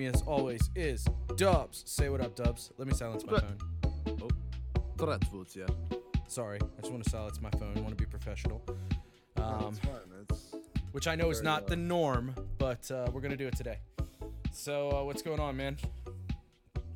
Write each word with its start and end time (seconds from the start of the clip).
me, 0.00 0.06
as 0.06 0.22
always, 0.22 0.70
is 0.74 1.06
Dubs. 1.36 1.82
Say 1.86 2.08
what 2.08 2.22
up, 2.22 2.34
Dubs. 2.34 2.70
Let 2.78 2.88
me 2.88 2.94
silence 2.94 3.24
my 3.26 3.38
phone. 3.38 3.58
Yeah. 5.54 5.66
Sorry, 6.26 6.58
I 6.58 6.80
just 6.80 6.90
want 6.90 7.04
to 7.04 7.10
silence 7.10 7.40
my 7.40 7.50
phone. 7.50 7.74
I 7.76 7.80
want 7.80 7.90
to 7.90 8.02
be 8.02 8.06
professional. 8.06 8.62
Um, 9.36 9.68
it's 9.68 9.78
fine. 9.80 9.94
It's 10.30 10.54
which 10.92 11.06
I 11.06 11.16
know 11.16 11.30
is 11.30 11.42
not 11.42 11.66
the 11.66 11.76
norm, 11.76 12.34
but 12.56 12.90
uh, 12.90 13.10
we're 13.12 13.20
gonna 13.20 13.36
do 13.36 13.46
it 13.46 13.56
today. 13.56 13.78
So, 14.52 14.90
uh, 14.90 15.04
what's 15.04 15.22
going 15.22 15.38
on, 15.38 15.56
man? 15.56 15.76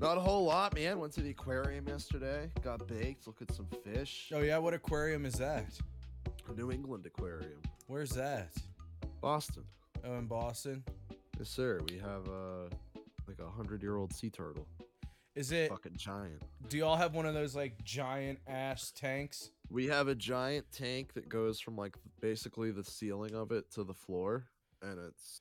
not 0.01 0.17
a 0.17 0.21
whole 0.21 0.45
lot, 0.45 0.75
man. 0.75 0.99
Went 0.99 1.13
to 1.15 1.21
the 1.21 1.31
aquarium 1.31 1.87
yesterday. 1.87 2.51
Got 2.63 2.87
baked. 2.87 3.27
Look 3.27 3.43
at 3.43 3.53
some 3.53 3.67
fish. 3.85 4.33
Oh 4.35 4.41
yeah, 4.41 4.59
what 4.59 4.73
aquarium 4.73 5.27
is 5.27 5.35
that? 5.35 5.67
New 6.57 6.71
England 6.71 7.07
Aquarium, 7.07 7.61
Where's 7.87 8.11
that? 8.11 8.53
Boston. 9.21 9.65
Oh, 10.07 10.17
in 10.17 10.27
Boston. 10.27 10.85
Yes, 11.39 11.49
sir. 11.49 11.81
We 11.91 11.99
have 11.99 12.29
uh 12.29 12.75
like 13.27 13.39
a 13.41 13.51
hundred 13.51 13.83
year 13.83 13.97
old 13.97 14.13
sea 14.13 14.31
turtle. 14.31 14.67
Is 15.35 15.51
it? 15.51 15.69
Fucking 15.71 15.97
giant. 15.97 16.43
Do 16.69 16.79
y'all 16.79 16.97
have 16.97 17.15
one 17.15 17.27
of 17.27 17.35
those 17.35 17.57
like 17.57 17.83
giant 17.83 18.39
ass 18.47 18.93
tanks? 18.93 19.51
We 19.69 19.87
have 19.87 20.07
a 20.07 20.15
giant 20.15 20.67
tank 20.71 21.15
that 21.15 21.29
goes 21.29 21.59
from 21.59 21.77
like 21.77 21.97
basically 22.21 22.71
the 22.71 22.85
ceiling 22.85 23.35
of 23.35 23.51
it 23.51 23.71
to 23.73 23.83
the 23.83 23.95
floor, 23.95 24.47
and 24.81 24.99
it's 24.99 25.41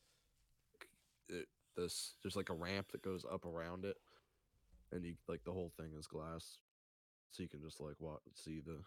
it, 1.29 1.47
this. 1.77 2.15
There's 2.23 2.35
like 2.35 2.49
a 2.49 2.55
ramp 2.55 2.87
that 2.91 3.03
goes 3.03 3.23
up 3.31 3.45
around 3.45 3.85
it, 3.85 3.97
and 4.91 5.05
you 5.05 5.13
like 5.27 5.43
the 5.43 5.51
whole 5.51 5.71
thing 5.77 5.91
is 5.97 6.07
glass, 6.07 6.57
so 7.29 7.43
you 7.43 7.49
can 7.49 7.61
just 7.61 7.79
like 7.79 7.95
what 7.99 8.19
see 8.33 8.61
the 8.65 8.79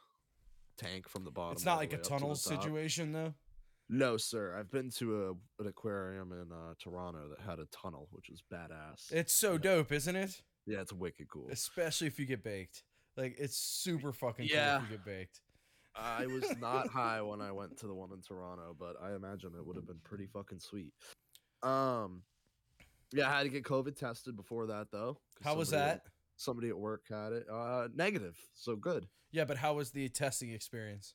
tank 0.77 1.09
from 1.09 1.25
the 1.25 1.31
bottom. 1.31 1.53
It's 1.53 1.65
not 1.65 1.79
like 1.79 1.93
a 1.93 1.97
way 1.97 2.01
up 2.01 2.03
to 2.03 2.11
the 2.11 2.19
tunnel 2.19 2.35
situation 2.35 3.13
though. 3.13 3.35
No, 3.89 4.17
sir. 4.17 4.57
I've 4.59 4.71
been 4.71 4.91
to 4.99 5.27
a 5.27 5.63
an 5.63 5.69
aquarium 5.69 6.33
in 6.33 6.51
uh, 6.53 6.75
Toronto 6.83 7.29
that 7.31 7.41
had 7.49 7.59
a 7.61 7.67
tunnel, 7.67 8.09
which 8.11 8.29
was 8.29 8.43
badass. 8.53 9.13
It's 9.13 9.33
so 9.33 9.53
Yeah. 9.53 9.59
dope, 9.59 9.93
isn't 9.93 10.17
it? 10.17 10.43
yeah, 10.67 10.81
it's 10.81 10.93
wicked 10.93 11.29
cool. 11.29 11.49
Especially 11.51 12.09
if 12.09 12.19
you 12.19 12.27
get 12.27 12.43
baked. 12.43 12.83
Like 13.17 13.37
it's 13.39 13.57
super 13.57 14.13
fucking 14.13 14.47
Yeah. 14.51 14.79
cool 14.79 14.85
if 14.87 14.91
you 14.91 14.97
get 14.97 15.05
baked. 15.07 15.41
I 15.95 16.27
was 16.27 16.45
not 16.59 16.89
high 16.89 17.23
when 17.23 17.41
I 17.41 17.53
went 17.61 17.77
to 17.79 17.87
the 17.87 17.95
one 17.95 18.11
in 18.13 18.21
Toronto, 18.21 18.75
but 18.79 18.97
I 19.01 19.15
imagine 19.15 19.53
it 19.57 19.65
would 19.65 19.77
have 19.77 19.87
been 19.87 20.01
pretty 20.05 20.27
fucking 20.27 20.59
sweet. 20.59 20.93
Um, 21.63 22.23
yeah, 23.13 23.31
I 23.31 23.37
had 23.39 23.43
to 23.45 23.49
get 23.49 23.63
COVID 23.65 23.97
tested 23.97 24.37
before 24.37 24.67
that 24.67 24.89
though. 24.91 25.21
How 25.43 25.55
was 25.55 25.69
somebody 25.71 25.91
at- 25.91 26.05
that? 26.05 26.11
Somebody 26.39 26.69
at 26.69 26.77
work 26.77 27.05
had 27.09 27.33
it. 27.33 27.47
Uh, 27.51 27.89
negative, 27.95 28.37
so 28.53 28.77
good. 28.77 29.07
Yeah, 29.31 29.45
but 29.47 29.57
how 29.57 29.73
was 29.75 29.91
the 29.93 30.09
testing 30.11 30.51
experience? 30.51 31.15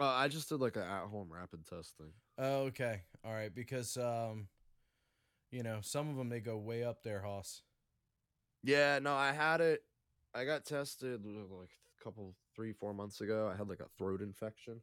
Uh, 0.00 0.06
I 0.06 0.28
just 0.28 0.48
did 0.48 0.60
like 0.60 0.76
an 0.76 0.82
at-home 0.82 1.28
rapid 1.30 1.66
testing. 1.66 2.12
Oh, 2.38 2.62
okay. 2.66 3.02
All 3.24 3.32
right, 3.32 3.52
because 3.54 3.96
um 3.96 4.48
you 5.50 5.62
know, 5.62 5.78
some 5.80 6.10
of 6.10 6.16
them 6.16 6.28
they 6.28 6.40
go 6.40 6.56
way 6.58 6.84
up 6.84 7.02
there, 7.02 7.22
Hoss. 7.22 7.62
Yeah, 8.62 8.98
no, 8.98 9.14
I 9.14 9.32
had 9.32 9.60
it. 9.60 9.80
I 10.34 10.44
got 10.44 10.66
tested 10.66 11.24
uh, 11.24 11.56
like 11.56 11.70
a 11.70 12.04
couple, 12.04 12.34
three, 12.54 12.72
four 12.72 12.92
months 12.92 13.20
ago. 13.20 13.50
I 13.52 13.56
had 13.56 13.68
like 13.68 13.80
a 13.80 13.88
throat 13.96 14.20
infection. 14.20 14.82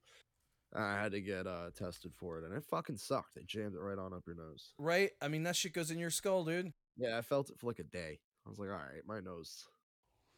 I 0.74 1.00
had 1.00 1.12
to 1.12 1.22
get 1.22 1.48
uh, 1.48 1.70
tested 1.78 2.14
for 2.16 2.40
it, 2.40 2.44
and 2.44 2.54
it 2.54 2.64
fucking 2.70 2.98
sucked. 2.98 3.36
They 3.36 3.44
jammed 3.46 3.76
it 3.76 3.80
right 3.80 3.98
on 3.98 4.14
up 4.14 4.24
your 4.26 4.36
nose. 4.36 4.74
Right? 4.78 5.12
I 5.22 5.28
mean, 5.28 5.44
that 5.44 5.56
shit 5.56 5.74
goes 5.74 5.92
in 5.92 6.00
your 6.00 6.10
skull, 6.10 6.44
dude. 6.44 6.74
Yeah, 6.98 7.18
I 7.18 7.22
felt 7.22 7.50
it 7.50 7.60
for 7.60 7.68
like 7.68 7.80
a 7.80 7.84
day. 7.84 8.20
I 8.46 8.50
was 8.50 8.60
like, 8.60 8.70
all 8.70 8.76
right, 8.76 9.06
my 9.08 9.20
nose. 9.20 9.66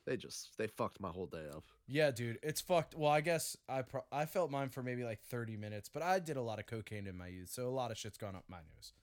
They 0.08 0.16
just 0.16 0.58
they 0.58 0.68
fucked 0.68 1.02
my 1.02 1.10
whole 1.10 1.26
day 1.26 1.44
up. 1.54 1.66
Yeah, 1.86 2.12
dude, 2.12 2.40
it's 2.42 2.62
fucked. 2.62 2.96
Well, 2.96 3.12
I 3.12 3.20
guess 3.20 3.58
I 3.68 3.82
pro- 3.82 4.06
I 4.10 4.26
felt 4.26 4.50
mine 4.50 4.70
for 4.70 4.82
maybe 4.82 5.04
like 5.04 5.20
30 5.30 5.58
minutes, 5.58 5.90
but 5.94 6.02
I 6.02 6.20
did 6.20 6.38
a 6.38 6.42
lot 6.42 6.60
of 6.60 6.66
cocaine 6.66 7.08
in 7.08 7.18
my 7.18 7.28
youth, 7.28 7.50
so 7.50 7.68
a 7.68 7.70
lot 7.70 7.92
of 7.92 7.98
shit's 7.98 8.18
gone 8.18 8.34
up 8.34 8.46
my 8.48 8.58
nose. 8.58 8.94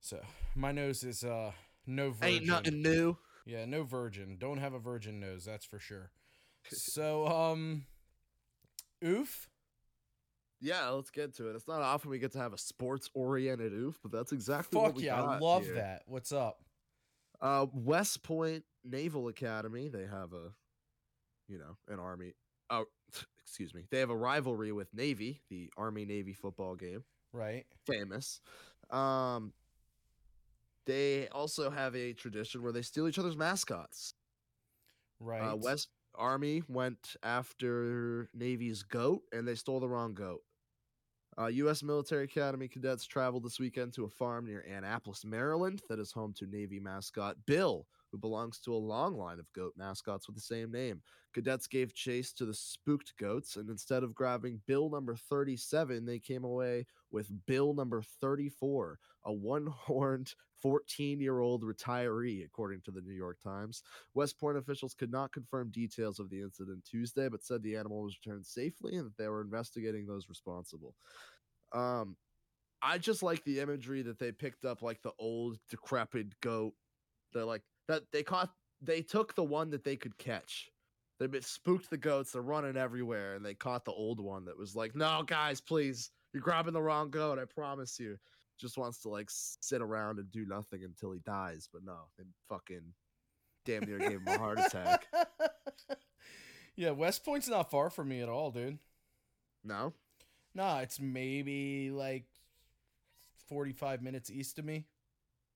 So, 0.00 0.20
my 0.54 0.72
nose 0.72 1.04
is 1.04 1.24
uh 1.24 1.52
no 1.86 2.10
virgin. 2.10 2.34
Ain't 2.36 2.46
nothing 2.46 2.82
new. 2.82 3.16
Yeah, 3.46 3.64
no 3.64 3.82
virgin. 3.82 4.36
Don't 4.38 4.58
have 4.58 4.74
a 4.74 4.78
virgin 4.78 5.20
nose, 5.20 5.44
that's 5.44 5.64
for 5.64 5.78
sure. 5.78 6.10
So, 6.70 7.26
um 7.26 7.86
oof. 9.02 9.48
Yeah, 10.60 10.88
let's 10.90 11.10
get 11.10 11.34
to 11.36 11.48
it. 11.48 11.56
It's 11.56 11.66
not 11.66 11.80
often 11.80 12.10
we 12.10 12.18
get 12.18 12.32
to 12.32 12.38
have 12.38 12.52
a 12.52 12.58
sports 12.58 13.08
oriented 13.14 13.72
oof, 13.72 13.98
but 14.02 14.12
that's 14.12 14.32
exactly 14.32 14.78
what 14.78 14.88
Fuck 14.88 14.96
we 14.96 15.04
yeah, 15.04 15.22
I 15.22 15.38
love 15.38 15.64
here. 15.64 15.76
that. 15.76 16.02
What's 16.06 16.30
up? 16.30 16.58
Uh, 17.40 17.66
West 17.72 18.22
Point 18.22 18.64
Naval 18.84 19.28
Academy. 19.28 19.88
They 19.88 20.06
have 20.06 20.32
a, 20.32 20.52
you 21.48 21.58
know, 21.58 21.76
an 21.88 21.98
army. 22.00 22.34
Oh, 22.70 22.86
excuse 23.42 23.74
me. 23.74 23.84
They 23.90 24.00
have 24.00 24.10
a 24.10 24.16
rivalry 24.16 24.72
with 24.72 24.92
Navy, 24.94 25.42
the 25.48 25.70
Army 25.76 26.04
Navy 26.04 26.32
football 26.32 26.74
game, 26.74 27.04
Right. 27.32 27.64
famous. 27.86 28.40
Um, 28.90 29.52
they 30.86 31.28
also 31.28 31.70
have 31.70 31.94
a 31.94 32.12
tradition 32.14 32.62
where 32.62 32.72
they 32.72 32.82
steal 32.82 33.06
each 33.08 33.18
other's 33.18 33.36
mascots. 33.36 34.14
Right. 35.20 35.42
Uh, 35.42 35.56
West 35.56 35.88
Army 36.14 36.62
went 36.68 37.16
after 37.22 38.28
Navy's 38.34 38.82
goat, 38.82 39.22
and 39.32 39.46
they 39.46 39.54
stole 39.54 39.80
the 39.80 39.88
wrong 39.88 40.14
goat. 40.14 40.42
Uh, 41.40 41.46
U.S. 41.46 41.84
Military 41.84 42.24
Academy 42.24 42.66
cadets 42.66 43.06
traveled 43.06 43.44
this 43.44 43.60
weekend 43.60 43.92
to 43.92 44.04
a 44.04 44.08
farm 44.08 44.44
near 44.44 44.60
Annapolis, 44.60 45.24
Maryland, 45.24 45.80
that 45.88 46.00
is 46.00 46.10
home 46.10 46.34
to 46.36 46.46
Navy 46.46 46.80
mascot 46.80 47.36
Bill, 47.46 47.86
who 48.10 48.18
belongs 48.18 48.58
to 48.60 48.74
a 48.74 48.76
long 48.76 49.14
line 49.16 49.38
of 49.38 49.52
goat 49.52 49.72
mascots 49.76 50.26
with 50.26 50.34
the 50.34 50.42
same 50.42 50.72
name. 50.72 51.00
Cadets 51.38 51.68
gave 51.68 51.94
chase 51.94 52.32
to 52.32 52.44
the 52.44 52.52
spooked 52.52 53.16
goats, 53.16 53.54
and 53.54 53.70
instead 53.70 54.02
of 54.02 54.12
grabbing 54.12 54.60
Bill 54.66 54.90
number 54.90 55.14
37, 55.14 56.04
they 56.04 56.18
came 56.18 56.42
away 56.42 56.84
with 57.12 57.30
Bill 57.46 57.74
number 57.74 58.02
34, 58.20 58.98
a 59.24 59.32
one 59.32 59.66
horned 59.66 60.34
14 60.62 61.20
year 61.20 61.38
old 61.38 61.62
retiree, 61.62 62.44
according 62.44 62.80
to 62.80 62.90
the 62.90 63.02
New 63.02 63.12
York 63.12 63.38
Times. 63.40 63.84
West 64.14 64.40
Point 64.40 64.58
officials 64.58 64.94
could 64.94 65.12
not 65.12 65.30
confirm 65.30 65.70
details 65.70 66.18
of 66.18 66.28
the 66.28 66.40
incident 66.40 66.84
Tuesday, 66.84 67.28
but 67.28 67.44
said 67.44 67.62
the 67.62 67.76
animal 67.76 68.02
was 68.02 68.18
returned 68.20 68.44
safely 68.44 68.96
and 68.96 69.06
that 69.06 69.16
they 69.16 69.28
were 69.28 69.40
investigating 69.40 70.06
those 70.06 70.28
responsible. 70.28 70.96
Um, 71.72 72.16
I 72.82 72.98
just 72.98 73.22
like 73.22 73.44
the 73.44 73.60
imagery 73.60 74.02
that 74.02 74.18
they 74.18 74.32
picked 74.32 74.64
up, 74.64 74.82
like 74.82 75.02
the 75.02 75.12
old 75.20 75.58
decrepit 75.70 76.40
goat. 76.40 76.72
They're 77.32 77.44
like 77.44 77.62
that. 77.86 78.02
They 78.12 78.24
caught. 78.24 78.50
They 78.82 79.02
took 79.02 79.36
the 79.36 79.44
one 79.44 79.70
that 79.70 79.84
they 79.84 79.94
could 79.94 80.18
catch. 80.18 80.68
They 81.18 81.40
spooked 81.40 81.90
the 81.90 81.96
goats. 81.96 82.32
They're 82.32 82.42
running 82.42 82.76
everywhere, 82.76 83.34
and 83.34 83.44
they 83.44 83.54
caught 83.54 83.84
the 83.84 83.92
old 83.92 84.20
one 84.20 84.44
that 84.44 84.56
was 84.58 84.76
like, 84.76 84.94
"No, 84.94 85.22
guys, 85.26 85.60
please, 85.60 86.10
you're 86.32 86.42
grabbing 86.42 86.74
the 86.74 86.82
wrong 86.82 87.10
goat. 87.10 87.38
I 87.38 87.44
promise 87.44 87.98
you." 87.98 88.18
Just 88.58 88.76
wants 88.76 88.98
to 89.02 89.08
like 89.08 89.28
sit 89.30 89.80
around 89.80 90.18
and 90.18 90.30
do 90.32 90.44
nothing 90.44 90.82
until 90.82 91.12
he 91.12 91.20
dies, 91.20 91.68
but 91.72 91.84
no, 91.84 91.96
they 92.16 92.24
fucking 92.48 92.92
damn 93.64 93.84
near 93.84 93.98
gave 93.98 94.20
him 94.20 94.26
a 94.26 94.36
heart 94.36 94.58
attack. 94.58 95.06
yeah, 96.76 96.90
West 96.90 97.24
Point's 97.24 97.48
not 97.48 97.70
far 97.70 97.88
from 97.88 98.08
me 98.08 98.20
at 98.20 98.28
all, 98.28 98.50
dude. 98.50 98.78
No, 99.62 99.92
Nah, 100.54 100.78
it's 100.80 100.98
maybe 100.98 101.90
like 101.92 102.24
45 103.48 104.02
minutes 104.02 104.28
east 104.28 104.58
of 104.58 104.64
me. 104.64 104.86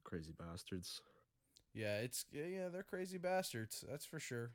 crazy 0.04 0.32
bastards. 0.38 1.00
Yeah, 1.74 1.96
it's 1.96 2.24
yeah, 2.32 2.68
they're 2.68 2.84
crazy 2.84 3.18
bastards. 3.18 3.84
That's 3.88 4.04
for 4.06 4.20
sure. 4.20 4.52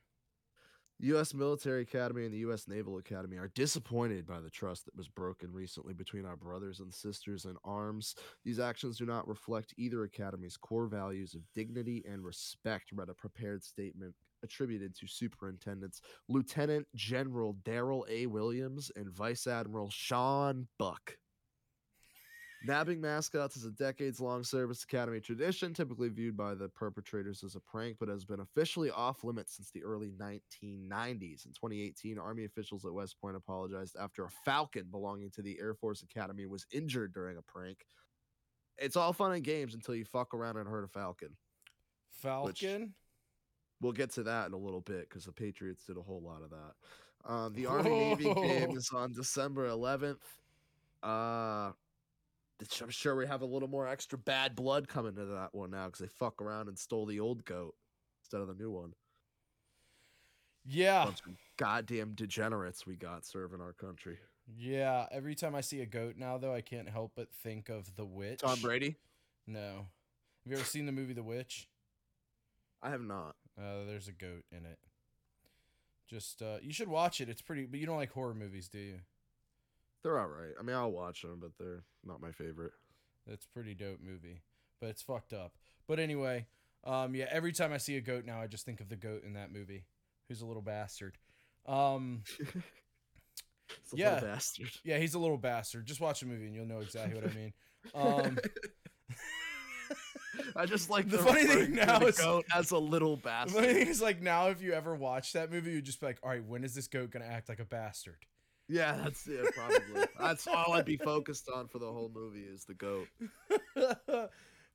U.S. 0.99 1.33
Military 1.33 1.83
Academy 1.83 2.25
and 2.25 2.33
the 2.33 2.39
U.S. 2.39 2.67
Naval 2.67 2.97
Academy 2.97 3.37
are 3.37 3.51
disappointed 3.53 4.25
by 4.25 4.39
the 4.39 4.49
trust 4.49 4.85
that 4.85 4.95
was 4.95 5.07
broken 5.07 5.53
recently 5.53 5.93
between 5.93 6.25
our 6.25 6.35
brothers 6.35 6.79
and 6.79 6.91
sisters 6.91 7.45
in 7.45 7.55
arms. 7.63 8.15
These 8.43 8.59
actions 8.59 8.97
do 8.97 9.05
not 9.05 9.27
reflect 9.27 9.75
either 9.77 10.03
academy's 10.03 10.57
core 10.57 10.87
values 10.87 11.35
of 11.35 11.41
dignity 11.53 12.03
and 12.09 12.25
respect, 12.25 12.91
read 12.91 13.09
a 13.09 13.13
prepared 13.13 13.63
statement 13.63 14.15
attributed 14.43 14.95
to 14.95 15.07
Superintendents 15.07 16.01
Lieutenant 16.29 16.87
General 16.95 17.55
Darryl 17.63 18.03
A. 18.09 18.25
Williams 18.25 18.91
and 18.95 19.09
Vice 19.11 19.45
Admiral 19.45 19.89
Sean 19.91 20.67
Buck. 20.79 21.17
Nabbing 22.65 22.99
mascots 22.99 23.55
is 23.55 23.65
a 23.65 23.71
decades 23.71 24.19
long 24.19 24.43
service 24.43 24.83
academy 24.83 25.19
tradition, 25.19 25.73
typically 25.73 26.09
viewed 26.09 26.35
by 26.35 26.55
the 26.55 26.67
perpetrators 26.69 27.43
as 27.43 27.55
a 27.55 27.59
prank, 27.59 27.97
but 27.99 28.09
has 28.09 28.25
been 28.25 28.39
officially 28.39 28.89
off 28.89 29.23
limits 29.23 29.55
since 29.55 29.69
the 29.69 29.83
early 29.83 30.11
1990s. 30.17 31.45
In 31.45 31.51
2018, 31.53 32.17
Army 32.17 32.45
officials 32.45 32.83
at 32.85 32.93
West 32.93 33.19
Point 33.21 33.35
apologized 33.35 33.95
after 33.99 34.25
a 34.25 34.29
falcon 34.43 34.87
belonging 34.89 35.29
to 35.31 35.41
the 35.43 35.57
Air 35.59 35.75
Force 35.75 36.01
Academy 36.01 36.47
was 36.47 36.65
injured 36.71 37.13
during 37.13 37.37
a 37.37 37.41
prank. 37.41 37.85
It's 38.79 38.95
all 38.95 39.13
fun 39.13 39.33
and 39.33 39.43
games 39.43 39.75
until 39.75 39.95
you 39.95 40.05
fuck 40.05 40.33
around 40.33 40.57
and 40.57 40.67
hurt 40.67 40.83
a 40.83 40.87
falcon. 40.87 41.35
Falcon? 42.09 42.93
We'll 43.81 43.91
get 43.91 44.11
to 44.13 44.23
that 44.23 44.47
in 44.47 44.53
a 44.53 44.57
little 44.57 44.81
bit 44.81 45.07
because 45.07 45.25
the 45.25 45.31
Patriots 45.31 45.85
did 45.85 45.97
a 45.97 46.01
whole 46.01 46.21
lot 46.21 46.41
of 46.41 46.49
that. 46.49 47.31
Um, 47.31 47.53
the 47.53 47.67
Army 47.67 47.89
Navy 47.91 48.33
game 48.33 48.75
is 48.75 48.89
on 48.93 49.13
December 49.13 49.69
11th. 49.69 50.17
Uh, 51.03 51.71
I'm 52.81 52.89
sure 52.89 53.15
we 53.15 53.27
have 53.27 53.41
a 53.41 53.45
little 53.45 53.67
more 53.67 53.87
extra 53.87 54.17
bad 54.17 54.55
blood 54.55 54.87
coming 54.87 55.15
to 55.15 55.25
that 55.25 55.53
one 55.53 55.71
now 55.71 55.85
because 55.85 55.99
they 55.99 56.07
fuck 56.07 56.41
around 56.41 56.67
and 56.67 56.77
stole 56.77 57.05
the 57.05 57.19
old 57.19 57.45
goat 57.45 57.75
instead 58.23 58.41
of 58.41 58.47
the 58.47 58.55
new 58.55 58.71
one. 58.71 58.93
Yeah. 60.65 61.11
Goddamn 61.57 62.13
degenerates 62.13 62.85
we 62.85 62.95
got 62.95 63.25
serving 63.25 63.61
our 63.61 63.73
country. 63.73 64.17
Yeah, 64.57 65.05
every 65.11 65.35
time 65.35 65.55
I 65.55 65.61
see 65.61 65.81
a 65.81 65.85
goat 65.85 66.15
now, 66.17 66.37
though, 66.37 66.53
I 66.53 66.61
can't 66.61 66.89
help 66.89 67.11
but 67.15 67.31
think 67.31 67.69
of 67.69 67.95
The 67.95 68.05
Witch. 68.05 68.39
Tom 68.39 68.59
Brady? 68.61 68.95
No. 69.45 69.87
Have 70.43 70.51
you 70.51 70.55
ever 70.55 70.65
seen 70.65 70.85
the 70.85 70.91
movie 70.91 71.13
The 71.13 71.23
Witch? 71.23 71.67
I 72.81 72.89
have 72.89 73.01
not. 73.01 73.35
Uh, 73.57 73.85
there's 73.85 74.07
a 74.07 74.13
goat 74.13 74.45
in 74.51 74.65
it. 74.65 74.77
Just 76.07 76.41
uh, 76.41 76.57
you 76.61 76.71
should 76.71 76.87
watch 76.87 77.19
it. 77.19 77.27
It's 77.27 77.41
pretty, 77.41 77.65
but 77.65 77.79
you 77.79 77.85
don't 77.85 77.97
like 77.97 78.11
horror 78.11 78.33
movies, 78.33 78.69
do 78.69 78.77
you? 78.79 78.99
They're 80.03 80.19
all 80.19 80.27
right. 80.27 80.53
I 80.59 80.63
mean, 80.63 80.75
I'll 80.75 80.91
watch 80.91 81.21
them, 81.23 81.39
but 81.41 81.51
they're 81.59 81.83
not 82.05 82.21
my 82.21 82.31
favorite. 82.31 82.71
It's 83.25 83.45
a 83.45 83.49
pretty 83.49 83.73
dope 83.73 83.99
movie, 84.01 84.43
but 84.79 84.89
it's 84.89 85.01
fucked 85.01 85.33
up. 85.33 85.53
But 85.87 85.99
anyway, 85.99 86.45
um, 86.85 87.13
yeah. 87.15 87.25
Every 87.29 87.51
time 87.51 87.73
I 87.73 87.77
see 87.77 87.97
a 87.97 88.01
goat 88.01 88.23
now, 88.25 88.41
I 88.41 88.47
just 88.47 88.65
think 88.65 88.79
of 88.79 88.87
the 88.89 88.95
goat 88.95 89.23
in 89.25 89.33
that 89.33 89.51
movie, 89.51 89.85
who's 90.29 90.41
a 90.41 90.45
little 90.45 90.61
bastard. 90.61 91.17
Um, 91.65 92.23
Yeah. 93.93 94.21
bastard. 94.21 94.69
yeah, 94.85 94.97
he's 94.97 95.13
a 95.13 95.19
little 95.19 95.37
bastard. 95.37 95.85
Just 95.85 95.99
watch 95.99 96.21
the 96.21 96.25
movie 96.25 96.45
and 96.45 96.55
you'll 96.55 96.65
know 96.65 96.79
exactly 96.79 97.19
what 97.19 97.29
I 97.29 97.33
mean. 97.35 97.53
Um, 97.93 98.37
I 100.55 100.65
just 100.65 100.89
like 100.89 101.09
The 101.09 101.17
the, 101.17 101.23
funny 101.23 101.43
thing 101.45 101.75
now 101.75 101.99
is- 102.01 102.17
goat 102.17 102.45
as 102.55 102.71
a 102.71 102.77
little 102.77 103.15
the 103.17 103.23
bastard. 103.23 103.55
funny 103.61 103.73
thing 103.73 103.87
is, 103.87 104.01
like 104.01 104.21
now, 104.21 104.47
if 104.47 104.61
you 104.61 104.73
ever 104.73 104.95
watch 104.95 105.33
that 105.33 105.51
movie, 105.51 105.71
you'd 105.71 105.85
just 105.85 105.99
be 105.99 106.05
like, 106.05 106.19
"All 106.23 106.29
right, 106.29 106.43
when 106.43 106.63
is 106.63 106.73
this 106.75 106.87
goat 106.87 107.11
gonna 107.11 107.25
act 107.25 107.49
like 107.49 107.59
a 107.59 107.65
bastard?" 107.65 108.17
Yeah, 108.69 108.97
that's 109.01 109.27
yeah, 109.27 109.43
probably. 109.55 110.05
that's 110.19 110.47
all 110.47 110.73
I'd 110.73 110.85
be 110.85 110.97
focused 110.97 111.49
on 111.49 111.67
for 111.67 111.79
the 111.79 111.91
whole 111.91 112.11
movie 112.13 112.41
is 112.43 112.65
the 112.65 112.73
goat. 112.73 113.07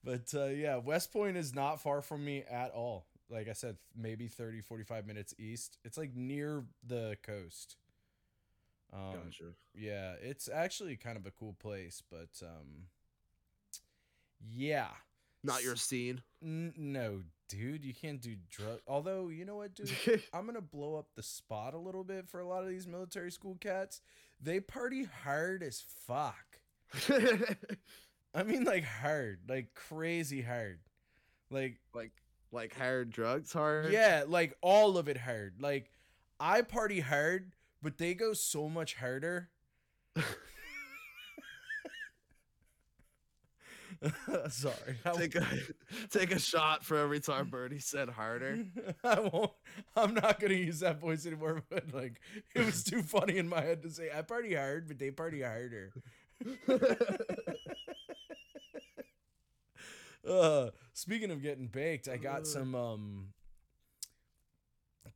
but 0.05 0.35
uh, 0.35 0.47
yeah, 0.47 0.77
West 0.77 1.13
Point 1.13 1.37
is 1.37 1.55
not 1.55 1.81
far 1.81 2.01
from 2.01 2.25
me 2.25 2.45
at 2.51 2.71
all. 2.73 3.07
Like 3.29 3.49
I 3.49 3.53
said, 3.53 3.77
maybe 3.97 4.29
30, 4.29 4.61
45 4.61 5.07
minutes 5.07 5.35
east. 5.39 5.79
It's 5.85 5.97
like 5.99 6.15
near 6.15 6.65
the 6.87 7.17
coast. 7.23 7.77
Um, 8.93 9.15
Gotcha. 9.25 9.45
Yeah, 9.75 10.15
it's 10.21 10.49
actually 10.53 10.97
kind 10.97 11.17
of 11.17 11.27
a 11.27 11.31
cool 11.31 11.55
place, 11.55 12.03
but 12.11 12.31
um, 12.43 12.89
yeah. 14.55 14.89
Not 15.45 15.65
your 15.65 15.77
scene. 15.77 16.23
N- 16.43 16.75
no, 16.77 17.23
dude, 17.53 17.85
you 17.85 17.95
can't 17.95 18.21
do 18.21 18.37
drug. 18.51 18.81
Although, 18.87 19.29
you 19.29 19.45
know 19.45 19.57
what, 19.57 19.75
dude? 19.75 20.23
I'm 20.33 20.47
gonna 20.47 20.61
blow 20.61 20.97
up 20.97 21.07
the 21.15 21.23
spot 21.23 21.75
a 21.75 21.79
little 21.79 22.05
bit 22.05 22.29
for 22.29 22.41
a 22.41 22.47
lot 22.47 22.63
of 22.63 22.69
these 22.69 22.87
military 22.87 23.31
school 23.31 23.57
cats. 23.61 24.01
They 24.41 24.61
party 24.61 25.07
hard 25.25 25.63
as 25.63 25.85
fuck. 26.07 26.61
I 28.35 28.43
mean, 28.43 28.65
like 28.65 28.85
hard, 28.85 29.41
like 29.49 29.75
crazy 29.75 30.43
hard. 30.43 30.81
Like, 31.51 31.79
like 31.95 32.13
like 32.51 32.75
hard 32.77 33.11
drugs 33.11 33.53
hard. 33.53 33.93
yeah, 33.93 34.25
like 34.27 34.57
all 34.63 34.97
of 34.99 35.09
it 35.09 35.19
hard. 35.19 35.55
Like, 35.61 35.91
I 36.41 36.63
party 36.63 37.01
hard, 37.01 37.53
but 37.83 37.99
they 37.99 38.15
go 38.15 38.33
so 38.33 38.69
much 38.69 38.95
harder. 38.95 39.51
Sorry. 44.49 44.99
Take 45.15 45.35
a 45.37 45.47
take 46.11 46.35
a 46.35 46.39
shot 46.39 46.85
for 46.85 46.97
every 46.99 47.21
time 47.21 47.49
Birdie 47.49 47.79
said 47.79 48.09
harder. 48.09 48.65
I 49.05 49.21
won't. 49.21 49.53
I'm 49.97 50.15
not 50.15 50.41
gonna 50.41 50.55
use 50.55 50.81
that 50.81 51.01
voice 51.01 51.27
anymore. 51.27 51.63
But 51.71 51.93
like, 51.95 52.21
it 52.55 52.65
was 52.65 52.85
too 52.85 53.03
funny 53.03 53.39
in 53.39 53.49
my 53.49 53.61
head 53.61 53.83
to 53.83 53.91
say 53.91 54.11
I 54.15 54.23
party 54.23 54.55
hard, 54.55 54.89
but 54.89 54.99
they 54.99 55.11
party 55.11 55.43
harder. 55.43 55.93
Uh, 60.29 60.71
speaking 60.93 61.31
of 61.31 61.43
getting 61.43 61.67
baked, 61.67 62.09
I 62.09 62.17
got 62.17 62.47
some 62.47 62.75
um 62.75 63.29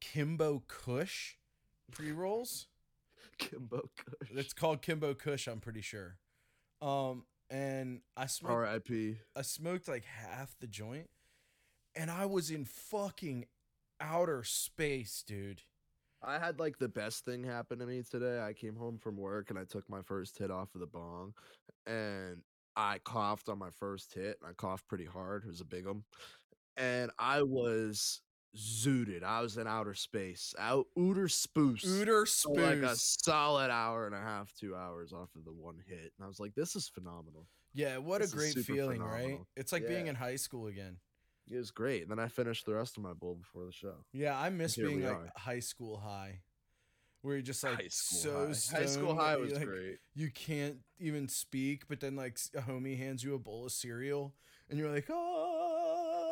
Kimbo 0.01 0.63
Kush 0.67 1.37
pre 1.93 2.13
rolls. 2.13 2.67
Kimbo 3.39 3.91
Kush. 3.97 4.31
It's 4.35 4.53
called 4.53 4.83
Kimbo 4.83 5.15
Kush. 5.15 5.47
I'm 5.47 5.61
pretty 5.61 5.83
sure. 5.83 6.17
Um, 6.83 7.25
and 7.51 8.01
I 8.17 8.27
smoked. 8.27 8.53
R.I.P. 8.53 9.17
I 9.37 9.43
smoked 9.43 9.89
like 9.89 10.05
half 10.05 10.57
the 10.61 10.67
joint, 10.67 11.09
and 11.95 12.11
I 12.11 12.27
was 12.27 12.51
in 12.51 12.65
fucking 12.65 13.47
outer 14.01 14.43
space, 14.45 15.23
dude. 15.27 15.63
I 16.23 16.39
had 16.39 16.59
like 16.59 16.79
the 16.79 16.89
best 16.89 17.25
thing 17.25 17.45
happen 17.45 17.79
to 17.79 17.87
me 17.87 18.03
today. 18.03 18.41
I 18.41 18.53
came 18.53 18.75
home 18.75 18.99
from 18.99 19.17
work 19.17 19.51
and 19.51 19.59
I 19.59 19.65
took 19.65 19.89
my 19.89 20.03
first 20.03 20.39
hit 20.39 20.51
off 20.51 20.75
of 20.75 20.81
the 20.81 20.87
bong, 20.87 21.35
and 21.87 22.43
I 22.75 22.99
coughed 23.05 23.49
on 23.49 23.59
my 23.59 23.71
first 23.71 24.15
hit. 24.15 24.39
And 24.41 24.51
I 24.51 24.53
coughed 24.55 24.89
pretty 24.89 25.05
hard. 25.05 25.45
It 25.45 25.49
was 25.49 25.61
a 25.61 25.67
big 25.67 25.87
one, 25.87 26.05
and 26.77 27.11
I 27.19 27.43
was 27.43 28.23
zooted. 28.57 29.23
I 29.23 29.41
was 29.41 29.57
in 29.57 29.67
outer 29.67 29.95
space, 29.95 30.55
out 30.59 30.87
outer 30.99 31.29
spoos. 31.29 31.85
Ooter 31.85 32.27
for 32.27 32.61
like 32.61 32.79
a 32.79 32.97
solid 32.97 33.71
hour 33.71 34.07
and 34.07 34.15
a 34.15 34.21
half, 34.21 34.53
two 34.59 34.75
hours 34.75 35.13
off 35.13 35.31
of 35.37 35.45
the 35.45 35.53
one 35.53 35.77
hit, 35.87 36.13
and 36.17 36.25
I 36.25 36.27
was 36.27 36.41
like, 36.41 36.55
"This 36.55 36.75
is 36.75 36.89
phenomenal." 36.89 37.47
Yeah, 37.75 37.99
what 37.99 38.23
This 38.23 38.33
a 38.33 38.37
great 38.37 38.55
feeling, 38.55 39.03
right? 39.03 39.39
It's 39.55 39.73
like 39.73 39.87
being 39.87 40.07
in 40.07 40.15
high 40.15 40.37
school 40.37 40.67
again. 40.67 40.97
It 41.49 41.57
was 41.57 41.71
great. 41.71 42.03
And 42.03 42.11
then 42.11 42.19
I 42.19 42.29
finished 42.29 42.67
the 42.67 42.75
rest 42.75 42.97
of 42.97 43.03
my 43.03 43.13
bowl 43.13 43.37
before 43.37 43.67
the 43.67 43.73
show. 43.73 44.05
Yeah, 44.13 44.37
I 44.37 44.51
miss 44.51 44.77
being 44.77 45.05
like 45.05 45.13
are. 45.13 45.33
high 45.37 45.61
school 45.61 45.99
high, 45.99 46.41
where 47.23 47.35
you're 47.35 47.43
just 47.43 47.63
like 47.63 47.87
so 47.91 48.49
high. 48.49 48.79
High 48.79 48.87
school 48.87 49.15
high 49.15 49.37
was 49.37 49.53
like, 49.53 49.67
great. 49.67 49.99
You 50.15 50.31
can't 50.31 50.79
even 50.99 51.29
speak, 51.29 51.87
but 51.89 52.01
then 52.01 52.17
like 52.17 52.39
a 52.57 52.63
homie 52.63 52.99
hands 52.99 53.23
you 53.23 53.35
a 53.35 53.39
bowl 53.39 53.67
of 53.67 53.73
cereal, 53.73 54.35
and 54.69 54.79
you're 54.79 54.91
like, 54.91 55.09
ah, 55.11 56.26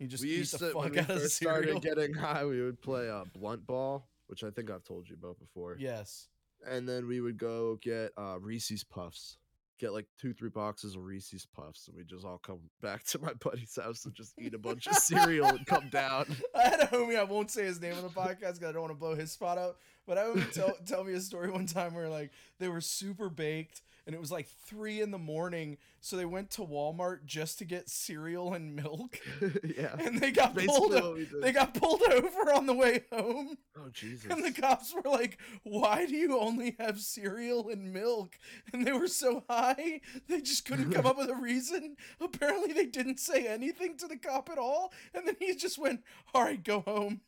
you 0.00 0.08
just 0.08 0.24
we 0.24 0.30
used 0.30 0.58
to 0.58 0.72
when 0.72 0.90
we 0.90 1.02
first 1.02 1.36
started 1.36 1.80
getting 1.82 2.14
high. 2.14 2.44
We 2.44 2.60
would 2.62 2.80
play 2.82 3.08
uh, 3.08 3.24
blunt 3.38 3.66
ball, 3.66 4.08
which 4.26 4.42
I 4.42 4.50
think 4.50 4.70
I've 4.70 4.82
told 4.84 5.08
you 5.08 5.14
about 5.20 5.38
before. 5.38 5.76
yes. 5.78 6.26
And 6.68 6.86
then 6.86 7.06
we 7.06 7.20
would 7.22 7.38
go 7.38 7.78
get 7.80 8.12
uh, 8.18 8.38
Reese's 8.38 8.84
Puffs. 8.84 9.38
Get 9.78 9.94
like 9.94 10.04
two, 10.20 10.34
three 10.34 10.50
boxes 10.50 10.94
of 10.94 11.02
Reese's 11.04 11.46
Puffs, 11.46 11.88
and 11.88 11.96
we 11.96 12.04
just 12.04 12.26
all 12.26 12.36
come 12.36 12.58
back 12.82 13.02
to 13.04 13.18
my 13.18 13.32
buddy's 13.32 13.78
house 13.82 14.04
and 14.04 14.14
just 14.14 14.34
eat 14.38 14.52
a 14.52 14.58
bunch 14.58 14.86
of 14.86 14.94
cereal 14.94 15.46
and 15.46 15.64
come 15.64 15.88
down. 15.90 16.26
I 16.54 16.68
had 16.68 16.80
a 16.80 16.86
homie, 16.86 17.18
I 17.18 17.22
won't 17.24 17.50
say 17.50 17.64
his 17.64 17.80
name 17.80 17.94
on 17.94 18.02
the 18.02 18.10
podcast 18.10 18.38
because 18.38 18.64
I 18.64 18.72
don't 18.72 18.82
want 18.82 18.92
to 18.92 18.98
blow 18.98 19.14
his 19.14 19.32
spot 19.32 19.56
out. 19.56 19.76
But 20.06 20.18
I 20.18 20.28
would 20.28 20.52
tell 20.52 20.76
tell 20.86 21.02
me 21.04 21.14
a 21.14 21.20
story 21.20 21.50
one 21.50 21.64
time 21.64 21.94
where 21.94 22.10
like 22.10 22.30
they 22.58 22.68
were 22.68 22.82
super 22.82 23.30
baked 23.30 23.80
and 24.06 24.14
it 24.14 24.20
was 24.20 24.30
like 24.32 24.48
three 24.66 25.00
in 25.00 25.10
the 25.10 25.18
morning, 25.18 25.78
so 26.00 26.16
they 26.16 26.24
went 26.24 26.50
to 26.52 26.62
Walmart 26.62 27.24
just 27.24 27.58
to 27.58 27.64
get 27.64 27.88
cereal 27.88 28.54
and 28.54 28.74
milk, 28.74 29.18
yeah, 29.64 29.94
and 29.98 30.20
they 30.20 30.30
got 30.30 30.54
pulled. 30.54 30.90
basically 30.92 30.98
o- 31.00 31.08
what 31.10 31.14
we 31.18 31.24
did. 31.26 31.42
They 31.42 31.52
got 31.52 31.74
pulled 31.74 32.02
over 32.02 32.52
on 32.52 32.66
the 32.66 32.74
way 32.74 33.04
home, 33.12 33.56
oh 33.78 33.88
Jesus! 33.92 34.30
and 34.30 34.44
the 34.44 34.52
cops 34.52 34.94
were 34.94 35.08
like, 35.10 35.38
"Why 35.62 36.06
do 36.06 36.14
you 36.16 36.38
only 36.38 36.76
have 36.78 37.00
cereal 37.00 37.68
and 37.68 37.92
milk?" 37.92 38.38
And 38.72 38.86
they 38.86 38.92
were 38.92 39.08
so 39.08 39.44
high, 39.48 40.00
they 40.28 40.40
just 40.40 40.64
couldn't 40.64 40.92
come 40.92 41.06
up 41.06 41.18
with 41.18 41.30
a 41.30 41.34
reason. 41.40 41.96
Apparently, 42.20 42.72
they 42.72 42.86
didn't 42.86 43.20
say 43.20 43.46
anything 43.46 43.96
to 43.98 44.06
the 44.08 44.16
cop 44.16 44.48
at 44.50 44.58
all, 44.58 44.92
and 45.14 45.26
then 45.26 45.36
he 45.38 45.54
just 45.54 45.78
went, 45.78 46.00
"All 46.34 46.42
right, 46.44 46.62
go 46.62 46.80
home." 46.80 47.20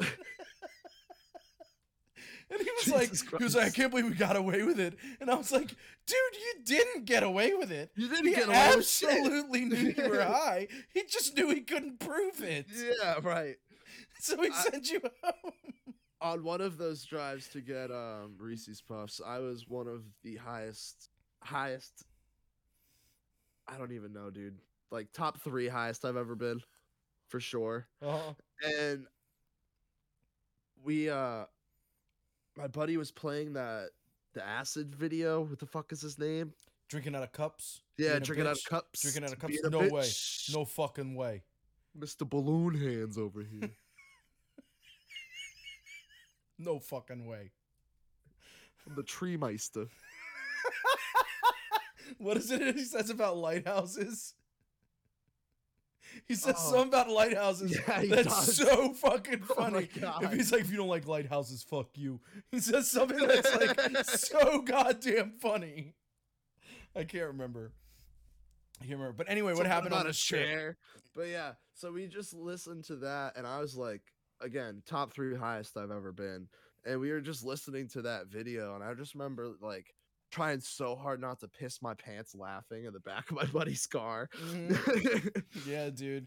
And 2.54 2.62
he 2.62 2.70
was 2.84 2.88
like, 2.94 3.10
Jesus 3.10 3.28
he 3.38 3.44
was 3.44 3.54
like, 3.56 3.66
I 3.66 3.70
can't 3.70 3.90
believe 3.90 4.06
we 4.06 4.14
got 4.14 4.36
away 4.36 4.62
with 4.62 4.78
it. 4.80 4.96
And 5.20 5.30
I 5.30 5.34
was 5.34 5.50
like, 5.52 5.68
dude, 5.68 5.76
you 6.34 6.54
didn't 6.64 7.04
get 7.04 7.22
away 7.22 7.52
with 7.54 7.70
it. 7.72 7.90
you 7.96 8.08
didn't 8.08 8.26
He 8.28 8.34
get 8.34 8.48
away 8.48 8.76
with 8.76 8.86
shit. 8.88 9.08
absolutely 9.10 9.64
knew 9.64 9.92
you 9.96 10.08
were 10.08 10.22
high. 10.24 10.68
He 10.92 11.02
just 11.08 11.36
knew 11.36 11.50
he 11.50 11.60
couldn't 11.62 11.98
prove 12.00 12.40
it. 12.42 12.66
Yeah, 12.74 13.16
right. 13.22 13.56
So 14.20 14.40
he 14.40 14.48
I- 14.48 14.62
sent 14.70 14.90
you 14.90 15.00
home. 15.22 15.52
On 16.20 16.42
one 16.44 16.62
of 16.62 16.78
those 16.78 17.04
drives 17.04 17.48
to 17.48 17.60
get 17.60 17.90
um, 17.90 18.36
Reese's 18.38 18.80
Puffs, 18.80 19.20
I 19.26 19.40
was 19.40 19.68
one 19.68 19.86
of 19.86 20.02
the 20.22 20.36
highest, 20.36 21.10
highest. 21.42 22.04
I 23.68 23.76
don't 23.76 23.92
even 23.92 24.14
know, 24.14 24.30
dude. 24.30 24.56
Like 24.90 25.08
top 25.12 25.42
three 25.42 25.68
highest 25.68 26.04
I've 26.06 26.16
ever 26.16 26.34
been, 26.34 26.60
for 27.28 27.40
sure. 27.40 27.86
Uh-huh. 28.00 28.32
And 28.80 29.06
we, 30.82 31.10
uh, 31.10 31.44
my 32.56 32.68
buddy 32.68 32.96
was 32.96 33.10
playing 33.10 33.54
that 33.54 33.88
the 34.34 34.46
acid 34.46 34.94
video. 34.94 35.42
What 35.42 35.58
the 35.58 35.66
fuck 35.66 35.92
is 35.92 36.02
his 36.02 36.18
name? 36.18 36.52
Drinking 36.88 37.14
out 37.14 37.22
of 37.22 37.32
cups. 37.32 37.80
Yeah, 37.96 38.18
drinking 38.18 38.46
out 38.46 38.58
of 38.58 38.64
cups. 38.64 39.02
Drinking 39.02 39.24
out 39.24 39.32
of 39.32 39.38
cups? 39.38 39.58
No 39.70 39.88
way. 39.88 40.08
No 40.52 40.64
fucking 40.64 41.14
way. 41.14 41.42
Mr. 41.98 42.28
Balloon 42.28 42.74
Hands 42.74 43.16
over 43.18 43.42
here. 43.42 43.70
No 46.56 46.78
fucking 46.78 47.26
way. 47.26 47.50
I'm 48.86 48.94
the 48.94 49.02
Tree 49.02 49.36
Meister. 49.36 49.86
What 52.18 52.36
is 52.36 52.50
it 52.50 52.76
he 52.76 52.84
says 52.84 53.10
about 53.10 53.38
lighthouses? 53.38 54.34
He 56.28 56.34
says 56.34 56.54
Oh. 56.58 56.70
something 56.72 56.88
about 56.88 57.08
lighthouses. 57.10 57.76
Yeah, 57.88 58.02
That's 58.06 58.46
does. 58.46 58.56
so 58.56 58.92
fucking 58.94 59.42
Oh 59.50 59.54
funny. 59.54 59.88
if 60.22 60.32
he's 60.32 60.52
like, 60.52 60.62
if 60.62 60.70
you 60.70 60.76
don't 60.78 60.88
like 60.88 61.06
lighthouses, 61.06 61.62
fuck 61.62 61.88
you. 61.96 62.20
He 62.50 62.60
says 62.60 62.90
something 62.90 63.18
that's 63.26 63.54
like 63.56 64.04
so 64.06 64.62
goddamn 64.62 65.32
funny. 65.40 65.94
I 66.96 67.04
can't 67.04 67.26
remember. 67.26 67.72
I 68.80 68.84
can't 68.86 68.98
remember. 68.98 69.14
But 69.16 69.30
anyway, 69.30 69.54
what 69.54 69.66
happened 69.66 69.88
about 69.88 70.00
on 70.00 70.06
a 70.06 70.10
this 70.10 70.22
trip? 70.22 70.44
chair? 70.44 70.76
But 71.14 71.28
yeah, 71.28 71.52
so 71.74 71.92
we 71.92 72.06
just 72.08 72.34
listened 72.34 72.84
to 72.84 72.96
that, 72.96 73.36
and 73.36 73.46
I 73.46 73.60
was 73.60 73.76
like, 73.76 74.02
again, 74.40 74.82
top 74.86 75.12
three 75.12 75.36
highest 75.36 75.76
I've 75.76 75.90
ever 75.92 76.12
been. 76.12 76.48
and 76.84 77.00
we 77.00 77.10
were 77.10 77.20
just 77.20 77.44
listening 77.44 77.88
to 77.90 78.02
that 78.02 78.26
video, 78.26 78.74
and 78.74 78.82
I 78.84 78.94
just 78.94 79.14
remember 79.14 79.52
like 79.60 79.94
trying 80.34 80.60
so 80.60 80.96
hard 80.96 81.20
not 81.20 81.40
to 81.40 81.48
piss 81.48 81.80
my 81.80 81.94
pants 81.94 82.34
laughing 82.34 82.84
in 82.84 82.92
the 82.92 83.00
back 83.00 83.30
of 83.30 83.36
my 83.36 83.44
buddy's 83.52 83.86
car. 83.86 84.28
Mhm. 84.42 85.42
yeah, 85.66 85.90
dude. 85.90 86.26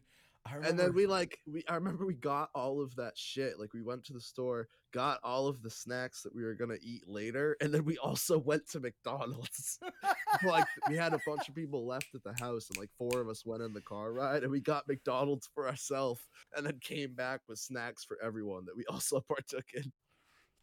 And 0.63 0.79
then 0.79 0.93
we 0.93 1.07
like 1.07 1.39
we 1.45 1.65
I 1.67 1.75
remember 1.75 2.05
we 2.05 2.13
got 2.13 2.49
all 2.55 2.81
of 2.81 2.95
that 2.95 3.17
shit. 3.17 3.59
Like 3.59 3.73
we 3.73 3.81
went 3.81 4.05
to 4.05 4.13
the 4.13 4.21
store, 4.21 4.69
got 4.93 5.19
all 5.21 5.47
of 5.47 5.61
the 5.61 5.69
snacks 5.69 6.21
that 6.21 6.33
we 6.33 6.41
were 6.41 6.53
gonna 6.55 6.77
eat 6.81 7.03
later, 7.05 7.57
and 7.59 7.73
then 7.73 7.83
we 7.83 7.97
also 7.97 8.37
went 8.39 8.65
to 8.69 8.79
McDonald's. 8.79 9.77
like 10.45 10.65
we 10.87 10.95
had 10.95 11.13
a 11.13 11.19
bunch 11.27 11.49
of 11.49 11.55
people 11.55 11.85
left 11.85 12.15
at 12.15 12.23
the 12.23 12.33
house, 12.41 12.69
and 12.69 12.77
like 12.77 12.89
four 12.97 13.19
of 13.19 13.27
us 13.27 13.45
went 13.45 13.61
in 13.61 13.73
the 13.73 13.81
car 13.81 14.13
ride, 14.13 14.43
and 14.43 14.51
we 14.51 14.61
got 14.61 14.87
McDonald's 14.87 15.49
for 15.53 15.67
ourselves, 15.67 16.21
and 16.55 16.65
then 16.65 16.79
came 16.79 17.13
back 17.13 17.41
with 17.49 17.59
snacks 17.59 18.05
for 18.05 18.17
everyone 18.23 18.63
that 18.67 18.77
we 18.77 18.85
also 18.85 19.19
partook 19.27 19.65
in. 19.73 19.91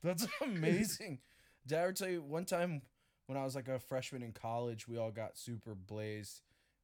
That's 0.03 0.27
amazing. 0.41 1.19
Did 1.67 1.79
I 1.79 1.83
ever 1.83 1.93
tell 1.93 2.09
you 2.09 2.23
one 2.23 2.47
time 2.47 2.81
when 3.26 3.38
I 3.38 3.45
was 3.45 3.54
like 3.54 3.69
a 3.69 3.78
freshman 3.78 4.23
in 4.23 4.33
college, 4.33 4.87
we 4.87 4.99
all 4.99 5.11
got 5.11 5.37
super 5.38 5.75
blazed. 5.75 6.43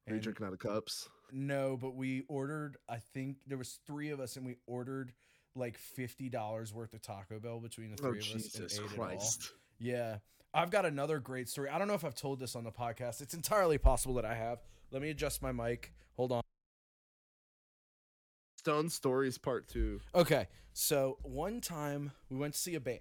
Are 0.08 0.14
you 0.14 0.20
drinking 0.20 0.46
out 0.46 0.52
of 0.52 0.58
cups? 0.58 1.08
No, 1.30 1.76
but 1.80 1.94
we 1.94 2.24
ordered. 2.28 2.76
I 2.88 2.96
think 2.96 3.36
there 3.46 3.58
was 3.58 3.78
three 3.86 4.10
of 4.10 4.18
us, 4.18 4.36
and 4.36 4.44
we 4.44 4.56
ordered 4.66 5.12
like 5.54 5.78
fifty 5.78 6.28
dollars 6.28 6.72
worth 6.74 6.94
of 6.94 7.02
Taco 7.02 7.38
Bell 7.38 7.60
between 7.60 7.90
the 7.90 8.02
Oh 8.02 8.10
three 8.10 8.18
of 8.18 8.24
us 8.24 8.32
and 8.32 8.42
Jesus 8.42 8.78
ate 8.78 8.84
it 8.84 8.98
all. 8.98 9.04
Christ! 9.06 9.52
Yeah, 9.78 10.16
I've 10.52 10.70
got 10.70 10.84
another 10.84 11.18
great 11.20 11.48
story. 11.48 11.68
I 11.68 11.78
don't 11.78 11.86
know 11.86 11.94
if 11.94 12.04
I've 12.04 12.14
told 12.14 12.40
this 12.40 12.56
on 12.56 12.64
the 12.64 12.72
podcast. 12.72 13.20
It's 13.20 13.34
entirely 13.34 13.78
possible 13.78 14.14
that 14.14 14.24
I 14.24 14.34
have. 14.34 14.58
Let 14.90 15.02
me 15.02 15.10
adjust 15.10 15.42
my 15.42 15.52
mic. 15.52 15.92
Hold 16.16 16.32
on. 16.32 16.42
Stone 18.58 18.88
Stories 18.88 19.38
Part 19.38 19.68
Two. 19.68 20.00
Okay, 20.14 20.48
so 20.72 21.18
one 21.22 21.60
time 21.60 22.10
we 22.28 22.36
went 22.36 22.54
to 22.54 22.60
see 22.60 22.74
a 22.74 22.80
band 22.80 23.00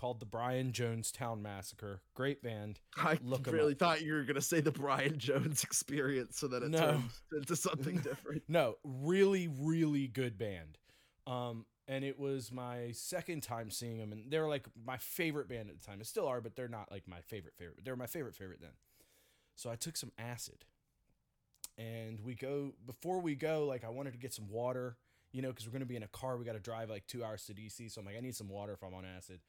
called 0.00 0.18
the 0.18 0.26
Brian 0.26 0.72
Jonestown 0.72 1.42
Massacre. 1.42 2.00
Great 2.14 2.42
band. 2.42 2.80
I 2.96 3.18
Look 3.22 3.46
really 3.46 3.74
thought 3.74 4.00
you 4.00 4.14
were 4.14 4.22
gonna 4.24 4.40
say 4.40 4.60
the 4.60 4.70
Brian 4.72 5.18
Jones 5.18 5.62
experience, 5.62 6.38
so 6.38 6.48
that 6.48 6.62
it 6.62 6.70
No. 6.70 6.78
turns 6.92 7.20
into 7.36 7.54
something 7.54 7.96
different. 8.02 8.42
No, 8.48 8.76
really, 8.82 9.48
really 9.48 10.06
good 10.08 10.38
band. 10.38 10.78
Um, 11.26 11.66
and 11.86 12.02
it 12.02 12.18
was 12.18 12.50
my 12.50 12.92
second 12.92 13.42
time 13.42 13.70
seeing 13.70 13.98
them, 13.98 14.12
and 14.12 14.30
they 14.30 14.38
were 14.38 14.48
like 14.48 14.66
my 14.86 14.96
favorite 14.96 15.48
band 15.48 15.68
at 15.68 15.78
the 15.78 15.84
time. 15.84 15.98
They 15.98 16.04
still 16.04 16.26
are, 16.26 16.40
but 16.40 16.56
they're 16.56 16.66
not 16.68 16.90
like 16.90 17.06
my 17.06 17.20
favorite 17.20 17.54
favorite. 17.58 17.84
They 17.84 17.90
were 17.90 17.96
my 17.96 18.06
favorite 18.06 18.34
favorite 18.34 18.60
then. 18.62 18.70
So 19.56 19.68
I 19.70 19.76
took 19.76 19.96
some 19.98 20.12
acid, 20.18 20.64
and 21.76 22.20
we 22.20 22.34
go 22.34 22.72
before 22.86 23.20
we 23.20 23.34
go. 23.34 23.66
Like 23.66 23.84
I 23.84 23.90
wanted 23.90 24.12
to 24.12 24.18
get 24.18 24.32
some 24.32 24.48
water, 24.48 24.96
you 25.32 25.42
know, 25.42 25.48
because 25.48 25.66
we're 25.66 25.72
gonna 25.72 25.84
be 25.84 25.96
in 25.96 26.02
a 26.02 26.08
car. 26.08 26.38
We 26.38 26.44
got 26.46 26.52
to 26.54 26.58
drive 26.60 26.88
like 26.88 27.06
two 27.06 27.22
hours 27.22 27.44
to 27.46 27.54
DC. 27.54 27.90
So 27.90 28.00
I'm 28.00 28.06
like, 28.06 28.16
I 28.16 28.20
need 28.20 28.34
some 28.34 28.48
water 28.48 28.72
if 28.72 28.82
I'm 28.82 28.94
on 28.94 29.04
acid. 29.04 29.40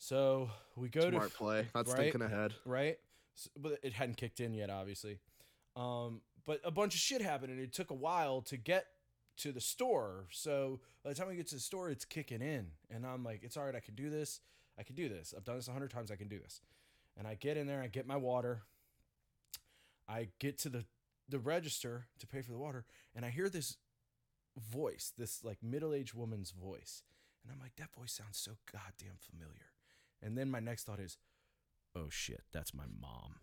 So 0.00 0.48
we 0.76 0.88
go 0.88 1.02
to 1.02 1.10
Smart 1.10 1.30
to 1.30 1.36
play. 1.36 1.68
Not 1.74 1.86
right? 1.86 1.96
thinking 1.96 2.22
ahead. 2.22 2.54
right? 2.64 2.98
S 3.36 3.48
but 3.56 3.78
it 3.82 3.92
hadn't 3.92 4.16
kicked 4.16 4.40
in 4.40 4.54
yet, 4.54 4.70
obviously. 4.70 5.18
Um, 5.76 6.22
but 6.46 6.60
a 6.64 6.70
bunch 6.70 6.94
of 6.94 7.00
shit 7.00 7.20
happened, 7.20 7.52
and 7.52 7.60
it 7.60 7.74
took 7.74 7.90
a 7.90 7.94
while 7.94 8.40
to 8.42 8.56
get 8.56 8.86
to 9.36 9.52
the 9.52 9.60
store. 9.60 10.24
So 10.30 10.80
by 11.04 11.10
the 11.10 11.16
time 11.16 11.28
we 11.28 11.36
get 11.36 11.48
to 11.48 11.54
the 11.54 11.60
store, 11.60 11.90
it's 11.90 12.06
kicking 12.06 12.40
in, 12.40 12.68
and 12.90 13.06
I'm 13.06 13.22
like, 13.22 13.42
"It's 13.42 13.58
all 13.58 13.64
right. 13.66 13.76
I 13.76 13.80
can 13.80 13.94
do 13.94 14.08
this. 14.08 14.40
I 14.78 14.84
can 14.84 14.96
do 14.96 15.10
this. 15.10 15.34
I've 15.36 15.44
done 15.44 15.56
this 15.56 15.68
a 15.68 15.72
hundred 15.72 15.90
times. 15.90 16.10
I 16.10 16.16
can 16.16 16.28
do 16.28 16.38
this." 16.38 16.62
And 17.18 17.28
I 17.28 17.34
get 17.34 17.58
in 17.58 17.66
there, 17.66 17.82
I 17.82 17.88
get 17.88 18.06
my 18.06 18.16
water. 18.16 18.62
I 20.08 20.28
get 20.38 20.56
to 20.60 20.70
the 20.70 20.86
the 21.28 21.38
register 21.38 22.06
to 22.20 22.26
pay 22.26 22.40
for 22.40 22.52
the 22.52 22.58
water, 22.58 22.86
and 23.14 23.24
I 23.26 23.28
hear 23.28 23.50
this 23.50 23.76
voice, 24.56 25.12
this 25.16 25.44
like 25.44 25.62
middle 25.62 25.92
aged 25.92 26.14
woman's 26.14 26.52
voice, 26.52 27.02
and 27.42 27.52
I'm 27.52 27.60
like, 27.60 27.76
"That 27.76 27.94
voice 27.94 28.14
sounds 28.14 28.38
so 28.38 28.52
goddamn 28.72 29.18
familiar." 29.30 29.69
And 30.22 30.36
then 30.36 30.50
my 30.50 30.60
next 30.60 30.84
thought 30.84 31.00
is, 31.00 31.16
oh 31.96 32.08
shit, 32.08 32.42
that's 32.52 32.74
my 32.74 32.84
mom. 33.00 33.36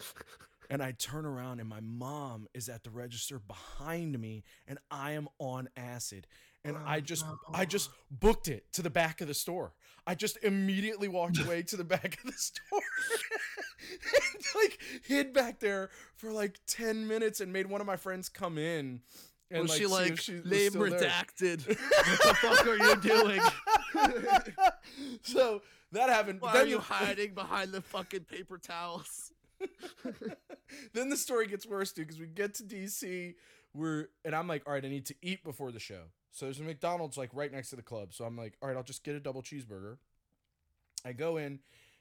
and 0.70 0.82
I 0.82 0.92
turn 0.92 1.24
around 1.24 1.60
and 1.60 1.68
my 1.68 1.80
mom 1.80 2.48
is 2.54 2.68
at 2.68 2.84
the 2.84 2.90
register 2.90 3.38
behind 3.38 4.18
me 4.18 4.44
and 4.66 4.78
I 4.90 5.12
am 5.12 5.28
on 5.38 5.68
acid. 5.76 6.26
And 6.66 6.78
I 6.86 7.00
just. 7.00 7.26
I 7.52 7.66
just 7.66 7.90
booked 8.10 8.48
it 8.48 8.72
to 8.72 8.80
the 8.80 8.88
back 8.88 9.20
of 9.20 9.28
the 9.28 9.34
store. 9.34 9.74
I 10.06 10.14
just 10.14 10.38
immediately 10.42 11.08
walked 11.08 11.38
away 11.38 11.62
to 11.62 11.76
the 11.76 11.84
back 11.84 12.18
of 12.18 12.24
the 12.24 12.32
store. 12.32 12.80
and 13.90 14.44
like 14.54 14.78
hid 15.04 15.34
back 15.34 15.60
there 15.60 15.90
for 16.16 16.32
like 16.32 16.58
10 16.66 17.06
minutes 17.06 17.40
and 17.40 17.52
made 17.52 17.66
one 17.66 17.82
of 17.82 17.86
my 17.86 17.96
friends 17.96 18.30
come 18.30 18.56
in. 18.56 19.02
And 19.50 19.62
was 19.62 19.72
like, 19.72 19.78
she 19.78 19.86
like 19.86 20.20
she 20.20 20.32
name 20.32 20.72
redacted? 20.72 21.66
what 21.68 22.22
the 22.22 22.34
fuck 22.40 22.66
are 22.66 22.76
you 22.76 22.96
doing? 22.96 23.40
so 25.22 25.60
that 25.94 26.08
happened. 26.08 26.40
Why 26.40 26.56
are 26.58 26.66
you 26.66 26.78
hiding 26.80 27.34
behind 27.34 27.72
the 27.72 27.80
fucking 27.80 28.24
paper 28.24 28.58
towels? 28.58 29.32
then 30.92 31.08
the 31.08 31.16
story 31.16 31.46
gets 31.46 31.66
worse, 31.66 31.92
dude, 31.92 32.06
because 32.06 32.20
we 32.20 32.26
get 32.26 32.54
to 32.54 32.64
DC, 32.64 33.34
we're 33.72 34.08
and 34.24 34.34
I'm 34.34 34.46
like, 34.46 34.62
all 34.66 34.72
right, 34.72 34.84
I 34.84 34.88
need 34.88 35.06
to 35.06 35.14
eat 35.22 35.42
before 35.44 35.72
the 35.72 35.80
show. 35.80 36.02
So 36.32 36.46
there's 36.46 36.60
a 36.60 36.64
McDonald's 36.64 37.16
like 37.16 37.30
right 37.32 37.52
next 37.52 37.70
to 37.70 37.76
the 37.76 37.82
club. 37.82 38.12
So 38.12 38.24
I'm 38.24 38.36
like, 38.36 38.54
all 38.60 38.68
right, 38.68 38.76
I'll 38.76 38.82
just 38.82 39.04
get 39.04 39.14
a 39.14 39.20
double 39.20 39.42
cheeseburger. 39.42 39.98
I 41.04 41.12
go 41.12 41.36
in 41.36 41.60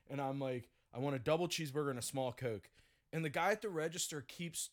and 0.10 0.20
I'm 0.20 0.40
like, 0.40 0.70
I 0.94 1.00
want 1.00 1.16
a 1.16 1.20
double 1.20 1.48
cheeseburger 1.48 1.92
and 1.92 2.00
a 2.00 2.04
small 2.04 2.32
Coke. 2.32 2.70
And 3.12 3.24
the 3.24 3.30
guy 3.30 3.52
at 3.52 3.62
the 3.62 3.70
register 3.70 4.22
keeps 4.22 4.70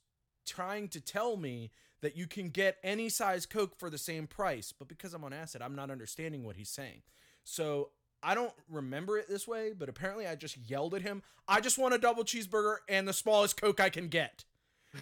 trying 0.47 0.89
to 0.89 1.01
tell 1.01 1.37
me 1.37 1.71
that 2.01 2.17
you 2.17 2.27
can 2.27 2.49
get 2.49 2.79
any 2.83 3.09
size 3.11 3.45
Coke 3.45 3.79
for 3.79 3.91
the 3.91 3.99
same 3.99 4.27
price. 4.27 4.73
But 4.73 4.89
because 4.89 5.13
I'm 5.13 5.25
on 5.25 5.33
acid, 5.33 5.61
I'm 5.61 5.75
not 5.75 5.91
understanding 5.91 6.45
what 6.45 6.57
he's 6.57 6.71
saying. 6.71 7.03
So 7.45 7.91
I 8.23 8.35
don't 8.35 8.53
remember 8.69 9.17
it 9.19 9.29
this 9.29 9.49
way, 9.49 9.73
but 9.77 9.89
apparently 9.89 10.27
I 10.27 10.35
just 10.35 10.57
yelled 10.59 10.95
at 10.95 11.03
him, 11.03 11.23
I 11.49 11.61
just 11.61 11.79
want 11.79 11.95
a 11.95 11.99
double 11.99 12.25
cheeseburger 12.25 12.77
and 12.89 13.09
the 13.09 13.13
smallest 13.13 13.61
Coke 13.61 13.81
I 13.81 13.89
can 13.91 14.09
get. 14.09 14.45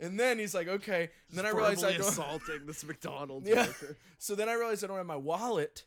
and 0.00 0.18
then 0.18 0.38
he's 0.38 0.54
like, 0.54 0.68
okay. 0.68 1.10
And 1.28 1.38
then 1.38 1.46
I 1.46 1.50
realized 1.50 1.84
I 1.84 1.92
Verbally 1.92 1.98
don't. 1.98 2.08
assaulting 2.12 2.66
this 2.66 2.84
McDonald's 2.86 3.48
Yeah. 3.48 3.66
worker. 3.66 3.96
So 4.18 4.34
then 4.34 4.48
I 4.48 4.54
realized 4.54 4.84
I 4.84 4.86
don't 4.88 4.96
have 4.96 5.06
my 5.06 5.16
wallet, 5.16 5.84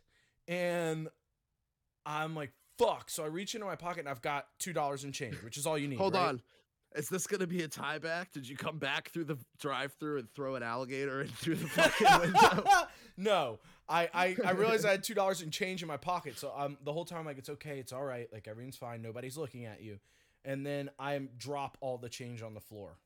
and 0.48 1.08
I'm 2.06 2.36
like, 2.36 2.52
fuck. 2.78 3.10
So 3.10 3.24
I 3.24 3.28
reach 3.28 3.56
into 3.56 3.66
my 3.66 3.76
pocket 3.76 4.02
and 4.02 4.10
I've 4.10 4.22
got 4.22 4.48
two 4.60 4.74
dollars 4.74 5.04
in 5.04 5.12
change, 5.12 5.36
which 5.44 5.58
is 5.58 5.66
all 5.66 5.78
you 5.78 5.88
need. 5.88 5.98
Hold 5.98 6.14
right? 6.14 6.28
on. 6.30 6.42
Is 6.96 7.10
this 7.10 7.28
gonna 7.28 7.48
be 7.48 7.64
a 7.64 7.68
tie 7.68 8.00
back? 8.00 8.32
Did 8.32 8.48
you 8.48 8.56
come 8.56 8.78
back 8.80 9.10
through 9.10 9.26
the 9.26 9.38
drive 9.60 9.94
through 10.00 10.20
and 10.20 10.34
throw 10.34 10.56
an 10.56 10.64
alligator 10.64 11.22
in 11.22 11.28
through 11.28 11.56
the 11.56 11.68
fucking 11.68 12.22
window? 12.22 12.64
no, 13.18 13.60
I, 13.90 14.10
I 14.14 14.36
I 14.46 14.52
realized 14.52 14.86
I 14.86 14.92
had 14.92 15.04
two 15.04 15.14
dollars 15.14 15.42
in 15.42 15.52
change 15.52 15.82
in 15.82 15.88
my 15.88 15.98
pocket, 15.98 16.40
so 16.40 16.52
um 16.56 16.78
the 16.84 16.94
whole 16.94 17.06
time 17.06 17.20
I'm 17.20 17.26
like 17.26 17.38
it's 17.38 17.50
okay, 17.50 17.80
it's 17.80 17.92
all 17.92 18.04
right, 18.04 18.28
like 18.32 18.48
everything's 18.48 18.78
fine, 18.78 19.02
nobody's 19.02 19.38
looking 19.38 19.66
at 19.66 19.82
you, 19.82 20.00
and 20.46 20.66
then 20.66 20.90
I 20.98 21.20
drop 21.38 21.78
all 21.82 21.98
the 21.98 22.10
change 22.10 22.42
on 22.42 22.54
the 22.54 22.62
floor, 22.62 22.98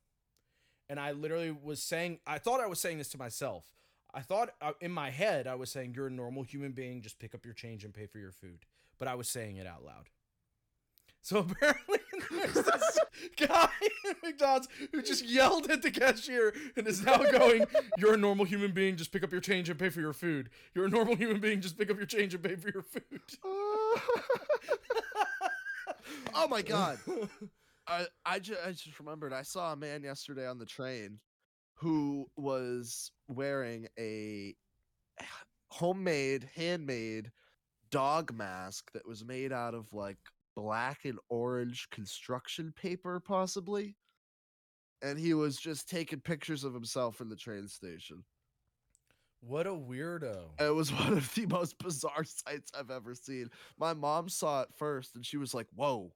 and 0.87 0.99
I 0.99 1.11
literally 1.11 1.51
was 1.51 1.81
saying 1.81 2.19
I 2.25 2.37
thought 2.37 2.61
I 2.61 2.67
was 2.67 2.79
saying 2.79 2.99
this 2.99 3.09
to 3.09 3.17
myself. 3.17 3.65
I 4.13 4.21
thought 4.21 4.49
uh, 4.61 4.73
in 4.81 4.91
my 4.91 5.09
head 5.09 5.47
I 5.47 5.55
was 5.55 5.71
saying 5.71 5.93
you're 5.95 6.07
a 6.07 6.11
normal 6.11 6.43
human 6.43 6.73
being, 6.73 7.01
just 7.01 7.17
pick 7.17 7.33
up 7.33 7.45
your 7.45 7.53
change 7.53 7.83
and 7.83 7.93
pay 7.93 8.05
for 8.05 8.19
your 8.19 8.31
food, 8.31 8.65
but 8.99 9.07
I 9.07 9.15
was 9.15 9.27
saying 9.27 9.57
it 9.57 9.65
out 9.65 9.83
loud. 9.83 10.09
So 11.21 11.39
apparently 11.49 11.99
there's 12.31 12.53
this 12.53 12.99
guy 13.37 13.69
in 14.05 14.15
McDonald's 14.23 14.67
who 14.91 15.01
just 15.01 15.25
yelled 15.25 15.69
at 15.69 15.81
the 15.81 15.91
cashier 15.91 16.53
and 16.75 16.87
is 16.87 17.03
now 17.03 17.17
going, 17.17 17.65
You're 17.97 18.15
a 18.15 18.17
normal 18.17 18.45
human 18.45 18.71
being, 18.71 18.95
just 18.95 19.11
pick 19.11 19.23
up 19.23 19.31
your 19.31 19.41
change 19.41 19.69
and 19.69 19.77
pay 19.79 19.89
for 19.89 20.01
your 20.01 20.13
food. 20.13 20.49
You're 20.73 20.85
a 20.85 20.89
normal 20.89 21.15
human 21.15 21.39
being, 21.39 21.61
just 21.61 21.77
pick 21.77 21.91
up 21.91 21.97
your 21.97 22.05
change 22.05 22.33
and 22.33 22.43
pay 22.43 22.55
for 22.55 22.69
your 22.69 22.83
food. 22.83 23.21
oh 26.33 26.47
my 26.49 26.61
god. 26.61 26.97
I 27.87 28.05
I, 28.25 28.39
ju- 28.39 28.57
I 28.65 28.71
just 28.71 28.99
remembered 28.99 29.33
I 29.33 29.43
saw 29.43 29.73
a 29.73 29.75
man 29.75 30.03
yesterday 30.03 30.47
on 30.47 30.57
the 30.57 30.65
train 30.65 31.19
who 31.75 32.27
was 32.35 33.11
wearing 33.27 33.87
a 33.97 34.55
homemade, 35.69 36.49
handmade 36.55 37.31
dog 37.89 38.33
mask 38.33 38.91
that 38.93 39.07
was 39.07 39.25
made 39.25 39.51
out 39.51 39.73
of 39.73 39.91
like 39.93 40.17
black 40.55 41.05
and 41.05 41.19
orange 41.29 41.89
construction 41.91 42.73
paper, 42.75 43.19
possibly. 43.19 43.95
And 45.01 45.17
he 45.17 45.33
was 45.33 45.57
just 45.57 45.89
taking 45.89 46.19
pictures 46.19 46.63
of 46.63 46.73
himself 46.73 47.21
in 47.21 47.29
the 47.29 47.35
train 47.35 47.67
station. 47.67 48.23
What 49.41 49.65
a 49.65 49.71
weirdo. 49.71 50.59
It 50.59 50.73
was 50.73 50.93
one 50.93 51.13
of 51.13 51.33
the 51.33 51.47
most 51.47 51.77
bizarre 51.79 52.23
sights 52.23 52.71
I've 52.77 52.91
ever 52.91 53.15
seen. 53.15 53.49
My 53.79 53.93
mom 53.93 54.29
saw 54.29 54.61
it 54.61 54.69
first 54.77 55.15
and 55.15 55.25
she 55.25 55.37
was 55.37 55.53
like, 55.53 55.67
Whoa, 55.75 56.13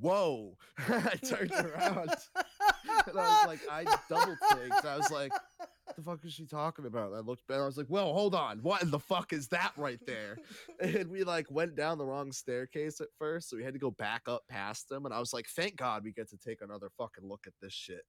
whoa. 0.00 0.56
I 0.88 1.14
turned 1.16 1.52
around 1.52 2.10
and 3.06 3.18
I 3.18 3.46
was 3.46 3.46
like, 3.46 3.60
I 3.70 3.84
double 4.08 4.36
taked. 4.54 4.84
I 4.84 4.96
was 4.96 5.10
like, 5.10 5.32
the 5.98 6.04
fuck 6.04 6.24
is 6.24 6.32
she 6.32 6.46
talking 6.46 6.86
about? 6.86 7.12
I 7.12 7.18
looked 7.18 7.46
back. 7.48 7.58
I 7.58 7.66
was 7.66 7.76
like, 7.76 7.90
Well, 7.90 8.12
hold 8.12 8.34
on. 8.34 8.58
What 8.62 8.82
in 8.82 8.90
the 8.90 8.98
fuck 9.00 9.32
is 9.32 9.48
that 9.48 9.72
right 9.76 9.98
there? 10.06 10.38
And 10.80 11.08
we 11.10 11.24
like 11.24 11.50
went 11.50 11.74
down 11.74 11.98
the 11.98 12.06
wrong 12.06 12.30
staircase 12.32 13.00
at 13.00 13.08
first. 13.18 13.50
So 13.50 13.56
we 13.56 13.64
had 13.64 13.72
to 13.74 13.80
go 13.80 13.90
back 13.90 14.22
up 14.28 14.42
past 14.48 14.88
them. 14.88 15.04
And 15.06 15.12
I 15.14 15.18
was 15.18 15.32
like, 15.32 15.46
Thank 15.48 15.76
God 15.76 16.04
we 16.04 16.12
get 16.12 16.28
to 16.30 16.36
take 16.38 16.62
another 16.62 16.88
fucking 16.96 17.26
look 17.28 17.46
at 17.46 17.52
this 17.60 17.72
shit. 17.72 18.02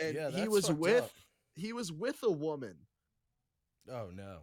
And 0.00 0.14
Yeah, 0.14 0.30
he 0.30 0.46
was 0.48 0.70
with 0.72 1.04
up. 1.04 1.10
he 1.56 1.72
was 1.72 1.90
with 1.92 2.22
a 2.22 2.30
woman 2.30 2.76
Oh 3.90 4.10
no. 4.14 4.38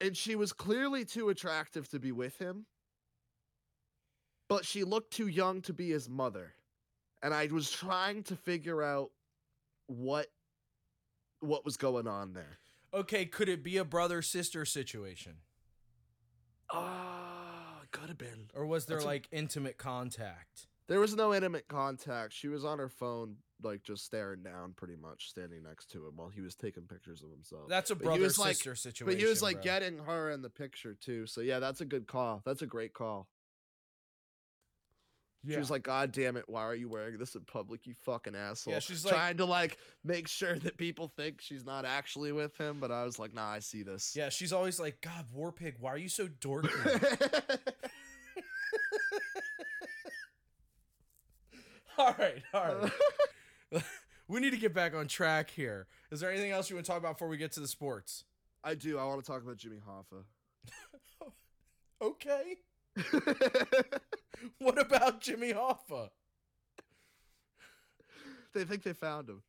and 0.00 0.16
she 0.16 0.34
was 0.36 0.52
clearly 0.52 1.04
too 1.04 1.28
attractive 1.30 1.88
to 1.90 1.98
be 1.98 2.12
with 2.12 2.38
him 2.38 2.66
but 4.48 4.64
she 4.64 4.84
looked 4.84 5.12
too 5.12 5.26
young 5.28 5.62
to 5.62 5.72
be 5.72 5.88
his 5.90 6.08
mother 6.08 6.54
and 7.22 7.32
i 7.34 7.46
was 7.46 7.70
trying 7.70 8.22
to 8.24 8.36
figure 8.36 8.82
out 8.82 9.10
what 9.86 10.26
what 11.40 11.64
was 11.64 11.76
going 11.76 12.06
on 12.06 12.32
there 12.34 12.58
Okay, 12.94 13.26
could 13.26 13.48
it 13.48 13.62
be 13.62 13.76
a 13.76 13.84
brother 13.84 14.22
sister 14.22 14.64
situation? 14.64 15.34
ah 16.72 17.80
could 17.92 18.08
have 18.08 18.18
been 18.18 18.48
Or 18.54 18.66
was 18.66 18.86
there 18.86 18.96
That's 18.98 19.04
a- 19.04 19.08
like 19.08 19.28
intimate 19.32 19.78
contact? 19.78 20.66
there 20.88 21.00
was 21.00 21.14
no 21.16 21.34
intimate 21.34 21.66
contact 21.68 22.32
she 22.32 22.48
was 22.48 22.64
on 22.64 22.78
her 22.78 22.88
phone 22.88 23.36
like 23.62 23.82
just 23.82 24.04
staring 24.04 24.42
down 24.42 24.72
pretty 24.76 24.96
much 24.96 25.28
standing 25.30 25.62
next 25.62 25.90
to 25.90 26.06
him 26.06 26.12
while 26.16 26.28
he 26.28 26.40
was 26.40 26.54
taking 26.54 26.82
pictures 26.84 27.22
of 27.22 27.30
himself 27.30 27.68
That's 27.68 27.90
a 27.90 27.96
brother 27.96 28.20
was, 28.22 28.38
like- 28.38 28.54
sister 28.56 28.74
situation. 28.74 29.06
but 29.06 29.18
he 29.20 29.24
was 29.28 29.42
like 29.42 29.56
bro. 29.56 29.62
getting 29.64 29.98
her 29.98 30.30
in 30.30 30.42
the 30.42 30.50
picture 30.50 30.94
too 30.94 31.26
so 31.26 31.40
yeah 31.40 31.58
that's 31.58 31.80
a 31.80 31.84
good 31.84 32.06
call 32.06 32.42
that's 32.44 32.62
a 32.62 32.66
great 32.66 32.92
call 32.92 33.28
She 35.54 35.58
was 35.58 35.70
like, 35.70 35.82
God 35.82 36.12
damn 36.12 36.36
it, 36.36 36.44
why 36.48 36.62
are 36.62 36.74
you 36.74 36.88
wearing 36.88 37.18
this 37.18 37.34
in 37.34 37.42
public, 37.42 37.86
you 37.86 37.94
fucking 38.04 38.34
asshole? 38.34 38.74
Yeah, 38.74 38.80
she's 38.80 39.04
like- 39.04 39.14
trying 39.14 39.36
to 39.38 39.44
like 39.44 39.78
make 40.04 40.28
sure 40.28 40.58
that 40.58 40.76
people 40.76 41.08
think 41.16 41.40
she's 41.40 41.64
not 41.64 41.84
actually 41.84 42.32
with 42.32 42.56
him, 42.56 42.78
but 42.80 42.90
I 42.90 43.04
was 43.04 43.18
like, 43.18 43.32
nah, 43.34 43.48
I 43.48 43.58
see 43.60 43.82
this. 43.82 44.14
yeah, 44.16 44.28
she's 44.28 44.52
always 44.52 44.80
like, 44.80 45.00
God, 45.00 45.24
War 45.32 45.52
Pig, 45.52 45.76
why 45.78 45.92
are 45.92 45.98
you 45.98 46.08
so 46.08 46.26
dorky? 46.28 46.70
all 51.98 52.14
right, 52.18 52.42
all 52.52 52.74
right. 53.72 53.82
we 54.28 54.40
need 54.40 54.50
to 54.50 54.56
get 54.58 54.74
back 54.74 54.94
on 54.94 55.06
track 55.06 55.50
here. 55.50 55.86
Is 56.10 56.20
there 56.20 56.30
anything 56.30 56.50
else 56.50 56.68
you 56.70 56.76
want 56.76 56.86
to 56.86 56.90
talk 56.92 56.98
about 56.98 57.14
before 57.14 57.28
we 57.28 57.36
get 57.36 57.52
to 57.52 57.60
the 57.60 57.68
sports? 57.68 58.24
I 58.62 58.74
do. 58.74 58.98
I 58.98 59.04
want 59.04 59.24
to 59.24 59.26
talk 59.30 59.42
about 59.42 59.56
Jimmy 59.56 59.78
Hoffa. 59.88 60.24
Okay. 62.02 62.56
What 64.58 64.78
about 64.78 65.20
Jimmy 65.20 65.52
Hoffa? 65.52 66.10
they 68.54 68.64
think 68.64 68.82
they 68.82 68.92
found 68.92 69.28
him. 69.28 69.42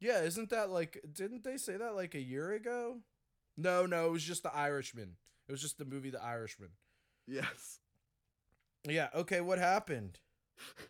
Yeah, 0.00 0.22
isn't 0.22 0.50
that 0.50 0.70
like 0.70 1.00
didn't 1.12 1.44
they 1.44 1.56
say 1.56 1.76
that 1.76 1.94
like 1.94 2.14
a 2.14 2.20
year 2.20 2.52
ago? 2.52 2.98
No, 3.56 3.86
no, 3.86 4.06
it 4.06 4.12
was 4.12 4.24
just 4.24 4.42
the 4.42 4.54
Irishman. 4.54 5.16
It 5.48 5.52
was 5.52 5.60
just 5.60 5.78
the 5.78 5.84
movie 5.84 6.10
The 6.10 6.22
Irishman. 6.22 6.70
Yes. 7.26 7.78
Yeah, 8.88 9.08
okay, 9.14 9.40
what 9.40 9.58
happened? 9.58 10.18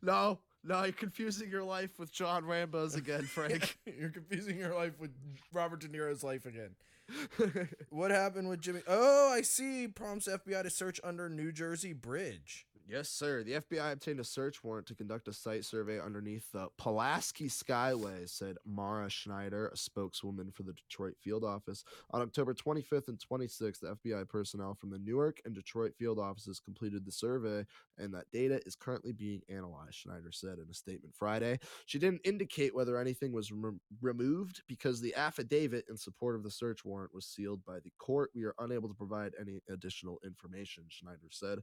No, 0.00 0.38
no, 0.62 0.84
you're 0.84 0.92
confusing 0.92 1.50
your 1.50 1.64
life 1.64 1.98
with 1.98 2.12
John 2.12 2.44
Rambo's 2.44 2.94
again, 2.94 3.22
Frank. 3.26 3.78
You're 3.84 4.10
confusing 4.10 4.56
your 4.56 4.74
life 4.74 4.98
with 5.00 5.10
Robert 5.52 5.80
De 5.80 5.88
Niro's 5.88 6.22
life 6.22 6.46
again. 6.46 6.70
What 7.90 8.10
happened 8.10 8.48
with 8.48 8.60
Jimmy? 8.60 8.82
Oh, 8.86 9.32
I 9.32 9.42
see. 9.42 9.88
Prompts 9.88 10.28
FBI 10.28 10.62
to 10.62 10.70
search 10.70 11.00
under 11.02 11.28
New 11.28 11.52
Jersey 11.52 11.92
Bridge. 11.92 12.67
Yes, 12.88 13.08
sir. 13.10 13.42
The 13.42 13.60
FBI 13.60 13.92
obtained 13.92 14.20
a 14.20 14.24
search 14.24 14.64
warrant 14.64 14.86
to 14.86 14.94
conduct 14.94 15.28
a 15.28 15.32
site 15.32 15.64
survey 15.64 16.00
underneath 16.00 16.50
the 16.52 16.68
Pulaski 16.78 17.48
Skyway, 17.48 18.28
said 18.28 18.56
Mara 18.66 19.10
Schneider, 19.10 19.68
a 19.68 19.76
spokeswoman 19.76 20.50
for 20.50 20.62
the 20.62 20.72
Detroit 20.72 21.14
field 21.20 21.44
office. 21.44 21.84
On 22.10 22.22
October 22.22 22.54
25th 22.54 23.08
and 23.08 23.18
26th, 23.18 23.80
the 23.80 23.96
FBI 23.96 24.28
personnel 24.28 24.74
from 24.74 24.90
the 24.90 24.98
Newark 24.98 25.40
and 25.44 25.54
Detroit 25.54 25.94
field 25.96 26.18
offices 26.18 26.60
completed 26.60 27.04
the 27.04 27.12
survey, 27.12 27.64
and 27.98 28.12
that 28.14 28.30
data 28.32 28.60
is 28.66 28.74
currently 28.74 29.12
being 29.12 29.42
analyzed, 29.48 29.94
Schneider 29.94 30.32
said 30.32 30.58
in 30.58 30.66
a 30.70 30.74
statement 30.74 31.14
Friday. 31.14 31.58
She 31.86 31.98
didn't 31.98 32.22
indicate 32.24 32.74
whether 32.74 32.98
anything 32.98 33.32
was 33.32 33.52
rem- 33.52 33.80
removed 34.00 34.62
because 34.66 35.00
the 35.00 35.14
affidavit 35.14 35.84
in 35.88 35.96
support 35.96 36.36
of 36.36 36.42
the 36.42 36.50
search 36.50 36.84
warrant 36.84 37.14
was 37.14 37.26
sealed 37.26 37.64
by 37.64 37.80
the 37.80 37.92
court. 37.98 38.30
We 38.34 38.44
are 38.44 38.54
unable 38.58 38.88
to 38.88 38.94
provide 38.94 39.32
any 39.40 39.60
additional 39.68 40.18
information, 40.24 40.84
Schneider 40.88 41.28
said. 41.30 41.58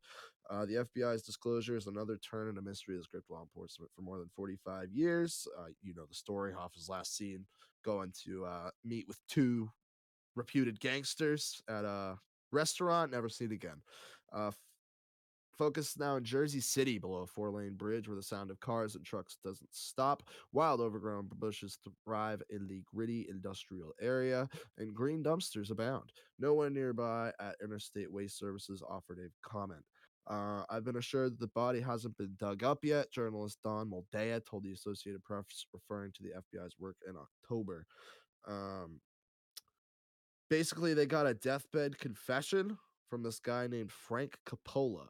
Uh, 0.50 0.66
the 0.66 0.86
FBI's 0.86 1.24
disclosure 1.24 1.76
is 1.76 1.88
another 1.88 2.18
turn 2.18 2.50
in 2.50 2.58
a 2.58 2.62
mystery 2.62 2.96
that's 2.96 3.08
gripped 3.08 3.30
law 3.30 3.42
enforcement 3.42 3.92
for 3.96 4.02
more 4.02 4.18
than 4.18 4.30
45 4.36 4.92
years. 4.92 5.48
Uh, 5.58 5.68
you 5.82 5.94
know 5.96 6.06
the 6.08 6.16
story. 6.16 6.54
Hoff 6.54 6.74
is 6.78 6.90
last 6.90 7.16
seen 7.16 7.46
going 7.84 8.12
to 8.26 8.46
uh, 8.46 8.70
meet 8.84 9.08
with 9.08 9.20
two 9.28 9.70
reputed 10.36 10.80
gangsters 10.80 11.62
at 11.70 11.86
a 11.86 12.18
restaurant, 12.52 13.12
never 13.12 13.30
seen 13.30 13.52
again. 13.52 13.82
Uh, 14.34 14.52
Focus 15.58 15.98
now 15.98 16.18
in 16.18 16.24
Jersey 16.24 16.60
City 16.60 17.00
below 17.00 17.22
a 17.22 17.28
four 17.28 17.50
lane 17.50 17.76
bridge 17.76 18.08
where 18.08 18.18
the 18.18 18.24
sound 18.24 18.52
of 18.52 18.60
cars 18.60 18.96
and 18.96 19.06
trucks 19.06 19.38
doesn't 19.44 19.74
stop. 19.74 20.24
Wild 20.52 20.82
overgrown 20.82 21.30
bushes 21.36 21.78
thrive 22.04 22.42
in 22.50 22.68
the 22.68 22.84
gritty 22.94 23.26
industrial 23.30 23.94
area, 24.02 24.50
and 24.78 24.94
green 24.94 25.24
dumpsters 25.24 25.72
abound. 25.72 26.12
No 26.40 26.54
one 26.54 26.74
nearby 26.74 27.32
at 27.40 27.56
Interstate 27.64 28.12
Waste 28.12 28.38
Services 28.38 28.84
offered 28.88 29.20
a 29.20 29.50
comment. 29.50 29.84
Uh, 30.28 30.64
I've 30.70 30.84
been 30.84 30.98
assured 30.98 31.34
that 31.34 31.40
the 31.40 31.48
body 31.48 31.82
hasn't 31.82 32.18
been 32.18 32.36
dug 32.40 32.64
up 32.64 32.80
yet, 32.84 33.12
journalist 33.12 33.60
Dan 33.64 33.92
Moldea 33.92 34.42
told 34.44 34.64
the 34.64 34.72
Associated 34.72 35.24
Press, 35.24 35.66
referring 35.74 36.12
to 36.14 36.24
the 36.24 36.30
FBI's 36.30 36.76
work 36.80 36.98
in 37.08 37.16
October. 37.16 37.86
Um, 38.48 39.02
basically, 40.50 40.94
they 40.94 41.06
got 41.06 41.28
a 41.28 41.34
deathbed 41.34 42.00
confession 42.00 42.78
from 43.10 43.22
this 43.24 43.40
guy 43.40 43.68
named 43.68 43.92
Frank 43.92 44.38
Cappola. 44.48 45.10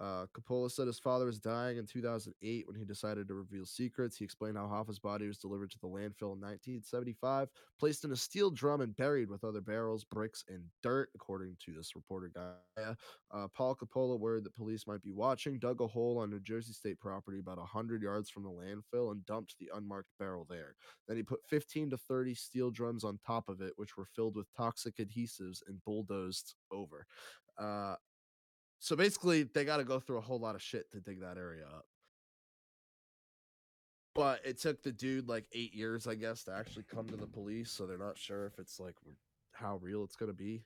Uh, 0.00 0.26
Cappola 0.32 0.70
said 0.70 0.86
his 0.86 0.98
father 0.98 1.26
was 1.26 1.38
dying 1.38 1.76
in 1.76 1.86
2008 1.86 2.66
when 2.66 2.76
he 2.76 2.84
decided 2.86 3.28
to 3.28 3.34
reveal 3.34 3.66
secrets. 3.66 4.16
He 4.16 4.24
explained 4.24 4.56
how 4.56 4.66
Hoffa's 4.66 4.98
body 4.98 5.26
was 5.26 5.36
delivered 5.36 5.70
to 5.72 5.78
the 5.78 5.88
landfill 5.88 6.32
in 6.32 6.40
1975, 6.40 7.48
placed 7.78 8.04
in 8.04 8.12
a 8.12 8.16
steel 8.16 8.50
drum, 8.50 8.80
and 8.80 8.96
buried 8.96 9.28
with 9.28 9.44
other 9.44 9.60
barrels, 9.60 10.04
bricks, 10.04 10.42
and 10.48 10.64
dirt, 10.82 11.10
according 11.14 11.56
to 11.66 11.72
this 11.74 11.94
reporter 11.94 12.30
guy. 12.34 12.94
Uh, 13.30 13.48
Paul 13.54 13.76
Cappola, 13.76 14.18
worried 14.18 14.44
that 14.44 14.54
police 14.54 14.86
might 14.86 15.02
be 15.02 15.12
watching, 15.12 15.58
dug 15.58 15.82
a 15.82 15.86
hole 15.86 16.18
on 16.18 16.30
New 16.30 16.40
Jersey 16.40 16.72
state 16.72 16.98
property 16.98 17.38
about 17.38 17.58
100 17.58 18.02
yards 18.02 18.30
from 18.30 18.44
the 18.44 18.50
landfill 18.50 19.12
and 19.12 19.24
dumped 19.26 19.56
the 19.58 19.70
unmarked 19.74 20.10
barrel 20.18 20.46
there. 20.48 20.74
Then 21.06 21.18
he 21.18 21.22
put 21.22 21.44
15 21.44 21.90
to 21.90 21.98
30 21.98 22.34
steel 22.34 22.70
drums 22.70 23.04
on 23.04 23.18
top 23.18 23.48
of 23.48 23.60
it, 23.60 23.74
which 23.76 23.96
were 23.96 24.06
filled 24.06 24.36
with 24.36 24.46
toxic 24.56 24.96
adhesives 24.96 25.58
and 25.66 25.84
bulldozed 25.84 26.54
over. 26.72 27.06
Uh, 27.58 27.96
so 28.80 28.96
basically, 28.96 29.42
they 29.44 29.64
got 29.64 29.76
to 29.76 29.84
go 29.84 30.00
through 30.00 30.16
a 30.18 30.22
whole 30.22 30.40
lot 30.40 30.54
of 30.54 30.62
shit 30.62 30.90
to 30.92 31.00
dig 31.00 31.20
that 31.20 31.36
area 31.36 31.64
up. 31.66 31.84
But 34.14 34.40
it 34.44 34.58
took 34.58 34.82
the 34.82 34.90
dude 34.90 35.28
like 35.28 35.44
eight 35.52 35.74
years, 35.74 36.06
I 36.06 36.14
guess, 36.16 36.42
to 36.44 36.52
actually 36.52 36.84
come 36.92 37.06
to 37.08 37.16
the 37.16 37.26
police. 37.26 37.70
So 37.70 37.86
they're 37.86 37.98
not 37.98 38.18
sure 38.18 38.46
if 38.46 38.58
it's 38.58 38.80
like 38.80 38.96
how 39.52 39.76
real 39.76 40.02
it's 40.02 40.16
gonna 40.16 40.32
be. 40.32 40.64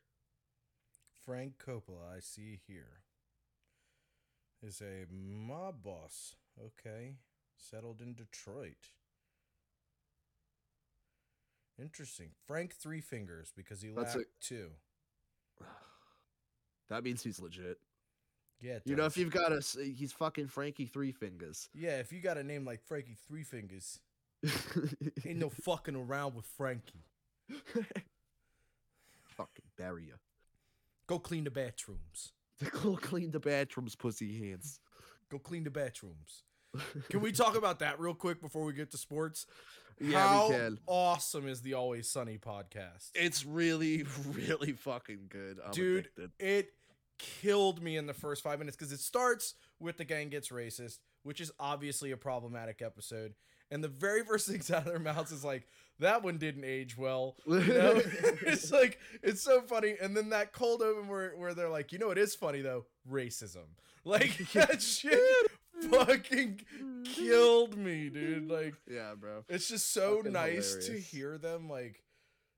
Frank 1.27 1.55
Coppola, 1.65 2.17
I 2.17 2.21
see 2.21 2.61
here, 2.67 3.01
is 4.63 4.81
a 4.81 5.07
mob 5.13 5.83
boss. 5.83 6.37
Okay. 6.59 7.17
Settled 7.57 8.01
in 8.01 8.15
Detroit. 8.15 8.91
Interesting. 11.81 12.31
Frank 12.47 12.75
Three 12.75 13.01
Fingers 13.01 13.53
because 13.57 13.83
he 13.83 13.89
That's 13.91 14.15
lacked 14.15 14.29
a- 14.41 14.45
two. 14.45 14.71
That 16.91 17.03
means 17.03 17.23
he's 17.23 17.41
legit. 17.41 17.79
Yeah. 18.61 18.79
You 18.85 18.97
know, 18.97 19.05
if 19.05 19.17
you've 19.17 19.31
got 19.31 19.53
a 19.53 19.61
he's 19.83 20.13
fucking 20.13 20.49
Frankie 20.49 20.87
Three 20.87 21.13
Fingers. 21.13 21.69
Yeah, 21.75 21.99
if 21.99 22.13
you 22.13 22.21
got 22.21 22.39
a 22.39 22.43
name 22.43 22.65
like 22.65 22.83
Frankie 22.83 23.17
Three 23.29 23.43
Fingers, 23.45 24.01
ain't 25.27 25.39
no 25.39 25.51
fucking 25.51 25.97
around 25.97 26.35
with 26.35 26.47
Frankie. 26.47 27.05
fucking 29.37 29.65
bury 29.77 30.05
you. 30.05 30.15
Go 31.07 31.19
clean 31.19 31.45
the 31.45 31.51
bathrooms. 31.51 32.33
Go 32.83 32.97
clean 32.97 33.31
the 33.31 33.41
bathrooms, 33.41 33.95
pussy 33.95 34.39
hands. 34.49 34.81
Go 35.31 35.39
clean 35.39 35.65
the 35.65 35.71
bathrooms. 35.71 36.45
Can 37.09 37.21
we 37.21 37.31
talk 37.33 37.57
about 37.57 37.79
that 37.81 38.01
real 38.01 38.15
quick 38.15 38.41
before 38.41 38.65
we 38.65 38.73
get 38.73 38.91
to 38.93 38.97
sports? 38.99 39.47
Yeah, 40.01 40.27
How 40.27 40.49
we 40.49 40.55
can. 40.55 40.79
awesome 40.87 41.47
is 41.47 41.61
the 41.61 41.75
Always 41.75 42.09
Sunny 42.09 42.37
podcast? 42.39 43.11
It's 43.15 43.45
really, 43.45 44.05
really 44.33 44.73
fucking 44.73 45.27
good. 45.29 45.59
I'm 45.65 45.71
Dude, 45.73 46.09
addicted. 46.17 46.31
it 46.41 46.73
killed 47.41 47.83
me 47.83 47.97
in 47.97 48.07
the 48.07 48.15
first 48.15 48.43
five 48.43 48.59
minutes 48.59 48.77
because 48.77 48.93
it 48.93 49.01
starts 49.01 49.55
with 49.81 49.97
the 49.97 50.05
gang 50.05 50.29
gets 50.29 50.49
racist, 50.51 50.99
which 51.23 51.41
is 51.41 51.51
obviously 51.59 52.11
a 52.11 52.17
problematic 52.17 52.83
episode. 52.83 53.35
And 53.71 53.83
the 53.83 53.89
very 53.89 54.25
first 54.25 54.47
things 54.51 54.71
out 54.71 54.83
of 54.83 54.85
their 54.87 54.99
mouths 54.99 55.33
is 55.33 55.45
like, 55.45 55.67
that 56.01 56.23
one 56.23 56.39
didn't 56.39 56.65
age 56.65 56.97
well. 56.99 57.37
You 57.47 57.61
know? 57.61 58.01
it's 58.43 58.71
like, 58.71 58.99
it's 59.23 59.43
so 59.43 59.63
funny. 59.63 59.95
And 60.01 60.17
then 60.17 60.31
that 60.31 60.53
cold 60.53 60.83
open 60.83 61.09
where, 61.09 61.31
where 61.37 61.55
they're 61.55 61.69
like, 61.71 61.93
you 61.93 61.99
know, 61.99 62.11
it 62.11 62.19
is 62.19 62.35
funny 62.35 62.61
though, 62.61 62.87
racism. 63.11 63.67
Like, 64.07 64.37
that 64.53 64.83
shit 64.83 65.19
fucking 65.91 66.61
killed 67.05 67.75
me, 67.75 68.11
dude. 68.11 68.51
Like, 68.51 68.75
yeah, 68.87 69.15
bro. 69.19 69.45
it's 69.49 69.67
just 69.67 69.95
so 69.95 70.19
Fucking 70.19 70.33
nice 70.33 70.77
to 70.89 71.01
hear 71.01 71.39
them, 71.39 71.71
like, 71.71 72.04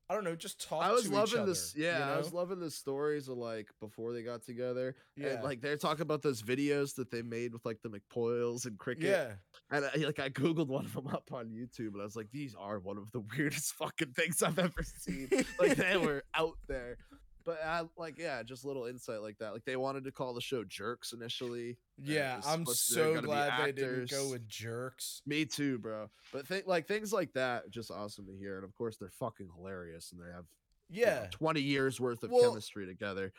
I 0.08 0.14
don't 0.14 0.22
know, 0.22 0.36
just 0.36 0.66
talk 0.68 0.84
I 0.84 0.92
was 0.92 1.10
loving 1.10 1.40
other, 1.40 1.46
this. 1.46 1.74
Yeah, 1.76 1.98
you 1.98 2.14
I 2.14 2.18
was 2.18 2.32
loving 2.32 2.60
the 2.60 2.70
stories 2.70 3.28
of 3.28 3.38
like 3.38 3.68
before 3.80 4.12
they 4.12 4.22
got 4.22 4.44
together. 4.44 4.94
Yeah. 5.16 5.28
And 5.28 5.42
like 5.42 5.60
they're 5.60 5.76
talking 5.76 6.02
about 6.02 6.22
those 6.22 6.42
videos 6.42 6.94
that 6.94 7.10
they 7.10 7.22
made 7.22 7.52
with 7.52 7.64
like 7.64 7.78
the 7.82 7.88
McPoyles 7.88 8.66
and 8.66 8.78
cricket. 8.78 9.04
Yeah. 9.04 9.32
And 9.70 9.84
I, 9.84 10.06
like 10.06 10.20
I 10.20 10.28
googled 10.28 10.68
one 10.68 10.84
of 10.84 10.94
them 10.94 11.08
up 11.08 11.30
on 11.32 11.48
YouTube, 11.48 11.94
and 11.94 12.00
I 12.00 12.04
was 12.04 12.14
like, 12.14 12.30
"These 12.30 12.54
are 12.54 12.78
one 12.78 12.98
of 12.98 13.10
the 13.10 13.20
weirdest 13.36 13.74
fucking 13.74 14.12
things 14.12 14.42
I've 14.42 14.60
ever 14.60 14.84
seen." 14.84 15.28
like 15.58 15.76
they 15.76 15.96
were 15.96 16.22
out 16.34 16.58
there, 16.68 16.98
but 17.46 17.58
I, 17.64 17.84
like 17.96 18.18
yeah, 18.18 18.42
just 18.42 18.66
little 18.66 18.84
insight 18.84 19.22
like 19.22 19.38
that. 19.38 19.54
Like 19.54 19.64
they 19.64 19.76
wanted 19.76 20.04
to 20.04 20.12
call 20.12 20.34
the 20.34 20.40
show 20.42 20.64
Jerks 20.64 21.14
initially. 21.14 21.78
Yeah, 21.96 22.40
I'm 22.46 22.66
supposed 22.66 22.88
to- 22.88 22.94
they're 22.96 23.14
so 23.16 23.20
glad 23.22 23.64
they 23.64 23.72
didn't 23.72 24.10
go 24.10 24.28
with 24.30 24.46
jerks. 24.46 25.22
Me 25.24 25.46
too, 25.46 25.78
bro. 25.78 26.10
But 26.32 26.46
think 26.46 26.66
like 26.66 26.86
things 26.86 27.12
like 27.12 27.32
that, 27.32 27.70
just 27.70 27.90
awesome 27.90 28.26
to 28.26 28.36
hear. 28.36 28.56
And 28.56 28.64
of 28.64 28.74
course, 28.74 28.98
they're 28.98 29.08
fucking 29.08 29.48
hilarious, 29.56 30.12
and 30.12 30.20
they 30.20 30.30
have 30.30 30.44
you 30.90 31.06
know, 31.06 31.12
Yeah, 31.12 31.26
20 31.30 31.60
years 31.62 31.98
worth 31.98 32.22
of 32.22 32.30
Well- 32.30 32.50
chemistry 32.50 32.84
together. 32.86 33.32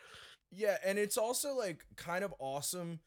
Yeah, 0.50 0.78
and 0.84 0.98
it's 0.98 1.18
also 1.18 1.54
like 1.54 1.84
kind 1.96 2.24
of 2.24 2.34
awesome 2.38 3.00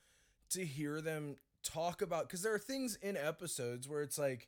to 0.51 0.63
hear 0.63 1.01
them 1.01 1.37
talk 1.63 2.01
about 2.03 2.27
because 2.27 2.43
there 2.43 2.53
are 2.53 2.59
things 2.59 2.95
in 2.97 3.17
episodes 3.17 3.89
where 3.89 4.01
it's 4.03 4.17
like, 4.19 4.47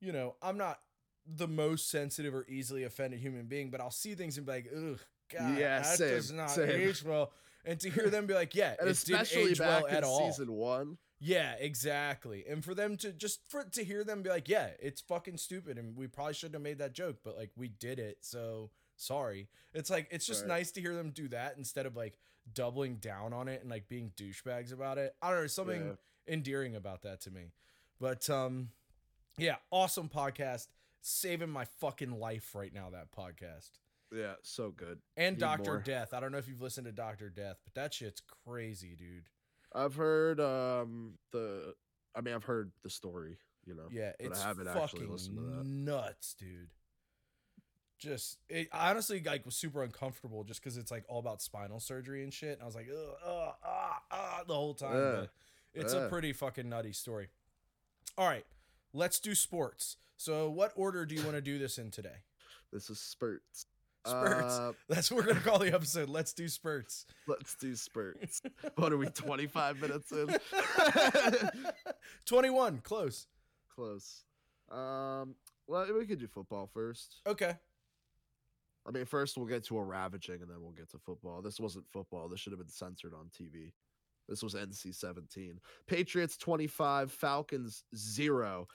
you 0.00 0.12
know, 0.12 0.36
I'm 0.40 0.56
not 0.56 0.80
the 1.26 1.46
most 1.48 1.88
sensitive 1.88 2.34
or 2.34 2.44
easily 2.48 2.82
offended 2.84 3.20
human 3.20 3.46
being, 3.46 3.70
but 3.70 3.80
I'll 3.80 3.90
see 3.92 4.14
things 4.14 4.36
and 4.36 4.46
be 4.46 4.52
like, 4.52 4.68
ugh, 4.76 4.98
God, 5.32 5.58
Yeah, 5.58 5.80
that 5.82 5.98
does 5.98 6.32
not 6.32 6.50
same. 6.50 6.70
age 6.70 7.02
well. 7.04 7.32
And 7.64 7.78
to 7.80 7.90
hear 7.90 8.10
them 8.10 8.26
be 8.26 8.34
like, 8.34 8.54
yeah, 8.54 8.74
And 8.80 8.88
it 8.88 8.98
didn't 9.04 9.22
especially 9.22 9.50
age 9.52 9.58
back 9.58 9.82
well 9.84 9.86
in 9.86 9.96
at 9.96 10.04
all. 10.04 10.30
season 10.30 10.52
one. 10.52 10.98
Yeah, 11.20 11.54
exactly. 11.60 12.44
And 12.48 12.64
for 12.64 12.74
them 12.74 12.96
to 12.98 13.12
just 13.12 13.40
for 13.48 13.62
to 13.62 13.84
hear 13.84 14.02
them 14.02 14.22
be 14.22 14.30
like, 14.30 14.48
yeah, 14.48 14.70
it's 14.80 15.00
fucking 15.00 15.36
stupid 15.36 15.78
and 15.78 15.96
we 15.96 16.08
probably 16.08 16.34
shouldn't 16.34 16.54
have 16.56 16.62
made 16.62 16.78
that 16.78 16.92
joke, 16.92 17.18
but 17.22 17.36
like 17.36 17.50
we 17.56 17.68
did 17.68 18.00
it, 18.00 18.18
so 18.22 18.70
sorry. 18.96 19.48
It's 19.72 19.88
like 19.90 20.08
it's 20.10 20.26
just 20.26 20.40
Right. 20.42 20.48
nice 20.48 20.72
to 20.72 20.80
hear 20.80 20.94
them 20.96 21.10
do 21.10 21.28
that 21.28 21.56
instead 21.56 21.86
of 21.86 21.96
like 21.96 22.18
doubling 22.52 22.96
down 22.96 23.32
on 23.32 23.46
it 23.46 23.60
and 23.62 23.70
like 23.70 23.88
being 23.88 24.10
douchebags 24.16 24.72
about 24.72 24.98
it. 24.98 25.14
I 25.22 25.30
don't 25.30 25.42
know, 25.42 25.46
something 25.46 25.86
Yeah. 26.26 26.32
endearing 26.34 26.74
about 26.74 27.02
that 27.02 27.20
to 27.22 27.30
me. 27.30 27.52
But 28.00 28.28
um 28.28 28.70
yeah, 29.38 29.56
awesome 29.70 30.08
podcast. 30.08 30.66
Saving 31.04 31.50
my 31.50 31.64
fucking 31.64 32.18
life 32.18 32.54
right 32.56 32.72
now, 32.74 32.90
that 32.90 33.12
podcast. 33.12 33.70
Yeah, 34.14 34.34
so 34.42 34.70
good. 34.70 34.98
And 35.16 35.36
Need 35.36 35.40
Doctor 35.40 35.70
more. 35.72 35.80
Death. 35.80 36.12
I 36.12 36.20
don't 36.20 36.32
know 36.32 36.38
if 36.38 36.48
you've 36.48 36.60
listened 36.60 36.86
to 36.86 36.92
Doctor 36.92 37.30
Death, 37.30 37.56
but 37.64 37.74
that 37.74 37.94
shit's 37.94 38.22
crazy, 38.46 38.94
dude. 38.96 39.28
I've 39.74 39.94
heard 39.94 40.38
um 40.40 41.14
the 41.32 41.74
I 42.14 42.20
mean 42.20 42.34
I've 42.34 42.44
heard 42.44 42.72
the 42.82 42.90
story, 42.90 43.38
you 43.64 43.74
know. 43.74 43.88
Yeah, 43.90 44.12
but 44.18 44.26
I 44.26 44.30
it's 44.30 44.42
haven't 44.42 44.68
actually 44.68 44.80
fucking 44.80 45.10
listened 45.10 45.36
to 45.38 45.42
that. 45.56 45.66
nuts, 45.66 46.34
dude. 46.38 46.70
Just 47.98 48.38
it 48.48 48.68
honestly 48.72 49.22
like 49.24 49.46
was 49.46 49.56
super 49.56 49.82
uncomfortable 49.82 50.44
just 50.44 50.62
because 50.62 50.76
it's 50.76 50.90
like 50.90 51.04
all 51.08 51.20
about 51.20 51.40
spinal 51.40 51.80
surgery 51.80 52.22
and 52.22 52.34
shit. 52.34 52.54
And 52.54 52.62
I 52.62 52.66
was 52.66 52.74
like, 52.74 52.88
ugh, 52.92 53.14
ugh, 53.24 53.54
ah, 53.64 54.02
ah, 54.10 54.42
the 54.46 54.54
whole 54.54 54.74
time. 54.74 54.90
But 54.92 55.30
it's 55.72 55.94
a 55.94 56.08
pretty 56.08 56.32
fucking 56.32 56.68
nutty 56.68 56.92
story. 56.92 57.28
All 58.18 58.26
right, 58.28 58.44
let's 58.92 59.18
do 59.20 59.34
sports. 59.34 59.96
So, 60.16 60.50
what 60.50 60.72
order 60.76 61.06
do 61.06 61.14
you 61.14 61.22
want 61.22 61.36
to 61.36 61.40
do 61.40 61.58
this 61.58 61.78
in 61.78 61.90
today? 61.90 62.24
This 62.72 62.90
is 62.90 63.00
spurts. 63.00 63.66
Spurts. 64.04 64.58
Uh, 64.58 64.72
That's 64.88 65.10
what 65.10 65.24
we're 65.24 65.32
gonna 65.32 65.44
call 65.44 65.58
the 65.58 65.72
episode. 65.72 66.08
Let's 66.08 66.32
do 66.32 66.48
spurts. 66.48 67.06
let's 67.26 67.54
do 67.54 67.74
spurts. 67.76 68.42
what 68.76 68.92
are 68.92 68.96
we 68.96 69.06
25 69.06 69.80
minutes 69.80 70.10
in? 70.12 70.28
Twenty-one, 72.26 72.80
close. 72.82 73.26
Close. 73.74 74.24
Um 74.70 75.36
well 75.66 75.86
we 75.96 76.06
could 76.06 76.18
do 76.18 76.26
football 76.26 76.68
first. 76.72 77.20
Okay. 77.26 77.54
I 78.86 78.90
mean 78.90 79.04
first 79.04 79.36
we'll 79.36 79.46
get 79.46 79.64
to 79.66 79.78
a 79.78 79.84
ravaging 79.84 80.42
and 80.42 80.50
then 80.50 80.60
we'll 80.60 80.72
get 80.72 80.90
to 80.90 80.98
football. 80.98 81.40
This 81.42 81.60
wasn't 81.60 81.86
football. 81.92 82.28
This 82.28 82.40
should 82.40 82.52
have 82.52 82.60
been 82.60 82.68
censored 82.68 83.14
on 83.14 83.26
TV. 83.30 83.72
This 84.28 84.42
was 84.42 84.54
NC 84.54 84.94
17. 84.94 85.60
Patriots 85.86 86.36
25, 86.36 87.12
Falcons 87.12 87.84
0. 87.94 88.66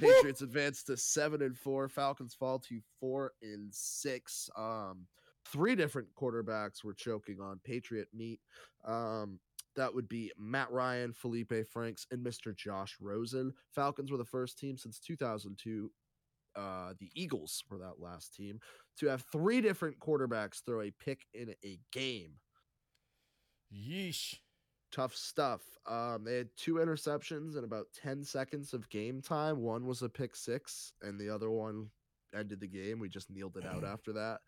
Patriots 0.00 0.42
advance 0.42 0.82
to 0.84 0.96
seven 0.96 1.42
and 1.42 1.56
four. 1.56 1.88
Falcons 1.88 2.34
fall 2.34 2.58
to 2.60 2.80
four 3.00 3.32
and 3.42 3.72
six. 3.72 4.48
Um, 4.56 5.06
three 5.46 5.74
different 5.74 6.08
quarterbacks 6.18 6.82
were 6.84 6.94
choking 6.94 7.40
on 7.40 7.60
Patriot 7.64 8.08
meat. 8.14 8.40
Um, 8.84 9.38
that 9.76 9.94
would 9.94 10.08
be 10.08 10.30
Matt 10.38 10.70
Ryan, 10.70 11.12
Felipe 11.12 11.52
Franks, 11.70 12.06
and 12.10 12.24
Mr. 12.24 12.56
Josh 12.56 12.96
Rosen. 13.00 13.52
Falcons 13.74 14.10
were 14.10 14.18
the 14.18 14.24
first 14.24 14.58
team 14.58 14.76
since 14.76 15.00
2002. 15.00 15.90
Uh, 16.56 16.94
the 17.00 17.10
Eagles 17.14 17.64
were 17.68 17.78
that 17.78 17.98
last 17.98 18.32
team 18.32 18.60
to 18.96 19.06
have 19.08 19.24
three 19.32 19.60
different 19.60 19.98
quarterbacks 19.98 20.62
throw 20.64 20.82
a 20.82 20.92
pick 20.92 21.26
in 21.34 21.52
a 21.64 21.80
game 21.92 22.34
Yeesh. 23.74 24.36
Tough 24.94 25.14
stuff. 25.14 25.62
Um, 25.86 26.24
they 26.24 26.36
had 26.36 26.48
two 26.56 26.74
interceptions 26.74 27.56
in 27.58 27.64
about 27.64 27.86
10 28.00 28.22
seconds 28.24 28.72
of 28.72 28.88
game 28.90 29.20
time. 29.20 29.60
One 29.60 29.86
was 29.86 30.02
a 30.02 30.08
pick 30.08 30.36
six, 30.36 30.92
and 31.02 31.18
the 31.18 31.28
other 31.28 31.50
one 31.50 31.88
ended 32.34 32.60
the 32.60 32.66
game. 32.68 32.98
We 32.98 33.08
just 33.08 33.30
kneeled 33.30 33.56
it 33.56 33.66
out 33.66 33.84
after 33.84 34.12
that. 34.14 34.40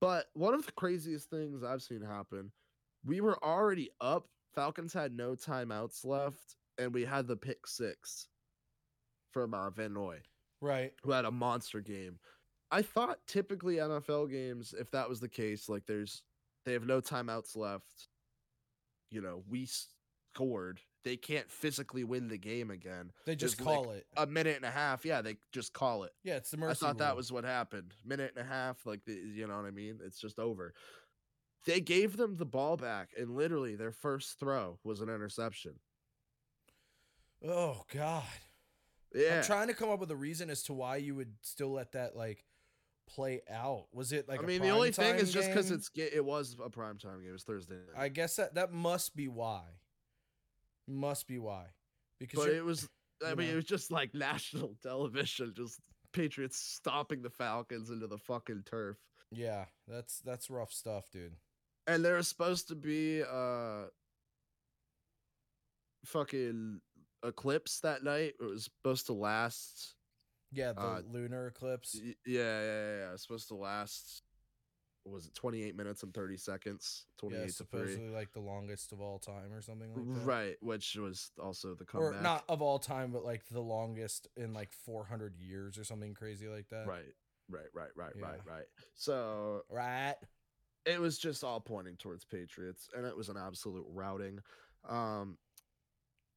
But 0.00 0.26
one 0.34 0.54
of 0.54 0.66
the 0.66 0.72
craziest 0.72 1.30
things 1.30 1.62
I've 1.62 1.82
seen 1.82 2.02
happen, 2.02 2.50
we 3.04 3.20
were 3.20 3.42
already 3.44 3.90
up. 4.00 4.26
Falcons 4.54 4.92
had 4.92 5.16
no 5.16 5.34
timeouts 5.34 6.04
left, 6.04 6.56
and 6.78 6.92
we 6.92 7.04
had 7.04 7.26
the 7.26 7.36
pick 7.36 7.66
six 7.66 8.28
from 9.32 9.54
uh, 9.54 9.70
Van 9.70 9.94
Noy 9.94 10.18
Right. 10.60 10.92
who 11.02 11.10
had 11.12 11.24
a 11.24 11.30
monster 11.30 11.80
game. 11.80 12.18
I 12.70 12.82
thought 12.82 13.18
typically 13.26 13.76
NFL 13.76 14.30
games, 14.30 14.74
if 14.78 14.90
that 14.92 15.08
was 15.08 15.20
the 15.20 15.28
case, 15.28 15.68
like 15.68 15.86
there's 15.86 16.22
they 16.64 16.72
have 16.72 16.86
no 16.86 17.00
timeouts 17.00 17.56
left. 17.56 18.08
You 19.12 19.20
know, 19.20 19.44
we 19.48 19.68
scored. 20.34 20.80
They 21.04 21.16
can't 21.16 21.50
physically 21.50 22.04
win 22.04 22.28
the 22.28 22.38
game 22.38 22.70
again. 22.70 23.10
They 23.26 23.34
just 23.34 23.58
There's, 23.58 23.66
like, 23.66 23.76
call 23.76 23.90
it. 23.90 24.06
A 24.16 24.26
minute 24.26 24.56
and 24.56 24.64
a 24.64 24.70
half, 24.70 25.04
yeah, 25.04 25.20
they 25.20 25.36
just 25.52 25.72
call 25.72 26.04
it. 26.04 26.12
Yeah, 26.22 26.36
it's 26.36 26.50
the 26.50 26.56
mercy. 26.56 26.70
I 26.70 26.88
thought 26.88 26.98
that 26.98 27.16
was 27.16 27.32
what 27.32 27.44
happened. 27.44 27.94
Minute 28.04 28.32
and 28.36 28.46
a 28.46 28.48
half, 28.48 28.86
like 28.86 29.04
the, 29.04 29.12
you 29.12 29.46
know 29.46 29.56
what 29.56 29.66
I 29.66 29.72
mean? 29.72 29.98
It's 30.04 30.20
just 30.20 30.38
over. 30.38 30.74
They 31.66 31.80
gave 31.80 32.16
them 32.16 32.36
the 32.36 32.46
ball 32.46 32.76
back, 32.76 33.10
and 33.18 33.36
literally 33.36 33.76
their 33.76 33.92
first 33.92 34.38
throw 34.38 34.78
was 34.84 35.00
an 35.00 35.08
interception. 35.08 35.74
Oh 37.44 37.82
God. 37.92 38.22
Yeah, 39.14 39.38
I'm 39.38 39.44
trying 39.44 39.68
to 39.68 39.74
come 39.74 39.90
up 39.90 40.00
with 40.00 40.10
a 40.10 40.16
reason 40.16 40.48
as 40.50 40.62
to 40.64 40.72
why 40.72 40.96
you 40.96 41.14
would 41.14 41.34
still 41.42 41.72
let 41.72 41.92
that 41.92 42.16
like 42.16 42.44
play 43.06 43.42
out. 43.50 43.86
Was 43.92 44.12
it 44.12 44.28
like? 44.28 44.42
I 44.42 44.46
mean, 44.46 44.62
the 44.62 44.70
only 44.70 44.92
thing 44.92 45.16
is 45.16 45.32
just 45.32 45.48
because 45.48 45.70
it's 45.70 45.90
it 45.96 46.24
was 46.24 46.56
a 46.64 46.70
prime 46.70 46.98
time 46.98 47.20
game. 47.20 47.30
It 47.30 47.32
was 47.32 47.44
Thursday. 47.44 47.74
night. 47.74 48.02
I 48.02 48.08
guess 48.08 48.36
that 48.36 48.54
that 48.54 48.72
must 48.72 49.14
be 49.16 49.28
why. 49.28 49.62
Must 50.88 51.26
be 51.26 51.38
why. 51.38 51.66
Because 52.18 52.46
but 52.46 52.54
it 52.54 52.64
was 52.64 52.88
I 53.24 53.34
mean 53.34 53.48
know. 53.48 53.52
it 53.52 53.56
was 53.56 53.64
just 53.64 53.90
like 53.90 54.14
national 54.14 54.76
television, 54.82 55.52
just 55.56 55.80
Patriots 56.12 56.58
stomping 56.58 57.22
the 57.22 57.30
Falcons 57.30 57.90
into 57.90 58.06
the 58.06 58.18
fucking 58.18 58.64
turf. 58.66 58.96
yeah, 59.30 59.64
that's 59.88 60.20
that's 60.20 60.50
rough 60.50 60.72
stuff, 60.72 61.10
dude. 61.10 61.34
And 61.86 62.04
there 62.04 62.16
was 62.16 62.28
supposed 62.28 62.68
to 62.68 62.74
be 62.74 63.22
uh 63.22 63.84
fucking 66.04 66.80
eclipse 67.24 67.80
that 67.80 68.02
night. 68.04 68.34
It 68.40 68.44
was 68.44 68.64
supposed 68.64 69.06
to 69.06 69.12
last 69.12 69.94
Yeah, 70.52 70.72
the 70.72 70.80
Uh, 70.80 71.00
lunar 71.10 71.46
eclipse. 71.46 71.98
y- 72.02 72.14
yeah, 72.26 72.40
yeah, 72.40 72.62
yeah, 72.62 72.96
yeah. 72.98 73.08
It 73.08 73.12
was 73.12 73.22
supposed 73.22 73.48
to 73.48 73.54
last 73.54 74.22
was 75.04 75.26
it 75.26 75.34
28 75.34 75.74
minutes 75.74 76.04
and 76.04 76.14
30 76.14 76.36
seconds? 76.36 77.06
28 77.18 77.40
Yeah, 77.40 77.46
to 77.46 77.52
3. 77.52 77.64
supposedly 77.66 78.10
like 78.10 78.32
the 78.32 78.40
longest 78.40 78.92
of 78.92 79.00
all 79.00 79.18
time 79.18 79.52
or 79.52 79.60
something 79.60 79.92
like 79.92 80.06
that. 80.14 80.24
Right, 80.24 80.56
which 80.60 80.94
was 80.94 81.32
also 81.42 81.74
the 81.74 81.84
Or 81.94 82.12
comeback. 82.12 82.22
not 82.22 82.44
of 82.48 82.62
all 82.62 82.78
time, 82.78 83.10
but 83.10 83.24
like 83.24 83.44
the 83.46 83.60
longest 83.60 84.28
in 84.36 84.52
like 84.52 84.72
400 84.72 85.36
years 85.36 85.76
or 85.76 85.82
something 85.84 86.14
crazy 86.14 86.46
like 86.48 86.68
that. 86.68 86.86
Right. 86.86 87.14
Right, 87.50 87.66
right, 87.74 87.90
right, 87.96 88.12
right, 88.16 88.40
right. 88.46 88.64
So 88.94 89.62
Right. 89.68 90.14
it 90.86 91.00
was 91.00 91.18
just 91.18 91.42
all 91.42 91.60
pointing 91.60 91.96
towards 91.96 92.24
Patriots, 92.24 92.88
and 92.96 93.04
it 93.04 93.16
was 93.16 93.28
an 93.28 93.36
absolute 93.36 93.84
routing. 93.88 94.38
Um, 94.88 95.36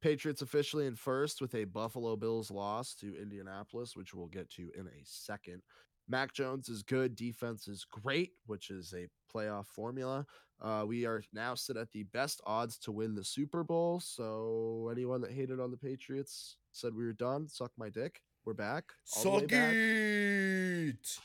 Patriots 0.06 0.44
officially 0.44 0.86
in 0.86 0.96
first 0.96 1.41
with 1.41 1.56
a 1.56 1.63
Buffalo 1.63 2.15
Bills 2.15 2.52
loss 2.52 2.94
to 2.94 3.20
Indianapolis, 3.20 3.96
which 3.96 4.13
we'll 4.13 4.28
get 4.28 4.48
to 4.52 4.70
in 4.78 4.86
a 4.86 5.02
second. 5.04 5.63
Mac 6.08 6.32
Jones 6.32 6.70
is 6.70 6.84
good. 6.84 7.15
Defense 7.15 7.68
is 7.68 7.88
great, 7.89 8.34
which 8.46 8.70
is 8.70 8.94
a 8.94 9.08
playoff 9.36 9.65
formula. 9.65 10.24
Uh, 10.62 10.84
we 10.88 11.08
are 11.08 11.24
now 11.34 11.56
sit 11.56 11.76
at 11.76 11.91
the 11.91 12.04
best 12.04 12.39
odds 12.46 12.78
to 12.78 12.91
win 12.91 13.15
the 13.15 13.24
Super 13.24 13.63
Bowl. 13.63 14.00
So 14.00 14.89
anyone 14.91 15.22
that 15.22 15.32
hated 15.32 15.60
on 15.60 15.72
the 15.72 15.78
Patriots 15.78 16.58
said 16.72 16.94
we 16.94 17.04
were 17.04 17.13
done. 17.13 17.48
Suck 17.48 17.72
my 17.76 17.89
dick. 17.89 18.22
We're 18.46 18.54
back. 18.54 18.84
all 19.18 19.39
Suck 19.39 19.52
it. 19.52 21.18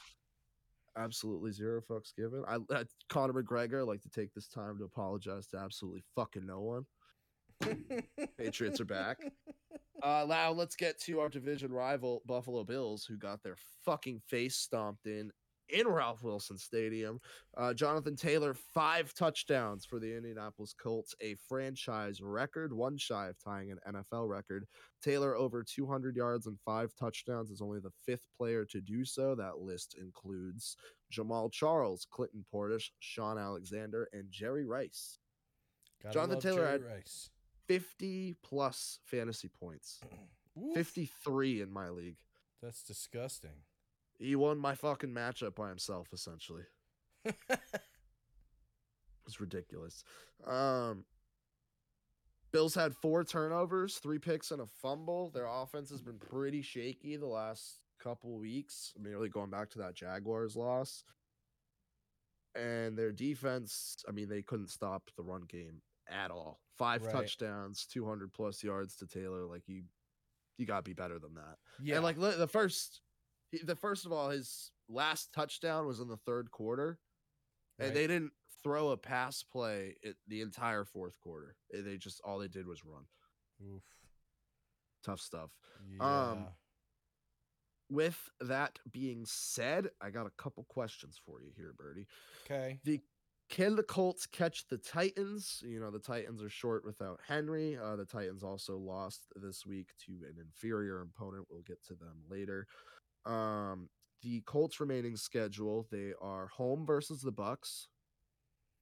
absolutely 0.96 1.52
zero 1.52 1.82
fucks 1.82 2.16
given. 2.16 2.44
I, 2.48 2.56
I 2.74 2.84
Conor 3.10 3.42
McGregor 3.42 3.86
like 3.86 4.00
to 4.00 4.08
take 4.08 4.32
this 4.32 4.48
time 4.48 4.78
to 4.78 4.84
apologize 4.84 5.46
to 5.48 5.58
absolutely 5.58 6.02
fucking 6.16 6.46
no 6.46 6.60
one. 6.60 6.86
Patriots 8.38 8.80
are 8.80 8.84
back. 8.86 9.18
Uh, 10.02 10.24
now 10.26 10.50
let's 10.50 10.76
get 10.76 10.98
to 10.98 11.20
our 11.20 11.28
division 11.28 11.70
rival 11.70 12.22
Buffalo 12.24 12.64
Bills, 12.64 13.04
who 13.04 13.18
got 13.18 13.42
their 13.42 13.58
fucking 13.84 14.18
face 14.26 14.56
stomped 14.56 15.04
in 15.06 15.30
in 15.68 15.86
Ralph 15.86 16.22
Wilson 16.22 16.56
Stadium. 16.56 17.20
Uh, 17.58 17.74
Jonathan 17.74 18.16
Taylor, 18.16 18.54
five 18.54 19.12
touchdowns 19.12 19.84
for 19.84 19.98
the 19.98 20.16
Indianapolis 20.16 20.72
Colts, 20.72 21.14
a 21.20 21.36
franchise 21.46 22.22
record, 22.22 22.72
one 22.72 22.96
shy 22.96 23.28
of 23.28 23.36
tying 23.44 23.72
an 23.72 23.78
NFL 23.94 24.26
record. 24.26 24.64
Taylor 25.02 25.36
over 25.36 25.62
200 25.62 26.16
yards 26.16 26.46
and 26.46 26.56
five 26.64 26.94
touchdowns 26.98 27.50
is 27.50 27.60
only 27.60 27.78
the 27.80 27.92
fifth 28.06 28.24
player 28.38 28.64
to 28.70 28.80
do 28.80 29.04
so. 29.04 29.34
That 29.34 29.58
list 29.58 29.96
includes 30.00 30.78
Jamaal 31.12 31.52
Charles, 31.52 32.06
Clinton 32.10 32.42
Portis, 32.50 32.84
Shaun 33.00 33.36
Alexander, 33.36 34.08
and 34.14 34.24
Jerry 34.30 34.64
Rice. 34.64 35.18
Gotta 36.02 36.14
Jonathan 36.14 36.34
love 36.36 36.42
Taylor 36.42 36.56
Jerry 36.56 36.70
had- 36.72 36.84
Rice. 36.84 37.30
50 37.70 38.34
plus 38.42 38.98
fantasy 39.04 39.48
points, 39.48 40.00
Oof, 40.58 40.74
53 40.74 41.60
in 41.60 41.72
my 41.72 41.88
league. 41.88 42.16
That's 42.60 42.82
disgusting. 42.82 43.62
He 44.18 44.34
won 44.34 44.58
my 44.58 44.74
fucking 44.74 45.14
matchup 45.14 45.54
by 45.54 45.68
himself, 45.68 46.08
essentially. 46.12 46.64
It's 49.26 49.40
ridiculous. 49.40 50.02
Um, 50.44 51.04
Bills 52.50 52.74
had 52.74 52.96
four 52.96 53.22
turnovers, 53.22 53.98
three 53.98 54.18
picks, 54.18 54.50
and 54.50 54.60
a 54.60 54.66
fumble. 54.66 55.30
Their 55.30 55.46
offense 55.46 55.88
has 55.90 56.02
been 56.02 56.18
pretty 56.18 56.62
shaky 56.62 57.16
the 57.16 57.26
last 57.26 57.78
couple 58.02 58.36
weeks. 58.40 58.92
Really 58.98 59.28
going 59.28 59.50
back 59.50 59.70
to 59.70 59.78
that 59.78 59.94
Jaguars 59.94 60.56
loss. 60.56 61.04
And 62.56 62.98
their 62.98 63.12
defense, 63.12 64.02
I 64.08 64.10
mean, 64.10 64.28
they 64.28 64.42
couldn't 64.42 64.70
stop 64.70 65.10
the 65.16 65.22
run 65.22 65.42
game 65.42 65.80
at 66.10 66.30
all. 66.30 66.60
Five 66.78 67.02
Right. 67.02 67.12
touchdowns, 67.12 67.86
200 67.86 68.32
plus 68.32 68.62
yards 68.62 68.96
to 68.96 69.06
Taylor. 69.06 69.44
Like, 69.46 69.62
you, 69.66 69.84
you 70.56 70.66
got 70.66 70.76
to 70.76 70.82
be 70.82 70.92
better 70.94 71.18
than 71.18 71.34
that. 71.34 71.56
yeah. 71.82 71.96
And 71.96 72.04
like 72.04 72.18
the 72.18 72.48
first, 72.48 73.00
he- 73.50 73.62
the 73.62 73.76
first 73.76 74.06
of 74.06 74.12
all, 74.12 74.30
his 74.30 74.70
last 74.88 75.32
touchdown 75.32 75.86
was 75.86 76.00
in 76.00 76.08
the 76.08 76.16
third 76.18 76.50
quarter, 76.50 76.98
and 77.78 77.94
they 77.94 78.06
didn't 78.06 78.32
throw 78.62 78.90
a 78.90 78.96
pass 78.96 79.42
play 79.42 79.96
it, 80.02 80.16
the 80.28 80.40
entire 80.42 80.84
fourth 80.84 81.18
quarter. 81.20 81.56
They 81.72 81.96
just 81.96 82.20
all 82.24 82.38
they 82.38 82.48
did 82.48 82.66
was 82.66 82.84
run. 82.84 83.04
Oof. 83.62 83.82
Tough 85.04 85.20
stuff. 85.20 85.50
Yeah. 85.98 86.30
Um, 86.30 86.46
With 87.88 88.18
that 88.40 88.78
being 88.92 89.24
said, 89.26 89.88
I 90.00 90.10
got 90.10 90.26
a 90.26 90.32
couple 90.38 90.64
questions 90.68 91.20
for 91.26 91.42
you 91.42 91.50
here, 91.56 91.72
Birdie. 91.76 92.06
okay. 92.44 92.78
Can 93.50 93.74
the 93.74 93.82
Colts 93.82 94.26
catch 94.26 94.68
the 94.68 94.78
Titans? 94.78 95.62
You 95.66 95.80
know, 95.80 95.90
the 95.90 95.98
Titans 95.98 96.40
are 96.40 96.48
short 96.48 96.84
without 96.84 97.18
Henry. 97.26 97.76
Uh, 97.76 97.96
the 97.96 98.04
Titans 98.04 98.44
also 98.44 98.78
lost 98.78 99.24
this 99.34 99.66
week 99.66 99.88
to 100.06 100.12
an 100.12 100.36
inferior 100.40 101.02
opponent. 101.02 101.46
We'll 101.50 101.62
get 101.62 101.84
to 101.86 101.94
them 101.94 102.22
later. 102.30 102.68
Um, 103.26 103.88
the 104.22 104.40
Colts 104.42 104.78
remaining 104.78 105.16
schedule, 105.16 105.88
they 105.90 106.12
are 106.22 106.46
home 106.46 106.86
versus 106.86 107.22
the 107.22 107.32
Bucs. 107.32 107.88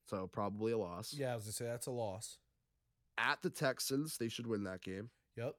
So 0.07 0.27
probably 0.27 0.71
a 0.71 0.77
loss. 0.77 1.13
Yeah, 1.17 1.31
I 1.31 1.35
was 1.35 1.45
gonna 1.45 1.53
say 1.53 1.65
that's 1.65 1.87
a 1.87 1.91
loss. 1.91 2.37
At 3.17 3.41
the 3.41 3.49
Texans, 3.49 4.17
they 4.17 4.29
should 4.29 4.47
win 4.47 4.63
that 4.65 4.81
game. 4.81 5.09
Yep. 5.35 5.55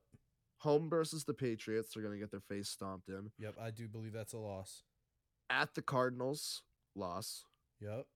Home 0.58 0.88
versus 0.88 1.24
the 1.24 1.34
Patriots, 1.34 1.92
they're 1.92 2.02
going 2.02 2.14
to 2.14 2.20
get 2.20 2.30
their 2.30 2.40
face 2.40 2.68
stomped 2.68 3.08
in. 3.08 3.30
Yep. 3.38 3.54
I 3.60 3.70
do 3.70 3.88
believe 3.88 4.12
that's 4.12 4.34
a 4.34 4.38
loss. 4.38 4.82
At 5.48 5.74
the 5.74 5.82
Cardinals, 5.82 6.62
loss. 6.94 7.44
Yep. 7.80 8.06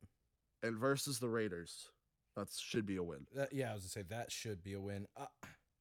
And 0.65 0.79
versus 0.79 1.19
the 1.19 1.29
Raiders, 1.29 1.89
that 2.37 2.49
should 2.59 2.87
be 2.87 2.97
a 2.97 3.03
win. 3.03 3.27
That, 3.35 3.53
yeah, 3.53 3.71
I 3.71 3.75
was 3.75 3.83
gonna 3.83 3.91
say 3.91 4.03
that 4.09 4.33
should 4.33 4.63
be 4.63 4.73
a 4.75 4.81
win. 4.81 5.07
Uh, 5.17 5.27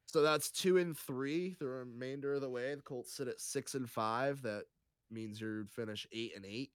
So 0.06 0.22
that's 0.22 0.52
two 0.52 0.78
and 0.78 0.96
three 0.98 1.56
the 1.60 1.66
remainder 1.68 2.34
of 2.34 2.42
the 2.42 2.50
way. 2.50 2.76
The 2.76 2.82
Colts 2.82 3.14
sit 3.14 3.28
at 3.28 3.40
six 3.42 3.74
and 3.76 3.90
five. 3.90 4.42
That 4.44 4.66
means 5.10 5.40
you'd 5.42 5.72
finish 5.72 6.06
eight 6.12 6.34
and 6.36 6.46
eight. 6.46 6.72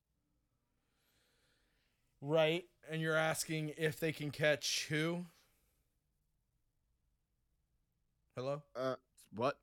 right. 2.20 2.64
And 2.90 3.00
you're 3.02 3.14
asking 3.16 3.74
if 3.76 4.00
they 4.00 4.12
can 4.12 4.30
catch 4.30 4.86
who? 4.88 5.26
Hello. 8.34 8.62
Uh, 8.74 8.94
what? 9.34 9.58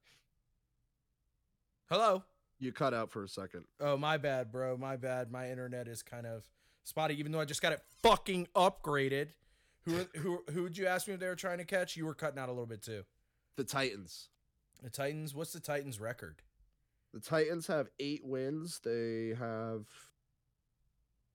Hello. 1.90 2.24
You 2.60 2.72
cut 2.72 2.94
out 2.94 3.10
for 3.12 3.24
a 3.24 3.28
second. 3.28 3.66
Oh, 3.80 3.98
my 3.98 4.18
bad, 4.18 4.52
bro. 4.52 4.78
My 4.78 4.96
bad. 4.96 5.32
My 5.32 5.50
internet 5.52 5.88
is 5.88 6.02
kind 6.04 6.26
of 6.26 6.44
spotty, 6.86 7.20
even 7.20 7.34
though 7.34 7.42
I 7.42 7.46
just 7.46 7.62
got 7.62 7.74
it 7.74 7.82
fucking 8.02 8.48
upgraded. 8.56 9.30
Who 9.84 10.06
who 10.16 10.44
who 10.52 10.64
would 10.64 10.78
you 10.78 10.88
ask 10.88 11.08
me 11.08 11.14
if 11.16 11.20
they 11.20 11.28
were 11.28 11.36
trying 11.36 11.58
to 11.58 11.66
catch? 11.66 11.98
You 11.98 12.06
were 12.06 12.16
cutting 12.16 12.40
out 12.40 12.48
a 12.48 12.52
little 12.54 12.66
bit 12.66 12.82
too. 12.82 13.04
The 13.58 13.64
Titans. 13.66 14.30
The 14.82 14.90
Titans. 14.90 15.36
What's 15.36 15.54
the 15.54 15.60
Titans' 15.60 16.00
record? 16.00 16.42
The 17.14 17.20
Titans 17.20 17.68
have 17.68 17.90
eight 18.00 18.26
wins. 18.26 18.80
They 18.84 19.36
have 19.38 19.86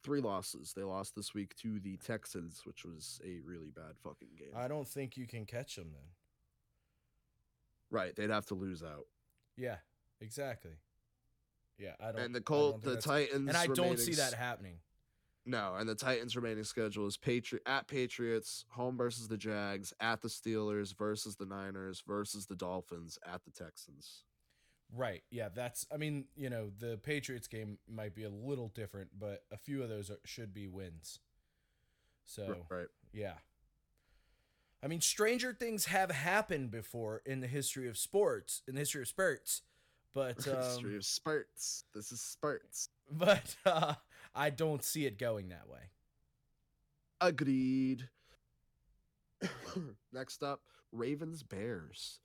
three 0.02 0.20
losses. 0.20 0.72
They 0.74 0.82
lost 0.82 1.14
this 1.14 1.32
week 1.32 1.54
to 1.56 1.78
the 1.78 1.96
Texans, 1.98 2.62
which 2.64 2.84
was 2.84 3.20
a 3.24 3.40
really 3.44 3.70
bad 3.70 3.96
fucking 4.02 4.30
game. 4.38 4.52
I 4.56 4.66
don't 4.68 4.88
think 4.88 5.16
you 5.16 5.26
can 5.26 5.46
catch 5.46 5.76
them 5.76 5.90
then. 5.92 6.02
right, 7.90 8.14
they'd 8.16 8.30
have 8.30 8.46
to 8.46 8.54
lose 8.54 8.82
out. 8.82 9.06
Yeah, 9.56 9.76
exactly. 10.20 10.72
Yeah, 11.78 11.92
I 12.00 12.12
don't. 12.12 12.20
And 12.20 12.34
the 12.34 12.40
Colt, 12.40 12.82
the 12.82 12.96
Titans, 12.96 13.48
and 13.48 13.56
I 13.56 13.66
don't 13.66 13.98
see 13.98 14.14
that 14.14 14.34
happening. 14.34 14.78
No, 15.46 15.74
and 15.76 15.88
the 15.88 15.94
Titans' 15.94 16.36
remaining 16.36 16.64
schedule 16.64 17.06
is 17.06 17.16
Patri- 17.16 17.60
at 17.66 17.88
Patriots, 17.88 18.66
home 18.70 18.96
versus 18.96 19.28
the 19.28 19.38
Jags, 19.38 19.92
at 19.98 20.20
the 20.20 20.28
Steelers 20.28 20.96
versus 20.96 21.36
the 21.36 21.46
Niners 21.46 22.02
versus 22.06 22.46
the 22.46 22.56
Dolphins, 22.56 23.18
at 23.26 23.44
the 23.44 23.50
Texans. 23.50 24.24
Right. 24.94 25.22
Yeah, 25.30 25.48
that's. 25.54 25.86
I 25.92 25.96
mean, 25.96 26.26
you 26.36 26.50
know, 26.50 26.70
the 26.78 26.98
Patriots 27.02 27.46
game 27.46 27.78
might 27.88 28.14
be 28.14 28.24
a 28.24 28.30
little 28.30 28.68
different, 28.68 29.10
but 29.18 29.44
a 29.50 29.56
few 29.56 29.82
of 29.82 29.88
those 29.88 30.10
are, 30.10 30.18
should 30.24 30.52
be 30.52 30.68
wins. 30.68 31.20
So 32.24 32.66
right. 32.68 32.86
yeah. 33.12 33.34
I 34.82 34.88
mean, 34.88 35.00
stranger 35.00 35.52
things 35.52 35.86
have 35.86 36.10
happened 36.10 36.70
before 36.70 37.22
in 37.26 37.40
the 37.40 37.46
history 37.46 37.88
of 37.88 37.98
sports, 37.98 38.62
in 38.66 38.74
the 38.74 38.80
history 38.80 39.02
of 39.02 39.08
spurts, 39.08 39.62
but 40.14 40.36
History 40.44 40.90
um, 40.90 40.96
of 40.96 41.04
spurts. 41.04 41.84
This 41.94 42.12
is 42.12 42.20
spurts. 42.20 42.88
but 43.10 43.54
uh, 43.66 43.94
I 44.34 44.50
don't 44.50 44.84
see 44.84 45.06
it 45.06 45.18
going 45.18 45.48
that 45.48 45.68
way. 45.68 45.90
Agreed. 47.20 48.08
Next 50.12 50.42
up, 50.42 50.60
Ravens 50.92 51.42
Bears. 51.42 52.20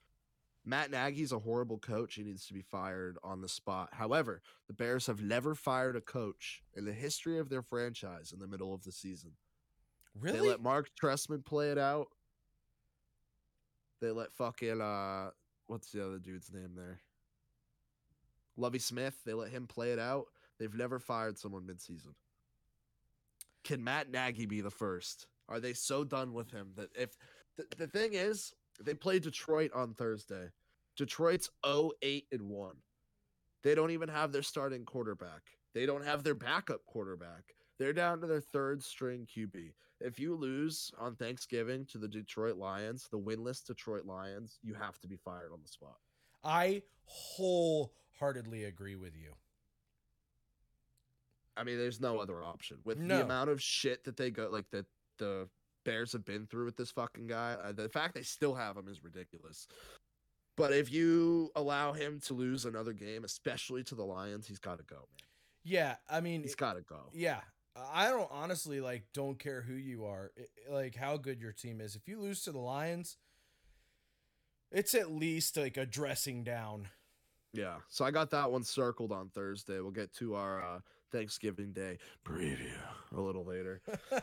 Matt 0.65 0.89
Nagy's 0.89 1.31
a 1.31 1.39
horrible 1.39 1.77
coach. 1.77 2.15
He 2.15 2.23
needs 2.23 2.47
to 2.47 2.53
be 2.53 2.63
fired 2.63 3.17
on 3.23 3.41
the 3.41 3.49
spot. 3.49 3.89
However, 3.91 4.41
the 4.67 4.73
Bears 4.73 5.05
have 5.07 5.21
never 5.21 5.53
fired 5.53 5.95
a 5.95 6.01
coach 6.01 6.63
in 6.73 6.85
the 6.85 6.93
history 6.93 7.37
of 7.37 7.49
their 7.49 7.61
franchise 7.61 8.31
in 8.33 8.39
the 8.39 8.47
middle 8.47 8.73
of 8.73 8.83
the 8.83 8.91
season. 8.91 9.33
Really? 10.19 10.39
They 10.39 10.47
let 10.47 10.61
Marc 10.61 10.89
Trestman 10.99 11.45
play 11.45 11.71
it 11.71 11.77
out. 11.77 12.07
They 14.01 14.11
let 14.11 14.33
fucking 14.33 14.81
uh 14.81 15.31
what's 15.67 15.91
the 15.91 16.05
other 16.05 16.19
dude's 16.19 16.51
name 16.51 16.71
there? 16.75 16.99
Lovie 18.57 18.79
Smith, 18.79 19.15
they 19.25 19.33
let 19.33 19.51
him 19.51 19.67
play 19.67 19.91
it 19.91 19.99
out. 19.99 20.27
They've 20.59 20.73
never 20.73 20.99
fired 20.99 21.37
someone 21.37 21.63
midseason. 21.63 22.13
Can 23.63 23.83
Matt 23.83 24.11
Nagy 24.11 24.45
be 24.45 24.61
the 24.61 24.71
first? 24.71 25.27
Are 25.49 25.59
they 25.59 25.73
so 25.73 26.03
done 26.03 26.33
with 26.33 26.51
him 26.51 26.71
that 26.75 26.89
if 26.95 27.17
the, 27.57 27.65
the 27.77 27.87
thing 27.87 28.11
is, 28.13 28.53
they 28.79 28.93
play 28.93 29.19
Detroit 29.19 29.71
on 29.73 29.93
Thursday. 29.93 30.49
Detroit's 30.95 31.49
0-8 31.63 32.23
and 32.31 32.49
1. 32.49 32.75
They 33.63 33.75
don't 33.75 33.91
even 33.91 34.09
have 34.09 34.31
their 34.31 34.43
starting 34.43 34.85
quarterback. 34.85 35.41
They 35.73 35.85
don't 35.85 36.05
have 36.05 36.23
their 36.23 36.35
backup 36.35 36.85
quarterback. 36.85 37.55
They're 37.77 37.93
down 37.93 38.21
to 38.21 38.27
their 38.27 38.41
third 38.41 38.81
string 38.81 39.27
QB. 39.27 39.73
If 39.99 40.19
you 40.19 40.35
lose 40.35 40.91
on 40.99 41.15
Thanksgiving 41.15 41.85
to 41.87 41.97
the 41.97 42.07
Detroit 42.07 42.57
Lions, 42.57 43.07
the 43.11 43.19
winless 43.19 43.65
Detroit 43.65 44.05
Lions, 44.05 44.59
you 44.61 44.73
have 44.73 44.99
to 44.99 45.07
be 45.07 45.15
fired 45.15 45.51
on 45.51 45.59
the 45.61 45.67
spot. 45.67 45.97
I 46.43 46.83
wholeheartedly 47.05 48.65
agree 48.65 48.95
with 48.95 49.15
you. 49.15 49.31
I 51.57 51.63
mean, 51.63 51.77
there's 51.77 52.01
no 52.01 52.19
other 52.19 52.43
option. 52.43 52.77
With 52.83 52.97
No. 52.97 53.17
the 53.17 53.23
amount 53.23 53.49
of 53.49 53.61
shit 53.61 54.03
that 54.05 54.17
they 54.17 54.29
go, 54.31 54.49
like 54.51 54.69
that 54.71 54.85
the 55.17 55.47
Bears 55.85 56.11
have 56.13 56.25
been 56.25 56.47
through 56.47 56.65
with 56.65 56.75
this 56.77 56.91
fucking 56.91 57.27
guy, 57.27 57.53
uh, 57.53 57.71
the 57.71 57.87
fact 57.89 58.15
they 58.15 58.23
still 58.23 58.55
have 58.55 58.75
him 58.75 58.87
is 58.87 59.03
ridiculous. 59.03 59.67
But 60.57 60.73
if 60.73 60.91
you 60.91 61.51
allow 61.55 61.93
him 61.93 62.19
to 62.21 62.33
lose 62.33 62.65
another 62.65 62.93
game, 62.93 63.23
especially 63.23 63.83
to 63.85 63.95
the 63.95 64.03
Lions, 64.05 64.47
he's 64.47 64.59
got 64.59 64.77
to 64.79 64.83
go, 64.85 64.95
man. 64.95 65.29
Yeah, 65.63 65.95
I 66.09 66.21
mean, 66.21 66.41
He's 66.43 66.55
got 66.55 66.73
to 66.73 66.81
go. 66.81 67.09
Yeah, 67.13 67.41
I 67.75 68.09
don't 68.09 68.29
honestly 68.31 68.79
like 68.81 69.03
don't 69.13 69.37
care 69.39 69.61
who 69.61 69.73
you 69.73 70.05
are, 70.05 70.31
i- 70.39 70.71
like 70.73 70.95
how 70.95 71.17
good 71.17 71.41
your 71.41 71.51
team 71.51 71.81
is. 71.81 71.95
If 71.95 72.07
you 72.07 72.19
lose 72.19 72.43
to 72.43 72.51
the 72.51 72.59
Lions, 72.59 73.17
it's 74.71 74.93
at 74.95 75.11
least 75.11 75.57
like 75.57 75.77
a 75.77 75.85
dressing 75.85 76.43
down. 76.43 76.89
Yeah. 77.53 77.77
So 77.89 78.03
I 78.05 78.11
got 78.11 78.31
that 78.31 78.51
one 78.51 78.63
circled 78.63 79.11
on 79.11 79.29
Thursday. 79.29 79.79
We'll 79.79 79.91
get 79.91 80.13
to 80.15 80.35
our 80.35 80.61
uh, 80.61 80.79
Thanksgiving 81.15 81.71
Day 81.71 81.97
preview 82.25 82.73
a 83.15 83.21
little 83.21 83.45
later. 83.45 83.81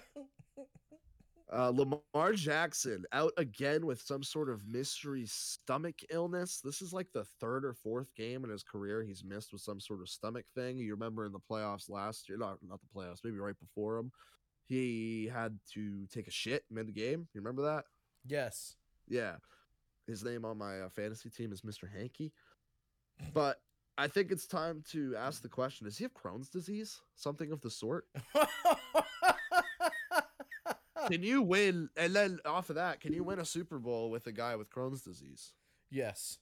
Uh, 1.54 1.68
Lamar 1.68 2.32
Jackson 2.32 3.04
out 3.12 3.34
again 3.36 3.84
with 3.84 4.00
some 4.00 4.22
sort 4.22 4.48
of 4.48 4.66
mystery 4.66 5.26
stomach 5.26 5.96
illness. 6.08 6.62
This 6.64 6.80
is 6.80 6.94
like 6.94 7.08
the 7.12 7.26
third 7.42 7.66
or 7.66 7.74
fourth 7.74 8.14
game 8.14 8.42
in 8.42 8.48
his 8.48 8.62
career 8.62 9.02
he's 9.02 9.22
missed 9.22 9.52
with 9.52 9.60
some 9.60 9.78
sort 9.78 10.00
of 10.00 10.08
stomach 10.08 10.46
thing. 10.54 10.78
You 10.78 10.92
remember 10.92 11.26
in 11.26 11.32
the 11.32 11.38
playoffs 11.38 11.90
last 11.90 12.26
year, 12.26 12.38
not 12.38 12.56
not 12.66 12.80
the 12.80 12.98
playoffs, 12.98 13.18
maybe 13.22 13.36
right 13.36 13.58
before 13.60 13.98
him, 13.98 14.10
he 14.66 15.30
had 15.30 15.58
to 15.74 16.06
take 16.06 16.26
a 16.26 16.30
shit 16.30 16.64
mid 16.70 16.94
game. 16.94 17.28
You 17.34 17.42
remember 17.42 17.60
that? 17.64 17.84
Yes. 18.24 18.76
Yeah. 19.06 19.34
His 20.06 20.24
name 20.24 20.46
on 20.46 20.56
my 20.56 20.80
uh, 20.80 20.88
fantasy 20.88 21.28
team 21.28 21.52
is 21.52 21.60
Mr. 21.60 21.86
Hanky. 21.94 22.32
But 23.34 23.60
I 24.02 24.08
think 24.08 24.32
it's 24.32 24.48
time 24.48 24.82
to 24.90 25.14
ask 25.16 25.42
the 25.42 25.48
question: 25.48 25.84
Does 25.84 25.96
he 25.96 26.02
have 26.02 26.12
Crohn's 26.12 26.48
disease? 26.48 27.00
Something 27.14 27.52
of 27.52 27.60
the 27.60 27.70
sort? 27.70 28.06
can 31.08 31.22
you 31.22 31.40
win? 31.40 31.88
And 31.96 32.12
then 32.12 32.40
off 32.44 32.68
of 32.68 32.74
that, 32.74 33.00
can 33.00 33.12
you 33.12 33.22
win 33.22 33.38
a 33.38 33.44
Super 33.44 33.78
Bowl 33.78 34.10
with 34.10 34.26
a 34.26 34.32
guy 34.32 34.56
with 34.56 34.70
Crohn's 34.70 35.02
disease? 35.02 35.52
yes. 35.88 36.38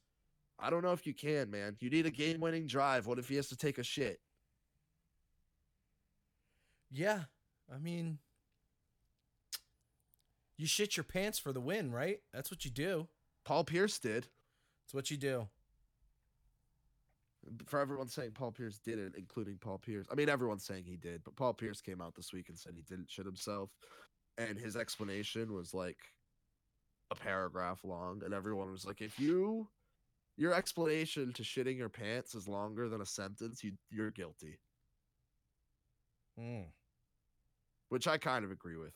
I 0.63 0.71
don't 0.71 0.83
know 0.83 0.93
if 0.93 1.07
you 1.07 1.15
can, 1.15 1.51
man. 1.51 1.77
You 1.81 1.89
need 1.89 2.05
a 2.05 2.11
game-winning 2.11 2.67
drive. 2.67 3.07
What 3.07 3.19
if 3.19 3.31
he 3.31 3.37
has 3.37 3.49
to 3.49 3.57
take 3.57 3.79
a 3.79 3.83
shit? 3.83 4.21
Yeah. 6.91 7.21
I 7.75 7.79
mean, 7.79 8.19
you 10.59 10.67
shit 10.67 10.99
your 10.99 11.05
pants 11.05 11.39
for 11.39 11.53
the 11.55 11.61
win, 11.63 11.91
right? 11.91 12.21
That's 12.35 12.51
what 12.51 12.67
you 12.67 12.71
do. 12.71 13.09
Paul 13.45 13.65
Pierce 13.65 13.99
did. 13.99 14.29
That's 14.85 14.93
what 14.93 15.11
you 15.11 15.17
do. 15.17 15.49
For 17.67 17.81
everyone 17.81 18.09
saying 18.09 18.33
Paul 18.33 18.53
Pierce 18.53 18.79
did 18.79 18.99
it, 18.99 19.15
including 19.17 19.57
Paul 19.59 19.79
Pierce. 19.79 20.07
I 20.11 20.15
mean, 20.15 20.29
everyone's 20.29 20.65
saying 20.65 20.85
he 20.85 20.97
did, 20.97 21.25
but 21.25 21.37
Paul 21.37 21.55
Pierce 21.55 21.81
came 21.81 22.01
out 22.01 22.15
this 22.15 22.33
week 22.33 22.49
and 22.49 22.59
said 22.59 22.75
he 22.75 22.83
didn't 22.83 23.11
shit 23.11 23.25
himself, 23.25 23.71
and 24.39 24.59
his 24.59 24.77
explanation 24.77 25.53
was 25.53 25.73
like 25.73 25.99
a 27.11 27.15
paragraph 27.15 27.83
long, 27.83 28.23
and 28.25 28.35
everyone 28.35 28.71
was 28.71 28.85
like, 28.85 29.01
"If 29.01 29.19
you, 29.19 29.69
your 30.37 30.53
explanation 30.53 31.33
to 31.33 31.43
shitting 31.43 31.77
your 31.77 31.89
pants 31.89 32.35
is 32.35 32.47
longer 32.47 32.89
than 32.89 33.01
a 33.01 33.07
sentence, 33.07 33.65
you 33.65 33.73
you're 33.91 34.11
guilty," 34.11 34.59
Mm. 36.39 36.73
which 37.89 38.07
I 38.07 38.19
kind 38.19 38.45
of 38.45 38.51
agree 38.51 38.77
with. 38.77 38.95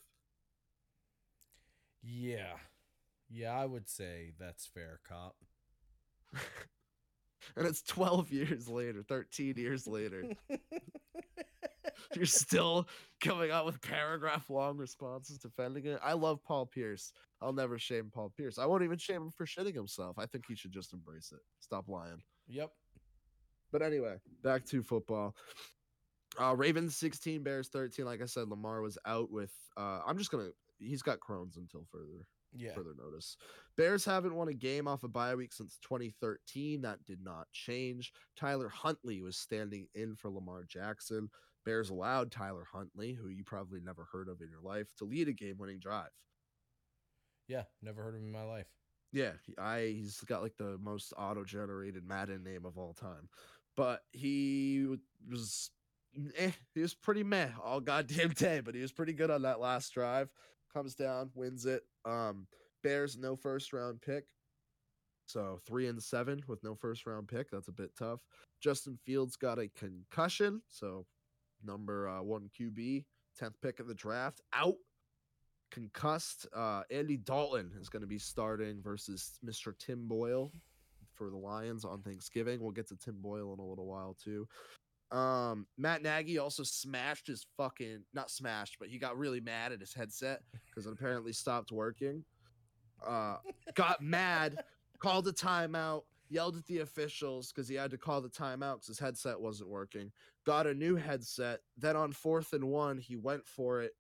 Yeah. 2.02 2.59
Yeah, 3.28 3.59
I 3.59 3.64
would 3.64 3.88
say 3.88 4.33
that's 4.38 4.66
fair, 4.66 5.00
cop. 5.09 5.37
and 7.57 7.66
it's 7.66 7.83
12 7.83 8.30
years 8.33 8.68
later, 8.68 9.02
13 9.02 9.54
years 9.57 9.87
later. 9.87 10.24
You're 12.14 12.26
still 12.26 12.87
coming 13.20 13.50
out 13.50 13.66
with 13.66 13.80
paragraph 13.80 14.48
long 14.50 14.76
responses 14.76 15.38
defending 15.38 15.87
it. 15.87 16.00
I 16.02 16.12
love 16.12 16.42
Paul 16.44 16.66
Pierce. 16.66 17.12
I'll 17.40 17.52
never 17.52 17.78
shame 17.78 18.11
Paul 18.12 18.33
Pierce. 18.37 18.59
I 18.59 18.66
won't 18.66 18.85
even 18.85 18.98
shame 18.98 19.22
him 19.22 19.30
for 19.30 19.46
shitting 19.46 19.74
himself. 19.74 20.18
I 20.18 20.26
think 20.26 20.44
he 20.46 20.54
should 20.54 20.72
just 20.72 20.92
embrace 20.92 21.33
it. 21.33 21.40
Stop 21.61 21.88
lying. 21.88 22.22
yep. 22.48 22.70
But 23.72 23.83
anyway, 23.83 24.16
back 24.44 24.64
to 24.66 24.83
football. 24.83 25.35
Uh, 26.40 26.54
Ravens 26.54 26.96
16, 26.96 27.42
Bears 27.42 27.68
13. 27.68 28.04
Like 28.04 28.22
I 28.22 28.26
said, 28.26 28.48
Lamar 28.48 28.80
was 28.80 28.98
out 29.04 29.33
with. 29.33 29.52
Uh, 29.76 30.00
I'm 30.07 30.16
just 30.16 30.30
gonna. 30.30 30.50
He's 30.78 31.02
got 31.02 31.18
Crohn's 31.18 31.57
until 31.57 31.85
further 31.90 32.26
Yeah. 32.57 32.73
further 32.73 32.95
notice. 32.97 33.37
Bears 33.77 34.05
haven't 34.05 34.35
won 34.35 34.49
a 34.49 34.55
game 34.55 34.87
off 34.87 35.03
a 35.05 35.09
bye 35.09 35.35
week 35.35 35.53
since 35.53 35.79
2013. 35.83 36.83
That 36.83 37.05
did 37.05 37.23
not 37.23 37.51
change. 37.53 38.12
Tyler 38.37 38.69
Huntley 38.69 39.21
was 39.21 39.37
standing 39.37 39.88
in 39.95 40.14
for 40.14 40.31
Lamar 40.31 40.64
Jackson. 40.64 41.29
Bears 41.64 41.90
allowed 41.90 42.31
Tyler 42.31 42.67
Huntley, 42.71 43.12
who 43.14 43.29
you 43.29 43.43
probably 43.43 43.81
never 43.81 44.07
heard 44.12 44.29
of 44.29 44.40
in 44.40 44.51
your 44.51 44.61
life, 44.61 44.95
to 44.99 45.05
lead 45.05 45.29
a 45.29 45.33
game-winning 45.33 45.79
drive. 45.81 46.11
Yeah. 47.49 47.64
Never 47.83 48.03
heard 48.03 48.14
of 48.14 48.21
him 48.21 48.27
in 48.27 48.33
my 48.33 48.45
life. 48.45 48.67
Yeah, 49.12 49.33
I 49.59 49.93
he's 49.95 50.21
got 50.23 50.43
like 50.43 50.57
the 50.57 50.77
most 50.79 51.12
auto-generated 51.17 52.05
Madden 52.05 52.43
name 52.43 52.64
of 52.67 52.77
all 52.77 52.95
time. 52.95 53.29
But 53.77 54.03
he 54.12 54.97
was 55.31 55.71
eh, 56.37 56.51
he 56.75 56.81
was 56.81 56.95
pretty 56.95 57.23
meh 57.23 57.51
all 57.62 57.81
goddamn 57.81 58.31
day, 58.37 58.61
but 58.61 58.75
he 58.75 58.81
was 58.83 58.93
pretty 58.93 59.12
good 59.12 59.31
on 59.31 59.43
that 59.43 59.61
last 59.61 59.95
drive. 59.95 60.33
Comes 60.73 60.97
down, 60.97 61.31
wins 61.35 61.64
it. 61.64 61.85
Um 62.05 62.47
Bears 62.83 63.17
no 63.17 63.35
first 63.35 63.73
round 63.73 64.01
pick. 64.03 64.25
So 65.27 65.59
3 65.67 65.88
and 65.88 66.03
7 66.03 66.43
with 66.47 66.62
no 66.62 66.75
first 66.75 67.07
round 67.07 67.29
pick. 67.29 67.51
That's 67.51 67.69
a 67.69 67.73
bit 67.73 67.90
tough. 67.99 68.21
Justin 68.61 68.99
Fields 69.05 69.37
got 69.37 69.59
a 69.59 69.69
concussion, 69.69 70.61
so 70.69 71.07
number 71.64 72.09
uh, 72.09 72.23
1 72.23 72.51
QB, 72.59 73.05
10th 73.40 73.55
pick 73.62 73.81
of 73.81 73.87
the 73.87 73.95
draft, 73.95 74.43
out 74.53 74.77
concussed. 75.71 76.47
Uh, 76.55 76.83
Andy 76.90 77.17
Dalton 77.17 77.73
is 77.81 77.88
going 77.88 78.03
to 78.03 78.07
be 78.07 78.19
starting 78.19 78.83
versus 78.83 79.38
Mr. 79.45 79.73
Tim 79.79 80.07
Boyle 80.07 80.53
for 81.14 81.31
the 81.31 81.37
Lions 81.37 81.85
on 81.85 82.03
Thanksgiving. 82.03 82.61
We'll 82.61 82.73
get 82.73 82.88
to 82.88 82.97
Tim 82.97 83.17
Boyle 83.21 83.55
in 83.55 83.61
a 83.61 83.67
little 83.67 83.87
while 83.87 84.17
too. 84.23 84.47
Um, 85.11 85.67
Matt 85.77 86.03
Nagy 86.03 86.38
also 86.38 86.62
smashed 86.62 87.27
his 87.27 87.47
fucking 87.57 88.05
not 88.12 88.31
smashed, 88.31 88.77
but 88.79 88.88
he 88.88 88.99
got 88.99 89.19
really 89.19 89.40
mad 89.40 89.73
at 89.73 89.81
his 89.81 89.95
headset 89.95 90.40
because 90.67 90.87
it 90.87 90.93
apparently 90.93 91.33
stopped 91.33 91.71
working. 91.71 92.25
Uh, 93.07 93.37
got 93.75 94.01
mad, 94.01 94.64
called 94.99 95.29
a 95.29 95.33
timeout, 95.33 96.03
yelled 96.29 96.57
at 96.57 96.67
the 96.67 96.81
officials 96.81 97.53
because 97.53 97.69
he 97.69 97.75
had 97.75 97.90
to 97.90 97.99
call 97.99 98.21
the 98.21 98.29
timeout 98.29 98.77
because 98.77 98.88
his 98.88 98.99
headset 98.99 99.40
wasn't 99.40 99.69
working. 99.69 100.11
Got 100.47 100.67
a 100.67 100.75
new 100.75 100.97
headset. 100.97 101.61
Then 101.77 101.97
on 101.97 102.12
fourth 102.12 102.53
and 102.53 102.64
one, 102.64 102.99
he 102.99 103.17
went 103.17 103.47
for 103.47 103.83
it 103.83 103.93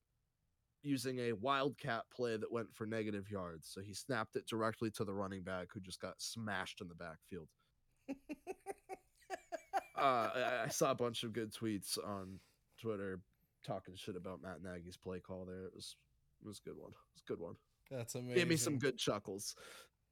using 0.82 1.18
a 1.18 1.32
wildcat 1.32 2.04
play 2.14 2.36
that 2.36 2.52
went 2.52 2.74
for 2.74 2.86
negative 2.86 3.30
yards. 3.30 3.68
So 3.72 3.80
he 3.80 3.94
snapped 3.94 4.36
it 4.36 4.46
directly 4.46 4.90
to 4.92 5.04
the 5.04 5.14
running 5.14 5.42
back 5.42 5.68
who 5.72 5.80
just 5.80 6.00
got 6.00 6.20
smashed 6.20 6.80
in 6.80 6.88
the 6.88 6.94
backfield. 6.94 7.48
uh, 9.96 10.30
I, 10.64 10.68
saw 10.68 10.90
a 10.90 10.94
bunch 10.94 11.22
of 11.22 11.32
good 11.32 11.52
tweets 11.52 11.98
on 12.04 12.38
Twitter 12.80 13.20
talking 13.64 13.94
shit 13.96 14.16
about 14.16 14.42
Matt 14.42 14.62
Nagy's 14.62 14.96
play 14.96 15.20
call 15.20 15.44
there. 15.44 15.64
It 15.64 15.72
was 15.74 15.96
it 16.42 16.48
was 16.48 16.60
a 16.64 16.68
good 16.68 16.78
one. 16.78 16.90
It 16.90 17.14
was 17.14 17.22
a 17.26 17.32
good 17.32 17.40
one. 17.40 17.54
That's 17.90 18.14
amazing. 18.14 18.34
Gave 18.34 18.48
me 18.48 18.56
some 18.56 18.78
good 18.78 18.98
chuckles. 18.98 19.54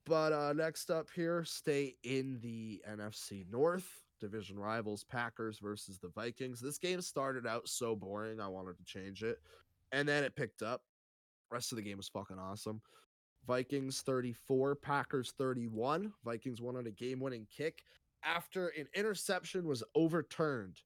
But 0.05 0.33
uh, 0.33 0.53
next 0.53 0.90
up 0.90 1.09
here, 1.14 1.45
stay 1.45 1.97
in 2.03 2.38
the 2.40 2.83
NFC 2.88 3.45
North. 3.51 4.03
Division 4.21 4.59
rivals 4.59 5.05
Packers 5.05 5.59
versus 5.59 5.99
the 5.99 6.09
Vikings. 6.09 6.61
This 6.61 6.79
game 6.79 7.01
started 7.01 7.47
out 7.47 7.68
so 7.68 7.97
boring, 7.97 8.40
I 8.40 8.49
wanted 8.49 8.79
to 8.79 8.85
change 8.85 9.23
it. 9.23 9.38
And 9.90 10.09
then 10.09 10.23
it 10.23 10.37
picked 10.37 10.62
up. 10.62 10.83
Rest 11.51 11.73
of 11.73 11.77
the 11.77 11.83
game 11.83 11.97
was 11.97 12.09
fucking 12.09 12.38
awesome. 12.38 12.81
Vikings 13.47 14.03
34, 14.03 14.77
Packers 14.77 15.35
31. 15.37 16.12
Vikings 16.25 16.61
won 16.61 16.77
on 16.77 16.87
a 16.87 16.90
game 16.90 17.18
winning 17.18 17.47
kick 17.55 17.83
after 18.25 18.69
an 18.69 18.87
interception 18.95 19.67
was 19.67 19.83
overturned. 19.95 20.77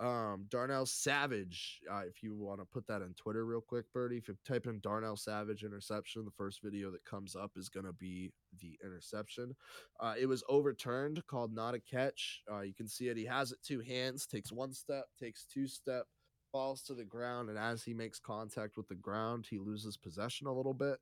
Um, 0.00 0.46
Darnell 0.48 0.86
Savage, 0.86 1.80
uh, 1.90 2.02
if 2.06 2.22
you 2.22 2.32
want 2.36 2.60
to 2.60 2.64
put 2.64 2.86
that 2.86 3.02
on 3.02 3.14
Twitter 3.14 3.44
real 3.44 3.60
quick, 3.60 3.84
Birdie, 3.92 4.18
if 4.18 4.28
you 4.28 4.36
type 4.46 4.66
in 4.66 4.78
Darnell 4.78 5.16
Savage 5.16 5.64
interception, 5.64 6.24
the 6.24 6.30
first 6.30 6.62
video 6.62 6.92
that 6.92 7.04
comes 7.04 7.34
up 7.34 7.52
is 7.56 7.68
going 7.68 7.86
to 7.86 7.92
be 7.92 8.32
the 8.60 8.78
interception. 8.84 9.56
Uh, 9.98 10.14
it 10.16 10.26
was 10.26 10.44
overturned, 10.48 11.26
called 11.26 11.52
not 11.52 11.74
a 11.74 11.80
catch. 11.80 12.42
Uh, 12.50 12.60
you 12.60 12.74
can 12.74 12.86
see 12.86 13.08
it. 13.08 13.16
He 13.16 13.24
has 13.24 13.50
it 13.50 13.58
two 13.64 13.80
hands, 13.80 14.24
takes 14.24 14.52
one 14.52 14.72
step, 14.72 15.06
takes 15.18 15.44
two 15.44 15.66
step, 15.66 16.06
falls 16.52 16.82
to 16.82 16.94
the 16.94 17.04
ground, 17.04 17.48
and 17.48 17.58
as 17.58 17.82
he 17.82 17.92
makes 17.92 18.20
contact 18.20 18.76
with 18.76 18.86
the 18.86 18.94
ground, 18.94 19.46
he 19.50 19.58
loses 19.58 19.96
possession 19.96 20.46
a 20.46 20.52
little 20.52 20.74
bit. 20.74 20.98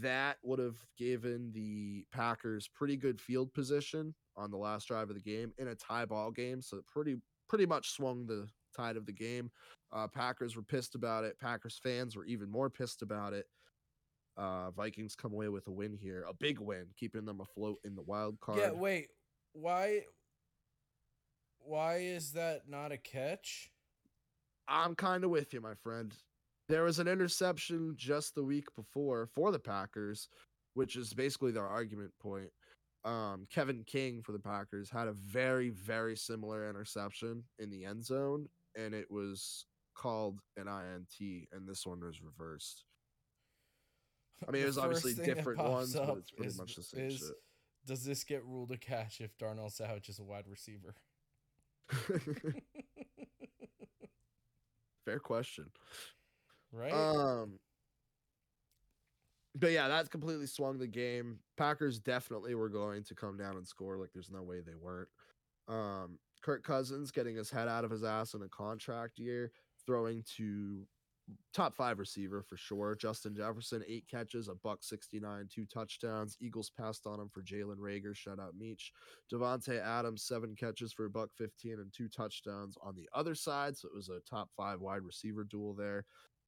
That 0.00 0.38
would 0.42 0.58
have 0.58 0.78
given 0.96 1.52
the 1.52 2.06
Packers 2.12 2.68
pretty 2.68 2.96
good 2.96 3.20
field 3.20 3.52
position 3.54 4.14
on 4.40 4.50
the 4.50 4.56
last 4.56 4.88
drive 4.88 5.10
of 5.10 5.14
the 5.14 5.20
game 5.20 5.52
in 5.58 5.68
a 5.68 5.74
tie 5.74 6.06
ball 6.06 6.30
game. 6.30 6.62
So 6.62 6.80
pretty 6.86 7.16
pretty 7.48 7.66
much 7.66 7.90
swung 7.90 8.26
the 8.26 8.48
tide 8.74 8.96
of 8.96 9.06
the 9.06 9.12
game. 9.12 9.50
Uh, 9.92 10.06
Packers 10.06 10.56
were 10.56 10.62
pissed 10.62 10.94
about 10.94 11.24
it. 11.24 11.38
Packers 11.38 11.78
fans 11.82 12.16
were 12.16 12.24
even 12.24 12.50
more 12.50 12.70
pissed 12.70 13.02
about 13.02 13.32
it. 13.32 13.46
Uh, 14.36 14.70
Vikings 14.70 15.14
come 15.14 15.32
away 15.32 15.48
with 15.48 15.66
a 15.66 15.72
win 15.72 15.92
here, 15.92 16.24
a 16.28 16.32
big 16.32 16.60
win, 16.60 16.86
keeping 16.96 17.24
them 17.24 17.40
afloat 17.40 17.78
in 17.84 17.94
the 17.94 18.02
wild 18.02 18.40
card. 18.40 18.58
Yeah, 18.58 18.70
wait. 18.70 19.08
Why 19.52 20.02
why 21.58 21.96
is 21.96 22.32
that 22.32 22.62
not 22.68 22.92
a 22.92 22.96
catch? 22.96 23.70
I'm 24.66 24.94
kind 24.94 25.24
of 25.24 25.30
with 25.30 25.52
you, 25.52 25.60
my 25.60 25.74
friend. 25.74 26.14
There 26.68 26.84
was 26.84 27.00
an 27.00 27.08
interception 27.08 27.94
just 27.96 28.34
the 28.34 28.44
week 28.44 28.68
before 28.76 29.28
for 29.34 29.50
the 29.50 29.58
Packers, 29.58 30.28
which 30.74 30.94
is 30.94 31.12
basically 31.12 31.50
their 31.50 31.66
argument 31.66 32.12
point. 32.22 32.50
Um, 33.04 33.46
Kevin 33.50 33.82
King 33.84 34.22
for 34.22 34.32
the 34.32 34.38
Packers 34.38 34.90
had 34.90 35.08
a 35.08 35.12
very, 35.12 35.70
very 35.70 36.16
similar 36.16 36.68
interception 36.68 37.44
in 37.58 37.70
the 37.70 37.84
end 37.84 38.04
zone, 38.04 38.48
and 38.76 38.94
it 38.94 39.10
was 39.10 39.64
called 39.94 40.40
an 40.56 40.68
INT, 40.68 41.48
and 41.52 41.66
this 41.68 41.86
one 41.86 42.00
was 42.00 42.22
reversed. 42.22 42.84
I 44.46 44.50
mean, 44.50 44.62
it 44.62 44.66
was 44.66 44.78
obviously 44.78 45.12
first 45.12 45.24
thing 45.24 45.28
that 45.28 45.36
different 45.36 45.62
ones, 45.62 45.94
but 45.94 46.18
it's 46.18 46.30
pretty 46.30 46.48
is- 46.48 46.58
much 46.58 46.76
the 46.76 46.82
same 46.82 47.06
is, 47.06 47.18
shit. 47.18 47.28
Does 47.86 48.04
this 48.04 48.24
get 48.24 48.44
ruled 48.44 48.72
a 48.72 48.76
catch 48.76 49.20
if 49.22 49.36
Darnell 49.38 49.70
Savage 49.70 50.10
is 50.10 50.18
a 50.18 50.24
wide 50.24 50.46
receiver? 50.46 50.94
Fair 55.04 55.18
question. 55.18 55.70
right? 56.72 56.92
Um, 56.92 57.58
but 59.54 59.72
yeah, 59.72 59.88
that 59.88 60.10
completely 60.10 60.46
swung 60.46 60.78
the 60.78 60.86
game. 60.86 61.38
Packers 61.56 61.98
definitely 61.98 62.54
were 62.54 62.68
going 62.68 63.04
to 63.04 63.14
come 63.14 63.36
down 63.36 63.56
and 63.56 63.66
score. 63.66 63.96
Like, 63.96 64.10
there's 64.12 64.30
no 64.30 64.42
way 64.42 64.60
they 64.60 64.76
weren't. 64.80 65.08
Um, 65.68 66.18
Kirk 66.42 66.62
Cousins 66.62 67.10
getting 67.10 67.36
his 67.36 67.50
head 67.50 67.68
out 67.68 67.84
of 67.84 67.90
his 67.90 68.04
ass 68.04 68.34
in 68.34 68.42
a 68.42 68.48
contract 68.48 69.18
year, 69.18 69.52
throwing 69.86 70.24
to 70.36 70.86
top 71.52 71.76
five 71.76 71.98
receiver 71.98 72.42
for 72.42 72.56
sure. 72.56 72.94
Justin 72.94 73.34
Jefferson, 73.34 73.82
eight 73.86 74.06
catches, 74.08 74.48
a 74.48 74.54
buck 74.54 74.82
69, 74.82 75.48
two 75.52 75.66
touchdowns. 75.66 76.36
Eagles 76.40 76.70
passed 76.70 77.06
on 77.06 77.20
him 77.20 77.28
for 77.28 77.42
Jalen 77.42 77.76
Reagor, 77.76 78.14
shut 78.14 78.38
out 78.38 78.54
Meach. 78.60 78.90
Davante 79.32 79.80
Adams, 79.80 80.22
seven 80.22 80.54
catches 80.54 80.92
for 80.92 81.06
a 81.06 81.10
buck 81.10 81.30
15 81.36 81.74
and 81.74 81.92
two 81.92 82.08
touchdowns 82.08 82.76
on 82.82 82.94
the 82.94 83.08
other 83.14 83.34
side. 83.34 83.76
So 83.76 83.88
it 83.88 83.94
was 83.94 84.08
a 84.08 84.20
top 84.28 84.50
five 84.56 84.80
wide 84.80 85.02
receiver 85.02 85.44
duel 85.44 85.74
there. 85.74 86.04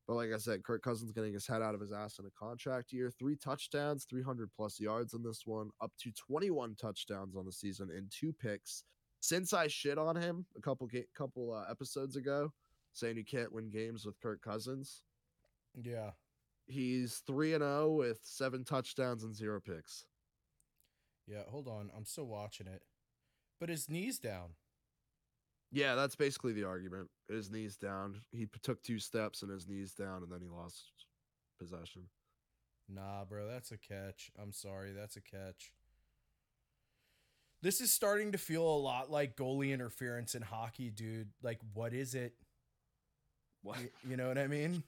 But 0.08 0.14
like 0.14 0.32
I 0.32 0.38
said, 0.38 0.64
Kirk 0.64 0.82
Cousins 0.82 1.12
getting 1.12 1.32
his 1.32 1.46
head 1.46 1.62
out 1.62 1.74
of 1.74 1.80
his 1.80 1.92
ass 1.92 2.18
in 2.18 2.26
a 2.26 2.30
contract 2.30 2.92
year. 2.92 3.10
Three 3.10 3.36
touchdowns, 3.36 4.04
300 4.10 4.50
plus 4.54 4.80
yards 4.80 5.14
in 5.14 5.22
this 5.22 5.42
one, 5.46 5.70
up 5.80 5.92
to 6.00 6.10
21 6.12 6.74
touchdowns 6.74 7.36
on 7.36 7.44
the 7.46 7.52
season 7.52 7.88
and 7.90 8.10
two 8.10 8.32
picks. 8.32 8.82
Since 9.20 9.52
I 9.52 9.68
shit 9.68 9.98
on 9.98 10.16
him 10.16 10.44
a 10.56 10.60
couple 10.60 10.88
couple 11.16 11.52
uh, 11.52 11.70
episodes 11.70 12.16
ago, 12.16 12.52
saying 12.92 13.16
you 13.16 13.24
can't 13.24 13.52
win 13.52 13.70
games 13.70 14.04
with 14.04 14.20
Kirk 14.20 14.42
Cousins, 14.42 15.02
Yeah. 15.80 16.10
he's 16.66 17.22
three 17.26 17.54
and 17.54 17.62
zero 17.62 17.90
with 17.92 18.18
seven 18.24 18.64
touchdowns 18.64 19.22
and 19.22 19.34
zero 19.34 19.60
picks. 19.60 20.04
Yeah. 21.28 21.44
Hold 21.48 21.68
on. 21.68 21.90
I'm 21.96 22.04
still 22.04 22.26
watching 22.26 22.66
it. 22.66 22.82
But 23.60 23.68
his 23.68 23.88
knee's 23.88 24.18
down. 24.18 24.56
Yeah, 25.72 25.94
that's 25.94 26.14
basically 26.14 26.52
the 26.52 26.64
argument. 26.64 27.08
His 27.28 27.50
knees 27.50 27.76
down. 27.76 28.20
He 28.30 28.46
took 28.62 28.82
two 28.82 28.98
steps 28.98 29.42
and 29.42 29.50
his 29.50 29.66
knees 29.66 29.94
down, 29.94 30.22
and 30.22 30.30
then 30.30 30.40
he 30.42 30.48
lost 30.48 30.84
possession. 31.58 32.02
Nah, 32.88 33.24
bro, 33.24 33.48
that's 33.48 33.72
a 33.72 33.78
catch. 33.78 34.30
I'm 34.40 34.52
sorry, 34.52 34.92
that's 34.92 35.16
a 35.16 35.20
catch. 35.22 35.72
This 37.62 37.80
is 37.80 37.92
starting 37.92 38.32
to 38.32 38.38
feel 38.38 38.66
a 38.66 38.76
lot 38.78 39.10
like 39.10 39.36
goalie 39.36 39.72
interference 39.72 40.34
in 40.34 40.42
hockey, 40.42 40.90
dude. 40.90 41.28
Like, 41.42 41.60
what 41.74 41.94
is 41.94 42.14
it? 42.14 42.34
What? 43.62 43.78
Y- 43.78 43.88
You 44.10 44.16
know 44.16 44.28
what 44.28 44.36
I 44.38 44.48
mean? 44.48 44.82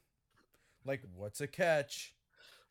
Like, 0.85 1.01
what's 1.17 1.41
a 1.41 1.47
catch? 1.47 2.15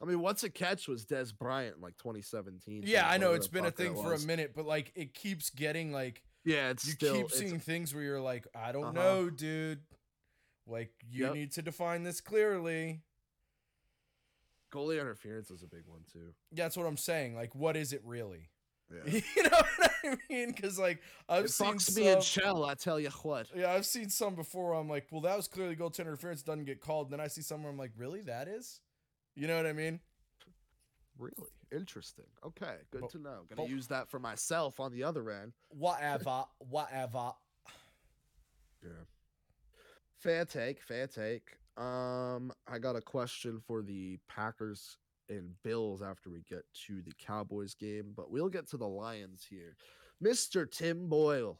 I 0.01 0.05
mean, 0.05 0.19
what's 0.19 0.43
a 0.43 0.49
catch 0.49 0.87
was 0.89 1.05
Dez 1.05 1.35
Bryant 1.35 1.77
in 1.77 1.81
like 1.81 1.97
2017. 1.97 2.83
Yeah, 2.85 3.07
I 3.07 3.17
know 3.17 3.33
it's 3.33 3.47
been 3.47 3.65
a 3.65 3.71
thing 3.71 3.95
for 3.95 4.13
a 4.13 4.19
minute, 4.19 4.51
but 4.53 4.65
like, 4.65 4.91
it 4.95 5.13
keeps 5.13 5.49
getting 5.49 5.93
like 5.93 6.21
Yeah, 6.45 6.69
it's 6.71 6.85
you 6.85 6.93
still 6.93 7.15
keep 7.15 7.25
it's- 7.27 7.39
seeing 7.39 7.59
things 7.59 7.93
where 7.93 8.03
you're 8.03 8.21
like, 8.21 8.47
I 8.55 8.71
don't 8.71 8.83
Uh-huh. 8.85 8.91
know, 8.93 9.29
dude. 9.29 9.81
Like, 10.67 10.91
you 11.09 11.25
Yep. 11.25 11.33
need 11.33 11.51
to 11.53 11.61
define 11.61 12.03
this 12.03 12.21
clearly. 12.21 13.01
goalie 14.71 14.99
interference 14.99 15.51
is 15.51 15.61
a 15.61 15.67
big 15.67 15.85
one 15.85 16.03
too. 16.11 16.33
Yeah, 16.51 16.63
that's 16.65 16.75
what 16.75 16.87
I'm 16.87 16.97
saying. 16.97 17.35
Like, 17.35 17.53
what 17.53 17.77
is 17.77 17.93
it 17.93 18.01
really? 18.03 18.49
Yeah. 18.91 19.03
you 19.35 19.43
know 19.43 19.49
what 19.77 19.91
I 20.03 20.17
mean? 20.29 20.51
Because 20.51 20.79
like 20.79 21.01
I've 21.29 21.45
it 21.45 21.51
seen 21.51 21.73
fucks 21.75 21.95
me 21.95 22.07
in 22.07 22.21
some- 22.21 22.41
shell. 22.41 22.65
I 22.65 22.73
tell 22.73 22.99
you 22.99 23.09
what. 23.21 23.47
Yeah, 23.55 23.71
I've 23.71 23.85
seen 23.85 24.09
some 24.09 24.33
before. 24.35 24.71
Where 24.71 24.79
I'm 24.79 24.89
like, 24.89 25.07
well, 25.11 25.21
that 25.21 25.37
was 25.37 25.47
clearly 25.47 25.75
goaltender 25.75 26.07
interference. 26.07 26.41
Doesn't 26.41 26.65
get 26.65 26.81
called. 26.81 27.07
And 27.07 27.13
then 27.13 27.19
I 27.19 27.27
see 27.27 27.41
somewhere 27.43 27.71
I'm 27.71 27.77
like, 27.77 27.91
really, 27.95 28.21
that 28.21 28.47
is? 28.47 28.81
You 29.35 29.47
know 29.47 29.57
what 29.57 29.67
I 29.67 29.73
mean? 29.73 29.99
Really 31.17 31.47
interesting. 31.71 32.25
Okay, 32.43 32.77
good 32.91 33.01
But- 33.01 33.11
to 33.11 33.19
know. 33.19 33.45
Gonna 33.49 33.63
but- 33.63 33.69
use 33.69 33.87
that 33.87 34.09
for 34.09 34.19
myself 34.19 34.79
on 34.79 34.91
the 34.91 35.03
other 35.03 35.29
end. 35.29 35.53
Whatever, 35.69 36.45
whatever. 36.59 37.33
Yeah. 38.83 39.05
Fair 40.17 40.43
take, 40.45 40.81
fair 40.81 41.07
take. 41.07 41.57
Um, 41.77 42.51
I 42.67 42.79
got 42.79 42.95
a 42.97 43.01
question 43.01 43.59
for 43.61 43.81
the 43.81 44.17
Packers 44.27 44.97
and 45.29 45.53
Bills 45.63 46.01
after 46.01 46.29
we 46.29 46.41
get 46.41 46.65
to 46.87 47.01
the 47.01 47.13
Cowboys 47.17 47.73
game, 47.75 48.11
but 48.15 48.29
we'll 48.29 48.49
get 48.49 48.67
to 48.69 48.77
the 48.77 48.87
Lions 48.87 49.45
here. 49.49 49.77
Mr. 50.21 50.69
Tim 50.69 51.07
Boyle, 51.07 51.59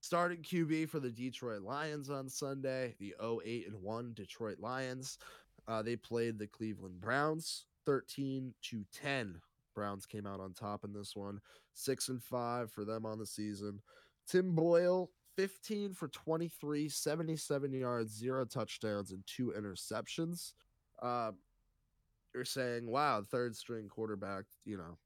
starting 0.00 0.42
QB 0.42 0.88
for 0.88 1.00
the 1.00 1.10
Detroit 1.10 1.60
Lions 1.62 2.08
on 2.10 2.28
Sunday, 2.28 2.94
the 2.98 3.14
08 3.20 3.68
and 3.68 3.82
1 3.82 4.14
Detroit 4.14 4.58
Lions. 4.58 5.18
Uh, 5.68 5.82
they 5.82 5.96
played 5.96 6.38
the 6.38 6.46
Cleveland 6.46 7.00
Browns 7.00 7.66
13 7.90 8.54
to 8.62 8.84
10. 8.92 9.40
Browns 9.74 10.06
came 10.06 10.24
out 10.24 10.38
on 10.38 10.52
top 10.52 10.84
in 10.84 10.92
this 10.92 11.16
one. 11.16 11.40
6 11.74 12.08
and 12.08 12.22
5 12.22 12.70
for 12.70 12.84
them 12.84 13.04
on 13.04 13.18
the 13.18 13.26
season. 13.26 13.80
Tim 14.28 14.54
Boyle, 14.54 15.10
15 15.36 15.94
for 15.94 16.06
23, 16.06 16.88
77 16.88 17.72
yards, 17.72 18.12
zero 18.12 18.44
touchdowns, 18.44 19.10
and 19.10 19.26
two 19.26 19.52
interceptions. 19.58 20.52
Um, 21.02 21.38
you're 22.32 22.44
saying, 22.44 22.86
wow, 22.86 23.24
third 23.28 23.56
string 23.56 23.88
quarterback, 23.88 24.44
you 24.64 24.76
know, 24.76 24.96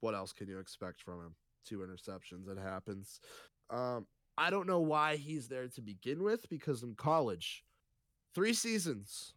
what 0.00 0.14
else 0.14 0.34
can 0.34 0.46
you 0.46 0.58
expect 0.58 1.00
from 1.00 1.20
him? 1.20 1.34
Two 1.64 1.78
interceptions, 1.78 2.50
it 2.50 2.58
happens. 2.58 3.20
Um, 3.70 4.06
I 4.36 4.50
don't 4.50 4.66
know 4.66 4.80
why 4.80 5.16
he's 5.16 5.48
there 5.48 5.68
to 5.68 5.80
begin 5.80 6.22
with 6.22 6.50
because 6.50 6.82
in 6.82 6.96
college, 6.96 7.64
three 8.34 8.52
seasons. 8.52 9.32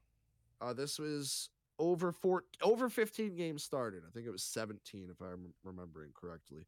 Uh, 0.60 0.74
this 0.74 1.00
was 1.00 1.50
over 1.80 2.12
four, 2.12 2.44
over 2.62 2.90
15 2.90 3.36
games 3.36 3.64
started. 3.64 4.04
I 4.08 4.12
think 4.12 4.26
it 4.26 4.32
was 4.32 4.44
17 4.44 5.10
if 5.12 5.22
I'm 5.22 5.54
remembering 5.64 6.12
correctly. 6.14 6.66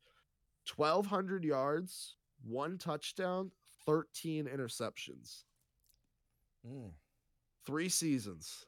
1,200 0.76 1.44
yards, 1.44 2.16
one 2.44 2.78
touchdown, 2.78 3.52
13 3.86 4.46
interceptions, 4.46 5.44
Mm, 6.68 6.92
three 7.66 7.88
seasons 7.88 8.66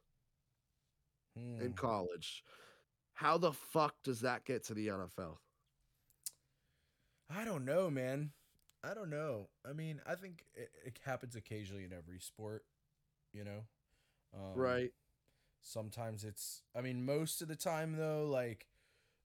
in 1.36 1.74
mm. 1.74 1.76
college. 1.76 2.44
How 3.14 3.38
the 3.38 3.52
fuck 3.52 3.96
does 4.04 4.22
that 4.22 4.46
get 4.46 4.66
to 4.68 4.74
the 4.74 4.88
NFL? 4.88 5.38
I 7.30 7.44
don't 7.44 7.66
know, 7.66 7.90
man. 7.90 8.32
I 8.84 8.94
don't 8.94 9.10
know. 9.10 9.50
I 9.70 9.74
mean, 9.74 10.02
I 10.08 10.16
think 10.16 10.46
it, 10.54 10.70
it 10.86 11.00
happens 11.06 11.36
occasionally 11.36 11.84
in 11.84 11.94
every 11.94 12.20
sport. 12.20 12.64
You 13.34 13.44
know, 13.44 13.64
um, 14.34 14.56
right. 14.56 14.92
Sometimes 15.64 16.24
it's. 16.24 16.64
I 16.76 16.82
mean, 16.82 17.06
most 17.06 17.42
of 17.42 17.48
the 17.48 17.56
time 17.56 17.96
though, 17.98 18.28
like 18.28 18.68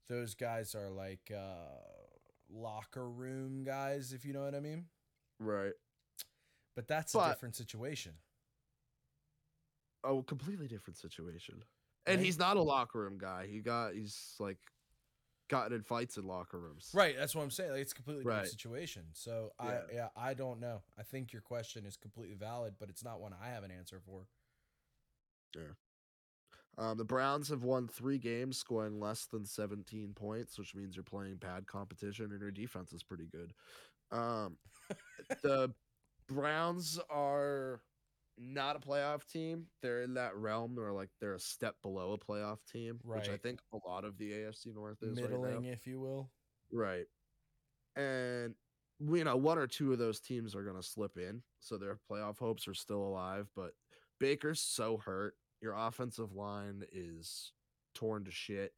those 0.09 0.35
guys 0.35 0.75
are 0.75 0.91
like 0.91 1.31
uh 1.35 1.81
locker 2.49 3.09
room 3.09 3.65
guys, 3.65 4.13
if 4.13 4.25
you 4.25 4.33
know 4.33 4.45
what 4.45 4.55
I 4.55 4.61
mean. 4.61 4.87
Right. 5.41 5.73
But 6.75 6.87
that's 6.89 7.15
a 7.15 7.29
different 7.29 7.57
situation. 7.57 8.13
Oh, 10.05 10.23
completely 10.23 10.69
different 10.69 10.99
situation. 10.99 11.65
And 12.07 12.19
Right. 12.19 12.25
he's 12.25 12.39
not 12.39 12.57
a 12.57 12.63
locker 12.63 13.01
room 13.01 13.19
guy. 13.19 13.47
He 13.47 13.61
got 13.61 13.95
he's 13.95 14.37
like 14.39 14.59
gotten 15.49 15.73
in 15.73 15.83
fights 15.83 16.17
in 16.19 16.27
locker 16.27 16.59
rooms. 16.59 16.91
Right, 16.93 17.17
that's 17.17 17.35
what 17.35 17.43
I'm 17.43 17.51
saying. 17.51 17.71
Like, 17.73 17.81
it's 17.81 17.93
a 17.93 17.95
completely 17.95 18.23
different 18.25 18.43
Right. 18.43 18.51
situation. 18.51 19.05
So 19.13 19.53
Yeah. 19.61 19.67
I 19.67 19.93
yeah, 19.93 20.09
I 20.17 20.35
don't 20.35 20.61
know. 20.61 20.83
I 20.99 21.03
think 21.03 21.33
your 21.33 21.43
question 21.43 21.87
is 21.87 21.97
completely 21.97 22.37
valid, 22.37 22.75
but 22.79 22.89
it's 22.91 23.03
not 23.03 23.21
one 23.21 23.33
I 23.33 23.49
have 23.49 23.65
an 23.65 23.71
answer 23.71 24.01
for. 24.05 24.29
Um, 26.79 26.99
the 26.99 27.05
Browns 27.05 27.49
have 27.49 27.63
won 27.63 27.89
three 27.89 28.19
games, 28.19 28.59
scoring 28.59 29.01
less 29.01 29.27
than 29.27 29.47
17 29.47 30.13
points, 30.15 30.59
which 30.59 30.75
means 30.75 30.95
you're 30.95 31.03
playing 31.03 31.37
bad 31.37 31.67
competition 31.67 32.31
and 32.33 32.41
your 32.41 32.51
defense 32.51 32.93
is 32.93 33.03
pretty 33.03 33.29
good. 33.33 33.53
Um, 34.11 34.59
the 35.43 35.73
Browns 36.29 37.01
are 37.09 37.81
not 38.39 38.77
a 38.77 38.79
playoff 38.79 39.27
team. 39.27 39.67
They're 39.83 40.03
in 40.03 40.15
that 40.15 40.37
realm 40.37 40.77
where 40.77 40.93
like 40.93 41.09
they're 41.21 41.35
a 41.35 41.41
step 41.41 41.77
below 41.83 42.13
a 42.13 42.19
playoff 42.19 42.59
team, 42.71 42.99
which 43.03 43.29
I 43.29 43.37
think 43.37 43.61
a 43.73 43.89
lot 43.89 44.05
of 44.05 44.19
the 44.19 44.33
AFC 44.33 44.75
North 44.75 45.03
is 45.03 45.17
Middling, 45.17 45.43
right 45.43 45.63
now. 45.63 45.71
if 45.71 45.87
you 45.87 46.01
will. 46.01 46.31
Right. 46.71 47.07
And 47.97 48.55
you 49.01 49.25
know, 49.25 49.37
one 49.37 49.59
or 49.59 49.67
two 49.67 49.93
of 49.93 49.99
those 49.99 50.21
teams 50.21 50.55
are 50.55 50.63
going 50.63 50.77
to 50.77 50.83
slip 50.83 51.17
in, 51.17 51.43
so 51.61 51.77
their 51.77 51.99
playoff 52.11 52.39
hopes 52.39 52.69
are 52.69 52.75
still 52.75 53.03
alive. 53.03 53.49
But 53.57 53.73
Baker's 54.21 54.61
so 54.61 54.99
hurt. 54.99 55.35
Your 55.67 55.75
offensive 55.77 56.33
line 56.33 56.85
is 56.93 57.51
torn 57.93 58.25
to 58.27 58.31
shit. 58.31 58.73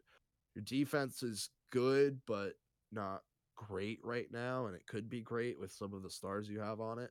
Your 0.54 0.62
defense 0.62 1.22
is 1.22 1.50
good, 1.70 2.18
but 2.26 2.54
not 2.90 3.24
great 3.54 3.98
right 4.02 4.28
now, 4.32 4.64
and 4.64 4.74
it 4.74 4.86
could 4.86 5.10
be 5.10 5.20
great 5.20 5.60
with 5.60 5.70
some 5.70 5.92
of 5.92 6.02
the 6.02 6.08
stars 6.08 6.48
you 6.48 6.60
have 6.60 6.80
on 6.80 6.98
it. 6.98 7.10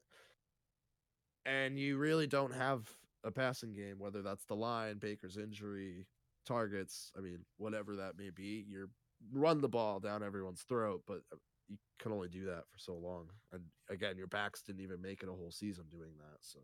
And 1.46 1.78
you 1.78 1.98
really 1.98 2.26
don't 2.26 2.56
have 2.56 2.90
a 3.24 3.30
passing 3.30 3.72
game, 3.72 4.00
whether 4.00 4.24
that's 4.24 4.46
the 4.46 4.56
line, 4.56 4.98
Baker's 4.98 5.38
injury, 5.38 6.08
targets. 6.48 7.12
I 7.16 7.22
mean, 7.22 7.46
whatever 7.58 7.98
that 7.98 8.18
may 8.18 8.32
be. 8.32 8.66
You're 8.68 8.90
run 9.32 9.62
the 9.62 9.70
ball 9.70 10.00
down 10.00 10.24
everyone's 10.24 10.64
throat, 10.64 11.04
but 11.06 11.22
uh, 11.32 11.38
you 11.70 11.78
can 12.00 12.12
only 12.12 12.30
do 12.30 12.46
that 12.46 12.64
for 12.72 12.80
so 12.80 12.96
long. 12.96 13.28
And 13.54 13.62
again, 13.92 14.18
your 14.18 14.26
backs 14.26 14.64
didn't 14.64 14.82
even 14.82 15.04
make 15.04 15.22
it 15.22 15.30
a 15.30 15.34
whole 15.34 15.52
season 15.52 15.84
doing 15.92 16.14
that. 16.18 16.40
So 16.42 16.62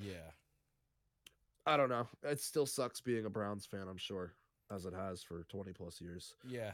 Yeah. 0.00 0.32
I 1.68 1.76
don't 1.76 1.90
know. 1.90 2.08
It 2.22 2.40
still 2.40 2.64
sucks 2.64 3.00
being 3.02 3.26
a 3.26 3.30
Browns 3.30 3.66
fan, 3.66 3.88
I'm 3.90 3.98
sure, 3.98 4.32
as 4.74 4.86
it 4.86 4.94
has 4.94 5.22
for 5.22 5.44
20 5.50 5.72
plus 5.74 6.00
years. 6.00 6.34
Yeah. 6.48 6.72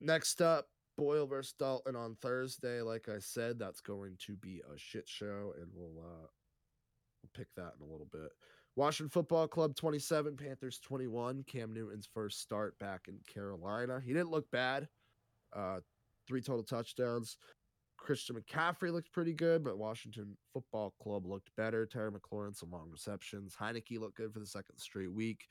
Next 0.00 0.42
up, 0.42 0.66
Boyle 0.96 1.28
versus 1.28 1.54
Dalton 1.56 1.94
on 1.94 2.16
Thursday. 2.20 2.82
Like 2.82 3.08
I 3.08 3.20
said, 3.20 3.60
that's 3.60 3.80
going 3.80 4.16
to 4.26 4.34
be 4.34 4.60
a 4.74 4.76
shit 4.76 5.08
show, 5.08 5.54
and 5.56 5.68
we'll 5.72 6.02
uh 6.04 6.26
we'll 7.22 7.30
pick 7.32 7.46
that 7.56 7.74
in 7.78 7.86
a 7.86 7.90
little 7.90 8.08
bit. 8.10 8.30
Washington 8.74 9.10
Football 9.10 9.46
Club 9.46 9.76
27, 9.76 10.36
Panthers 10.36 10.80
21. 10.80 11.44
Cam 11.44 11.72
Newton's 11.72 12.08
first 12.12 12.40
start 12.40 12.76
back 12.80 13.02
in 13.06 13.18
Carolina. 13.32 14.00
He 14.04 14.12
didn't 14.12 14.30
look 14.30 14.50
bad. 14.50 14.88
Uh, 15.54 15.78
three 16.26 16.40
total 16.40 16.64
touchdowns. 16.64 17.36
Christian 17.98 18.36
McCaffrey 18.36 18.92
looked 18.92 19.12
pretty 19.12 19.34
good, 19.34 19.62
but 19.62 19.76
Washington 19.76 20.36
Football 20.52 20.94
Club 21.02 21.26
looked 21.26 21.50
better. 21.56 21.84
Terry 21.84 22.10
McLaurin, 22.10 22.56
some 22.56 22.70
long 22.70 22.88
receptions. 22.90 23.54
Heinicke 23.60 23.98
looked 23.98 24.16
good 24.16 24.32
for 24.32 24.40
the 24.40 24.46
second 24.46 24.78
straight 24.78 25.12
week. 25.12 25.44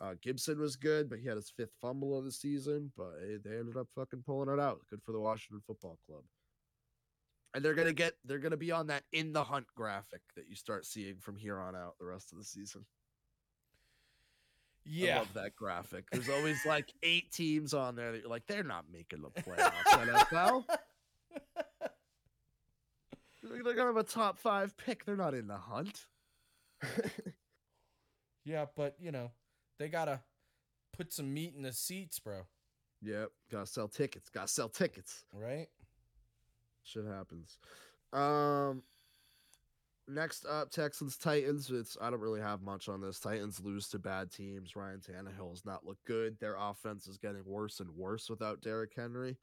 Uh, 0.00 0.14
Gibson 0.22 0.60
was 0.60 0.76
good, 0.76 1.08
but 1.08 1.18
he 1.18 1.26
had 1.26 1.36
his 1.36 1.52
fifth 1.56 1.72
fumble 1.80 2.16
of 2.16 2.24
the 2.24 2.32
season. 2.32 2.92
But 2.96 3.14
they 3.44 3.56
ended 3.56 3.76
up 3.76 3.88
fucking 3.94 4.22
pulling 4.24 4.52
it 4.52 4.60
out. 4.60 4.80
Good 4.90 5.02
for 5.02 5.12
the 5.12 5.20
Washington 5.20 5.62
Football 5.66 5.98
Club. 6.06 6.22
And 7.54 7.64
they're 7.64 7.74
gonna 7.74 7.92
get 7.92 8.14
they're 8.24 8.38
gonna 8.38 8.56
be 8.56 8.72
on 8.72 8.88
that 8.88 9.04
in 9.12 9.32
the 9.32 9.44
hunt 9.44 9.66
graphic 9.76 10.20
that 10.36 10.48
you 10.48 10.56
start 10.56 10.84
seeing 10.84 11.16
from 11.20 11.36
here 11.36 11.58
on 11.58 11.76
out 11.76 11.94
the 11.98 12.06
rest 12.06 12.32
of 12.32 12.38
the 12.38 12.44
season. 12.44 12.84
Yeah. 14.84 15.16
I 15.16 15.18
love 15.20 15.34
that 15.34 15.56
graphic. 15.56 16.04
There's 16.10 16.28
always 16.28 16.64
like 16.66 16.92
eight 17.02 17.32
teams 17.32 17.72
on 17.72 17.96
there 17.96 18.12
that 18.12 18.20
you're 18.20 18.28
like, 18.28 18.46
they're 18.46 18.62
not 18.62 18.84
making 18.92 19.22
the 19.22 19.30
playoffs, 19.30 19.72
NFL. 19.86 20.64
They're 23.62 23.74
gonna 23.74 23.86
have 23.86 23.96
a 23.96 24.02
top 24.02 24.38
five 24.38 24.76
pick. 24.76 25.04
They're 25.04 25.16
not 25.16 25.34
in 25.34 25.46
the 25.46 25.56
hunt. 25.56 26.06
yeah, 28.44 28.66
but 28.74 28.96
you 28.98 29.12
know, 29.12 29.30
they 29.78 29.88
gotta 29.88 30.20
put 30.96 31.12
some 31.12 31.32
meat 31.32 31.54
in 31.56 31.62
the 31.62 31.72
seats, 31.72 32.18
bro. 32.18 32.42
Yep, 33.02 33.30
gotta 33.50 33.66
sell 33.66 33.88
tickets. 33.88 34.28
Gotta 34.30 34.48
sell 34.48 34.68
tickets. 34.68 35.24
Right? 35.32 35.68
Shit 36.84 37.04
happens. 37.06 37.58
Um, 38.12 38.82
next 40.08 40.46
up, 40.46 40.70
Texans 40.70 41.16
Titans. 41.16 41.70
It's 41.70 41.96
I 42.00 42.10
don't 42.10 42.20
really 42.20 42.40
have 42.40 42.62
much 42.62 42.88
on 42.88 43.00
this. 43.00 43.18
Titans 43.18 43.60
lose 43.60 43.88
to 43.88 43.98
bad 43.98 44.30
teams. 44.30 44.76
Ryan 44.76 45.00
Tannehill 45.00 45.50
has 45.50 45.64
not 45.64 45.84
looked 45.84 46.04
good. 46.04 46.38
Their 46.40 46.56
offense 46.58 47.06
is 47.06 47.18
getting 47.18 47.44
worse 47.44 47.80
and 47.80 47.90
worse 47.90 48.30
without 48.30 48.60
Derrick 48.60 48.92
Henry. 48.94 49.36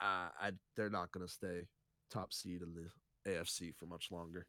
Uh, 0.00 0.28
I 0.40 0.50
they're 0.74 0.90
not 0.90 1.12
gonna 1.12 1.28
stay 1.28 1.66
top 2.10 2.32
seed 2.32 2.62
in 2.62 2.74
the 2.74 3.30
AFC 3.30 3.74
for 3.74 3.86
much 3.86 4.08
longer. 4.10 4.46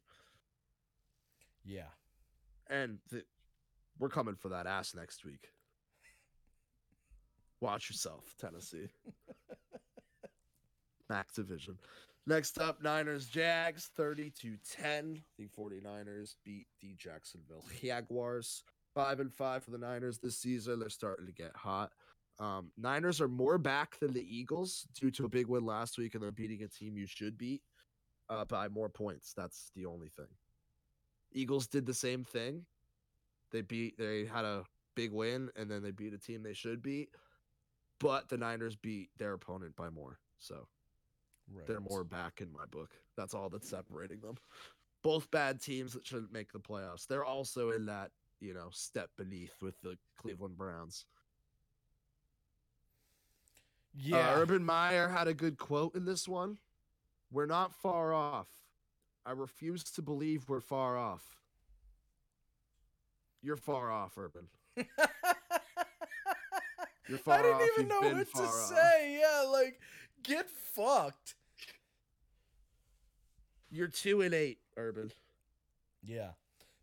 Yeah. 1.64 1.90
And 2.70 2.98
the, 3.10 3.22
we're 3.98 4.08
coming 4.08 4.36
for 4.36 4.48
that 4.50 4.66
ass 4.66 4.94
next 4.94 5.24
week. 5.24 5.48
Watch 7.60 7.88
yourself, 7.90 8.34
Tennessee. 8.40 8.88
Max 11.10 11.34
division. 11.34 11.78
Next 12.26 12.58
up, 12.58 12.82
Niners 12.82 13.26
Jags 13.26 13.90
30 13.96 14.30
to 14.42 14.56
10. 14.70 15.22
The 15.38 15.48
49ers 15.48 16.34
beat 16.44 16.66
the 16.80 16.94
Jacksonville 16.96 17.64
Jaguars. 17.82 18.62
5 18.94 19.20
and 19.20 19.32
5 19.32 19.64
for 19.64 19.70
the 19.70 19.78
Niners 19.78 20.18
this 20.18 20.38
season. 20.38 20.78
They're 20.78 20.88
starting 20.90 21.26
to 21.26 21.32
get 21.32 21.56
hot. 21.56 21.92
Um, 22.38 22.70
Niners 22.76 23.20
are 23.20 23.28
more 23.28 23.58
back 23.58 23.98
than 23.98 24.12
the 24.12 24.36
Eagles 24.36 24.86
due 24.94 25.10
to 25.12 25.24
a 25.24 25.28
big 25.28 25.48
win 25.48 25.64
last 25.66 25.98
week 25.98 26.14
and 26.14 26.22
they're 26.22 26.30
beating 26.30 26.62
a 26.62 26.68
team 26.68 26.96
you 26.96 27.06
should 27.06 27.36
beat 27.36 27.62
uh, 28.28 28.44
by 28.44 28.68
more 28.68 28.88
points. 28.88 29.32
That's 29.36 29.70
the 29.74 29.86
only 29.86 30.08
thing. 30.08 30.28
Eagles 31.32 31.66
did 31.66 31.84
the 31.84 31.94
same 31.94 32.24
thing. 32.24 32.64
They 33.50 33.62
beat 33.62 33.98
they 33.98 34.24
had 34.24 34.44
a 34.44 34.64
big 34.94 35.12
win 35.12 35.50
and 35.56 35.70
then 35.70 35.82
they 35.82 35.90
beat 35.90 36.14
a 36.14 36.18
team 36.18 36.42
they 36.42 36.54
should 36.54 36.82
beat. 36.82 37.08
But 37.98 38.28
the 38.28 38.36
Niners 38.36 38.76
beat 38.76 39.10
their 39.18 39.32
opponent 39.32 39.74
by 39.76 39.90
more. 39.90 40.18
So 40.38 40.68
Right. 41.50 41.66
they're 41.66 41.80
more 41.80 42.04
back 42.04 42.40
in 42.42 42.52
my 42.52 42.66
book. 42.66 42.90
That's 43.16 43.32
all 43.34 43.48
that's 43.48 43.68
separating 43.68 44.20
them. 44.20 44.36
Both 45.02 45.30
bad 45.30 45.62
teams 45.62 45.94
that 45.94 46.06
shouldn't 46.06 46.30
make 46.32 46.52
the 46.52 46.60
playoffs. 46.60 47.06
They're 47.06 47.24
also 47.24 47.70
in 47.70 47.86
that, 47.86 48.10
you 48.40 48.52
know, 48.52 48.68
step 48.70 49.10
beneath 49.16 49.54
with 49.62 49.80
the 49.80 49.96
Cleveland 50.18 50.58
Browns. 50.58 51.06
Yeah. 53.94 54.30
Uh, 54.34 54.36
Urban 54.40 54.64
Meyer 54.64 55.08
had 55.08 55.28
a 55.28 55.34
good 55.34 55.58
quote 55.58 55.94
in 55.94 56.04
this 56.04 56.28
one. 56.28 56.58
We're 57.30 57.46
not 57.46 57.74
far 57.74 58.12
off. 58.14 58.48
I 59.26 59.32
refuse 59.32 59.84
to 59.84 60.02
believe 60.02 60.48
we're 60.48 60.60
far 60.60 60.96
off. 60.96 61.24
You're 63.42 63.56
far 63.56 63.90
off, 63.90 64.16
Urban. 64.16 64.48
You're 67.08 67.18
far 67.18 67.38
I 67.38 67.42
didn't 67.42 67.54
off. 67.56 67.62
even 67.74 67.88
You've 67.90 68.02
know 68.02 68.16
what 68.16 68.32
to 68.34 68.42
off. 68.42 68.50
say. 68.74 69.18
Yeah, 69.20 69.42
like 69.50 69.80
get 70.22 70.48
fucked. 70.50 71.34
You're 73.70 73.88
two 73.88 74.20
and 74.22 74.34
eight, 74.34 74.58
Urban. 74.76 75.12
Yeah. 76.02 76.30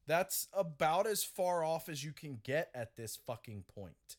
That's 0.08 0.47
about 0.53 1.08
as 1.08 1.24
far 1.24 1.64
off 1.64 1.89
as 1.89 2.03
you 2.03 2.12
can 2.12 2.39
get 2.43 2.70
at 2.76 2.95
this 2.95 3.18
fucking 3.26 3.64
point. 3.74 4.18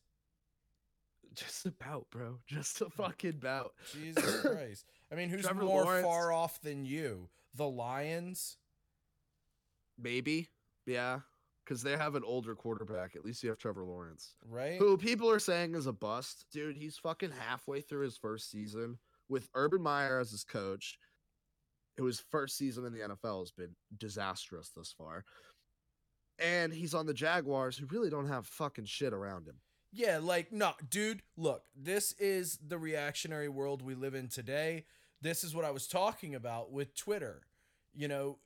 Just 1.36 1.66
about, 1.66 2.06
bro. 2.10 2.38
Just 2.46 2.80
a 2.80 2.86
mm. 2.86 2.92
fucking 2.92 3.30
about. 3.30 3.74
Jesus 3.92 4.40
Christ. 4.40 4.86
I 5.12 5.14
mean, 5.14 5.28
who's 5.28 5.44
Trevor 5.44 5.62
more 5.62 5.84
Lawrence- 5.84 6.06
far 6.06 6.32
off 6.32 6.60
than 6.62 6.84
you? 6.84 7.28
The 7.54 7.68
Lions? 7.68 8.56
Maybe. 9.98 10.48
Yeah. 10.86 11.20
Because 11.64 11.82
they 11.82 11.96
have 11.96 12.14
an 12.14 12.22
older 12.24 12.54
quarterback. 12.54 13.16
At 13.16 13.24
least 13.24 13.42
you 13.42 13.50
have 13.50 13.58
Trevor 13.58 13.84
Lawrence. 13.84 14.34
Right? 14.48 14.78
Who 14.78 14.96
people 14.96 15.30
are 15.30 15.38
saying 15.38 15.74
is 15.74 15.86
a 15.86 15.92
bust. 15.92 16.46
Dude, 16.52 16.76
he's 16.76 16.96
fucking 16.96 17.32
halfway 17.32 17.80
through 17.80 18.04
his 18.04 18.16
first 18.16 18.50
season 18.50 18.98
with 19.28 19.48
Urban 19.54 19.82
Meyer 19.82 20.20
as 20.20 20.30
his 20.30 20.44
coach. 20.44 20.98
Whose 21.98 22.20
first 22.30 22.56
season 22.56 22.84
in 22.84 22.92
the 22.92 23.00
NFL 23.00 23.40
has 23.40 23.50
been 23.50 23.74
disastrous 23.98 24.70
thus 24.76 24.94
far. 24.96 25.24
And 26.38 26.72
he's 26.72 26.94
on 26.94 27.06
the 27.06 27.14
Jaguars, 27.14 27.76
who 27.76 27.86
really 27.86 28.10
don't 28.10 28.28
have 28.28 28.46
fucking 28.46 28.84
shit 28.84 29.14
around 29.14 29.46
him. 29.46 29.56
Yeah, 29.96 30.18
like, 30.22 30.52
no, 30.52 30.72
dude, 30.90 31.22
look, 31.38 31.64
this 31.74 32.12
is 32.18 32.58
the 32.66 32.76
reactionary 32.78 33.48
world 33.48 33.80
we 33.80 33.94
live 33.94 34.14
in 34.14 34.28
today. 34.28 34.84
This 35.22 35.42
is 35.42 35.54
what 35.54 35.64
I 35.64 35.70
was 35.70 35.86
talking 35.88 36.34
about 36.34 36.70
with 36.70 36.94
Twitter. 36.94 37.40
You 37.94 38.08
know, 38.08 38.38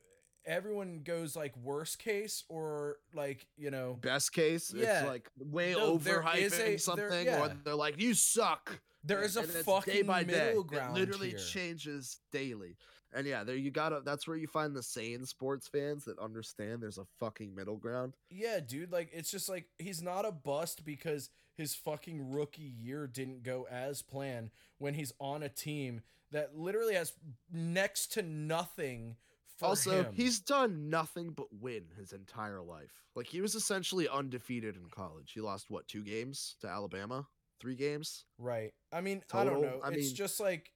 everyone 0.47 1.01
goes 1.03 1.35
like 1.35 1.57
worst 1.57 1.99
case 1.99 2.45
or 2.49 2.99
like, 3.15 3.47
you 3.57 3.71
know, 3.73 3.99
Best 4.01 4.33
case, 4.33 4.73
Yeah. 4.73 5.01
it's 5.01 5.09
like 5.09 5.29
way 5.39 5.73
No, 5.73 5.97
there 5.99 6.23
overhyping 6.23 6.47
a- 6.47 6.51
there- 6.51 6.79
something, 6.79 7.27
yeah. 7.27 7.41
or 7.43 7.49
they're 7.65 7.75
like, 7.75 8.01
you 8.01 8.15
suck. 8.15 8.81
there 9.03 9.23
is 9.25 9.37
a 9.37 9.41
And 9.41 9.51
it's 9.51 9.65
fucking 9.65 10.07
middle 10.07 10.63
ground. 10.63 10.97
It 10.97 11.01
literally 11.01 11.31
here. 11.31 11.39
changes 11.39 12.21
daily. 12.31 12.77
And 13.13 13.27
yeah, 13.27 13.43
there 13.45 13.57
you 13.57 13.71
gotta 13.71 14.01
that's 14.05 14.27
where 14.29 14.37
you 14.37 14.47
find 14.47 14.75
the 14.75 14.83
sane 14.83 15.25
sports 15.27 15.67
fans 15.69 16.05
that 16.05 16.19
understand 16.19 16.83
there's 16.83 16.99
a 16.99 17.07
fucking 17.19 17.55
middle 17.55 17.77
ground. 17.77 18.15
Yeah, 18.31 18.61
dude, 18.61 18.93
like 18.93 19.11
it's 19.13 19.31
just 19.31 19.49
like 19.49 19.67
he's 19.79 20.03
not 20.03 20.25
a 20.25 20.33
bust 20.33 20.85
because 20.85 21.31
his 21.57 21.75
fucking 21.75 22.31
rookie 22.33 22.63
year 22.63 23.07
didn't 23.07 23.43
go 23.43 23.67
as 23.71 24.01
planned 24.03 24.51
when 24.79 24.95
he's 24.95 25.13
on 25.21 25.43
a 25.43 25.49
team 25.49 26.01
that 26.33 26.57
literally 26.57 26.95
has 26.95 27.13
next 27.53 28.13
to 28.13 28.23
nothing 28.23 29.17
for 29.59 29.67
also, 29.67 29.91
him. 30.05 30.07
he's 30.15 30.41
done 30.41 30.89
nothing 30.89 31.31
but 31.33 31.47
win 31.53 31.83
his 31.99 32.13
entire 32.13 32.63
life. 32.63 33.03
Like 33.15 33.27
he 33.27 33.41
was 33.41 33.55
essentially 33.55 34.09
undefeated 34.09 34.77
in 34.77 34.89
college. 34.89 35.33
He 35.35 35.41
lost 35.41 35.69
what, 35.69 35.87
two 35.89 36.03
games 36.03 36.55
to 36.61 36.69
Alabama? 36.69 37.27
Three 37.61 37.77
games? 37.77 38.25
right. 38.39 38.73
I 38.93 39.03
mean, 39.03 39.23
I 39.35 39.45
don't 39.45 39.61
know. 39.61 39.81
I 39.85 39.89
it's 39.89 40.07
mean- 40.07 40.15
just 40.15 40.41
like 40.41 40.73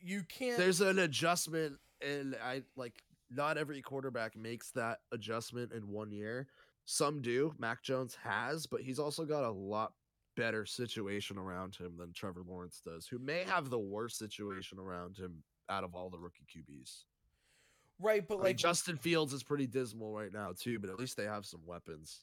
you 0.00 0.22
can't 0.22 0.58
There's 0.58 0.80
an 0.80 0.98
adjustment 0.98 1.78
and 2.00 2.36
I 2.44 2.62
like 2.76 3.02
not 3.30 3.58
every 3.58 3.80
quarterback 3.82 4.36
makes 4.36 4.70
that 4.72 5.00
adjustment 5.12 5.72
in 5.72 5.88
one 5.88 6.12
year. 6.12 6.46
Some 6.84 7.22
do. 7.22 7.54
Mac 7.58 7.82
Jones 7.82 8.16
has, 8.22 8.66
but 8.66 8.82
he's 8.82 8.98
also 8.98 9.24
got 9.24 9.44
a 9.44 9.50
lot 9.50 9.92
better 10.36 10.66
situation 10.66 11.38
around 11.38 11.76
him 11.76 11.96
than 11.96 12.12
Trevor 12.12 12.42
Lawrence 12.46 12.80
does, 12.84 13.06
who 13.06 13.18
may 13.18 13.44
have 13.44 13.70
the 13.70 13.78
worst 13.78 14.18
situation 14.18 14.78
around 14.78 15.16
him 15.16 15.42
out 15.68 15.84
of 15.84 15.94
all 15.94 16.10
the 16.10 16.18
rookie 16.18 16.44
QBs. 16.44 17.04
right, 17.98 18.26
but 18.26 18.34
I 18.34 18.36
mean, 18.38 18.44
like 18.44 18.56
Justin 18.56 18.96
Fields 18.96 19.32
is 19.32 19.42
pretty 19.42 19.66
dismal 19.66 20.12
right 20.12 20.32
now 20.32 20.52
too, 20.58 20.78
but 20.78 20.90
at 20.90 20.98
least 20.98 21.16
they 21.16 21.24
have 21.24 21.46
some 21.46 21.60
weapons. 21.66 22.20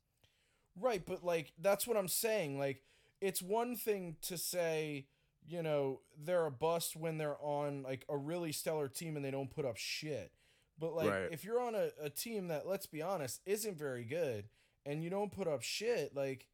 Right, 0.79 1.03
but 1.05 1.23
like 1.23 1.53
that's 1.59 1.87
what 1.87 1.97
I'm 1.97 2.07
saying. 2.07 2.59
Like 2.59 2.83
it's 3.19 3.41
one 3.41 3.75
thing 3.75 4.17
to 4.23 4.37
say, 4.37 5.07
you 5.47 5.61
know, 5.63 6.01
they're 6.23 6.45
a 6.45 6.51
bust 6.51 6.95
when 6.95 7.17
they're 7.17 7.37
on 7.41 7.83
like 7.83 8.05
a 8.09 8.17
really 8.17 8.51
stellar 8.51 8.87
team 8.87 9.15
and 9.15 9.25
they 9.25 9.31
don't 9.31 9.49
put 9.49 9.65
up 9.65 9.77
shit. 9.77 10.31
But 10.79 10.95
like 10.95 11.09
Right. 11.09 11.29
if 11.31 11.43
you're 11.43 11.61
on 11.61 11.75
a, 11.75 11.89
a 12.01 12.09
team 12.09 12.47
that, 12.47 12.67
let's 12.67 12.85
be 12.87 13.01
honest, 13.01 13.41
isn't 13.45 13.77
very 13.77 14.03
good 14.03 14.49
and 14.85 15.03
you 15.03 15.09
don't 15.09 15.31
put 15.31 15.47
up 15.47 15.61
shit, 15.61 16.15
like, 16.15 16.47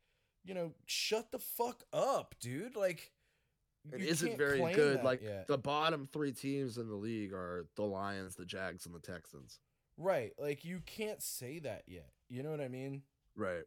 you 0.44 0.54
know, 0.54 0.74
shut 0.86 1.32
the 1.32 1.40
fuck 1.40 1.84
up, 1.94 2.36
dude. 2.40 2.76
Like 2.76 3.12
It 3.92 4.02
isn't 4.02 4.38
very 4.38 4.74
good. 4.74 5.04
Like 5.04 5.22
yet. 5.22 5.48
the 5.48 5.58
bottom 5.58 6.08
three 6.12 6.32
teams 6.34 6.78
in 6.78 6.88
the 6.88 6.96
league 6.96 7.34
are 7.34 7.68
the 7.76 7.84
Lions, 7.84 8.36
the 8.36 8.46
Jags, 8.46 8.86
and 8.86 8.94
the 8.96 9.00
Texans. 9.00 9.60
Right. 9.98 10.32
Like 10.38 10.66
you 10.66 10.82
can't 10.86 11.22
say 11.22 11.60
that 11.60 11.84
yet. 11.88 12.10
You 12.30 12.44
know 12.44 12.52
what 12.52 12.62
I 12.62 12.68
mean? 12.68 13.04
Right. 13.36 13.64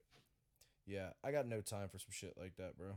Yeah, 0.87 1.11
I 1.23 1.31
got 1.31 1.47
no 1.47 1.61
time 1.61 1.89
for 1.89 1.99
some 1.99 2.11
shit 2.11 2.35
like 2.39 2.57
that, 2.57 2.77
bro. 2.77 2.95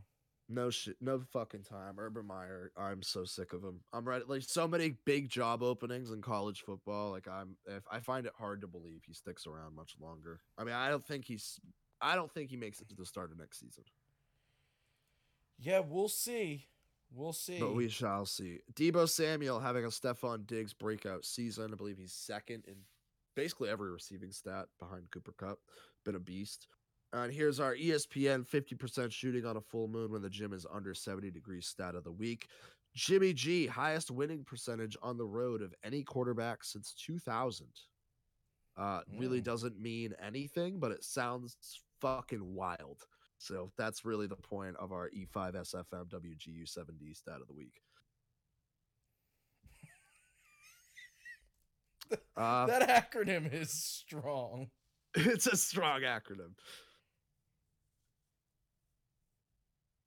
No 0.49 0.69
shit, 0.69 0.97
no 0.99 1.21
fucking 1.31 1.63
time. 1.63 1.95
Urban 1.97 2.27
Meyer, 2.27 2.71
I'm 2.77 3.01
so 3.01 3.23
sick 3.23 3.53
of 3.53 3.63
him. 3.63 3.79
I'm 3.93 4.07
ready. 4.07 4.25
Like 4.27 4.41
so 4.41 4.67
many 4.67 4.97
big 5.05 5.29
job 5.29 5.63
openings 5.63 6.11
in 6.11 6.21
college 6.21 6.61
football. 6.65 7.11
Like 7.11 7.27
I'm, 7.27 7.55
if 7.65 7.83
I 7.89 7.99
find 7.99 8.25
it 8.25 8.33
hard 8.37 8.61
to 8.61 8.67
believe 8.67 9.03
he 9.05 9.13
sticks 9.13 9.47
around 9.47 9.75
much 9.75 9.95
longer. 10.01 10.41
I 10.57 10.63
mean, 10.63 10.75
I 10.75 10.89
don't 10.89 11.05
think 11.05 11.25
he's, 11.25 11.59
I 12.01 12.15
don't 12.15 12.31
think 12.31 12.49
he 12.49 12.57
makes 12.57 12.81
it 12.81 12.89
to 12.89 12.95
the 12.95 13.05
start 13.05 13.31
of 13.31 13.39
next 13.39 13.59
season. 13.59 13.85
Yeah, 15.57 15.79
we'll 15.79 16.09
see. 16.09 16.67
We'll 17.15 17.33
see. 17.33 17.59
But 17.59 17.75
we 17.75 17.87
shall 17.87 18.25
see. 18.25 18.59
Deebo 18.73 19.07
Samuel 19.07 19.59
having 19.59 19.85
a 19.85 19.89
Stefon 19.89 20.45
Diggs 20.45 20.73
breakout 20.73 21.25
season. 21.25 21.71
I 21.71 21.75
believe 21.75 21.97
he's 21.97 22.13
second 22.13 22.65
in 22.67 22.75
basically 23.35 23.69
every 23.69 23.91
receiving 23.91 24.31
stat 24.31 24.65
behind 24.79 25.11
Cooper 25.11 25.33
Kupp. 25.37 25.59
Been 26.03 26.15
a 26.15 26.19
beast. 26.19 26.67
And 27.13 27.31
here's 27.31 27.59
our 27.59 27.75
ESPN 27.75 28.43
50% 28.47 29.11
shooting 29.11 29.45
on 29.45 29.57
a 29.57 29.61
full 29.61 29.87
moon 29.87 30.11
when 30.11 30.23
the 30.23 30.29
gym 30.29 30.51
is 30.51 30.65
under 30.71 30.95
70 30.95 31.29
degrees 31.29 31.67
stat 31.67 31.93
of 31.93 32.03
the 32.03 32.11
week. 32.11 32.47
Jimmy 32.95 33.33
G, 33.33 33.67
highest 33.67 34.09
winning 34.09 34.43
percentage 34.43 34.97
on 35.01 35.17
the 35.17 35.25
road 35.25 35.61
of 35.61 35.73
any 35.83 36.03
quarterback 36.03 36.63
since 36.63 36.93
2000. 36.93 37.67
Uh, 38.75 39.03
really 39.19 39.39
Mm. 39.39 39.43
doesn't 39.43 39.79
mean 39.79 40.15
anything, 40.19 40.79
but 40.79 40.91
it 40.91 41.03
sounds 41.03 41.83
fucking 42.01 42.55
wild. 42.55 43.05
So 43.37 43.71
that's 43.77 44.03
really 44.05 44.25
the 44.25 44.35
point 44.35 44.75
of 44.77 44.91
our 44.91 45.09
E 45.09 45.27
E5 45.27 45.53
SFM 45.53 46.09
WGU 46.09 46.65
7D 46.65 47.13
stat 47.13 47.41
of 47.41 47.47
the 47.47 47.53
week. 47.53 47.81
Uh, 52.35 52.67
that 52.67 53.11
acronym 53.11 53.51
is 53.51 53.71
strong. 53.71 54.69
it's 55.15 55.47
a 55.47 55.55
strong 55.57 56.01
acronym. 56.01 56.53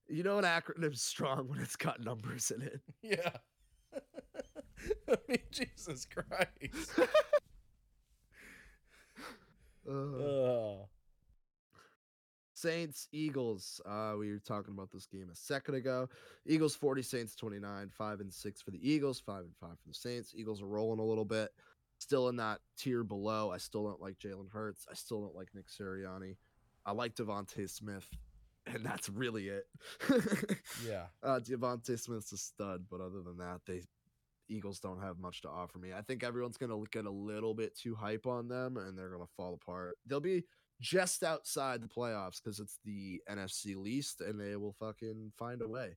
You 0.08 0.22
know 0.22 0.38
an 0.38 0.44
acronym's 0.44 1.02
strong 1.02 1.48
when 1.48 1.60
it's 1.60 1.76
got 1.76 2.00
numbers 2.00 2.50
in 2.50 2.62
it. 2.62 2.80
Yeah. 3.02 3.30
I 5.08 5.16
mean, 5.28 5.38
Jesus 5.50 6.06
Christ. 6.06 6.90
Uh, 9.88 9.92
Uh, 9.92 10.86
Saints, 12.54 13.06
Eagles. 13.12 13.80
Uh, 13.84 14.14
we 14.18 14.30
were 14.32 14.38
talking 14.38 14.72
about 14.74 14.90
this 14.90 15.06
game 15.06 15.28
a 15.30 15.34
second 15.36 15.74
ago. 15.74 16.08
Eagles 16.46 16.74
40, 16.74 17.02
Saints 17.02 17.36
29, 17.36 17.90
5 17.90 18.20
and 18.20 18.32
6 18.32 18.62
for 18.62 18.70
the 18.70 18.90
Eagles, 18.90 19.20
5 19.20 19.40
and 19.44 19.54
5 19.60 19.70
for 19.70 19.88
the 19.88 19.94
Saints. 19.94 20.32
Eagles 20.34 20.62
are 20.62 20.66
rolling 20.66 20.98
a 20.98 21.04
little 21.04 21.24
bit. 21.24 21.50
Still 21.98 22.28
in 22.28 22.36
that 22.36 22.60
tier 22.78 23.04
below. 23.04 23.50
I 23.52 23.58
still 23.58 23.84
don't 23.84 24.00
like 24.00 24.18
Jalen 24.18 24.50
Hurts. 24.50 24.86
I 24.90 24.94
still 24.94 25.20
don't 25.20 25.34
like 25.36 25.48
Nick 25.54 25.66
Sirianni. 25.68 26.36
I 26.84 26.92
like 26.92 27.14
DeVonta 27.14 27.68
Smith, 27.68 28.08
and 28.66 28.84
that's 28.84 29.08
really 29.08 29.48
it. 29.48 29.64
yeah. 30.86 31.06
uh 31.22 31.40
DeVonta 31.40 31.98
Smith's 31.98 32.32
a 32.32 32.36
stud, 32.36 32.84
but 32.90 33.00
other 33.00 33.22
than 33.22 33.38
that, 33.38 33.60
they 33.66 33.82
Eagles 34.48 34.78
don't 34.80 35.00
have 35.00 35.18
much 35.18 35.42
to 35.42 35.48
offer 35.48 35.78
me. 35.78 35.92
I 35.92 36.02
think 36.02 36.22
everyone's 36.22 36.56
gonna 36.56 36.80
get 36.92 37.06
a 37.06 37.10
little 37.10 37.54
bit 37.54 37.76
too 37.76 37.94
hype 37.94 38.26
on 38.26 38.48
them 38.48 38.76
and 38.76 38.96
they're 38.96 39.10
gonna 39.10 39.26
fall 39.36 39.54
apart. 39.54 39.96
They'll 40.06 40.20
be 40.20 40.44
just 40.80 41.22
outside 41.22 41.82
the 41.82 41.88
playoffs 41.88 42.40
because 42.42 42.60
it's 42.60 42.78
the 42.84 43.20
NFC 43.30 43.76
least 43.76 44.20
and 44.20 44.40
they 44.40 44.56
will 44.56 44.74
fucking 44.78 45.32
find 45.38 45.62
a 45.62 45.68
way. 45.68 45.96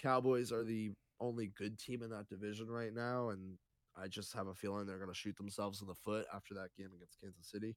Cowboys 0.00 0.52
are 0.52 0.64
the 0.64 0.92
only 1.20 1.52
good 1.56 1.78
team 1.78 2.02
in 2.02 2.10
that 2.10 2.28
division 2.28 2.68
right 2.68 2.94
now, 2.94 3.28
and 3.28 3.58
I 3.96 4.08
just 4.08 4.32
have 4.32 4.46
a 4.46 4.54
feeling 4.54 4.86
they're 4.86 4.98
gonna 4.98 5.14
shoot 5.14 5.36
themselves 5.36 5.82
in 5.82 5.86
the 5.86 5.94
foot 5.94 6.26
after 6.34 6.54
that 6.54 6.74
game 6.76 6.90
against 6.94 7.20
Kansas 7.20 7.50
City. 7.50 7.76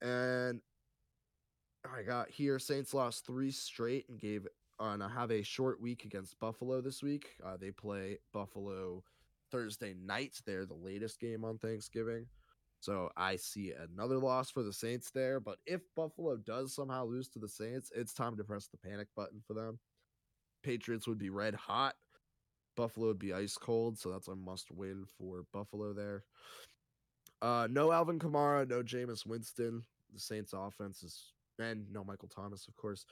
And 0.00 0.60
I 1.94 2.02
got 2.02 2.28
here 2.28 2.58
Saints 2.58 2.92
lost 2.92 3.24
three 3.24 3.52
straight 3.52 4.08
and 4.08 4.18
gave 4.18 4.48
on 4.80 5.00
uh, 5.00 5.08
have 5.08 5.30
a 5.30 5.42
short 5.42 5.80
week 5.80 6.04
against 6.04 6.38
Buffalo 6.40 6.80
this 6.80 7.02
week. 7.02 7.36
Uh, 7.44 7.56
they 7.56 7.70
play 7.70 8.18
Buffalo 8.32 9.04
Thursday 9.52 9.94
night. 9.94 10.40
They're 10.44 10.66
the 10.66 10.74
latest 10.74 11.20
game 11.20 11.44
on 11.44 11.58
Thanksgiving. 11.58 12.26
So 12.80 13.10
I 13.16 13.36
see 13.36 13.72
another 13.72 14.18
loss 14.18 14.50
for 14.50 14.64
the 14.64 14.72
Saints 14.72 15.12
there. 15.12 15.38
But 15.38 15.58
if 15.66 15.82
Buffalo 15.94 16.36
does 16.36 16.74
somehow 16.74 17.06
lose 17.06 17.28
to 17.28 17.38
the 17.38 17.48
Saints, 17.48 17.92
it's 17.94 18.12
time 18.12 18.36
to 18.36 18.44
press 18.44 18.66
the 18.66 18.76
panic 18.76 19.06
button 19.14 19.40
for 19.46 19.54
them. 19.54 19.78
Patriots 20.64 21.06
would 21.06 21.18
be 21.18 21.30
red 21.30 21.54
hot. 21.54 21.94
Buffalo 22.76 23.06
would 23.08 23.20
be 23.20 23.32
ice 23.32 23.56
cold. 23.56 23.98
So 23.98 24.10
that's 24.10 24.28
a 24.28 24.34
must 24.34 24.72
win 24.72 25.04
for 25.16 25.44
Buffalo 25.52 25.92
there. 25.92 26.24
Uh, 27.40 27.68
no 27.70 27.92
Alvin 27.92 28.18
Kamara, 28.18 28.68
no 28.68 28.82
Jameis 28.82 29.24
Winston. 29.24 29.84
The 30.12 30.20
Saints 30.20 30.52
offense 30.52 31.02
is, 31.04 31.33
and 31.58 31.86
no 31.92 32.04
Michael 32.04 32.28
Thomas, 32.28 32.66
of 32.68 32.76
course 32.76 33.06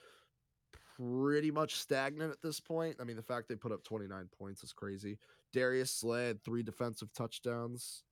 pretty 0.97 1.51
much 1.51 1.75
stagnant 1.75 2.31
at 2.31 2.41
this 2.41 2.59
point. 2.59 2.97
I 2.99 3.03
mean, 3.03 3.15
the 3.15 3.23
fact 3.23 3.47
they 3.47 3.55
put 3.55 3.71
up 3.71 3.83
29 3.83 4.29
points 4.37 4.63
is 4.63 4.73
crazy. 4.73 5.17
Darius 5.51 5.91
Slay 5.91 6.27
had 6.27 6.43
three 6.43 6.63
defensive 6.63 7.11
touchdowns 7.13 8.03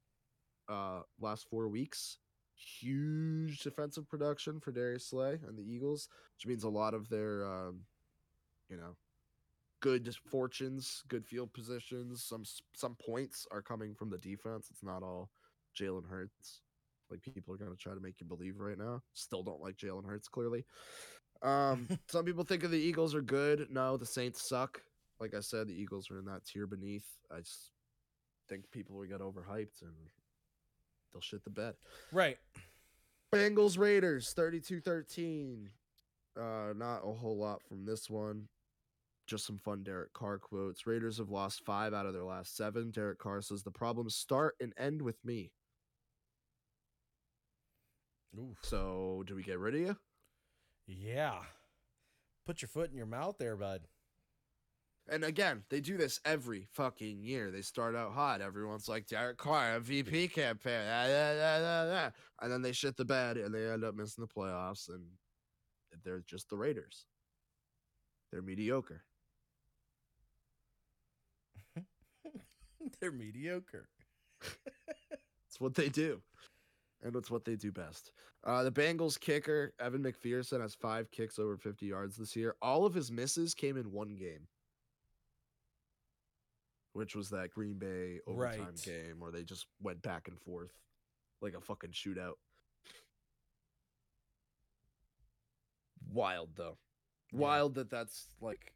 uh 0.69 1.01
last 1.19 1.47
four 1.49 1.67
weeks. 1.67 2.17
Huge 2.55 3.61
defensive 3.61 4.07
production 4.07 4.59
for 4.59 4.71
Darius 4.71 5.07
Slay 5.07 5.39
and 5.47 5.57
the 5.57 5.63
Eagles, 5.63 6.09
which 6.35 6.47
means 6.47 6.63
a 6.63 6.69
lot 6.69 6.93
of 6.93 7.09
their 7.09 7.45
um, 7.45 7.81
you 8.69 8.77
know, 8.77 8.95
good 9.79 10.13
fortunes, 10.29 11.03
good 11.07 11.25
field 11.25 11.51
positions, 11.53 12.23
some 12.23 12.43
some 12.75 12.95
points 12.95 13.47
are 13.51 13.61
coming 13.61 13.95
from 13.95 14.09
the 14.09 14.17
defense. 14.19 14.67
It's 14.69 14.83
not 14.83 15.03
all 15.03 15.29
Jalen 15.75 16.07
Hurts. 16.07 16.61
Like 17.11 17.21
people 17.33 17.53
are 17.53 17.57
gonna 17.57 17.75
try 17.75 17.93
to 17.93 17.99
make 17.99 18.19
you 18.19 18.25
believe 18.25 18.59
right 18.59 18.77
now. 18.77 19.01
Still 19.13 19.43
don't 19.43 19.61
like 19.61 19.77
Jalen 19.77 20.05
Hurts, 20.05 20.27
clearly. 20.27 20.65
Um, 21.43 21.87
some 22.07 22.25
people 22.25 22.43
think 22.43 22.63
of 22.63 22.71
the 22.71 22.79
Eagles 22.79 23.13
are 23.13 23.21
good. 23.21 23.67
No, 23.69 23.97
the 23.97 24.05
Saints 24.05 24.47
suck. 24.47 24.81
Like 25.19 25.35
I 25.35 25.41
said, 25.41 25.67
the 25.67 25.79
Eagles 25.79 26.09
are 26.09 26.19
in 26.19 26.25
that 26.25 26.45
tier 26.45 26.65
beneath. 26.65 27.05
I 27.31 27.39
just 27.39 27.71
think 28.49 28.69
people 28.71 28.97
will 28.97 29.05
get 29.05 29.19
overhyped 29.19 29.81
and 29.81 29.93
they'll 31.13 31.21
shit 31.21 31.43
the 31.43 31.49
bed. 31.49 31.75
Right. 32.11 32.37
Bengals 33.33 33.77
Raiders 33.77 34.33
32-13. 34.37 35.67
Uh 36.37 36.73
not 36.75 37.01
a 37.03 37.13
whole 37.13 37.37
lot 37.37 37.61
from 37.67 37.85
this 37.85 38.09
one. 38.09 38.47
Just 39.27 39.45
some 39.45 39.59
fun 39.59 39.83
Derek 39.83 40.13
Carr 40.13 40.39
quotes. 40.39 40.87
Raiders 40.87 41.17
have 41.19 41.29
lost 41.29 41.63
5 41.65 41.93
out 41.93 42.05
of 42.05 42.13
their 42.13 42.23
last 42.23 42.57
7. 42.57 42.91
Derek 42.91 43.19
Carr 43.19 43.41
says 43.41 43.63
the 43.63 43.71
problems 43.71 44.15
start 44.15 44.55
and 44.59 44.73
end 44.77 45.01
with 45.01 45.23
me. 45.23 45.51
Oof. 48.39 48.57
So, 48.63 49.23
do 49.27 49.35
we 49.35 49.43
get 49.43 49.59
rid 49.59 49.75
of 49.75 49.81
you? 49.81 49.97
Yeah. 50.87 51.39
Put 52.45 52.61
your 52.61 52.69
foot 52.69 52.89
in 52.89 52.97
your 52.97 53.05
mouth 53.05 53.37
there, 53.37 53.55
bud. 53.55 53.81
And 55.09 55.23
again, 55.23 55.63
they 55.69 55.81
do 55.81 55.97
this 55.97 56.19
every 56.25 56.67
fucking 56.71 57.21
year. 57.21 57.51
They 57.51 57.61
start 57.61 57.95
out 57.95 58.13
hot. 58.13 58.39
Everyone's 58.39 58.87
like 58.87 59.07
Derek 59.07 59.37
Carr, 59.37 59.79
MVP 59.79 60.31
campaign, 60.33 60.83
ah, 60.87 61.07
da, 61.07 61.33
da, 61.35 61.59
da, 61.59 61.85
da." 61.85 62.09
and 62.41 62.51
then 62.51 62.61
they 62.61 62.71
shit 62.71 62.95
the 62.95 63.05
bed 63.05 63.37
and 63.37 63.53
they 63.53 63.69
end 63.69 63.83
up 63.83 63.95
missing 63.95 64.23
the 64.23 64.41
playoffs. 64.41 64.89
And 64.89 65.03
they're 66.03 66.23
just 66.25 66.49
the 66.49 66.57
Raiders. 66.57 67.05
They're 68.31 68.41
mediocre. 68.41 69.03
They're 72.99 73.11
mediocre. 73.11 73.87
That's 74.41 75.59
what 75.59 75.75
they 75.75 75.89
do, 75.89 76.21
and 77.03 77.15
it's 77.15 77.31
what 77.31 77.45
they 77.45 77.55
do 77.55 77.71
best. 77.71 78.11
Uh, 78.43 78.63
the 78.63 78.71
Bengals 78.71 79.19
kicker 79.19 79.73
Evan 79.79 80.03
McPherson 80.03 80.61
has 80.61 80.75
five 80.75 81.09
kicks 81.11 81.39
over 81.39 81.57
50 81.57 81.85
yards 81.85 82.17
this 82.17 82.35
year. 82.35 82.55
All 82.61 82.85
of 82.85 82.93
his 82.93 83.11
misses 83.11 83.53
came 83.53 83.77
in 83.77 83.91
one 83.91 84.15
game, 84.15 84.47
which 86.93 87.15
was 87.15 87.29
that 87.29 87.51
Green 87.51 87.77
Bay 87.79 88.19
overtime 88.27 88.59
Right. 88.67 88.81
game 88.83 89.19
where 89.19 89.31
they 89.31 89.43
just 89.43 89.67
went 89.81 90.01
back 90.01 90.27
and 90.27 90.39
forth 90.39 90.71
like 91.41 91.53
a 91.55 91.61
fucking 91.61 91.91
shootout. 91.91 92.35
Wild 96.11 96.49
though, 96.55 96.77
Yeah. 97.31 97.39
wild 97.39 97.75
that 97.75 97.89
that's 97.89 98.27
like. 98.41 98.73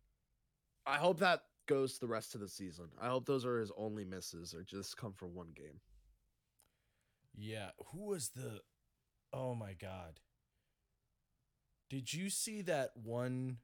I 0.86 0.98
hope 0.98 1.20
that 1.20 1.42
goes 1.66 1.98
the 1.98 2.08
rest 2.08 2.36
of 2.36 2.42
the 2.42 2.48
season. 2.48 2.92
I 3.00 3.08
hope 3.08 3.26
those 3.26 3.44
are 3.46 3.60
his 3.60 3.72
only 3.76 4.06
misses 4.06 4.54
or 4.54 4.64
just 4.64 4.96
come 4.98 5.14
from 5.14 5.34
one 5.34 5.52
game. 5.54 5.82
Yeah. 7.38 7.70
Who 7.92 8.06
was 8.06 8.30
the. 8.30 8.62
Oh 9.34 9.56
my 9.56 9.74
God. 9.74 10.20
Did 11.90 12.14
you 12.14 12.30
see 12.30 12.62
that 12.64 12.92
one? 12.96 13.58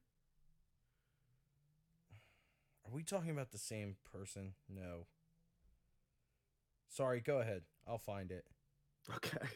Are 2.86 2.94
we 2.94 3.04
talking 3.04 3.32
about 3.32 3.52
the 3.52 3.58
same 3.58 3.96
person? 4.12 4.54
No. 4.70 5.08
Sorry, 6.90 7.22
go 7.22 7.40
ahead. 7.40 7.64
I'll 7.88 7.98
find 7.98 8.32
it. 8.32 8.46
Okay. 9.16 9.48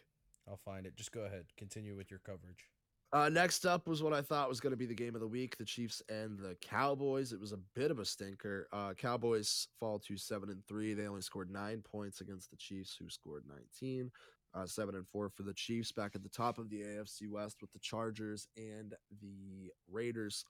I'll 0.47 0.57
find 0.57 0.85
it. 0.85 0.95
Just 0.95 1.11
go 1.11 1.21
ahead. 1.21 1.45
Continue 1.57 1.95
with 1.95 2.09
your 2.09 2.19
coverage. 2.19 2.69
Uh, 3.13 3.29
next 3.29 3.65
up 3.65 3.87
was 3.87 4.03
what 4.03 4.13
I 4.13 4.21
thought 4.21 4.49
was 4.49 4.59
going 4.59 4.71
to 4.71 4.77
be 4.77 4.85
the 4.85 4.93
game 4.93 5.15
of 5.15 5.21
the 5.21 5.27
week: 5.27 5.57
the 5.57 5.65
Chiefs 5.65 6.01
and 6.09 6.37
the 6.37 6.55
Cowboys. 6.61 7.31
It 7.31 7.39
was 7.39 7.51
a 7.53 7.59
bit 7.75 7.91
of 7.91 7.99
a 7.99 8.05
stinker. 8.05 8.67
Uh, 8.73 8.93
Cowboys 8.93 9.67
fall 9.79 9.99
to 9.99 10.17
seven 10.17 10.49
and 10.49 10.65
three. 10.67 10.93
They 10.93 11.07
only 11.07 11.21
scored 11.21 11.49
nine 11.51 11.81
points 11.81 12.21
against 12.21 12.49
the 12.49 12.57
Chiefs, 12.57 12.95
who 12.99 13.09
scored 13.09 13.43
nineteen. 13.47 14.11
Uh, 14.53 14.65
seven 14.65 14.95
and 14.95 15.05
four 15.05 15.29
for 15.29 15.43
the 15.43 15.53
Chiefs, 15.53 15.91
back 15.91 16.15
at 16.15 16.23
the 16.23 16.29
top 16.29 16.57
of 16.57 16.69
the 16.69 16.81
AFC 16.81 17.29
West 17.29 17.57
with 17.59 17.71
the 17.73 17.79
Chargers 17.79 18.47
and 18.55 18.93
the 19.21 19.69
Raiders 19.91 20.45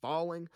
falling. 0.00 0.48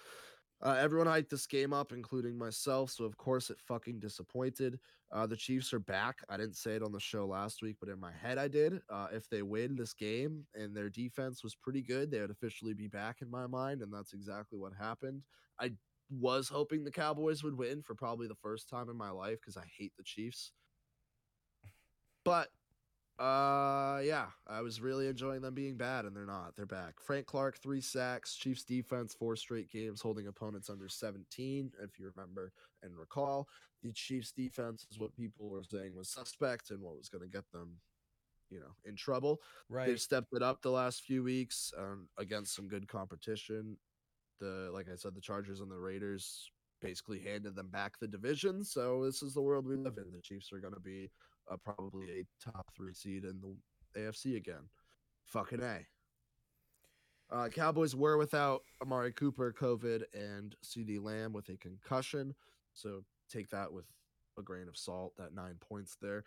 Uh, 0.62 0.76
everyone 0.78 1.08
hyped 1.08 1.28
this 1.28 1.46
game 1.46 1.72
up, 1.72 1.92
including 1.92 2.38
myself. 2.38 2.90
So 2.90 3.04
of 3.04 3.16
course 3.16 3.50
it 3.50 3.58
fucking 3.58 3.98
disappointed. 3.98 4.78
Uh, 5.10 5.26
the 5.26 5.36
Chiefs 5.36 5.72
are 5.72 5.80
back. 5.80 6.18
I 6.28 6.36
didn't 6.36 6.56
say 6.56 6.76
it 6.76 6.82
on 6.82 6.92
the 6.92 7.00
show 7.00 7.26
last 7.26 7.62
week, 7.62 7.76
but 7.80 7.88
in 7.88 7.98
my 7.98 8.12
head 8.12 8.38
I 8.38 8.48
did. 8.48 8.80
Uh, 8.88 9.08
if 9.12 9.28
they 9.28 9.42
win 9.42 9.74
this 9.74 9.92
game 9.92 10.46
and 10.54 10.74
their 10.74 10.88
defense 10.88 11.42
was 11.42 11.56
pretty 11.56 11.82
good, 11.82 12.10
they 12.10 12.20
would 12.20 12.30
officially 12.30 12.74
be 12.74 12.86
back 12.86 13.22
in 13.22 13.30
my 13.30 13.46
mind, 13.46 13.82
and 13.82 13.92
that's 13.92 14.12
exactly 14.12 14.58
what 14.58 14.72
happened. 14.78 15.22
I 15.60 15.72
was 16.10 16.48
hoping 16.48 16.84
the 16.84 16.90
Cowboys 16.90 17.42
would 17.42 17.56
win 17.56 17.82
for 17.82 17.94
probably 17.94 18.28
the 18.28 18.34
first 18.34 18.68
time 18.68 18.88
in 18.88 18.96
my 18.96 19.10
life 19.10 19.38
because 19.40 19.56
I 19.56 19.64
hate 19.76 19.92
the 19.96 20.04
Chiefs. 20.04 20.52
But 22.24 22.48
uh 23.18 24.00
yeah, 24.02 24.26
I 24.46 24.62
was 24.62 24.80
really 24.80 25.06
enjoying 25.06 25.42
them 25.42 25.54
being 25.54 25.76
bad 25.76 26.04
and 26.04 26.16
they're 26.16 26.26
not. 26.26 26.56
They're 26.56 26.66
back. 26.66 26.94
Frank 27.00 27.26
Clark, 27.26 27.58
three 27.58 27.80
sacks, 27.80 28.36
Chiefs 28.36 28.64
defense, 28.64 29.14
four 29.14 29.36
straight 29.36 29.70
games 29.70 30.00
holding 30.00 30.26
opponents 30.26 30.70
under 30.70 30.88
17, 30.88 31.72
if 31.82 31.98
you 31.98 32.10
remember 32.14 32.52
and 32.82 32.96
recall. 32.96 33.48
The 33.82 33.92
Chiefs 33.92 34.32
defense 34.32 34.86
is 34.90 34.98
what 34.98 35.14
people 35.14 35.50
were 35.50 35.62
saying 35.64 35.94
was 35.94 36.08
suspect 36.08 36.70
and 36.70 36.80
what 36.80 36.96
was 36.96 37.08
going 37.08 37.22
to 37.22 37.28
get 37.28 37.50
them, 37.52 37.76
you 38.48 38.60
know, 38.60 38.74
in 38.84 38.96
trouble. 38.96 39.40
Right. 39.68 39.88
They've 39.88 40.00
stepped 40.00 40.32
it 40.32 40.42
up 40.42 40.62
the 40.62 40.70
last 40.70 41.02
few 41.02 41.22
weeks 41.22 41.72
um, 41.78 42.08
against 42.18 42.54
some 42.54 42.68
good 42.68 42.88
competition. 42.88 43.76
The 44.40 44.70
like 44.72 44.86
I 44.90 44.96
said, 44.96 45.14
the 45.14 45.20
Chargers 45.20 45.60
and 45.60 45.70
the 45.70 45.78
Raiders 45.78 46.50
basically 46.80 47.20
handed 47.20 47.54
them 47.54 47.68
back 47.68 47.98
the 47.98 48.08
division. 48.08 48.64
So 48.64 49.04
this 49.04 49.22
is 49.22 49.34
the 49.34 49.42
world 49.42 49.66
we 49.66 49.76
live 49.76 49.98
in. 49.98 50.12
The 50.12 50.20
Chiefs 50.20 50.52
are 50.52 50.60
going 50.60 50.74
to 50.74 50.80
be 50.80 51.10
probably 51.64 52.06
a 52.10 52.50
top 52.50 52.70
three 52.76 52.94
seed 52.94 53.24
in 53.24 53.40
the 53.40 54.00
AFC 54.00 54.36
again. 54.36 54.68
Fucking 55.24 55.62
a. 55.62 55.86
Uh, 57.30 57.48
Cowboys 57.48 57.96
were 57.96 58.18
without 58.18 58.62
Amari 58.82 59.12
Cooper, 59.12 59.54
COVID, 59.58 60.02
and 60.12 60.54
CeeDee 60.64 61.02
Lamb 61.02 61.32
with 61.32 61.48
a 61.48 61.56
concussion. 61.56 62.34
So 62.74 63.04
take 63.30 63.48
that 63.50 63.72
with 63.72 63.86
a 64.38 64.42
grain 64.42 64.68
of 64.68 64.76
salt. 64.76 65.14
That 65.16 65.34
nine 65.34 65.56
points 65.58 65.96
there, 66.00 66.24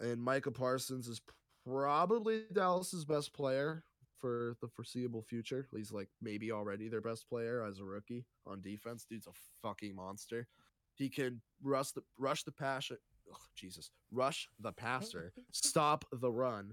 and 0.00 0.22
Micah 0.22 0.50
Parsons 0.50 1.08
is 1.08 1.20
probably 1.66 2.44
Dallas's 2.52 3.04
best 3.04 3.34
player 3.34 3.84
for 4.18 4.56
the 4.62 4.68
foreseeable 4.68 5.22
future. 5.22 5.68
He's 5.74 5.92
like 5.92 6.08
maybe 6.22 6.52
already 6.52 6.88
their 6.88 7.00
best 7.00 7.28
player 7.28 7.62
as 7.62 7.80
a 7.80 7.84
rookie 7.84 8.24
on 8.46 8.62
defense. 8.62 9.04
Dude's 9.08 9.26
a 9.26 9.32
fucking 9.62 9.94
monster. 9.94 10.48
He 10.94 11.10
can 11.10 11.42
rush 11.62 11.92
the 11.92 12.02
rush 12.18 12.44
the 12.44 12.52
passion. 12.52 12.96
Oh, 13.32 13.36
Jesus, 13.54 13.90
rush 14.12 14.48
the 14.60 14.72
passer, 14.72 15.32
stop 15.52 16.04
the 16.12 16.30
run, 16.30 16.72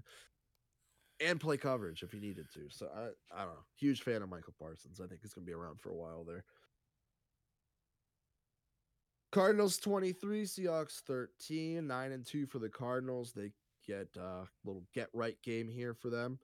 and 1.20 1.40
play 1.40 1.56
coverage 1.56 2.02
if 2.02 2.12
he 2.12 2.20
needed 2.20 2.46
to. 2.54 2.60
So 2.70 2.88
I, 2.94 3.06
I 3.34 3.44
don't 3.44 3.54
know. 3.54 3.64
Huge 3.78 4.02
fan 4.02 4.22
of 4.22 4.28
Michael 4.28 4.54
Parsons. 4.58 5.00
I 5.00 5.06
think 5.06 5.20
he's 5.22 5.34
gonna 5.34 5.46
be 5.46 5.52
around 5.52 5.80
for 5.80 5.90
a 5.90 5.96
while 5.96 6.24
there. 6.24 6.44
Cardinals 9.32 9.78
23, 9.78 10.44
Seahawks 10.44 11.00
13, 11.08 11.84
9 11.84 12.12
and 12.12 12.24
2 12.24 12.46
for 12.46 12.60
the 12.60 12.68
Cardinals. 12.68 13.32
They 13.32 13.50
get 13.84 14.06
a 14.16 14.24
uh, 14.24 14.44
little 14.64 14.84
get 14.94 15.08
right 15.12 15.36
game 15.42 15.68
here 15.68 15.92
for 15.92 16.08
them. 16.08 16.38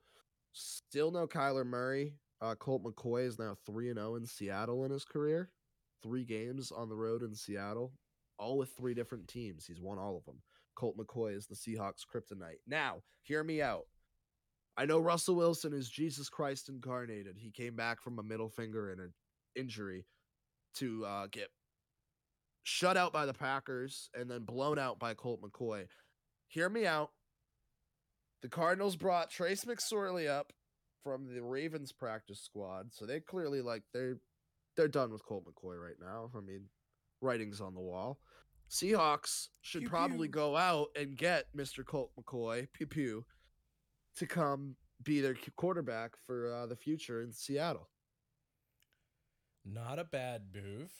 Still 0.51 1.09
no 1.11 1.25
Kyler 1.25 1.65
Murray. 1.65 2.15
Uh, 2.41 2.55
Colt 2.55 2.83
McCoy 2.83 3.25
is 3.25 3.39
now 3.39 3.55
3 3.65 3.91
and 3.91 3.97
0 3.97 4.15
in 4.15 4.25
Seattle 4.25 4.83
in 4.83 4.91
his 4.91 5.05
career. 5.05 5.49
Three 6.03 6.25
games 6.25 6.71
on 6.71 6.89
the 6.89 6.95
road 6.95 7.21
in 7.21 7.35
Seattle, 7.35 7.93
all 8.41 8.57
with 8.57 8.71
three 8.75 8.93
different 8.93 9.27
teams. 9.27 9.65
He's 9.65 9.79
won 9.79 9.99
all 9.99 10.17
of 10.17 10.25
them. 10.25 10.41
Colt 10.75 10.97
McCoy 10.97 11.35
is 11.35 11.47
the 11.47 11.55
Seahawks 11.55 12.01
kryptonite. 12.13 12.59
Now, 12.67 13.03
hear 13.23 13.43
me 13.43 13.61
out. 13.61 13.85
I 14.77 14.85
know 14.85 14.99
Russell 14.99 15.35
Wilson 15.35 15.73
is 15.73 15.89
Jesus 15.89 16.29
Christ 16.29 16.69
incarnated. 16.69 17.37
He 17.37 17.51
came 17.51 17.75
back 17.75 18.01
from 18.01 18.17
a 18.19 18.23
middle 18.23 18.49
finger 18.49 18.89
and 18.89 18.99
an 18.99 19.13
injury 19.55 20.05
to 20.75 21.05
uh, 21.05 21.27
get 21.31 21.49
shut 22.63 22.97
out 22.97 23.13
by 23.13 23.25
the 23.25 23.33
Packers 23.33 24.09
and 24.17 24.29
then 24.29 24.43
blown 24.43 24.79
out 24.79 24.97
by 24.97 25.13
Colt 25.13 25.41
McCoy. 25.41 25.85
Hear 26.47 26.69
me 26.69 26.85
out. 26.85 27.11
The 28.41 28.49
Cardinals 28.49 28.95
brought 28.95 29.29
Trace 29.29 29.65
McSorley 29.65 30.27
up 30.27 30.51
from 31.03 31.33
the 31.33 31.43
Ravens 31.43 31.91
practice 31.91 32.41
squad, 32.41 32.87
so 32.91 33.05
they 33.05 33.19
clearly 33.19 33.61
like 33.61 33.83
they're 33.93 34.17
they're 34.75 34.87
done 34.87 35.11
with 35.11 35.25
Colt 35.25 35.45
McCoy 35.45 35.81
right 35.81 35.97
now. 36.01 36.31
I 36.35 36.39
mean, 36.39 36.65
writing's 37.21 37.61
on 37.61 37.73
the 37.73 37.79
wall. 37.79 38.19
Seahawks 38.69 39.47
should 39.61 39.81
Pew, 39.81 39.89
probably 39.89 40.27
pew. 40.27 40.33
go 40.33 40.57
out 40.57 40.87
and 40.95 41.17
get 41.17 41.45
Mr. 41.55 41.85
Colt 41.85 42.11
McCoy, 42.19 42.67
pew 42.73 42.87
pew, 42.87 43.25
to 44.17 44.25
come 44.25 44.75
be 45.03 45.21
their 45.21 45.35
quarterback 45.55 46.11
for 46.25 46.53
uh, 46.53 46.65
the 46.65 46.75
future 46.75 47.21
in 47.21 47.31
Seattle. 47.31 47.89
Not 49.65 49.99
a 49.99 50.03
bad 50.03 50.43
move. 50.53 50.91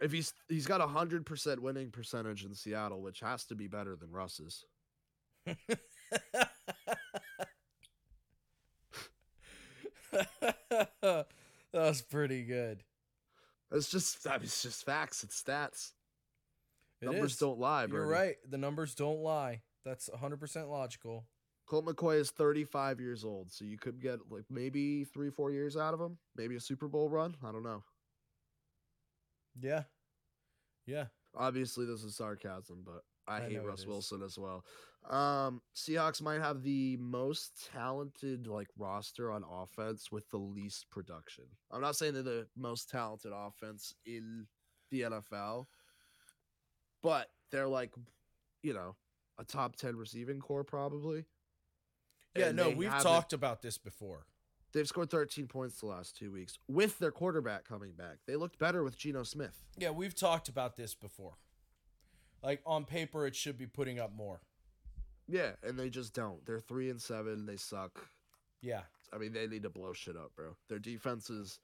If 0.00 0.12
he's 0.12 0.32
he's 0.48 0.66
got 0.66 0.80
a 0.80 0.86
hundred 0.86 1.26
percent 1.26 1.60
winning 1.62 1.90
percentage 1.90 2.44
in 2.44 2.54
Seattle, 2.54 3.02
which 3.02 3.20
has 3.20 3.44
to 3.46 3.54
be 3.54 3.66
better 3.66 3.96
than 3.96 4.10
Russ's. 4.10 4.64
that 10.12 11.26
was 11.72 12.02
pretty 12.02 12.44
good. 12.44 12.82
It's 13.72 13.90
just 13.90 14.26
I 14.26 14.32
mean, 14.32 14.44
it's 14.44 14.62
just 14.62 14.84
facts. 14.84 15.24
It's 15.24 15.42
stats. 15.42 15.92
It 17.00 17.06
Numbers 17.06 17.32
is. 17.32 17.38
don't 17.38 17.58
lie, 17.58 17.86
You're 17.86 18.06
right. 18.06 18.36
The 18.48 18.58
numbers 18.58 18.94
don't 18.94 19.20
lie. 19.20 19.62
That's 19.84 20.08
100% 20.08 20.68
logical. 20.68 21.26
Colt 21.66 21.84
McCoy 21.84 22.18
is 22.18 22.30
35 22.30 23.00
years 23.00 23.24
old, 23.24 23.52
so 23.52 23.64
you 23.64 23.76
could 23.76 24.00
get 24.00 24.20
like 24.30 24.44
maybe 24.48 25.04
three, 25.04 25.30
four 25.30 25.50
years 25.50 25.76
out 25.76 25.94
of 25.94 26.00
him. 26.00 26.16
Maybe 26.36 26.56
a 26.56 26.60
Super 26.60 26.88
Bowl 26.88 27.08
run. 27.08 27.36
I 27.44 27.52
don't 27.52 27.64
know. 27.64 27.82
Yeah. 29.60 29.82
Yeah. 30.86 31.06
Obviously, 31.36 31.84
this 31.86 32.02
is 32.02 32.16
sarcasm, 32.16 32.84
but 32.84 33.02
I, 33.28 33.38
I 33.44 33.48
hate 33.48 33.64
Russ. 33.64 33.84
Wilson 33.84 34.22
as 34.22 34.38
well. 34.38 34.64
Um, 35.08 35.62
Seahawks 35.76 36.20
might 36.20 36.40
have 36.40 36.62
the 36.62 36.96
most 36.96 37.68
talented 37.72 38.48
like 38.48 38.66
roster 38.76 39.30
on 39.30 39.44
offense 39.48 40.10
with 40.10 40.28
the 40.30 40.38
least 40.38 40.90
production. 40.90 41.44
I'm 41.70 41.80
not 41.80 41.96
saying 41.96 42.14
they're 42.14 42.22
the 42.22 42.46
most 42.56 42.90
talented 42.90 43.32
offense 43.34 43.94
in 44.04 44.46
the 44.90 45.02
NFL, 45.02 45.66
but 47.02 47.28
they're 47.52 47.68
like, 47.68 47.92
you 48.62 48.74
know, 48.74 48.96
a 49.38 49.44
top 49.44 49.76
10 49.76 49.96
receiving 49.96 50.40
core 50.40 50.64
probably. 50.64 51.24
Yeah, 52.36 52.46
And 52.46 52.56
no, 52.56 52.70
we've 52.70 52.90
talked 53.00 53.32
about 53.32 53.62
this 53.62 53.78
before. 53.78 54.26
They've 54.72 54.86
scored 54.86 55.10
13 55.10 55.46
points 55.46 55.80
the 55.80 55.86
last 55.86 56.18
two 56.18 56.32
weeks 56.32 56.58
with 56.68 56.98
their 56.98 57.12
quarterback 57.12 57.64
coming 57.64 57.92
back. 57.92 58.16
They 58.26 58.36
looked 58.36 58.58
better 58.58 58.82
with 58.82 58.98
Geno 58.98 59.22
Smith. 59.22 59.62
Yeah, 59.78 59.90
we've 59.90 60.14
talked 60.14 60.48
about 60.48 60.76
this 60.76 60.94
before. 60.94 61.38
Like 62.42 62.60
on 62.66 62.84
paper, 62.84 63.26
it 63.26 63.34
should 63.34 63.56
be 63.56 63.66
putting 63.66 63.98
up 63.98 64.14
more. 64.14 64.42
Yeah, 65.28 65.52
and 65.62 65.78
they 65.78 65.90
just 65.90 66.14
don't. 66.14 66.44
They're 66.46 66.60
three 66.60 66.90
and 66.90 67.00
seven. 67.00 67.46
They 67.46 67.56
suck. 67.56 68.06
Yeah. 68.62 68.82
I 69.12 69.18
mean, 69.18 69.32
they 69.32 69.46
need 69.46 69.62
to 69.62 69.70
blow 69.70 69.92
shit 69.92 70.16
up, 70.16 70.32
bro. 70.36 70.56
Their 70.68 70.78
defense 70.78 71.30
is 71.30 71.58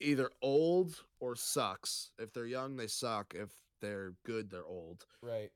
either 0.00 0.30
old 0.42 1.02
or 1.20 1.36
sucks. 1.36 2.10
If 2.18 2.32
they're 2.32 2.46
young, 2.46 2.76
they 2.76 2.86
suck. 2.86 3.34
If 3.36 3.50
they're 3.80 4.14
good, 4.24 4.50
they're 4.50 4.66
old. 4.66 5.04
Right. 5.22 5.50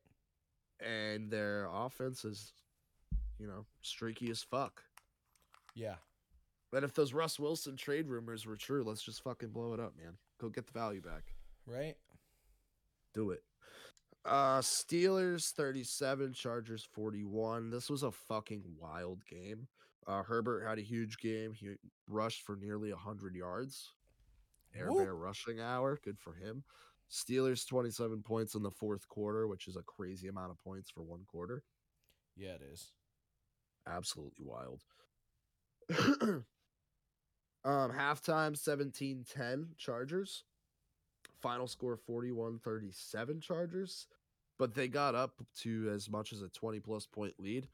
And 0.80 1.30
their 1.30 1.68
offense 1.72 2.24
is, 2.24 2.52
you 3.38 3.46
know, 3.46 3.66
streaky 3.82 4.30
as 4.30 4.42
fuck. 4.42 4.82
Yeah. 5.74 5.96
But 6.70 6.84
if 6.84 6.94
those 6.94 7.12
Russ 7.12 7.38
Wilson 7.38 7.76
trade 7.76 8.08
rumors 8.08 8.46
were 8.46 8.56
true, 8.56 8.82
let's 8.82 9.02
just 9.02 9.22
fucking 9.22 9.50
blow 9.50 9.74
it 9.74 9.80
up, 9.80 9.92
man. 9.96 10.14
Go 10.40 10.48
get 10.48 10.66
the 10.66 10.72
value 10.72 11.02
back. 11.02 11.34
Right. 11.66 11.96
Do 13.14 13.30
it. 13.30 13.42
Uh 14.24 14.60
Steelers 14.60 15.50
37, 15.52 16.32
Chargers 16.32 16.86
41. 16.92 17.70
This 17.70 17.90
was 17.90 18.02
a 18.02 18.12
fucking 18.12 18.62
wild 18.78 19.24
game. 19.26 19.66
Uh 20.06 20.22
Herbert 20.22 20.66
had 20.66 20.78
a 20.78 20.82
huge 20.82 21.18
game. 21.18 21.52
He 21.52 21.74
rushed 22.06 22.42
for 22.42 22.56
nearly 22.56 22.90
100 22.90 23.34
yards. 23.34 23.90
Air 24.74 24.90
Woo. 24.90 24.98
Bear 24.98 25.14
rushing 25.14 25.60
hour, 25.60 25.98
good 26.02 26.18
for 26.18 26.34
him. 26.34 26.64
Steelers 27.10 27.66
27 27.66 28.22
points 28.22 28.54
in 28.54 28.62
the 28.62 28.70
fourth 28.70 29.06
quarter, 29.08 29.46
which 29.46 29.68
is 29.68 29.76
a 29.76 29.82
crazy 29.82 30.28
amount 30.28 30.50
of 30.50 30.58
points 30.58 30.90
for 30.90 31.02
one 31.02 31.24
quarter. 31.26 31.62
Yeah, 32.36 32.52
it 32.52 32.62
is. 32.72 32.92
Absolutely 33.86 34.46
wild. 34.46 34.82
um 37.64 37.92
halftime 37.92 38.56
17-10 38.56 39.76
Chargers. 39.76 40.44
Final 41.42 41.66
score 41.66 41.98
41-37 42.08 43.42
Chargers. 43.42 44.06
But 44.58 44.74
they 44.74 44.86
got 44.86 45.14
up 45.14 45.32
to 45.60 45.90
as 45.92 46.08
much 46.08 46.32
as 46.32 46.42
a 46.42 46.48
20 46.48 46.78
plus 46.80 47.06
point 47.06 47.34
lead 47.38 47.68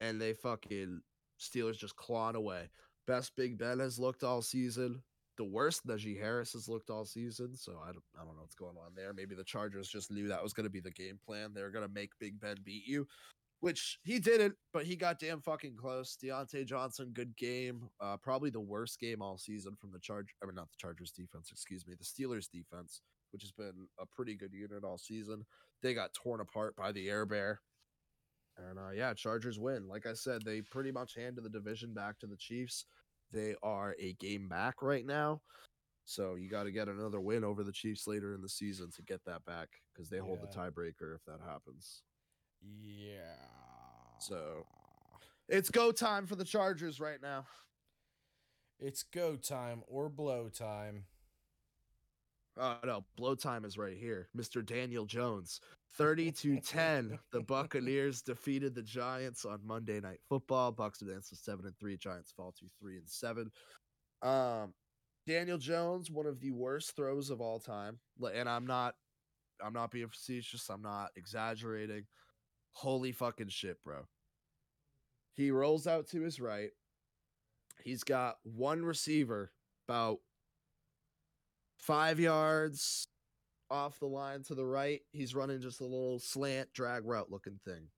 and 0.00 0.20
they 0.20 0.32
fucking 0.32 1.02
Steelers 1.38 1.78
just 1.78 1.96
clawed 1.96 2.34
away. 2.34 2.68
Best 3.06 3.36
Big 3.36 3.58
Ben 3.58 3.78
has 3.78 3.98
looked 3.98 4.22
all 4.24 4.42
season. 4.42 5.02
The 5.36 5.44
worst 5.44 5.86
Najee 5.86 6.18
Harris 6.18 6.52
has 6.52 6.68
looked 6.68 6.90
all 6.90 7.04
season. 7.04 7.56
So 7.56 7.78
I 7.82 7.92
don't, 7.92 8.04
I 8.20 8.24
don't 8.24 8.36
know 8.36 8.42
what's 8.42 8.54
going 8.54 8.76
on 8.76 8.92
there. 8.94 9.12
Maybe 9.12 9.34
the 9.34 9.44
Chargers 9.44 9.88
just 9.88 10.10
knew 10.10 10.28
that 10.28 10.42
was 10.42 10.52
going 10.52 10.64
to 10.64 10.70
be 10.70 10.80
the 10.80 10.90
game 10.90 11.18
plan. 11.24 11.52
They 11.54 11.62
were 11.62 11.70
going 11.70 11.86
to 11.86 11.92
make 11.92 12.10
Big 12.18 12.38
Ben 12.40 12.56
beat 12.64 12.86
you. 12.86 13.06
Which 13.60 13.98
he 14.02 14.18
didn't, 14.18 14.54
but 14.72 14.86
he 14.86 14.96
got 14.96 15.18
damn 15.18 15.42
fucking 15.42 15.76
close. 15.76 16.16
Diontae 16.22 16.64
Johnson, 16.64 17.10
good 17.12 17.36
game. 17.36 17.90
Uh, 18.00 18.16
probably 18.16 18.48
the 18.48 18.60
worst 18.60 18.98
game 18.98 19.20
all 19.20 19.36
season 19.36 19.76
from 19.78 19.92
the 19.92 19.98
Charge. 19.98 20.34
I 20.42 20.46
mean, 20.46 20.54
not 20.54 20.70
the 20.70 20.78
Chargers 20.78 21.12
defense, 21.12 21.50
excuse 21.52 21.86
me, 21.86 21.94
the 21.98 22.04
Steelers 22.04 22.48
defense, 22.50 23.02
which 23.32 23.42
has 23.42 23.52
been 23.52 23.86
a 24.00 24.06
pretty 24.06 24.34
good 24.34 24.54
unit 24.54 24.82
all 24.82 24.96
season. 24.96 25.44
They 25.82 25.92
got 25.92 26.14
torn 26.14 26.40
apart 26.40 26.74
by 26.74 26.92
the 26.92 27.10
Air 27.10 27.26
Bear. 27.26 27.60
And 28.56 28.78
uh, 28.78 28.90
yeah, 28.94 29.12
Chargers 29.14 29.58
win. 29.58 29.88
Like 29.88 30.06
I 30.06 30.14
said, 30.14 30.42
they 30.42 30.62
pretty 30.62 30.92
much 30.92 31.14
handed 31.14 31.44
the 31.44 31.50
division 31.50 31.92
back 31.92 32.18
to 32.20 32.26
the 32.26 32.36
Chiefs. 32.36 32.86
They 33.32 33.54
are 33.62 33.94
a 34.00 34.14
game 34.14 34.48
back 34.48 34.82
right 34.82 35.06
now. 35.06 35.42
So 36.04 36.34
you 36.34 36.50
got 36.50 36.64
to 36.64 36.72
get 36.72 36.88
another 36.88 37.20
win 37.20 37.44
over 37.44 37.62
the 37.62 37.72
Chiefs 37.72 38.06
later 38.06 38.34
in 38.34 38.42
the 38.42 38.48
season 38.48 38.90
to 38.96 39.02
get 39.02 39.20
that 39.26 39.44
back 39.44 39.68
because 39.92 40.08
they 40.08 40.18
hold 40.18 40.40
the 40.40 40.46
tiebreaker 40.46 41.14
if 41.14 41.24
that 41.26 41.40
happens. 41.46 42.02
Yeah. 42.62 43.36
So- 44.18 44.66
It's 45.48 45.70
go 45.70 45.92
time 45.92 46.26
for 46.26 46.36
the 46.36 46.44
Chargers 46.44 47.00
right 47.00 47.20
now. 47.20 47.46
it's 48.78 49.02
go 49.02 49.36
time 49.36 49.82
or 49.88 50.08
blow 50.08 50.48
time. 50.48 51.04
Oh 52.56 52.78
no, 52.84 53.04
blow 53.16 53.34
time 53.34 53.64
is 53.64 53.76
right 53.78 53.96
here. 53.96 54.28
Mr. 54.36 54.64
Daniel 54.64 55.06
Jones. 55.06 55.60
30 55.94 56.30
to 56.32 56.60
10. 56.60 57.18
The 57.32 57.40
Buccaneers 57.48 58.22
defeated 58.22 58.74
the 58.74 58.82
Giants 58.82 59.44
on 59.44 59.60
Monday 59.66 60.00
Night 60.00 60.20
Football. 60.28 60.72
Bucs 60.72 61.02
advance 61.02 61.28
to 61.30 61.36
7 61.36 61.66
and 61.66 61.76
3. 61.78 61.96
Giants 61.96 62.30
fall 62.32 62.52
to 62.52 62.66
3 62.80 62.98
and 62.98 63.08
7. 63.08 63.50
Um 64.22 64.72
Daniel 65.26 65.58
Jones, 65.58 66.10
one 66.10 66.26
of 66.26 66.40
the 66.40 66.50
worst 66.50 66.96
throws 66.96 67.30
of 67.30 67.40
all 67.40 67.58
time. 67.58 67.98
And 68.34 68.48
I'm 68.48 68.66
not 68.66 68.94
I'm 69.62 69.72
not 69.72 69.90
being 69.90 70.08
facetious. 70.08 70.68
I'm 70.70 70.82
not 70.82 71.10
exaggerating. 71.16 72.06
Holy 72.72 73.12
fucking 73.12 73.48
shit, 73.48 73.82
bro. 73.84 74.06
He 75.34 75.50
rolls 75.50 75.86
out 75.86 76.08
to 76.08 76.22
his 76.22 76.40
right. 76.40 76.70
He's 77.82 78.04
got 78.04 78.36
one 78.42 78.84
receiver 78.84 79.52
about 79.88 80.18
five 81.78 82.20
yards 82.20 83.08
off 83.70 83.98
the 84.00 84.06
line 84.06 84.42
to 84.44 84.54
the 84.54 84.66
right. 84.66 85.00
He's 85.12 85.34
running 85.34 85.60
just 85.60 85.80
a 85.80 85.84
little 85.84 86.18
slant 86.18 86.72
drag 86.74 87.04
route 87.06 87.30
looking 87.30 87.58
thing. 87.64 87.88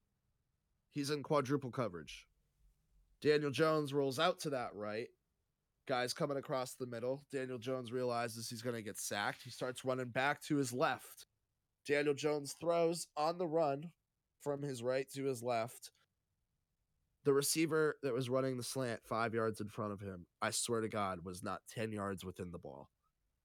He's 0.90 1.10
in 1.10 1.22
quadruple 1.22 1.70
coverage. 1.70 2.26
Daniel 3.22 3.50
Jones 3.50 3.94
rolls 3.94 4.18
out 4.18 4.40
to 4.40 4.50
that 4.50 4.74
right. 4.74 5.08
Guys 5.88 6.12
coming 6.12 6.36
across 6.36 6.74
the 6.74 6.86
middle. 6.86 7.24
Daniel 7.32 7.58
Jones 7.58 7.90
realizes 7.90 8.48
he's 8.48 8.62
going 8.62 8.76
to 8.76 8.82
get 8.82 8.98
sacked. 8.98 9.42
He 9.42 9.50
starts 9.50 9.84
running 9.84 10.10
back 10.10 10.42
to 10.42 10.56
his 10.56 10.72
left. 10.72 11.26
Daniel 11.86 12.14
Jones 12.14 12.54
throws 12.60 13.08
on 13.16 13.38
the 13.38 13.46
run 13.46 13.90
from 14.42 14.62
his 14.62 14.82
right 14.82 15.08
to 15.14 15.24
his 15.24 15.42
left. 15.42 15.90
The 17.24 17.32
receiver 17.32 17.96
that 18.02 18.12
was 18.12 18.28
running 18.28 18.56
the 18.56 18.62
slant 18.62 19.00
five 19.04 19.32
yards 19.32 19.60
in 19.60 19.68
front 19.68 19.92
of 19.92 20.00
him, 20.00 20.26
I 20.40 20.50
swear 20.50 20.80
to 20.80 20.88
God, 20.88 21.20
was 21.24 21.42
not 21.42 21.60
10 21.72 21.92
yards 21.92 22.24
within 22.24 22.50
the 22.50 22.58
ball. 22.58 22.88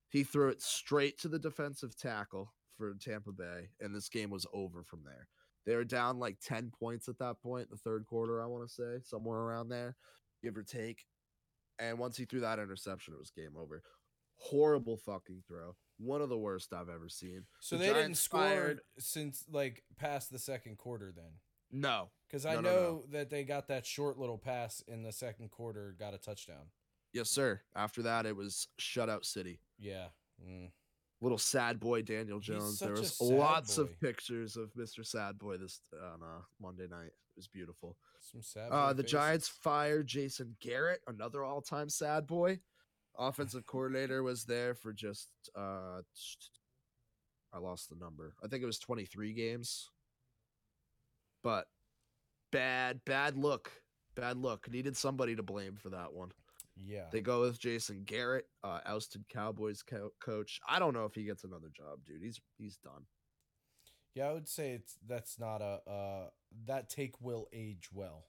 He 0.09 0.23
threw 0.23 0.49
it 0.49 0.61
straight 0.61 1.19
to 1.19 1.27
the 1.27 1.37
defensive 1.37 1.95
tackle 1.95 2.53
for 2.77 2.93
Tampa 2.95 3.31
Bay, 3.31 3.69
and 3.79 3.93
this 3.93 4.09
game 4.09 4.29
was 4.29 4.47
over 4.53 4.83
from 4.83 5.01
there. 5.05 5.27
They 5.65 5.75
were 5.75 5.83
down 5.83 6.17
like 6.17 6.37
10 6.43 6.71
points 6.79 7.09
at 7.09 7.19
that 7.19 7.41
point, 7.41 7.69
the 7.69 7.77
third 7.77 8.05
quarter, 8.05 8.41
I 8.41 8.47
want 8.47 8.67
to 8.67 8.73
say, 8.73 8.99
somewhere 9.03 9.39
around 9.39 9.69
there, 9.69 9.95
give 10.41 10.57
or 10.57 10.63
take. 10.63 11.05
And 11.77 11.99
once 11.99 12.17
he 12.17 12.25
threw 12.25 12.39
that 12.39 12.59
interception, 12.59 13.13
it 13.13 13.19
was 13.19 13.31
game 13.31 13.55
over. 13.59 13.83
Horrible 14.37 14.97
fucking 14.97 15.43
throw. 15.47 15.75
One 15.97 16.21
of 16.21 16.29
the 16.29 16.37
worst 16.37 16.73
I've 16.73 16.89
ever 16.89 17.09
seen. 17.09 17.43
So 17.59 17.75
The 17.77 17.85
they 17.85 17.93
didn't 17.93 18.15
score 18.15 18.41
fired- 18.41 18.81
since 18.99 19.43
like 19.51 19.83
past 19.97 20.31
the 20.31 20.39
second 20.39 20.77
quarter 20.77 21.11
then. 21.11 21.39
No. 21.71 22.11
Because 22.27 22.45
I 22.45 22.53
No, 22.55 22.61
know 22.61 22.69
no, 22.75 22.81
no. 22.81 23.05
that 23.11 23.29
they 23.29 23.43
got 23.43 23.67
that 23.67 23.85
short 23.85 24.17
little 24.17 24.37
pass 24.37 24.81
in 24.87 25.01
the 25.03 25.11
second 25.11 25.49
quarter, 25.49 25.95
got 25.99 26.13
a 26.13 26.17
touchdown. 26.17 26.71
Yes, 27.13 27.29
sir. 27.29 27.61
After 27.75 28.03
that, 28.03 28.25
it 28.25 28.35
was 28.35 28.67
shutout 28.79 29.25
city. 29.25 29.59
Yeah. 29.79 30.09
Mm. 30.45 30.71
Little 31.19 31.37
sad 31.39 31.79
boy 31.79 32.03
Daniel 32.03 32.39
Jones. 32.39 32.77
There 32.79 32.91
was 32.91 33.19
lots 33.19 33.77
boy. 33.77 33.81
of 33.83 33.99
pictures 33.99 34.55
of 34.55 34.71
Mr. 34.75 35.03
Sad 35.03 35.39
Boy 35.39 35.57
this 35.57 35.81
on 35.99 36.21
uh, 36.21 36.41
Monday 36.61 36.85
night. 36.87 37.07
It 37.07 37.35
was 37.37 37.47
beautiful. 37.47 37.97
Some 38.21 38.43
sad. 38.43 38.69
Uh, 38.71 38.93
the 38.93 39.01
faces. 39.01 39.11
Giants 39.11 39.47
fired 39.47 40.05
Jason 40.05 40.55
Garrett, 40.61 41.01
another 41.07 41.43
all-time 41.43 41.89
sad 41.89 42.27
boy. 42.27 42.59
Offensive 43.17 43.65
coordinator 43.65 44.23
was 44.23 44.45
there 44.45 44.75
for 44.75 44.93
just 44.93 45.29
uh, 45.55 46.01
I 47.53 47.59
lost 47.59 47.89
the 47.89 47.95
number. 47.95 48.33
I 48.43 48.47
think 48.47 48.63
it 48.63 48.67
was 48.67 48.79
23 48.79 49.33
games. 49.33 49.89
But 51.43 51.65
bad, 52.51 53.01
bad 53.05 53.37
look, 53.37 53.71
bad 54.15 54.37
look. 54.37 54.69
Needed 54.69 54.97
somebody 54.97 55.35
to 55.35 55.43
blame 55.43 55.75
for 55.75 55.89
that 55.89 56.13
one. 56.13 56.31
Yeah. 56.75 57.05
They 57.11 57.21
go 57.21 57.41
with 57.41 57.59
Jason 57.59 58.03
Garrett, 58.05 58.45
uh, 58.63 58.79
ousted 58.85 59.27
Cowboys 59.29 59.81
co- 59.81 60.13
coach. 60.19 60.59
I 60.67 60.79
don't 60.79 60.93
know 60.93 61.05
if 61.05 61.15
he 61.15 61.23
gets 61.23 61.43
another 61.43 61.69
job, 61.75 61.99
dude. 62.05 62.21
He's 62.21 62.39
he's 62.57 62.77
done. 62.77 63.05
Yeah, 64.13 64.29
I 64.29 64.33
would 64.33 64.47
say 64.47 64.71
it's 64.71 64.95
that's 65.07 65.39
not 65.39 65.61
a 65.61 65.79
uh 65.89 66.29
that 66.65 66.89
take 66.89 67.19
will 67.21 67.47
age 67.53 67.89
well. 67.91 68.25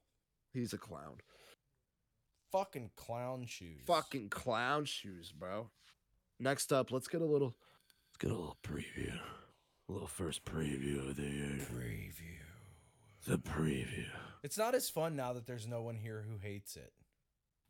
He's 0.53 0.73
a 0.73 0.79
clown. 0.79 1.17
Fucking 2.53 2.91
clown 2.97 3.47
shoes. 3.47 3.81
Fucking 3.87 4.31
clown 4.31 4.85
shoes, 4.85 5.33
bro. 5.33 5.71
Next 6.41 6.73
up, 6.73 6.91
let's 6.93 7.09
get 7.09 7.21
a 7.21 7.27
little 7.27 7.55
let's 8.09 8.17
get 8.19 8.31
a 8.31 8.35
little 8.35 8.57
preview. 8.63 9.13
A 9.89 9.93
little 9.93 10.09
first 10.09 10.45
preview 10.45 11.09
of 11.09 11.17
the 11.17 11.23
year. 11.23 11.67
preview. 11.73 13.27
The 13.27 13.39
preview. 13.39 14.07
It's 14.43 14.59
not 14.59 14.75
as 14.75 14.89
fun 14.89 15.17
now 15.17 15.33
that 15.33 15.47
there's 15.47 15.67
no 15.67 15.83
one 15.83 15.97
here 15.97 16.25
who 16.29 16.39
hates 16.39 16.77
it, 16.77 16.93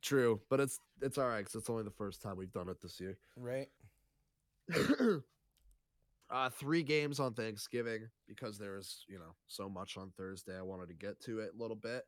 True, 0.03 0.41
but 0.49 0.61
it's 0.61 0.81
it's 1.01 1.18
all 1.18 1.26
right 1.29 1.39
because 1.39 1.55
it's 1.57 1.70
only 1.70 1.83
the 1.85 1.91
first 1.91 2.22
time 2.22 2.37
we've 2.37 2.53
done 2.53 2.68
it 2.68 2.81
this 2.81 3.01
year. 3.01 3.18
right? 3.37 3.68
uh, 6.31 6.51
three 6.51 6.83
games 6.83 7.18
on 7.18 7.35
Thanksgiving 7.35 8.09
because 8.26 8.59
there 8.59 8.72
was, 8.76 9.05
you 9.09 9.18
know, 9.18 9.35
so 9.47 9.68
much 9.68 9.97
on 9.97 10.12
Thursday. 10.16 10.57
I 10.57 10.62
wanted 10.62 10.89
to 10.89 10.95
get 10.95 11.20
to 11.22 11.41
it 11.41 11.53
a 11.59 11.61
little 11.61 11.76
bit. 11.76 12.05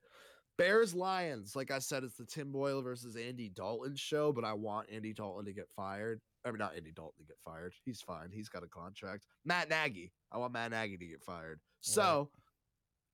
Bears 0.58 0.94
Lions, 0.94 1.56
like 1.56 1.70
I 1.70 1.78
said, 1.78 2.04
it's 2.04 2.16
the 2.16 2.26
Tim 2.26 2.52
Boyle 2.52 2.82
versus 2.82 3.16
Andy 3.16 3.48
Dalton 3.48 3.96
show, 3.96 4.32
but 4.32 4.44
I 4.44 4.52
want 4.52 4.88
Andy 4.92 5.12
Dalton 5.12 5.46
to 5.46 5.52
get 5.52 5.70
fired. 5.70 6.20
I 6.44 6.50
mean, 6.50 6.58
not 6.58 6.76
Andy 6.76 6.92
Dalton 6.92 7.18
to 7.18 7.24
get 7.24 7.38
fired. 7.44 7.72
He's 7.84 8.00
fine. 8.00 8.30
He's 8.32 8.48
got 8.48 8.62
a 8.62 8.68
contract. 8.68 9.26
Matt 9.44 9.70
Nagy. 9.70 10.12
I 10.32 10.38
want 10.38 10.52
Matt 10.52 10.70
Nagy 10.70 10.98
to 10.98 11.06
get 11.06 11.22
fired. 11.22 11.60
So 11.80 12.28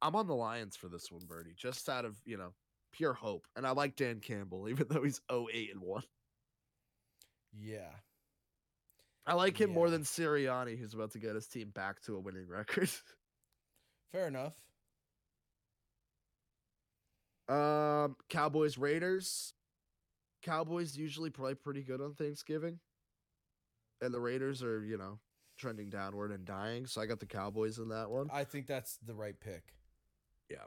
I'm 0.02 0.16
on 0.16 0.26
the 0.26 0.34
Lions 0.34 0.76
for 0.76 0.88
this 0.88 1.10
one, 1.10 1.22
Bernie, 1.26 1.54
just 1.56 1.88
out 1.88 2.04
of, 2.04 2.16
you 2.24 2.36
know, 2.36 2.52
pure 2.92 3.12
hope. 3.12 3.46
And 3.56 3.66
I 3.66 3.70
like 3.70 3.96
Dan 3.96 4.20
Campbell, 4.20 4.68
even 4.68 4.86
though 4.88 5.02
he's 5.02 5.20
08 5.30 5.70
and 5.72 5.82
1. 5.82 6.02
Yeah. 7.58 7.90
I 9.26 9.34
like 9.34 9.60
him 9.60 9.70
more 9.70 9.90
than 9.90 10.02
Sirianni, 10.02 10.78
who's 10.78 10.94
about 10.94 11.10
to 11.12 11.18
get 11.18 11.34
his 11.34 11.48
team 11.48 11.70
back 11.74 12.00
to 12.02 12.14
a 12.14 12.20
winning 12.20 12.46
record. 12.46 12.88
Fair 14.12 14.28
enough. 14.28 14.54
Um, 17.48 18.16
Cowboys 18.28 18.76
Raiders. 18.76 19.54
Cowboys 20.42 20.96
usually 20.96 21.30
play 21.30 21.54
pretty 21.54 21.82
good 21.82 22.00
on 22.00 22.14
Thanksgiving, 22.14 22.78
and 24.00 24.12
the 24.12 24.20
Raiders 24.20 24.62
are 24.62 24.84
you 24.84 24.96
know 24.96 25.18
trending 25.56 25.90
downward 25.90 26.32
and 26.32 26.44
dying. 26.44 26.86
So 26.86 27.00
I 27.00 27.06
got 27.06 27.20
the 27.20 27.26
Cowboys 27.26 27.78
in 27.78 27.88
that 27.88 28.10
one, 28.10 28.28
I 28.32 28.44
think 28.44 28.66
that's 28.66 28.98
the 29.06 29.14
right 29.14 29.38
pick. 29.38 29.74
Yeah, 30.50 30.64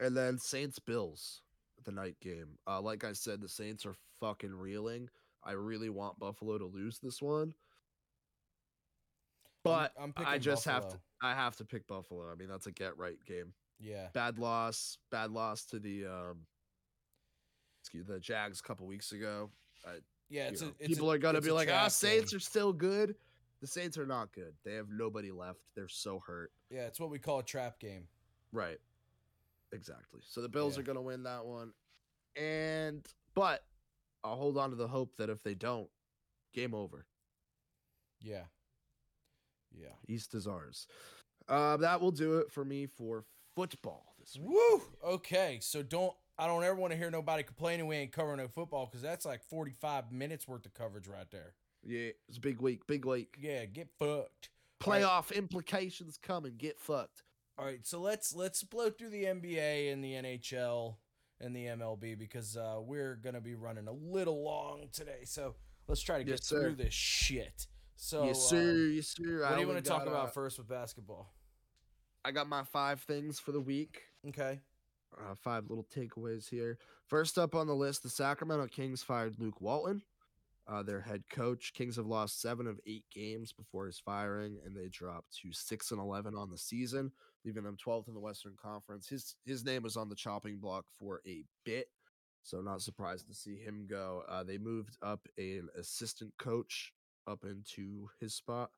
and 0.00 0.16
then 0.16 0.38
Saints 0.38 0.78
Bills, 0.78 1.42
the 1.84 1.92
night 1.92 2.16
game. 2.20 2.58
Uh, 2.66 2.80
like 2.80 3.04
I 3.04 3.12
said, 3.12 3.40
the 3.40 3.48
Saints 3.48 3.86
are 3.86 3.94
fucking 4.20 4.54
reeling. 4.54 5.08
I 5.44 5.52
really 5.52 5.90
want 5.90 6.18
Buffalo 6.18 6.58
to 6.58 6.66
lose 6.66 6.98
this 6.98 7.22
one, 7.22 7.54
but 9.64 9.92
I'm 10.00 10.12
I 10.16 10.24
picking 10.24 10.42
just 10.42 10.64
have 10.64 10.88
to. 10.88 10.98
I 11.22 11.34
have 11.34 11.56
to 11.56 11.64
pick 11.64 11.86
Buffalo. 11.86 12.30
I 12.30 12.34
mean, 12.36 12.48
that's 12.48 12.66
a 12.66 12.72
get 12.72 12.96
right 12.96 13.18
game. 13.26 13.52
Yeah. 13.80 14.08
bad 14.12 14.38
loss 14.38 14.98
bad 15.10 15.30
loss 15.30 15.64
to 15.66 15.78
the 15.78 16.06
um 16.06 16.46
excuse 17.82 18.06
the 18.06 18.18
jags 18.20 18.60
a 18.60 18.62
couple 18.62 18.86
weeks 18.86 19.12
ago 19.12 19.50
Yeah, 20.28 20.44
You 20.46 20.48
it's 20.50 20.62
a, 20.62 20.68
it's 20.78 20.88
people 20.88 21.10
a, 21.10 21.14
are 21.14 21.18
gonna 21.18 21.40
be 21.40 21.50
like 21.52 21.68
ah 21.72 21.88
saints 21.88 22.30
game. 22.32 22.36
are 22.36 22.40
still 22.40 22.72
good 22.72 23.14
the 23.60 23.66
saints 23.66 23.96
are 23.98 24.06
not 24.06 24.32
good 24.32 24.54
they 24.64 24.74
have 24.74 24.88
nobody 24.90 25.30
left 25.30 25.60
they're 25.74 25.88
so 25.88 26.20
hurt 26.26 26.50
Yeah, 26.70 26.86
it's 26.86 27.00
what 27.00 27.10
we 27.10 27.18
call 27.18 27.38
a 27.38 27.42
trap 27.44 27.78
game. 27.78 28.08
right 28.52 28.78
exactly 29.72 30.20
so 30.26 30.40
the 30.40 30.48
bills 30.48 30.76
Yeah. 30.76 30.80
are 30.80 30.84
gonna 30.84 31.02
win 31.02 31.22
that 31.24 31.44
one 31.44 31.72
and 32.36 33.06
but 33.34 33.64
i'll 34.24 34.36
hold 34.36 34.58
on 34.58 34.70
to 34.70 34.76
the 34.76 34.88
hope 34.88 35.16
that 35.18 35.30
if 35.30 35.42
they 35.42 35.54
don't 35.54 35.88
game 36.52 36.74
over 36.74 37.06
Yeah. 38.20 38.44
Yeah. 39.72 39.94
east 40.08 40.34
is 40.34 40.46
ours 40.48 40.86
uh, 41.48 41.76
that 41.78 42.00
will 42.00 42.10
do 42.10 42.38
it 42.38 42.50
for 42.50 42.64
me 42.64 42.86
for 42.86 43.24
football 43.62 44.14
this 44.20 44.36
week 44.36 44.48
Woo! 44.48 44.82
Okay, 45.04 45.58
so 45.60 45.82
don't 45.82 46.12
I 46.38 46.46
don't 46.46 46.62
ever 46.62 46.76
want 46.76 46.92
to 46.92 46.96
hear 46.96 47.10
nobody 47.10 47.42
complaining 47.42 47.86
we 47.88 47.96
ain't 47.96 48.12
covering 48.12 48.38
no 48.38 48.46
football 48.48 48.86
because 48.86 49.02
that's 49.02 49.24
like 49.26 49.42
45 49.42 50.12
minutes 50.12 50.46
worth 50.46 50.64
of 50.66 50.74
coverage 50.74 51.08
right 51.08 51.28
there. 51.32 51.54
yeah 51.84 52.10
it's 52.28 52.38
a 52.38 52.40
big 52.40 52.60
week 52.60 52.86
big 52.86 53.04
week 53.04 53.36
Yeah, 53.40 53.64
get 53.64 53.88
fucked. 53.98 54.50
playoff 54.80 55.34
implications 55.34 56.16
coming. 56.16 56.54
Get 56.56 56.78
fucked. 56.78 57.22
All 57.58 57.64
right, 57.64 57.84
so 57.84 58.00
let's 58.00 58.32
let's 58.36 58.62
blow 58.62 58.88
through 58.90 59.10
the 59.10 59.24
NBA 59.24 59.92
and 59.92 60.04
the 60.04 60.12
NHL 60.12 60.94
and 61.40 61.54
the 61.56 61.64
MLB 61.66 62.16
because 62.16 62.56
uh, 62.56 62.76
we're 62.80 63.16
gonna 63.16 63.40
be 63.40 63.56
running 63.56 63.88
a 63.88 63.92
little 63.92 64.44
long 64.44 64.86
today. 64.92 65.24
So 65.24 65.56
let's 65.88 66.00
try 66.00 66.18
to 66.18 66.24
get 66.24 66.30
Yes, 66.34 66.48
through 66.48 66.70
sir. 66.76 66.82
this 66.84 66.94
shit. 66.94 67.66
So 67.96 68.26
yes, 68.26 68.36
uh, 68.46 68.48
sir. 68.50 68.72
Yes, 68.94 69.06
sir. 69.08 69.40
what 69.42 69.50
I 69.52 69.54
do 69.56 69.60
you 69.62 69.66
want 69.66 69.84
to 69.84 69.90
talk 69.90 70.06
about 70.06 70.26
uh, 70.28 70.30
first 70.30 70.58
with 70.58 70.68
basketball? 70.68 71.32
I 72.28 72.30
got 72.30 72.46
my 72.46 72.62
five 72.62 73.00
things 73.00 73.40
for 73.40 73.52
the 73.52 73.60
week. 73.60 74.02
Okay. 74.28 74.60
Uh, 75.16 75.34
five 75.34 75.64
little 75.70 75.86
takeaways 75.96 76.46
here. 76.46 76.76
First 77.06 77.38
up 77.38 77.54
on 77.54 77.66
the 77.66 77.74
list, 77.74 78.02
the 78.02 78.10
Sacramento 78.10 78.66
Kings 78.66 79.02
fired 79.02 79.36
Luke 79.38 79.62
Walton, 79.62 80.02
uh, 80.70 80.82
their 80.82 81.00
head 81.00 81.22
coach. 81.30 81.72
Kings 81.72 81.96
have 81.96 82.04
lost 82.04 82.42
seven 82.42 82.66
of 82.66 82.78
eight 82.86 83.06
games 83.10 83.54
before 83.54 83.86
his 83.86 83.98
firing, 83.98 84.58
and 84.62 84.76
they 84.76 84.88
dropped 84.88 85.38
to 85.40 85.54
six 85.54 85.90
and 85.90 85.98
eleven 85.98 86.34
on 86.34 86.50
the 86.50 86.58
season, 86.58 87.10
leaving 87.46 87.64
them 87.64 87.78
12th 87.82 88.08
in 88.08 88.14
the 88.14 88.20
Western 88.20 88.56
Conference. 88.62 89.08
His 89.08 89.34
his 89.46 89.64
name 89.64 89.82
was 89.82 89.96
on 89.96 90.10
the 90.10 90.14
chopping 90.14 90.58
block 90.58 90.84
for 90.98 91.22
a 91.26 91.44
bit, 91.64 91.88
so 92.42 92.60
not 92.60 92.82
surprised 92.82 93.26
to 93.28 93.34
see 93.34 93.56
him 93.56 93.86
go. 93.88 94.22
Uh, 94.28 94.44
they 94.44 94.58
moved 94.58 94.98
up 95.00 95.26
an 95.38 95.68
assistant 95.78 96.34
coach 96.38 96.92
up 97.26 97.44
into 97.44 98.10
his 98.20 98.34
spot, 98.34 98.68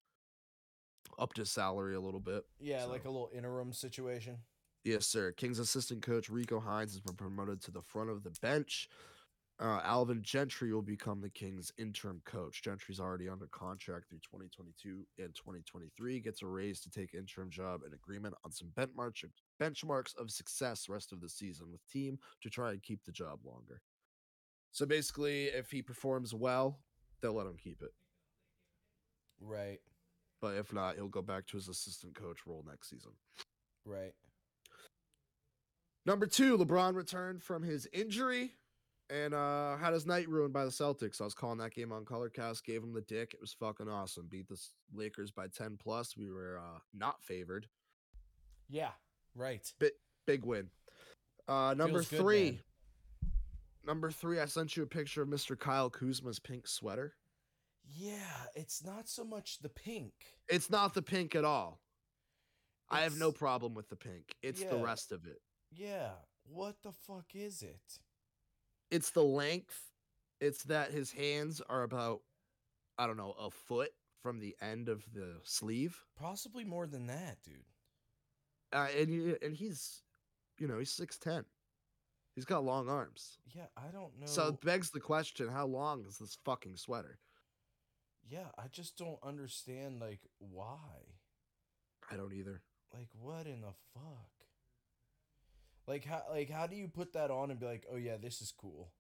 upped 1.19 1.37
his 1.37 1.51
salary 1.51 1.95
a 1.95 2.01
little 2.01 2.21
bit. 2.21 2.45
Yeah, 2.61 2.85
like 2.85 3.05
a 3.05 3.11
little 3.11 3.31
interim 3.35 3.73
situation. 3.73 4.39
Yes, 4.85 5.07
sir. 5.07 5.33
Kings 5.33 5.59
assistant 5.59 6.03
coach 6.03 6.31
Rico 6.31 6.59
Hines 6.59 6.93
has 6.93 7.01
been 7.01 7.17
promoted 7.17 7.61
to 7.63 7.71
the 7.71 7.83
front 7.83 8.11
of 8.11 8.23
the 8.23 8.31
bench. 8.41 8.89
Uh, 9.61 9.79
Alvin 9.85 10.23
Gentry 10.23 10.73
will 10.73 10.81
become 10.81 11.21
the 11.21 11.29
Kings 11.29 11.71
interim 11.77 12.23
coach. 12.25 12.63
Gentry's 12.63 12.99
already 12.99 13.29
under 13.29 13.47
contract 13.49 14.09
through 14.09 14.21
2022 14.21 15.07
and 15.19 15.35
2023. 15.35 16.21
Gets 16.21 16.41
a 16.41 16.47
raise 16.47 16.81
to 16.81 16.91
take 16.91 17.13
interim 17.13 17.51
job 17.51 17.83
and 17.85 17.93
agreement 17.93 18.35
on 18.43 18.53
some 18.53 18.69
benchmark 18.75 19.23
benchmarks 19.61 20.17
of 20.17 20.31
success 20.31 20.89
rest 20.89 21.13
of 21.13 21.21
the 21.21 21.29
season 21.29 21.71
with 21.71 21.87
team 21.89 22.19
to 22.43 22.49
try 22.49 22.71
and 22.71 22.83
keep 22.83 23.05
the 23.05 23.13
job 23.13 23.41
longer. 23.45 23.83
So 24.73 24.87
basically, 24.87 25.47
if 25.47 25.71
he 25.71 25.83
performs 25.83 26.33
well, 26.33 26.81
they'll 27.21 27.35
let 27.35 27.47
him 27.47 27.59
keep 27.63 27.83
it. 27.83 27.91
Right. 29.41 29.81
But 30.41 30.57
if 30.57 30.73
not, 30.73 30.97
he'll 30.97 31.09
go 31.09 31.23
back 31.23 31.47
to 31.49 31.57
his 31.57 31.69
assistant 31.69 32.15
coach 32.15 32.41
role 32.47 32.65
next 32.67 32.91
season. 32.91 33.13
Right. 33.85 34.15
Number 36.07 36.27
two, 36.27 36.57
LeBron 36.57 36.95
returned 36.95 37.43
from 37.43 37.63
his 37.63 37.87
injury 37.93 38.55
and 39.11 39.35
uh 39.35 39.77
had 39.77 39.93
his 39.93 40.07
night 40.07 40.29
ruined 40.29 40.53
by 40.53 40.65
the 40.65 40.71
Celtics. 40.71 41.21
I 41.21 41.25
was 41.25 41.35
calling 41.35 41.59
that 41.59 41.75
game 41.75 41.93
on 41.93 42.05
Colorcast, 42.05 42.65
gave 42.65 42.83
him 42.83 42.93
the 42.93 43.03
dick. 43.03 43.35
It 43.35 43.41
was 43.41 43.53
fucking 43.53 43.89
awesome. 43.89 44.27
Beat 44.31 44.49
the 44.49 44.59
Lakers 44.95 45.31
by 45.31 45.49
10 45.49 45.77
plus. 45.83 46.17
We 46.17 46.31
were 46.31 46.59
uh 46.59 46.79
not 46.95 47.23
favored. 47.23 47.67
Yeah. 48.69 48.93
Right. 49.35 49.71
Big 50.27 50.45
win. 50.45 50.71
Uh 51.49 51.75
number 51.77 52.03
Feels 52.03 52.23
three. 52.23 52.61
Number 53.87 54.11
three, 54.11 54.41
I 54.41 54.45
sent 54.45 54.77
you 54.77 54.83
a 54.83 54.87
picture 54.87 55.23
of 55.23 55.29
Mr. 55.29 55.59
Kyle 55.59 55.91
Kuzma's 55.91 56.39
pink 56.39 56.69
sweater. 56.69 57.15
Yeah, 57.97 58.17
it's 58.55 58.85
not 58.85 59.09
so 59.09 59.25
much 59.25 59.59
the 59.59 59.69
pink. 59.69 60.13
It's 60.49 60.71
not 60.71 60.95
the 60.95 61.03
pink 61.03 61.35
at 61.35 61.45
all. 61.45 61.81
I 62.91 63.01
have 63.01 63.19
no 63.19 63.31
problem 63.31 63.75
with 63.75 63.89
the 63.89 63.97
pink. 63.97 64.35
It's 64.43 64.63
the 64.65 64.77
rest 64.77 65.13
of 65.13 65.27
it. 65.27 65.41
Yeah. 65.73 66.11
What 66.45 66.77
the 66.83 66.93
fuck 66.93 67.27
is 67.35 67.63
it? 67.63 67.99
It's 68.91 69.11
the 69.11 69.23
length. 69.23 69.81
It's 70.41 70.65
that 70.65 70.91
his 70.91 71.13
hands 71.13 71.61
are 71.69 71.83
about, 71.83 72.21
I 72.99 73.07
don't 73.07 73.17
know, 73.17 73.35
a 73.39 73.51
foot 73.51 73.91
from 74.23 74.41
the 74.41 74.57
end 74.61 74.89
of 74.89 75.05
the 75.13 75.37
sleeve. 75.45 76.03
Possibly 76.19 76.65
more 76.65 76.87
than 76.87 77.07
that, 77.07 77.37
dude. 77.45 77.65
Uh, 78.73 78.89
and 78.99 79.37
and 79.43 79.55
he's, 79.55 80.03
you 80.59 80.67
know, 80.67 80.79
he's 80.79 80.91
six 80.91 81.19
ten. 81.19 81.45
He's 82.35 82.45
got 82.45 82.65
long 82.65 82.89
arms. 82.89 83.39
Yeah, 83.55 83.67
I 83.77 83.91
don't 83.93 84.19
know. 84.19 84.27
So 84.27 84.49
it 84.49 84.61
begs 84.61 84.91
the 84.91 85.01
question: 85.01 85.49
How 85.49 85.67
long 85.67 86.05
is 86.07 86.19
this 86.19 86.39
fucking 86.45 86.77
sweater? 86.77 87.19
Yeah, 88.29 88.49
I 88.59 88.69
just 88.71 88.97
don't 88.97 89.19
understand 89.23 90.01
like 90.01 90.21
why. 90.39 90.77
I 92.11 92.17
don't 92.17 92.33
either. 92.33 92.63
Like 92.93 93.09
what 93.21 93.47
in 93.47 93.61
the 93.61 93.73
fuck? 93.95 94.29
Like 95.87 96.05
how 96.05 96.23
like 96.31 96.51
how 96.51 96.67
do 96.67 96.77
you 96.77 96.89
put 96.89 97.13
that 97.15 97.31
on 97.31 97.51
and 97.51 97.59
be 97.61 97.67
like, 97.67 97.87
"Oh 97.93 97.97
yeah, 97.97 98.17
this 98.17 98.41
is 98.41 98.53
cool." 98.53 98.93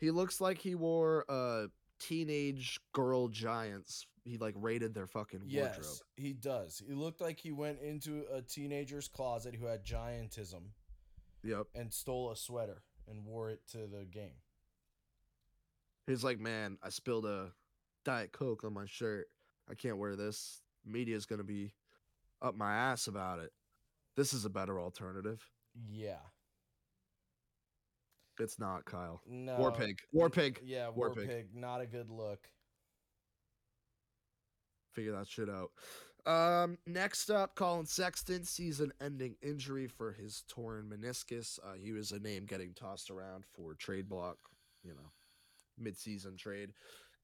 He 0.00 0.10
looks 0.10 0.40
like 0.40 0.58
he 0.58 0.74
wore 0.74 1.24
a 1.28 1.66
teenage 2.00 2.80
girl 2.92 3.28
giants. 3.28 4.06
He 4.24 4.38
like 4.38 4.54
raided 4.56 4.94
their 4.94 5.06
fucking 5.06 5.40
wardrobe. 5.40 5.74
Yes, 5.76 6.02
he 6.16 6.32
does. 6.32 6.82
He 6.86 6.94
looked 6.94 7.20
like 7.20 7.38
he 7.38 7.52
went 7.52 7.80
into 7.80 8.24
a 8.32 8.40
teenager's 8.40 9.06
closet 9.08 9.54
who 9.54 9.66
had 9.66 9.84
giantism 9.84 10.62
Yep. 11.42 11.66
and 11.74 11.92
stole 11.92 12.30
a 12.30 12.36
sweater 12.36 12.82
and 13.06 13.24
wore 13.26 13.50
it 13.50 13.60
to 13.72 13.86
the 13.86 14.04
game. 14.10 14.40
He's 16.06 16.24
like, 16.24 16.38
man, 16.40 16.78
I 16.82 16.88
spilled 16.88 17.26
a 17.26 17.52
diet 18.04 18.32
coke 18.32 18.64
on 18.64 18.72
my 18.74 18.86
shirt. 18.86 19.26
I 19.70 19.74
can't 19.74 19.98
wear 19.98 20.16
this. 20.16 20.62
Media 20.84 21.16
is 21.16 21.26
gonna 21.26 21.44
be 21.44 21.72
up 22.42 22.56
my 22.56 22.74
ass 22.74 23.06
about 23.06 23.38
it. 23.38 23.52
This 24.16 24.32
is 24.32 24.44
a 24.44 24.50
better 24.50 24.78
alternative. 24.78 25.42
Yeah. 25.90 26.20
It's 28.38 28.58
not 28.58 28.84
Kyle. 28.84 29.20
No. 29.26 29.56
War 29.56 29.72
pig. 29.72 29.98
War 30.12 30.28
pig. 30.28 30.60
Yeah, 30.64 30.88
War 30.88 31.08
war, 31.08 31.14
pig. 31.14 31.28
pig. 31.28 31.46
Not 31.54 31.80
a 31.80 31.86
good 31.86 32.10
look. 32.10 32.48
Figure 34.92 35.12
that 35.12 35.28
shit 35.28 35.48
out. 35.48 35.70
Um, 36.26 36.78
next 36.86 37.30
up, 37.30 37.54
Collin 37.54 37.86
Sexton, 37.86 38.44
season-ending 38.44 39.36
injury 39.42 39.86
for 39.86 40.12
his 40.12 40.42
torn 40.48 40.90
meniscus. 40.90 41.58
Uh, 41.62 41.74
he 41.74 41.92
was 41.92 42.12
a 42.12 42.18
name 42.18 42.46
getting 42.46 42.72
tossed 42.72 43.10
around 43.10 43.44
for 43.52 43.74
trade 43.74 44.08
block, 44.08 44.38
you 44.82 44.92
know, 44.94 45.12
mid-season 45.78 46.36
trade. 46.36 46.70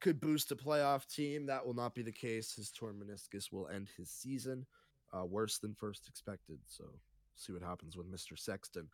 Could 0.00 0.20
boost 0.20 0.50
a 0.52 0.56
playoff 0.56 1.06
team. 1.06 1.46
That 1.46 1.66
will 1.66 1.74
not 1.74 1.94
be 1.94 2.02
the 2.02 2.12
case. 2.12 2.54
His 2.54 2.70
torn 2.70 2.96
meniscus 2.98 3.52
will 3.52 3.68
end 3.68 3.88
his 3.96 4.10
season, 4.10 4.66
uh, 5.12 5.24
worse 5.26 5.58
than 5.58 5.74
first 5.74 6.08
expected. 6.08 6.58
So, 6.66 6.84
see 7.36 7.52
what 7.52 7.62
happens 7.62 7.96
with 7.96 8.10
Mr. 8.10 8.38
Sexton. 8.38 8.88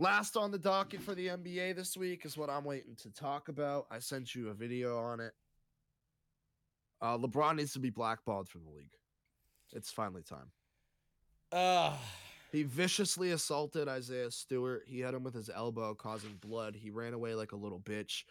Last 0.00 0.36
on 0.36 0.50
the 0.50 0.58
docket 0.58 1.02
for 1.02 1.14
the 1.14 1.28
NBA 1.28 1.76
this 1.76 1.96
week 1.96 2.24
is 2.26 2.36
what 2.36 2.50
I'm 2.50 2.64
waiting 2.64 2.96
to 3.02 3.12
talk 3.12 3.48
about. 3.48 3.86
I 3.92 4.00
sent 4.00 4.34
you 4.34 4.48
a 4.48 4.54
video 4.54 4.98
on 4.98 5.20
it. 5.20 5.32
Uh, 7.00 7.16
LeBron 7.16 7.56
needs 7.56 7.74
to 7.74 7.78
be 7.78 7.90
blackballed 7.90 8.48
from 8.48 8.64
the 8.64 8.70
league. 8.70 8.94
It's 9.72 9.92
finally 9.92 10.22
time. 10.22 10.50
Ah, 11.52 11.96
He 12.50 12.64
viciously 12.64 13.30
assaulted 13.30 13.88
Isaiah 13.88 14.30
Stewart. 14.30 14.84
He 14.86 15.00
had 15.00 15.14
him 15.14 15.22
with 15.22 15.34
his 15.34 15.50
elbow, 15.50 15.94
causing 15.94 16.34
blood. 16.40 16.74
He 16.74 16.90
ran 16.90 17.14
away 17.14 17.34
like 17.34 17.52
a 17.52 17.56
little 17.56 17.80
bitch. 17.80 18.24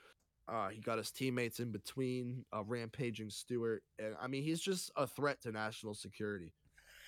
Uh, 0.48 0.70
he 0.70 0.82
got 0.82 0.98
his 0.98 1.12
teammates 1.12 1.60
in 1.60 1.72
between, 1.72 2.44
uh, 2.54 2.64
rampaging 2.64 3.30
Stewart. 3.30 3.84
And 3.98 4.16
I 4.22 4.28
mean, 4.28 4.44
he's 4.44 4.60
just 4.62 4.92
a 4.98 5.08
threat 5.08 5.42
to 5.44 5.52
national 5.52 5.94
security. 5.94 6.54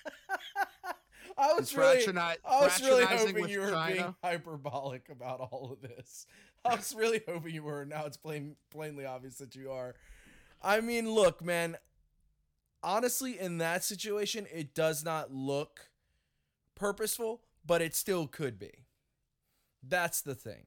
I 1.38 1.52
was 1.52 1.76
really, 1.76 2.02
I 2.16 2.36
was 2.62 2.80
really 2.80 3.04
hoping 3.04 3.48
you 3.48 3.60
were 3.60 3.84
being 3.88 4.14
hyperbolic 4.22 5.08
about 5.10 5.40
all 5.40 5.70
of 5.72 5.86
this. 5.86 6.26
I 6.64 6.74
was 6.74 6.94
really 6.96 7.20
hoping 7.28 7.52
you 7.54 7.62
were. 7.62 7.84
Now 7.84 8.06
it's 8.06 8.16
plain, 8.16 8.56
plainly 8.70 9.04
obvious 9.04 9.36
that 9.36 9.54
you 9.54 9.70
are. 9.70 9.94
I 10.62 10.80
mean, 10.80 11.10
look, 11.10 11.44
man. 11.44 11.76
Honestly, 12.82 13.38
in 13.38 13.58
that 13.58 13.82
situation, 13.84 14.46
it 14.52 14.74
does 14.74 15.04
not 15.04 15.32
look 15.32 15.90
purposeful, 16.74 17.42
but 17.64 17.82
it 17.82 17.94
still 17.94 18.28
could 18.28 18.58
be. 18.58 18.84
That's 19.82 20.20
the 20.20 20.34
thing, 20.36 20.66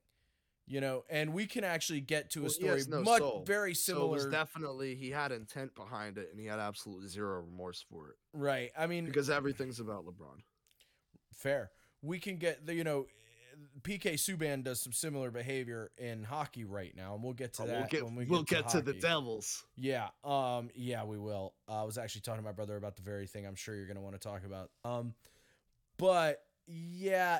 you 0.70 0.80
know. 0.80 1.03
And 1.09 1.34
we 1.34 1.45
can 1.47 1.65
actually 1.65 1.99
get 1.99 2.30
to 2.32 2.39
a 2.39 2.41
Well, 2.43 2.49
story 2.51 2.84
no 2.88 3.01
much 3.01 3.20
soul. 3.20 3.43
very 3.45 3.74
So 3.74 3.91
it 3.91 3.95
similar, 3.95 4.13
was 4.13 4.26
definitely 4.28 4.95
he 4.95 5.09
had 5.09 5.32
intent 5.34 5.76
behind 5.76 6.17
it, 6.17 6.30
and 6.32 6.39
he 6.39 6.45
had 6.45 6.59
absolutely 6.59 7.09
zero 7.09 7.41
remorse 7.41 7.84
for 7.91 8.09
it 8.09 8.15
right? 8.32 8.72
I 8.78 8.88
mean, 8.88 9.05
because 9.05 9.30
everything's 9.30 9.80
about 9.82 10.05
LeBron. 10.05 10.41
Fair. 11.34 11.72
We 12.01 12.20
can 12.20 12.38
get 12.38 12.65
the 12.65 12.74
you 12.74 12.84
know, 12.84 13.07
PK 13.82 14.13
Subban 14.13 14.63
does 14.63 14.80
some 14.82 14.93
similar 14.93 15.32
behavior 15.32 15.91
in 15.97 16.24
hockey 16.24 16.63
right 16.63 16.95
now, 16.95 17.15
and 17.15 17.24
we'll 17.24 17.34
get 17.34 17.53
to 17.55 17.63
Uh, 17.63 17.65
that 17.65 17.80
we'll 17.80 17.88
get 17.89 18.05
when 18.05 18.15
we 18.15 18.26
we'll 18.26 18.43
get, 18.43 18.63
get 18.63 18.70
to 18.72 18.82
the. 18.82 18.93
Devils. 18.93 19.65
Yeah. 19.76 20.09
Um. 20.24 20.70
Yeah, 20.76 21.03
we 21.03 21.17
will. 21.17 21.55
Uh, 21.67 21.82
I 21.82 21.84
was 21.84 21.97
actually 21.97 22.22
talking 22.22 22.41
to 22.41 22.45
my 22.45 22.53
brother 22.53 22.78
about 22.78 22.95
the 22.95 23.01
very 23.01 23.28
thing. 23.28 23.45
I'm 23.45 23.55
sure 23.55 23.76
you're 23.76 23.88
gonna 23.88 24.01
want 24.01 24.15
to 24.15 24.20
talk 24.20 24.45
about. 24.45 24.70
Um, 24.86 25.13
but 25.97 26.41
yeah, 26.67 27.39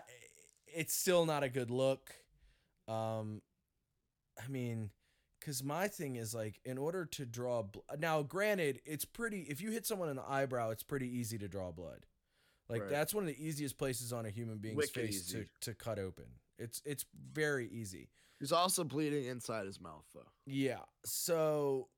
it's 0.68 0.94
still 0.94 1.26
not 1.26 1.44
a 1.44 1.50
good 1.50 1.72
look. 1.72 2.14
Um, 2.90 3.42
I 4.44 4.48
mean, 4.48 4.90
because 5.40 5.64
my 5.64 5.88
thing 5.88 6.16
is 6.16 6.34
like, 6.34 6.60
in 6.66 6.78
order 6.78 7.06
to 7.06 7.26
draw 7.26 7.64
bl- 7.64 7.80
now, 7.98 8.24
granted, 8.24 8.82
it's 8.86 9.06
pretty. 9.06 9.42
If 9.50 9.62
you 9.62 9.72
hit 9.72 9.86
someone 9.86 10.10
in 10.10 10.16
the 10.16 10.28
eyebrow, 10.28 10.72
it's 10.72 10.84
pretty 10.84 11.08
easy 11.08 11.38
to 11.38 11.48
draw 11.48 11.72
blood. 11.72 12.06
Like 12.70 12.82
Right. 12.82 12.90
that's 12.92 13.14
one 13.14 13.24
of 13.24 13.28
the 13.30 13.44
easiest 13.44 13.78
places 13.78 14.14
on 14.14 14.26
a 14.26 14.30
human 14.30 14.58
being's 14.60 14.78
Wicked 14.78 14.94
face 14.94 15.28
to, 15.32 15.46
to 15.62 15.74
cut 15.74 15.98
open. 15.98 16.26
It's 16.58 16.82
it's 16.86 17.06
very 17.34 17.68
easy. 17.68 18.10
He's 18.40 18.52
also 18.52 18.84
bleeding 18.84 19.26
inside 19.26 19.66
his 19.66 19.82
mouth, 19.82 20.06
though. 20.14 20.28
Yeah. 20.46 20.80
So 21.06 21.90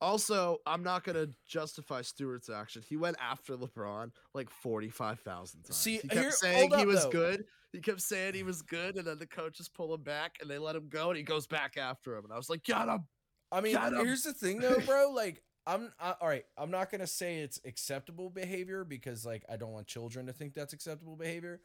Also, 0.00 0.58
I'm 0.66 0.82
not 0.82 1.04
gonna 1.04 1.28
justify 1.46 2.02
Stewart's 2.02 2.48
action. 2.50 2.82
He 2.88 2.96
went 2.96 3.16
after 3.20 3.56
LeBron 3.56 4.10
like 4.34 4.50
45,000 4.50 5.62
times. 5.62 5.76
See, 5.76 5.96
he 5.98 6.08
kept 6.08 6.14
here- 6.14 6.30
saying 6.30 6.70
he 6.70 6.82
up, 6.82 6.86
was 6.86 7.04
though. 7.04 7.10
good. 7.10 7.44
He 7.72 7.80
kept 7.80 8.00
saying 8.00 8.34
he 8.34 8.42
was 8.42 8.62
good, 8.62 8.96
and 8.96 9.06
then 9.06 9.18
the 9.18 9.26
coaches 9.26 9.68
pull 9.68 9.92
him 9.94 10.02
back, 10.02 10.38
and 10.40 10.48
they 10.50 10.58
let 10.58 10.76
him 10.76 10.88
go, 10.88 11.08
and 11.10 11.16
he 11.16 11.22
goes 11.22 11.46
back 11.46 11.76
after 11.76 12.16
him. 12.16 12.24
And 12.24 12.32
I 12.32 12.36
was 12.36 12.48
like, 12.48 12.62
"Get 12.62 12.88
him!" 12.88 13.06
I 13.52 13.60
mean, 13.60 13.76
here's 13.76 14.22
the 14.22 14.32
thing 14.32 14.58
though, 14.58 14.80
bro. 14.80 15.10
Like, 15.12 15.42
I'm 15.66 15.92
I, 15.98 16.12
all 16.20 16.28
right. 16.28 16.44
I'm 16.56 16.70
not 16.70 16.90
gonna 16.90 17.06
say 17.06 17.38
it's 17.38 17.60
acceptable 17.64 18.30
behavior 18.30 18.84
because 18.84 19.26
like 19.26 19.44
I 19.48 19.56
don't 19.56 19.72
want 19.72 19.86
children 19.88 20.26
to 20.26 20.32
think 20.32 20.54
that's 20.54 20.72
acceptable 20.72 21.16
behavior. 21.16 21.60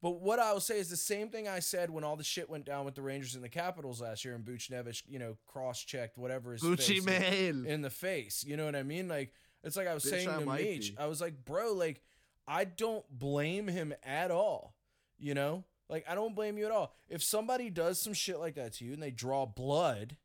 But 0.00 0.20
what 0.20 0.38
I 0.38 0.52
will 0.52 0.60
say 0.60 0.78
is 0.78 0.90
the 0.90 0.96
same 0.96 1.28
thing 1.28 1.48
I 1.48 1.58
said 1.58 1.90
when 1.90 2.04
all 2.04 2.14
the 2.16 2.22
shit 2.22 2.48
went 2.48 2.64
down 2.64 2.84
with 2.84 2.94
the 2.94 3.02
Rangers 3.02 3.34
and 3.34 3.42
the 3.42 3.48
Capitals 3.48 4.00
last 4.00 4.24
year, 4.24 4.34
and 4.34 4.44
Buchnevich, 4.44 5.02
you 5.08 5.18
know, 5.18 5.36
cross-checked 5.46 6.16
whatever 6.16 6.52
his 6.52 6.62
Gucci 6.62 7.04
man. 7.04 7.64
in 7.66 7.82
the 7.82 7.90
face. 7.90 8.44
You 8.46 8.56
know 8.56 8.64
what 8.64 8.76
I 8.76 8.84
mean? 8.84 9.08
Like 9.08 9.32
it's 9.64 9.76
like 9.76 9.88
I 9.88 9.94
was 9.94 10.04
Bitch, 10.04 10.10
saying 10.10 10.28
I 10.28 10.38
to 10.38 10.46
Meech. 10.46 10.94
I 10.98 11.06
was 11.06 11.20
like, 11.20 11.44
bro, 11.44 11.72
like 11.72 12.00
I 12.46 12.64
don't 12.64 13.04
blame 13.10 13.66
him 13.66 13.92
at 14.04 14.30
all. 14.30 14.74
You 15.18 15.34
know, 15.34 15.64
like 15.88 16.04
I 16.08 16.14
don't 16.14 16.34
blame 16.34 16.58
you 16.58 16.66
at 16.66 16.70
all. 16.70 16.94
If 17.08 17.22
somebody 17.22 17.68
does 17.68 18.00
some 18.00 18.12
shit 18.12 18.38
like 18.38 18.54
that 18.54 18.74
to 18.74 18.84
you 18.84 18.92
and 18.92 19.02
they 19.02 19.10
draw 19.10 19.46
blood, 19.46 20.16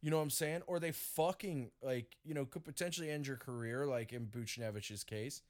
you 0.00 0.10
know 0.10 0.18
what 0.18 0.22
I'm 0.22 0.30
saying, 0.30 0.62
or 0.68 0.78
they 0.78 0.92
fucking 0.92 1.72
like 1.82 2.16
you 2.24 2.34
know 2.34 2.44
could 2.44 2.64
potentially 2.64 3.10
end 3.10 3.26
your 3.26 3.36
career, 3.36 3.86
like 3.86 4.12
in 4.12 4.26
Buchnevich's 4.26 5.02
case, 5.02 5.42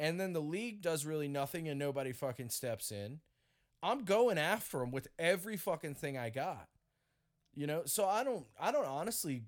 and 0.00 0.18
then 0.18 0.32
the 0.32 0.40
league 0.40 0.80
does 0.80 1.04
really 1.04 1.28
nothing 1.28 1.68
and 1.68 1.78
nobody 1.78 2.12
fucking 2.12 2.48
steps 2.48 2.90
in. 2.90 3.20
I'm 3.82 4.04
going 4.04 4.38
after 4.38 4.82
him 4.82 4.90
with 4.90 5.08
every 5.18 5.58
fucking 5.58 5.94
thing 5.94 6.16
I 6.16 6.30
got. 6.30 6.68
You 7.54 7.66
know, 7.66 7.82
so 7.84 8.06
I 8.06 8.24
don't 8.24 8.46
I 8.58 8.72
don't 8.72 8.86
honestly 8.86 9.42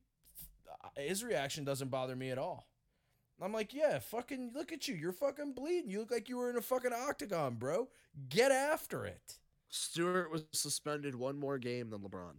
uh, 0.68 0.88
his 0.96 1.24
reaction 1.24 1.64
doesn't 1.64 1.90
bother 1.90 2.14
me 2.14 2.30
at 2.30 2.38
all. 2.38 2.68
I'm 3.40 3.52
like, 3.52 3.72
yeah, 3.72 3.98
fucking 3.98 4.52
look 4.54 4.72
at 4.72 4.86
you. 4.86 4.94
You're 4.94 5.12
fucking 5.12 5.54
bleeding. 5.54 5.90
You 5.90 6.00
look 6.00 6.10
like 6.12 6.28
you 6.28 6.36
were 6.36 6.50
in 6.50 6.56
a 6.56 6.62
fucking 6.62 6.92
octagon, 6.92 7.54
bro. 7.54 7.88
Get 8.28 8.52
after 8.52 9.04
it. 9.06 9.38
Stewart 9.68 10.30
was 10.30 10.44
suspended 10.52 11.14
one 11.14 11.38
more 11.38 11.58
game 11.58 11.88
than 11.90 12.02
LeBron. 12.02 12.34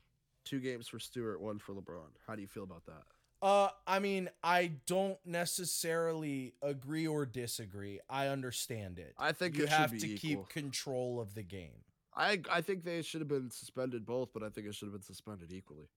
Two 0.45 0.59
games 0.59 0.87
for 0.87 0.99
Stewart, 0.99 1.41
one 1.41 1.57
for 1.57 1.73
LeBron. 1.73 2.11
How 2.27 2.35
do 2.35 2.41
you 2.41 2.47
feel 2.47 2.63
about 2.63 2.85
that? 2.85 3.03
Uh, 3.43 3.69
I 3.85 3.99
mean, 3.99 4.29
I 4.43 4.71
don't 4.87 5.19
necessarily 5.25 6.55
agree 6.61 7.07
or 7.07 7.25
disagree. 7.25 7.99
I 8.09 8.27
understand 8.27 8.99
it. 8.99 9.15
I 9.19 9.33
think 9.33 9.57
you 9.57 9.65
it 9.65 9.69
should 9.69 9.77
have 9.77 9.97
to 9.97 10.07
equal. 10.07 10.45
keep 10.45 10.49
control 10.49 11.19
of 11.19 11.35
the 11.35 11.43
game. 11.43 11.83
I 12.15 12.41
I 12.51 12.61
think 12.61 12.85
they 12.85 13.01
should 13.01 13.21
have 13.21 13.27
been 13.27 13.51
suspended 13.51 14.05
both, 14.05 14.29
but 14.33 14.43
I 14.43 14.49
think 14.49 14.67
it 14.67 14.75
should 14.75 14.85
have 14.87 14.93
been 14.93 15.01
suspended 15.03 15.51
equally. 15.51 15.89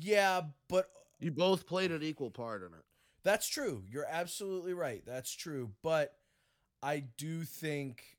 Yeah, 0.00 0.42
but 0.68 0.90
You 1.18 1.32
both 1.32 1.66
played 1.66 1.92
an 1.92 2.02
equal 2.02 2.30
part 2.30 2.62
in 2.62 2.68
it. 2.68 2.84
That's 3.24 3.48
true. 3.48 3.84
You're 3.90 4.06
absolutely 4.08 4.72
right. 4.74 5.02
That's 5.04 5.32
true. 5.32 5.72
But 5.82 6.14
I 6.82 7.00
do 7.18 7.44
think 7.44 8.18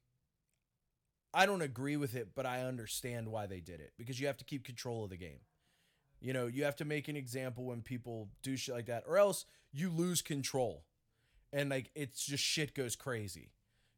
I 1.34 1.45
don't 1.45 1.62
agree 1.62 1.97
with 1.97 2.16
it, 2.16 2.30
but 2.36 2.45
I 2.45 2.62
understand 2.64 3.30
why 3.30 3.45
they 3.47 3.62
did 3.62 3.80
it 3.80 3.93
because 3.97 4.20
you 4.20 4.28
have 4.28 4.38
to 4.38 4.45
keep 4.45 4.64
control 4.66 5.04
of 5.06 5.10
the 5.10 5.18
game. 5.18 5.39
You 6.22 6.34
know, 6.34 6.45
you 6.47 6.63
have 6.65 6.76
to 6.78 6.86
make 6.86 7.07
an 7.07 7.15
example 7.15 7.65
when 7.65 7.82
people 7.82 8.30
do 8.43 8.55
shit 8.55 8.76
like 8.76 8.86
that, 8.86 9.03
or 9.07 9.17
else 9.17 9.45
you 9.74 9.89
lose 9.89 10.22
control, 10.22 10.86
and 11.51 11.69
like 11.69 11.89
it's 11.95 12.24
just 12.24 12.43
shit 12.43 12.76
goes 12.76 12.95
crazy. 12.95 13.51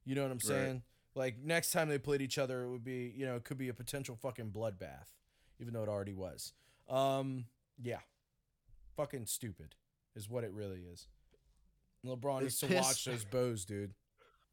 You 0.05 0.15
know 0.15 0.21
what 0.23 0.31
I'm 0.31 0.37
Right. 0.37 0.41
saying? 0.43 0.83
Like 1.15 1.37
next 1.43 1.71
time 1.71 1.89
they 1.89 1.97
played 1.99 2.21
each 2.21 2.37
other, 2.37 2.63
it 2.63 2.69
would 2.69 2.83
be 2.83 3.13
you 3.15 3.25
know 3.25 3.35
it 3.35 3.43
could 3.43 3.57
be 3.57 3.69
a 3.69 3.73
potential 3.73 4.15
fucking 4.15 4.51
bloodbath, 4.51 5.09
even 5.59 5.73
though 5.73 5.83
it 5.83 5.89
already 5.89 6.13
was. 6.13 6.53
Um, 6.89 7.45
yeah, 7.81 7.99
fucking 8.95 9.25
stupid 9.25 9.75
is 10.15 10.29
what 10.29 10.43
it 10.43 10.51
really 10.53 10.81
is. 10.91 11.07
LeBron 12.05 12.41
It's 12.43 12.43
needs 12.43 12.59
to 12.61 12.75
watch 12.75 13.05
those 13.05 13.25
bows, 13.25 13.65
dude. 13.65 13.93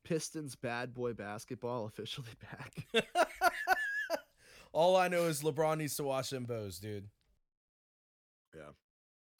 Pistons 0.04 0.54
bad 0.56 0.92
boy 0.94 1.12
basketball 1.12 1.84
officially 1.86 2.28
back. 2.40 3.06
All 4.72 4.96
I 4.96 5.08
know 5.08 5.24
is 5.24 5.42
LeBron 5.42 5.78
needs 5.78 5.96
to 5.96 6.04
watch 6.04 6.30
them 6.30 6.44
bows, 6.44 6.78
dude. 6.78 7.08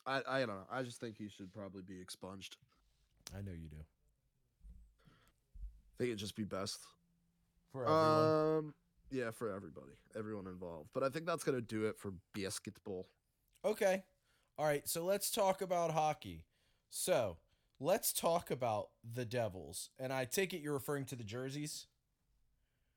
I 0.07 0.23
I 0.27 0.39
don't 0.41 0.49
know. 0.49 0.67
I 0.71 0.83
just 0.83 1.01
think 1.01 1.17
he 1.17 1.29
should 1.29 1.53
probably 1.53 1.83
be 1.83 2.01
expunged. 2.01 2.57
I 3.37 3.43
know 3.43 3.53
you 3.53 3.69
do. 3.69 3.77
I 5.07 5.97
think 5.99 6.09
it'd 6.09 6.19
just 6.19 6.37
be 6.37 6.45
best. 6.45 6.79
For 7.73 7.85
everyone. 7.85 8.59
Um 8.59 8.75
yeah, 9.11 9.31
for 9.33 9.51
everybody. 9.51 9.93
Everyone 10.17 10.47
involved. 10.47 10.91
But 10.95 11.03
I 11.03 11.09
think 11.09 11.27
that's 11.27 11.45
gonna 11.45 11.61
do 11.61 11.85
it 11.87 11.99
for 11.99 12.13
basketball. 12.35 13.09
Okay. 13.65 14.05
All 14.59 14.67
right. 14.67 14.89
So 14.89 15.05
let's 15.05 15.31
talk 15.31 15.63
about 15.63 15.93
hockey. 15.93 16.45
So 16.91 17.39
let's 17.79 18.13
talk 18.13 18.51
about 18.51 18.89
the 19.15 19.25
Devils. 19.25 19.91
And 19.99 20.13
I 20.13 20.25
take 20.25 20.53
it 20.53 20.61
you're 20.61 20.75
referring 20.75 21.07
to 21.07 21.17
the 21.17 21.25
jerseys. 21.25 21.87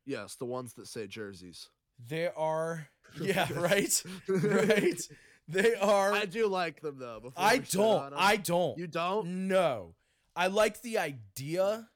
Yes, 0.06 0.36
the 0.36 0.46
ones 0.46 0.74
that 0.74 0.88
say 0.88 1.08
jerseys. 1.08 1.70
There 2.08 2.38
are, 2.38 2.88
yeah, 3.22 3.48
right, 3.54 4.04
right. 4.28 5.02
They 5.48 5.76
are. 5.76 6.14
I 6.14 6.26
do 6.26 6.48
like 6.48 6.82
them 6.82 7.00
though. 7.00 7.20
Before 7.22 7.44
I 7.44 7.58
we 7.58 7.66
shit 7.66 7.80
on 7.80 8.12
don't. 8.12 8.20
I 8.20 8.36
don't. 8.38 8.78
You 8.78 8.88
don't? 8.88 9.48
No. 9.48 9.96
I 10.36 10.48
like 10.48 10.82
the 10.82 10.98
idea. 10.98 11.90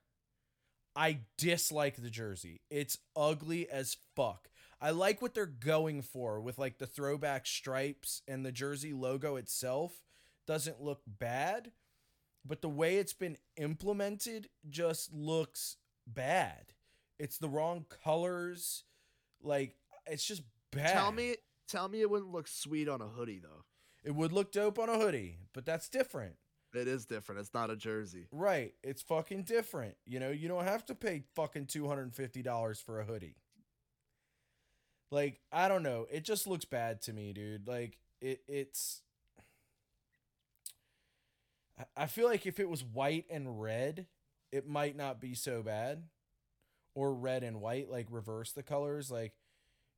I 0.96 1.20
dislike 1.38 1.98
the 1.98 2.10
jersey. 2.10 2.62
It's 2.70 2.98
ugly 3.16 3.70
as 3.70 3.98
fuck. 4.16 4.50
I 4.82 4.92
like 4.92 5.22
what 5.22 5.34
they're 5.34 5.46
going 5.46 6.02
for 6.02 6.40
with 6.40 6.58
like 6.58 6.78
the 6.78 6.86
throwback 6.86 7.48
stripes 7.48 8.22
and 8.28 8.46
the 8.46 8.52
jersey 8.52 8.94
logo 8.94 9.36
itself 9.36 10.02
doesn't 10.46 10.82
look 10.82 11.02
bad, 11.08 11.72
but 12.46 12.62
the 12.62 12.70
way 12.70 12.98
it's 12.98 13.14
been 13.14 13.38
implemented 13.58 14.50
just 14.70 15.14
looks 15.14 15.78
bad. 16.06 16.74
It's 17.20 17.38
the 17.38 17.50
wrong 17.50 17.86
colors. 18.04 18.84
Like 19.42 19.76
it's 20.06 20.26
just 20.26 20.44
bad. 20.72 20.94
Tell 20.94 21.12
me 21.12 21.36
tell 21.68 21.88
me 21.90 22.02
it 22.02 22.10
wouldn't 22.10 22.32
look 22.32 22.48
sweet 22.48 22.88
on 22.88 23.02
a 23.02 23.08
hoodie 23.08 23.40
though. 23.40 23.64
it 24.04 24.16
would 24.16 24.32
look 24.32 24.52
dope 24.52 24.80
on 24.80 24.90
a 24.90 24.98
hoodie, 24.98 25.38
but 25.54 25.66
that's 25.66 25.90
different. 25.90 26.36
It 26.74 26.88
is 26.88 27.06
different. 27.06 27.40
It's 27.42 27.54
not 27.54 27.72
a 27.72 27.76
jersey. 27.76 28.28
Right. 28.32 28.74
It's 28.84 29.02
fucking 29.02 29.44
different. 29.44 29.96
You 30.06 30.20
know, 30.20 30.30
you 30.32 30.48
don't 30.48 30.66
have 30.66 30.86
to 30.88 30.96
pay 30.96 31.24
fucking 31.36 31.66
$250 31.68 32.82
for 32.84 33.00
a 33.00 33.06
hoodie. 33.06 33.38
Like, 35.10 35.40
I 35.52 35.68
don't 35.70 35.84
know. 35.84 36.06
It 36.12 36.24
just 36.26 36.46
looks 36.46 36.66
bad 36.66 37.02
to 37.04 37.14
me, 37.14 37.32
dude. 37.34 37.68
Like, 37.68 37.98
it 38.22 38.42
it's 38.48 39.02
I- 41.78 41.86
I 41.96 42.06
feel 42.08 42.28
like 42.28 42.46
if 42.46 42.60
it 42.60 42.70
was 42.70 42.84
white 42.84 43.26
and 43.30 43.62
red, 43.62 44.08
it 44.52 44.68
might 44.68 44.96
not 44.96 45.20
be 45.22 45.34
so 45.36 45.64
bad. 45.64 46.10
Or 46.96 47.14
red 47.14 47.44
and 47.44 47.62
white, 47.62 47.90
like 47.90 48.08
reverse 48.10 48.52
the 48.52 48.64
colors, 48.64 49.12
like 49.12 49.34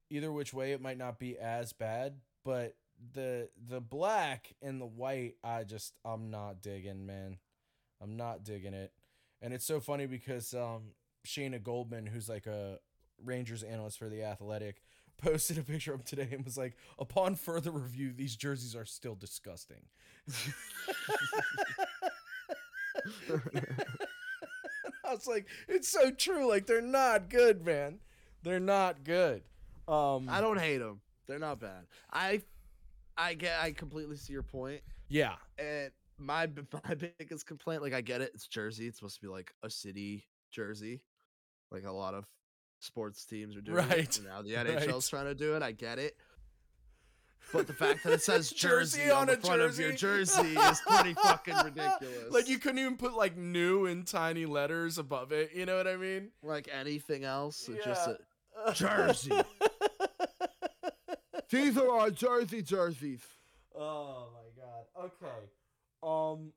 either 0.10 0.32
which 0.32 0.54
way 0.54 0.72
it 0.72 0.82
might 0.82 0.98
not 0.98 1.20
be 1.20 1.38
as 1.38 1.74
bad, 1.74 2.16
but 2.44 2.76
the 3.14 3.50
the 3.70 3.80
black 3.80 4.54
and 4.62 4.82
the 4.82 4.86
white 4.86 5.36
I 5.44 5.64
just 5.64 5.94
I'm 6.04 6.30
not 6.32 6.62
digging, 6.62 7.06
man. 7.06 7.38
I'm 8.02 8.18
not 8.18 8.44
digging 8.44 8.74
it. 8.74 8.92
And 9.42 9.54
it's 9.54 9.66
so 9.66 9.80
funny 9.80 10.06
because 10.06 10.54
um 10.54 10.94
Shayna 11.26 11.62
Goldman, 11.62 12.06
who's 12.08 12.30
like 12.30 12.48
a 12.48 12.80
Rangers 13.24 13.64
analyst 13.64 14.00
for 14.00 14.10
the 14.10 14.24
Athletic, 14.24 14.82
posted 15.18 15.58
a 15.58 15.64
picture 15.64 15.94
of 15.94 16.04
today 16.04 16.30
and 16.32 16.46
was 16.46 16.58
like, 16.58 16.78
upon 16.98 17.36
further 17.36 17.72
review, 17.72 18.14
these 18.14 18.36
jerseys 18.36 18.76
are 18.76 18.86
still 18.86 19.16
disgusting. 19.16 19.84
I 25.06 25.14
was 25.14 25.28
like, 25.28 25.48
it's 25.68 25.90
so 25.90 26.12
true. 26.12 26.48
Like 26.48 26.68
they're 26.68 26.82
not 26.82 27.30
good, 27.30 27.66
man. 27.66 28.00
They're 28.44 28.60
not 28.60 29.04
good. 29.04 29.44
Um 29.90 30.28
I 30.30 30.42
don't 30.42 30.60
hate 30.60 30.78
them. 30.78 31.02
They're 31.28 31.40
not 31.40 31.60
bad. 31.60 31.86
I 32.12 32.42
I 33.18 33.34
get 33.34 33.60
I 33.60 33.72
completely 33.72 34.16
see 34.18 34.34
your 34.34 34.44
point. 34.44 34.82
Yeah. 35.10 35.36
And 35.58 35.92
my 36.18 36.48
my 36.88 36.96
biggest 36.96 37.46
complaint, 37.48 37.82
like 37.82 37.94
I 37.94 38.02
get 38.02 38.22
it, 38.22 38.32
it's 38.34 38.48
Jersey. 38.48 38.88
It's 38.88 38.98
supposed 38.98 39.16
to 39.16 39.22
be 39.22 39.28
like 39.28 39.54
a 39.64 39.70
city 39.70 40.26
jersey, 40.52 41.02
like 41.72 41.86
a 41.86 41.92
lot 41.92 42.14
of 42.14 42.26
sports 42.80 43.26
teams 43.26 43.56
are 43.58 43.62
doing. 43.62 43.78
it, 43.80 43.90
Right, 43.90 44.18
and 44.18 44.26
now 44.28 44.42
the 44.42 44.54
NHL's 44.54 44.88
right. 45.14 45.20
trying 45.20 45.26
to 45.26 45.36
do 45.36 45.56
it. 45.56 45.64
I 45.64 45.72
get 45.72 46.00
it. 46.00 46.16
But 47.52 47.66
the 47.68 47.74
fact 47.74 48.04
that 48.04 48.14
it 48.14 48.22
says 48.22 48.50
Jersey 48.52 49.00
Jersey, 49.00 49.12
on, 49.12 49.22
on 49.22 49.28
the 49.28 49.34
a 49.34 49.38
front 49.38 49.62
of 49.62 49.80
your 49.80 49.92
jersey. 49.94 50.54
jersey 50.54 50.56
is 50.60 50.82
pretty 50.86 51.14
fucking 51.16 51.56
ridiculous. 51.66 52.32
Like 52.32 52.48
you 52.48 52.60
couldn't 52.60 52.80
even 52.80 52.98
put 52.98 53.14
like 53.16 53.38
new 53.38 53.86
in 53.88 54.04
tiny 54.04 54.46
letters 54.46 54.98
above 54.98 55.32
it. 55.32 55.52
You 55.56 55.66
know 55.66 55.76
what 55.78 55.88
I 55.88 55.96
mean? 55.98 56.30
like 56.44 56.70
anything 56.72 57.24
else, 57.24 57.68
it's 57.68 57.84
just 57.84 58.08
a, 58.08 58.18
Jersey. 58.74 59.32
these 61.50 61.78
are 61.78 61.92
our 61.92 62.12
Jersey 62.12 62.62
jerseys. 62.62 63.24
Oh 63.76 64.30
my 64.34 64.62
god. 64.62 65.06
Okay. 65.06 65.48
Um 66.04 66.54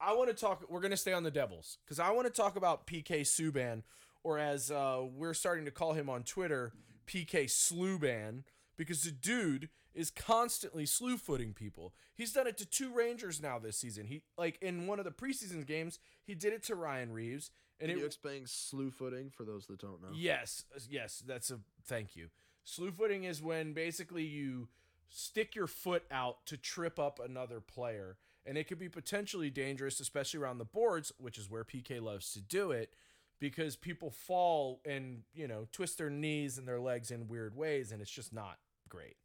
I 0.00 0.14
want 0.14 0.28
to 0.28 0.34
talk 0.34 0.64
we're 0.68 0.80
going 0.80 0.90
to 0.90 0.96
stay 0.96 1.12
on 1.12 1.22
the 1.22 1.30
Devils 1.30 1.78
cuz 1.86 1.98
I 1.98 2.10
want 2.10 2.26
to 2.26 2.32
talk 2.32 2.56
about 2.56 2.86
PK 2.86 3.22
Subban 3.22 3.82
or 4.22 4.38
as 4.38 4.70
uh 4.70 5.02
we're 5.04 5.34
starting 5.34 5.64
to 5.64 5.70
call 5.70 5.92
him 5.92 6.08
on 6.08 6.22
Twitter, 6.22 6.72
PK 7.06 7.44
Sluban 7.44 8.44
because 8.76 9.02
the 9.02 9.10
dude 9.10 9.68
is 9.94 10.10
constantly 10.10 10.86
slew 10.86 11.16
footing 11.16 11.52
people. 11.52 11.94
He's 12.14 12.32
done 12.32 12.46
it 12.46 12.58
to 12.58 12.66
two 12.66 12.92
Rangers 12.92 13.40
now 13.40 13.58
this 13.58 13.78
season. 13.78 14.06
He 14.06 14.22
like 14.36 14.58
in 14.60 14.86
one 14.86 14.98
of 14.98 15.04
the 15.04 15.10
preseason 15.10 15.66
games, 15.66 15.98
he 16.24 16.34
did 16.34 16.52
it 16.52 16.62
to 16.64 16.74
Ryan 16.74 17.12
Reaves. 17.12 17.50
And 17.80 17.88
Can 17.88 17.98
it, 17.98 18.00
you 18.00 18.06
explain 18.06 18.42
slew 18.46 18.90
footing 18.90 19.30
for 19.30 19.44
those 19.44 19.66
that 19.66 19.80
don't 19.80 20.00
know? 20.00 20.08
Yes, 20.14 20.64
yes, 20.88 21.22
that's 21.26 21.50
a 21.50 21.58
thank 21.84 22.16
you. 22.16 22.28
Slew 22.62 22.92
footing 22.92 23.24
is 23.24 23.42
when 23.42 23.72
basically 23.72 24.24
you 24.24 24.68
stick 25.08 25.54
your 25.54 25.66
foot 25.66 26.04
out 26.10 26.46
to 26.46 26.56
trip 26.56 26.98
up 26.98 27.20
another 27.22 27.60
player, 27.60 28.16
and 28.46 28.56
it 28.56 28.64
could 28.64 28.78
be 28.78 28.88
potentially 28.88 29.50
dangerous, 29.50 30.00
especially 30.00 30.40
around 30.40 30.58
the 30.58 30.64
boards, 30.64 31.12
which 31.18 31.38
is 31.38 31.50
where 31.50 31.64
PK 31.64 32.00
loves 32.00 32.32
to 32.32 32.40
do 32.40 32.70
it, 32.70 32.94
because 33.40 33.76
people 33.76 34.10
fall 34.10 34.80
and 34.84 35.22
you 35.34 35.48
know 35.48 35.66
twist 35.72 35.98
their 35.98 36.10
knees 36.10 36.58
and 36.58 36.66
their 36.66 36.80
legs 36.80 37.10
in 37.10 37.28
weird 37.28 37.56
ways, 37.56 37.92
and 37.92 38.00
it's 38.00 38.10
just 38.10 38.32
not 38.32 38.58
great. 38.88 39.16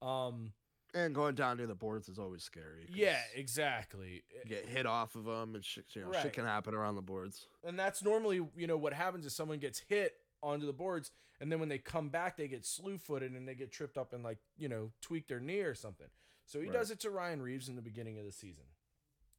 Um, 0.00 0.52
And 0.94 1.14
going 1.14 1.34
down 1.34 1.56
near 1.56 1.66
the 1.66 1.74
boards 1.74 2.08
is 2.08 2.18
always 2.18 2.42
scary. 2.42 2.86
yeah, 2.92 3.18
exactly. 3.34 4.22
you 4.44 4.48
get 4.48 4.66
hit 4.66 4.84
off 4.86 5.14
of 5.14 5.24
them, 5.24 5.54
and 5.54 5.64
shit, 5.64 5.86
you 5.94 6.02
know, 6.02 6.08
Right. 6.08 6.22
shit 6.22 6.34
can 6.34 6.44
happen 6.44 6.74
around 6.74 6.96
the 6.96 7.02
boards. 7.02 7.46
and 7.64 7.78
that's 7.78 8.02
normally 8.02 8.46
you 8.56 8.66
know 8.66 8.76
what 8.76 8.92
happens 8.92 9.24
is 9.24 9.34
someone 9.34 9.58
gets 9.58 9.78
hit 9.88 10.16
onto 10.42 10.66
the 10.66 10.72
boards 10.72 11.10
and 11.40 11.50
then 11.50 11.60
when 11.60 11.68
they 11.68 11.78
come 11.78 12.08
back 12.08 12.36
they 12.36 12.48
get 12.48 12.66
slew 12.66 12.98
footed 12.98 13.32
and 13.32 13.46
they 13.48 13.54
get 13.54 13.70
tripped 13.72 13.96
up 13.96 14.12
and 14.12 14.22
like 14.24 14.38
you 14.58 14.68
know 14.68 14.90
tweak 15.00 15.28
their 15.28 15.38
knee 15.40 15.60
or 15.60 15.72
something 15.74 16.08
so 16.44 16.58
he 16.60 16.66
Right. 16.66 16.72
does 16.72 16.90
it 16.90 16.98
to 17.00 17.10
ryan 17.10 17.40
reaves 17.40 17.68
in 17.68 17.76
the 17.76 17.80
beginning 17.82 18.18
of 18.18 18.24
the 18.24 18.32
season 18.32 18.64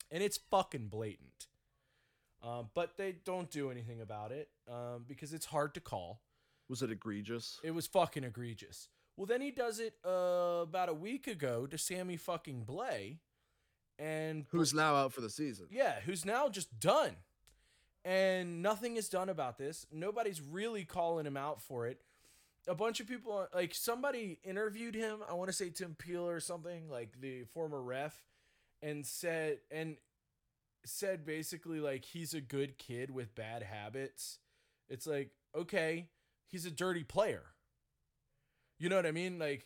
and 0.10 0.24
it's 0.24 0.38
fucking 0.38 0.88
blatant 0.88 1.48
um, 2.42 2.70
but 2.74 2.96
they 2.98 3.12
don't 3.26 3.50
do 3.52 3.70
anything 3.70 4.00
about 4.02 4.32
it 4.32 4.50
um, 4.72 5.04
because 5.08 5.34
it's 5.34 5.46
hard 5.48 5.74
to 5.74 5.82
call 5.82 6.22
Was 6.70 6.82
it 6.82 6.90
egregious? 6.90 7.60
it 7.64 7.72
was 7.72 7.86
fucking 7.86 8.24
egregious 8.24 8.88
well 9.18 9.26
then 9.26 9.42
he 9.42 9.52
does 9.52 9.80
it 9.80 9.94
uh, 10.06 10.62
about 10.64 10.90
a 10.90 10.94
week 10.94 11.28
ago 11.28 11.66
to 11.66 11.78
sammy 11.78 12.18
fucking 12.18 12.66
blais 12.66 13.18
and 14.00 14.46
Who's 14.52 14.74
now 14.74 14.96
out 14.96 15.14
for 15.14 15.22
the 15.22 15.30
season? 15.30 15.68
yeah, 15.70 16.00
who's 16.06 16.26
now 16.26 16.50
just 16.50 16.80
done. 16.80 17.16
And 18.06 18.62
nothing 18.62 18.98
is 18.98 19.08
done 19.08 19.30
about 19.30 19.58
this. 19.58 19.86
Nobody's 19.92 20.42
really 20.42 20.84
calling 20.84 21.26
him 21.26 21.38
out 21.38 21.62
for 21.62 21.88
it. 21.88 22.02
A 22.68 22.76
bunch 22.76 23.00
of 23.00 23.08
people, 23.08 23.48
like 23.54 23.74
somebody 23.74 24.40
interviewed 24.44 24.96
him, 24.96 25.20
I 25.30 25.34
want 25.36 25.50
to 25.50 25.54
say 25.54 25.70
Tim 25.70 25.96
Peel 25.98 26.28
or 26.28 26.40
something, 26.42 26.90
like 26.90 27.22
the 27.22 27.44
former 27.54 27.82
ref, 27.82 28.20
and 28.82 29.06
said, 29.06 29.60
and 29.72 29.96
said 30.86 31.26
basically 31.26 31.80
like 31.80 32.04
he's 32.04 32.34
a 32.34 32.42
good 32.42 32.78
kid 32.78 33.10
with 33.10 33.36
bad 33.36 33.64
habits. 33.64 34.40
It's 34.90 35.08
like, 35.08 35.32
okay, 35.56 36.08
he's 36.48 36.66
a 36.66 36.72
dirty 36.72 37.04
player. 37.04 37.44
You 38.84 38.90
know 38.90 38.98
what 38.98 39.06
I 39.06 39.12
mean? 39.12 39.40
Like, 39.40 39.66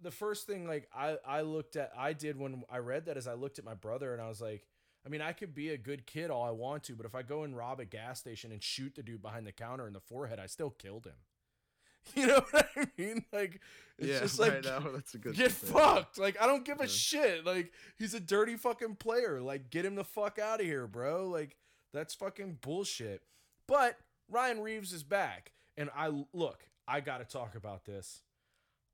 the 0.00 0.10
first 0.10 0.46
thing 0.46 0.66
like 0.66 0.88
I 0.94 1.18
I 1.26 1.42
looked 1.42 1.76
at 1.76 1.92
I 1.94 2.14
did 2.14 2.38
when 2.38 2.62
I 2.70 2.78
read 2.78 3.04
that 3.06 3.18
is 3.18 3.26
I 3.26 3.34
looked 3.34 3.58
at 3.58 3.64
my 3.64 3.74
brother 3.74 4.14
and 4.14 4.22
I 4.22 4.28
was 4.28 4.40
like, 4.40 4.66
I 5.04 5.10
mean, 5.10 5.20
I 5.20 5.32
could 5.32 5.54
be 5.54 5.68
a 5.68 5.76
good 5.76 6.06
kid 6.06 6.30
all 6.30 6.42
I 6.42 6.50
want 6.50 6.84
to, 6.84 6.96
but 6.96 7.04
if 7.04 7.14
I 7.14 7.20
go 7.20 7.42
and 7.42 7.54
rob 7.54 7.78
a 7.78 7.84
gas 7.84 8.18
station 8.18 8.52
and 8.52 8.62
shoot 8.62 8.94
the 8.94 9.02
dude 9.02 9.20
behind 9.20 9.46
the 9.46 9.52
counter 9.52 9.86
in 9.86 9.92
the 9.92 10.00
forehead, 10.00 10.38
I 10.38 10.46
still 10.46 10.70
killed 10.70 11.06
him. 11.06 11.12
You 12.14 12.28
know 12.28 12.44
what 12.52 12.68
I 12.74 12.86
mean? 12.96 13.24
Like 13.32 13.60
it's 13.98 14.08
yeah, 14.08 14.20
just 14.20 14.38
like 14.38 14.52
right 14.52 14.64
now 14.64 14.78
that's 14.94 15.12
a 15.12 15.18
good. 15.18 15.34
get 15.34 15.52
fucked. 15.52 16.18
Like 16.18 16.40
I 16.40 16.46
don't 16.46 16.64
give 16.64 16.80
a 16.80 16.88
shit. 16.88 17.44
Like 17.44 17.70
he's 17.98 18.14
a 18.14 18.20
dirty 18.20 18.56
fucking 18.56 18.96
player. 18.96 19.42
Like 19.42 19.68
get 19.68 19.84
him 19.84 19.94
the 19.94 20.04
fuck 20.04 20.38
out 20.38 20.60
of 20.60 20.66
here, 20.66 20.86
bro. 20.86 21.28
Like 21.28 21.56
that's 21.92 22.14
fucking 22.14 22.58
bullshit. 22.62 23.22
But 23.68 23.98
Ryan 24.30 24.60
Reaves 24.60 24.94
is 24.94 25.02
back, 25.02 25.52
and 25.76 25.90
I 25.94 26.12
look. 26.32 26.68
I 26.88 27.00
got 27.00 27.18
to 27.18 27.24
talk 27.24 27.54
about 27.54 27.84
this. 27.84 28.20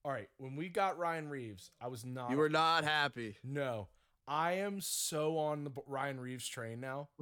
All 0.05 0.11
right, 0.11 0.29
when 0.39 0.57
we 0.57 0.69
got 0.69 0.99
Ryan 0.99 1.29
Reaves, 1.29 1.71
I 1.81 1.89
was 1.89 2.05
not. 2.05 2.31
You 2.31 2.37
were 2.37 2.49
not 2.49 2.85
happy. 2.85 3.37
no. 3.45 3.89
I 4.27 4.53
am 4.53 4.81
so 4.81 5.37
on 5.37 5.65
the 5.65 5.73
Ryan 5.89 6.21
Reaves 6.21 6.47
train 6.47 6.81
now. 6.81 7.09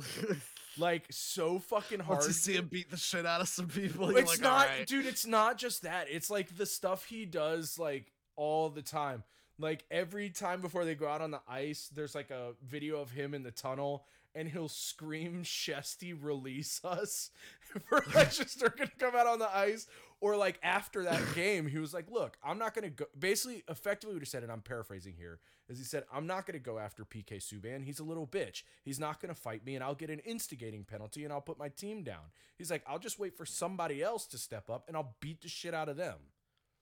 Like 0.78 1.06
so 1.10 1.58
fucking 1.58 1.98
hard. 1.98 2.22
to 2.22 2.32
see 2.32 2.54
him 2.54 2.68
beat 2.68 2.90
the 2.92 2.96
shit 2.96 3.26
out 3.26 3.40
of 3.40 3.48
some 3.48 3.66
people, 3.66 4.16
it's 4.16 4.30
like, 4.30 4.40
not, 4.40 4.68
dude. 4.86 5.04
It's 5.04 5.26
not 5.26 5.58
just 5.58 5.82
that. 5.82 6.06
It's 6.08 6.30
like 6.30 6.56
the 6.56 6.64
stuff 6.64 7.06
he 7.06 7.24
does, 7.24 7.76
like 7.76 8.12
all 8.36 8.70
the 8.70 8.80
time. 8.80 9.24
Like 9.58 9.84
every 9.90 10.30
time 10.30 10.60
before 10.60 10.84
they 10.84 10.94
go 10.94 11.08
out 11.08 11.22
on 11.22 11.32
the 11.32 11.40
ice, 11.48 11.90
there's 11.92 12.14
like 12.14 12.30
a 12.30 12.52
video 12.64 13.00
of 13.00 13.10
him 13.10 13.34
in 13.34 13.42
the 13.42 13.50
tunnel, 13.50 14.04
and 14.34 14.48
he'll 14.48 14.68
scream, 14.68 15.42
"Shesty, 15.42 16.16
release 16.18 16.80
us!" 16.84 17.30
for 17.88 18.04
like 18.14 18.32
just 18.32 18.60
they're 18.60 18.70
gonna 18.70 18.90
come 18.98 19.16
out 19.16 19.26
on 19.26 19.40
the 19.40 19.54
ice. 19.54 19.88
Or 20.22 20.36
like 20.36 20.58
after 20.62 21.04
that 21.04 21.22
game, 21.34 21.66
he 21.66 21.78
was 21.78 21.94
like, 21.94 22.10
"Look, 22.10 22.36
I'm 22.44 22.58
not 22.58 22.74
gonna 22.74 22.90
go." 22.90 23.06
Basically, 23.18 23.64
effectively, 23.68 24.14
what 24.14 24.22
he 24.22 24.26
said, 24.26 24.42
and 24.42 24.52
I'm 24.52 24.60
paraphrasing 24.60 25.14
here, 25.14 25.40
is 25.68 25.78
he 25.78 25.84
said, 25.84 26.04
"I'm 26.12 26.26
not 26.26 26.44
gonna 26.44 26.58
go 26.58 26.78
after 26.78 27.06
PK 27.06 27.38
Subban. 27.38 27.84
He's 27.84 28.00
a 28.00 28.04
little 28.04 28.26
bitch. 28.26 28.62
He's 28.82 29.00
not 29.00 29.18
gonna 29.20 29.34
fight 29.34 29.64
me, 29.64 29.76
and 29.76 29.82
I'll 29.82 29.94
get 29.94 30.10
an 30.10 30.18
instigating 30.20 30.84
penalty, 30.84 31.24
and 31.24 31.32
I'll 31.32 31.40
put 31.40 31.58
my 31.58 31.70
team 31.70 32.02
down." 32.02 32.32
He's 32.58 32.70
like, 32.70 32.82
"I'll 32.86 32.98
just 32.98 33.18
wait 33.18 33.34
for 33.34 33.46
somebody 33.46 34.02
else 34.02 34.26
to 34.26 34.38
step 34.38 34.68
up, 34.68 34.84
and 34.88 34.96
I'll 34.96 35.16
beat 35.20 35.40
the 35.40 35.48
shit 35.48 35.72
out 35.72 35.88
of 35.88 35.96
them." 35.96 36.18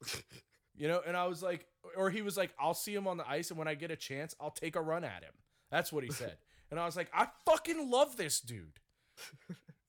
you 0.77 0.89
know, 0.89 1.01
and 1.07 1.17
I 1.17 1.27
was 1.27 1.41
like, 1.41 1.67
or 1.97 2.11
he 2.11 2.23
was 2.23 2.37
like, 2.37 2.53
"I'll 2.59 2.75
see 2.75 2.95
him 2.95 3.07
on 3.07 3.19
the 3.19 3.29
ice, 3.29 3.51
and 3.51 3.59
when 3.59 3.69
I 3.69 3.75
get 3.75 3.93
a 3.93 3.97
chance, 3.97 4.35
I'll 4.41 4.51
take 4.51 4.75
a 4.75 4.83
run 4.83 5.05
at 5.05 5.23
him." 5.23 5.35
That's 5.71 5.93
what 5.93 6.03
he 6.03 6.11
said, 6.11 6.39
and 6.73 6.81
I 6.81 6.87
was 6.87 6.97
like, 6.97 7.11
"I 7.15 7.29
fucking 7.45 7.89
love 7.89 8.17
this 8.17 8.41
dude." 8.41 8.81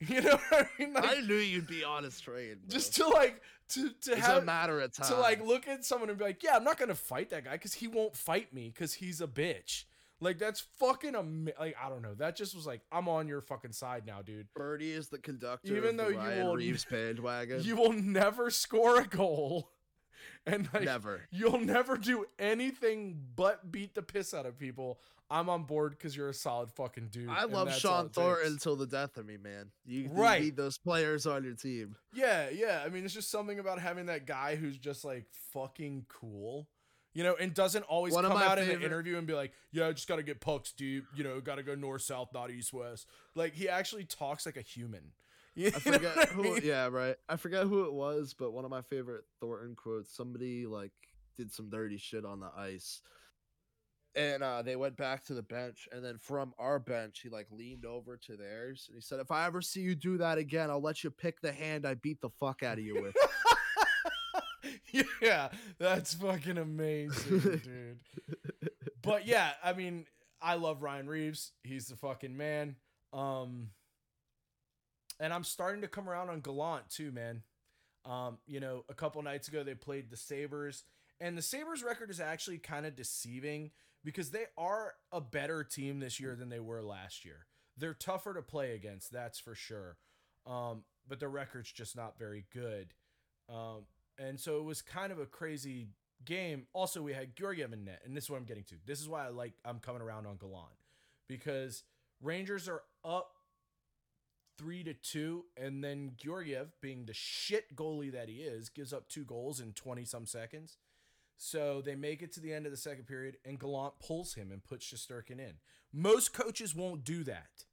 You 0.08 0.22
know 0.22 0.40
what 0.50 0.54
I 0.54 0.68
mean? 0.82 0.94
Like, 0.94 1.18
I 1.18 1.20
knew 1.22 1.36
you'd 1.36 1.68
be 1.68 1.84
on 1.84 2.04
his 2.04 2.20
train. 2.22 2.56
Bro. 2.66 2.70
just 2.70 2.96
to 2.96 3.08
like 3.10 3.42
to 3.70 3.90
to 4.04 4.12
it's 4.14 4.26
have 4.26 4.44
a 4.44 4.46
matter 4.46 4.80
of 4.80 4.94
time. 4.94 5.08
to 5.10 5.16
like 5.18 5.46
look 5.46 5.68
at 5.68 5.84
someone 5.84 6.10
and 6.10 6.18
be 6.18 6.24
like, 6.24 6.42
yeah, 6.42 6.56
I'm 6.56 6.64
not 6.64 6.78
gonna 6.80 6.96
fight 6.96 7.30
that 7.32 7.44
guy 7.44 7.52
because 7.54 7.74
he 7.74 7.88
won't 7.88 8.16
fight 8.16 8.54
me 8.54 8.72
because 8.74 8.94
he's 8.94 9.20
a 9.20 9.28
bitch. 9.28 9.84
Like 10.22 10.38
that's 10.40 10.62
fucking 10.80 11.16
am- 11.16 11.50
like 11.60 11.76
I 11.82 11.90
don't 11.90 12.02
know. 12.02 12.14
That 12.14 12.36
just 12.38 12.56
was 12.56 12.66
like 12.66 12.82
I'm 12.92 13.08
on 13.10 13.28
your 13.28 13.42
fucking 13.42 13.74
side 13.74 14.04
now, 14.06 14.22
dude. 14.22 14.48
Birdie 14.54 14.92
is 14.92 15.10
the 15.10 15.18
conductor. 15.20 15.76
Even 15.76 16.00
of 16.00 16.08
the 16.08 16.14
though 16.14 16.24
you 16.38 16.44
will- 16.44 16.56
Reaves 16.56 16.86
bandwagon. 16.86 17.62
You 17.64 17.76
will 17.76 17.94
never 17.94 18.50
score 18.50 19.00
a 19.02 19.06
goal, 19.06 19.72
and 20.46 20.68
like 20.74 20.84
never. 20.84 21.22
you'll 21.32 21.60
never 21.60 21.98
do 21.98 22.26
anything 22.38 23.20
but 23.36 23.72
beat 23.72 23.96
the 23.96 24.02
piss 24.02 24.34
out 24.34 24.46
of 24.46 24.58
people. 24.58 25.00
I'm 25.32 25.50
on 25.50 25.64
board 25.64 25.92
because 25.92 26.16
you're 26.16 26.30
a 26.30 26.34
solid 26.34 26.72
fucking 26.72 27.10
dude. 27.12 27.30
I 27.30 27.44
love 27.46 27.74
Shawn 27.74 28.10
Thornton 28.10 28.54
until 28.54 28.76
the 28.76 28.88
death 28.88 29.18
of 29.18 29.26
me, 29.26 29.38
man. 29.38 29.72
You, 29.86 30.02
you 30.02 30.10
Right. 30.12 30.42
need 30.42 30.56
those 30.56 30.78
players 30.78 31.26
on 31.28 31.44
your 31.44 31.54
team. 31.54 31.96
Yeah, 32.14 32.50
yeah. 32.50 32.82
I 32.86 32.90
mean, 32.90 33.06
it's 33.06 33.14
just 33.14 33.30
something 33.30 33.60
about 33.60 33.80
having 33.80 34.08
that 34.08 34.26
guy 34.26 34.56
who's 34.56 34.78
just 34.78 35.06
like 35.06 35.26
fucking 35.54 36.06
cool, 36.10 36.68
you 37.14 37.24
know, 37.24 37.36
and 37.40 37.54
doesn't 37.54 37.84
always 37.84 38.14
One 38.14 38.24
come 38.26 38.38
out 38.38 38.58
in 38.58 38.70
an 38.70 38.82
interview 38.82 39.18
and 39.18 39.28
be 39.28 39.34
like, 39.34 39.52
"Yeah, 39.72 39.88
I 39.88 39.92
just 39.92 40.08
got 40.08 40.16
to 40.16 40.24
get 40.24 40.40
pucks 40.42 40.72
deep," 40.72 41.06
you 41.16 41.24
know, 41.24 41.40
got 41.42 41.56
to 41.56 41.64
go 41.64 41.76
north 41.76 42.02
south, 42.02 42.30
not 42.34 42.50
east 42.50 42.74
west. 42.74 43.08
Like 43.36 43.54
he 43.54 43.70
actually 43.70 44.06
talks 44.06 44.46
like 44.46 44.58
a 44.58 44.62
human. 44.62 45.12
You 45.56 45.68
I 45.68 45.72
forget 45.72 46.18
I 46.18 46.26
who. 46.28 46.60
Yeah, 46.62 46.88
right. 46.88 47.16
I 47.28 47.36
forget 47.36 47.66
who 47.66 47.84
it 47.86 47.92
was, 47.92 48.34
but 48.34 48.52
one 48.54 48.64
of 48.66 48.72
my 48.72 48.82
favorite 48.84 49.26
Thornton 49.42 49.76
quotes. 49.76 50.10
Somebody 50.16 50.66
like 50.68 50.94
did 51.36 51.52
some 51.52 51.70
dirty 51.70 51.98
shit 51.98 52.24
on 52.24 52.40
the 52.40 52.50
ice, 52.56 53.02
and 54.16 54.44
uh, 54.44 54.62
they 54.62 54.76
went 54.76 54.98
back 54.98 55.26
to 55.26 55.34
the 55.34 55.42
bench, 55.42 55.88
and 55.92 56.04
then 56.04 56.18
from 56.18 56.54
our 56.58 56.80
bench, 56.80 57.22
he 57.22 57.30
like 57.30 57.48
leaned 57.52 57.86
over 57.86 58.18
to 58.18 58.36
theirs, 58.36 58.86
and 58.88 58.96
he 58.96 59.02
said, 59.02 59.20
"If 59.20 59.32
I 59.32 59.46
ever 59.46 59.62
see 59.62 59.82
you 59.82 59.96
do 59.96 60.18
that 60.18 60.38
again, 60.38 60.70
I'll 60.70 60.82
let 60.82 61.04
you 61.04 61.12
pick 61.12 61.42
the 61.42 61.52
hand 61.52 61.86
I 61.86 61.94
beat 61.96 62.22
the 62.22 62.30
fuck 62.30 62.64
out 62.64 62.78
of 62.78 62.84
you 62.84 63.02
with." 63.02 63.16
yeah, 65.22 65.50
that's 65.78 66.14
fucking 66.16 66.58
amazing, 66.58 67.40
dude. 67.40 68.00
But 69.02 69.26
yeah, 69.26 69.52
I 69.64 69.74
mean, 69.74 70.06
I 70.42 70.56
love 70.56 70.82
Ryan 70.82 71.08
Reaves. 71.08 71.52
He's 71.64 71.88
the 71.88 71.96
fucking 71.96 72.36
man. 72.36 72.76
Um 73.14 73.70
and 75.20 75.34
I'm 75.34 75.44
starting 75.44 75.82
to 75.82 75.88
come 75.88 76.10
around 76.10 76.30
on 76.30 76.40
Gallant 76.40 76.90
too, 76.90 77.12
man. 77.12 77.44
Um, 78.06 78.38
you 78.48 78.60
know, 78.60 78.86
a 78.90 78.94
couple 78.94 79.22
nights 79.22 79.48
ago 79.48 79.64
they 79.64 79.76
played 79.76 80.10
the 80.10 80.18
Sabres, 80.18 80.86
and 81.20 81.38
the 81.38 81.42
Sabres 81.42 81.84
record 81.84 82.10
is 82.10 82.20
actually 82.20 82.58
kind 82.58 82.86
of 82.86 82.96
deceiving 82.96 83.72
because 84.04 84.32
they 84.32 84.46
are 84.58 84.94
a 85.12 85.22
better 85.22 85.64
team 85.64 86.00
this 86.00 86.20
year 86.20 86.36
than 86.36 86.50
they 86.50 86.60
were 86.60 86.82
last 86.82 87.26
year. 87.26 87.46
They're 87.78 87.94
tougher 87.94 88.34
to 88.34 88.42
play 88.42 88.74
against, 88.74 89.12
that's 89.12 89.40
for 89.40 89.56
sure. 89.56 89.98
Um, 90.46 90.84
but 91.08 91.20
their 91.20 91.30
record's 91.30 91.72
just 91.72 91.96
not 91.96 92.18
very 92.18 92.46
good. 92.54 92.94
Um, 93.50 93.86
and 94.18 94.40
so 94.40 94.58
it 94.58 94.64
was 94.64 94.82
kind 94.82 95.12
of 95.12 95.20
a 95.20 95.26
crazy 95.26 95.90
game. 96.26 96.68
Also, 96.74 97.02
we 97.02 97.14
had 97.14 97.36
Georgiev 97.36 97.74
in 97.74 97.86
net, 97.86 98.02
and 98.06 98.16
this 98.16 98.26
is 98.26 98.30
what 98.30 98.38
I'm 98.38 98.46
getting 98.46 98.66
to. 98.66 98.76
This 98.86 99.00
is 99.00 99.08
why 99.08 99.26
I 99.26 99.30
like 99.30 99.54
I'm 99.64 99.80
coming 99.80 100.02
around 100.02 100.28
on 100.28 100.38
Gallant 100.38 100.76
because 101.28 101.84
Rangers 102.22 102.68
are 102.68 102.82
up 103.06 103.32
three 104.58 104.84
to 104.84 104.94
two, 104.94 105.46
and 105.56 105.82
then 105.82 106.12
Georgiev, 106.18 106.74
being 106.82 107.06
the 107.06 107.14
shit 107.14 107.76
goalie 107.76 108.12
that 108.12 108.28
he 108.28 108.36
is, 108.36 108.68
gives 108.68 108.92
up 108.92 109.08
two 109.08 109.24
goals 109.24 109.62
in 109.62 109.72
20 109.72 110.04
some 110.04 110.26
seconds. 110.26 110.78
So 111.42 111.82
they 111.82 111.96
make 111.96 112.22
it 112.22 112.34
to 112.34 112.42
the 112.42 112.54
end 112.54 112.66
of 112.66 112.72
the 112.74 112.78
second 112.78 113.08
period, 113.08 113.38
and 113.46 113.58
Gallant 113.58 113.94
pulls 114.06 114.34
him 114.34 114.52
and 114.52 114.62
puts 114.62 114.86
Shesterkin 114.86 115.40
in. 115.40 115.54
Most 115.94 116.34
coaches 116.34 116.76
won't 116.76 117.06
do 117.06 117.24
that. 117.24 117.64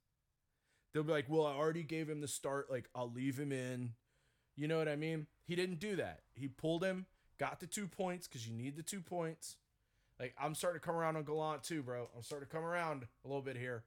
They'll 0.93 1.03
be 1.03 1.11
like, 1.11 1.29
"Well, 1.29 1.45
I 1.45 1.53
already 1.53 1.83
gave 1.83 2.09
him 2.09 2.21
the 2.21 2.29
start. 2.29 2.71
Like, 2.71 2.89
I'll 2.95 3.11
leave 3.11 3.37
him 3.37 3.51
in." 3.51 3.95
You 4.55 4.69
know 4.69 4.77
what 4.77 4.87
I 4.87 4.95
mean? 4.95 5.27
He 5.43 5.55
didn't 5.55 5.79
do 5.79 5.97
that. 5.97 6.21
He 6.33 6.47
pulled 6.47 6.81
him, 6.81 7.07
got 7.37 7.59
the 7.59 7.67
two 7.67 7.87
points 7.87 8.25
because 8.25 8.47
you 8.47 8.53
need 8.53 8.77
the 8.77 8.83
two 8.83 9.01
points. 9.01 9.57
Like 10.17 10.33
I'm 10.41 10.55
starting 10.55 10.79
to 10.79 10.85
come 10.85 10.95
around 10.95 11.17
on 11.17 11.25
Gallant 11.25 11.63
too, 11.63 11.83
bro. 11.83 12.09
I'm 12.15 12.23
starting 12.23 12.47
to 12.47 12.53
come 12.53 12.63
around 12.63 13.03
a 13.23 13.27
little 13.27 13.43
bit 13.43 13.57
here. 13.57 13.83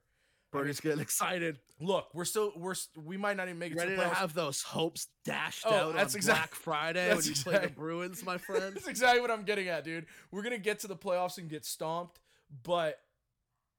Bernie's 0.51 0.79
getting 0.79 0.99
excited. 0.99 1.59
Look, 1.79 2.09
we're 2.13 2.25
still 2.25 2.51
we're 2.57 2.75
we 3.03 3.17
might 3.17 3.37
not 3.37 3.47
even 3.47 3.57
make 3.59 3.71
it 3.71 3.77
Ready 3.77 3.95
to 3.95 4.01
playoffs. 4.01 4.13
have 4.13 4.33
those 4.33 4.61
hopes 4.61 5.07
dashed 5.25 5.63
Oh, 5.65 5.73
out 5.73 5.93
that's 5.93 6.13
on 6.13 6.17
exact- 6.19 6.37
Black 6.39 6.55
Friday 6.55 7.07
that's 7.09 7.25
when 7.25 7.35
you 7.35 7.41
play 7.43 7.67
the 7.67 7.73
Bruins, 7.73 8.23
my 8.25 8.37
friend. 8.39 8.75
That's 8.75 8.87
exactly 8.87 9.21
what 9.21 9.31
I'm 9.31 9.43
getting 9.43 9.67
at, 9.69 9.83
dude. 9.83 10.05
We're 10.31 10.43
gonna 10.43 10.57
get 10.57 10.79
to 10.79 10.87
the 10.87 10.95
playoffs 10.95 11.37
and 11.37 11.49
get 11.49 11.65
stomped, 11.65 12.19
but 12.63 12.99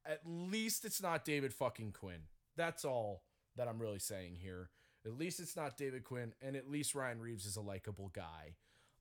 at 0.07 0.21
least 0.25 0.85
it's 0.85 1.01
not 1.03 1.25
David 1.25 1.53
fucking 1.55 1.93
Quinn. 1.93 2.23
That's 2.57 2.85
all 2.85 3.23
that 3.57 3.69
I'm 3.69 3.79
really 3.81 3.99
saying 4.01 4.37
here. 4.43 4.71
At 5.05 5.19
least 5.19 5.41
it's 5.41 5.57
not 5.57 5.77
David 5.77 6.05
Quinn, 6.05 6.33
and 6.41 6.57
at 6.57 6.71
least 6.71 6.95
Ryan 6.95 7.21
Reaves 7.21 7.45
is 7.45 7.57
a 7.57 7.61
likable 7.61 8.11
guy. 8.15 8.55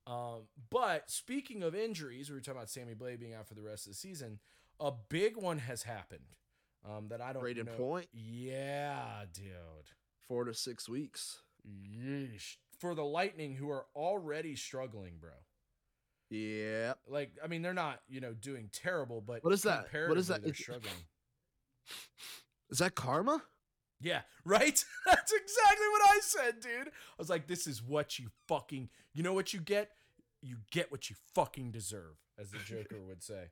Um, 0.07 0.41
but 0.69 1.09
speaking 1.11 1.61
of 1.63 1.75
injuries, 1.75 2.29
we 2.29 2.35
were 2.35 2.41
talking 2.41 2.57
about 2.57 2.69
Sammy 2.71 2.95
Blais 2.95 3.19
being 3.19 3.33
out 3.35 3.47
for 3.47 3.53
the 3.53 3.61
rest 3.61 3.85
of 3.85 3.91
the 3.93 3.97
season. 3.97 4.39
A 4.79 4.91
big 5.09 5.37
one 5.37 5.59
has 5.59 5.83
happened 5.83 6.35
um, 6.85 7.07
that 7.09 7.21
I 7.21 7.33
don't 7.33 7.43
Brayden 7.43 7.65
know. 7.65 7.71
Point, 7.73 8.07
Yeah, 8.13 9.23
dude. 9.33 9.45
four 10.27 10.45
to 10.45 10.53
six 10.53 10.87
weeks. 10.89 11.41
Yeesh. 11.67 12.55
For 12.79 12.95
the 12.95 13.03
Lightning, 13.03 13.55
who 13.55 13.69
are 13.69 13.85
already 13.95 14.55
struggling, 14.55 15.13
bro. 15.19 15.29
Yeah. 16.31 16.93
Like, 17.07 17.33
I 17.43 17.47
mean, 17.47 17.61
they're 17.61 17.73
not, 17.73 18.01
you 18.09 18.21
know, 18.21 18.33
doing 18.33 18.69
terrible, 18.73 19.21
but 19.21 19.43
What 19.43 19.53
is 19.53 19.61
that? 19.63 19.87
What 19.93 20.17
is 20.17 20.27
that? 20.27 20.43
They're 20.43 20.53
struggling. 20.55 20.93
Is 22.69 22.79
that 22.79 22.95
karma? 22.95 23.43
Yeah, 23.99 24.21
right. 24.45 24.83
That's 25.05 25.31
exactly 25.33 25.87
what 25.91 26.01
I 26.09 26.19
said, 26.21 26.59
dude. 26.61 26.87
I 26.87 26.91
was 27.19 27.29
like, 27.29 27.47
this 27.47 27.67
is 27.67 27.83
what 27.83 28.17
you 28.17 28.29
fucking. 28.47 28.89
You 29.13 29.21
know 29.23 29.33
what 29.33 29.53
you 29.53 29.59
get? 29.59 29.91
You 30.41 30.57
get 30.71 30.91
what 30.91 31.09
you 31.09 31.15
fucking 31.35 31.69
deserve, 31.71 32.15
as 32.39 32.49
the 32.49 32.57
Joker 32.65 32.99
would 33.07 33.21
say. 33.21 33.49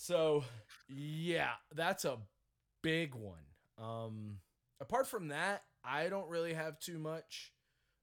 So, 0.00 0.44
yeah, 0.88 1.54
that's 1.74 2.04
a 2.04 2.18
big 2.84 3.16
one. 3.16 3.42
Um, 3.76 4.38
apart 4.80 5.08
from 5.08 5.28
that, 5.28 5.64
I 5.84 6.08
don't 6.08 6.28
really 6.28 6.54
have 6.54 6.78
too 6.78 7.00
much, 7.00 7.52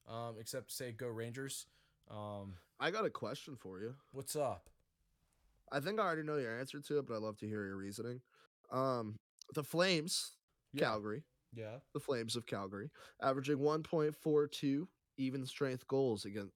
um, 0.05 0.35
except 0.37 0.69
to 0.69 0.75
say 0.75 0.91
go 0.91 1.07
Rangers. 1.07 1.67
Um, 2.11 2.55
I 2.81 2.91
got 2.91 3.05
a 3.05 3.09
question 3.09 3.55
for 3.55 3.79
you. 3.79 3.95
what's 4.11 4.35
up? 4.35 4.69
I 5.71 5.79
think 5.79 5.99
I 5.99 6.03
already 6.03 6.23
know 6.23 6.35
your 6.35 6.59
answer 6.59 6.81
to 6.81 6.99
it, 6.99 7.07
but 7.07 7.15
I'd 7.15 7.21
love 7.21 7.37
to 7.37 7.47
hear 7.47 7.65
your 7.65 7.77
reasoning. 7.77 8.19
Um, 8.71 9.15
the 9.53 9.63
Flames, 9.63 10.33
Yeah. 10.73 10.81
Calgary, 10.87 11.23
Yeah. 11.53 11.77
the 11.93 12.01
Flames 12.01 12.35
of 12.35 12.45
Calgary, 12.45 12.91
averaging 13.21 13.57
1.42 13.59 14.89
even 15.17 15.45
strength 15.45 15.87
goals 15.87 16.25
against. 16.25 16.53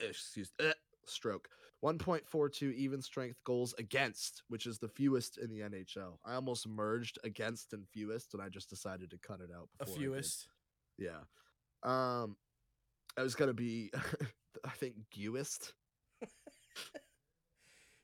Excuse 0.00 0.50
eh, 0.60 0.72
stroke. 1.10 1.48
1.42 1.84 2.72
even 2.74 3.02
strength 3.02 3.38
goals 3.44 3.74
against, 3.78 4.42
which 4.48 4.64
is 4.66 4.78
the 4.78 4.88
fewest 4.88 5.36
in 5.36 5.50
the 5.50 5.60
NHL. 5.60 6.18
I 6.24 6.34
almost 6.34 6.66
merged 6.66 7.18
against 7.24 7.74
and 7.74 7.86
fewest, 7.92 8.32
and 8.32 8.42
I 8.42 8.48
just 8.48 8.70
decided 8.70 9.10
to 9.10 9.18
cut 9.18 9.40
it 9.40 9.50
out. 9.54 9.68
A 9.80 9.84
fewest. 9.86 10.48
Yeah. 10.96 11.20
Um, 11.82 12.36
I 13.18 13.22
was 13.22 13.34
gonna 13.34 13.52
be, 13.52 13.90
I 14.64 14.70
think, 14.70 14.94
fewest. 15.12 15.74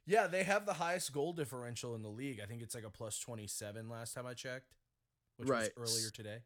Yeah, 0.06 0.26
they 0.26 0.42
have 0.42 0.66
the 0.66 0.72
highest 0.74 1.12
goal 1.12 1.32
differential 1.32 1.94
in 1.94 2.02
the 2.02 2.08
league. 2.08 2.40
I 2.42 2.46
think 2.46 2.62
it's 2.62 2.74
like 2.74 2.84
a 2.84 2.90
plus 2.90 3.18
27 3.18 3.88
last 3.88 4.12
time 4.14 4.26
I 4.26 4.34
checked, 4.34 4.74
which 5.36 5.48
Right. 5.48 5.70
was 5.78 5.94
earlier 5.96 6.10
today. 6.10 6.38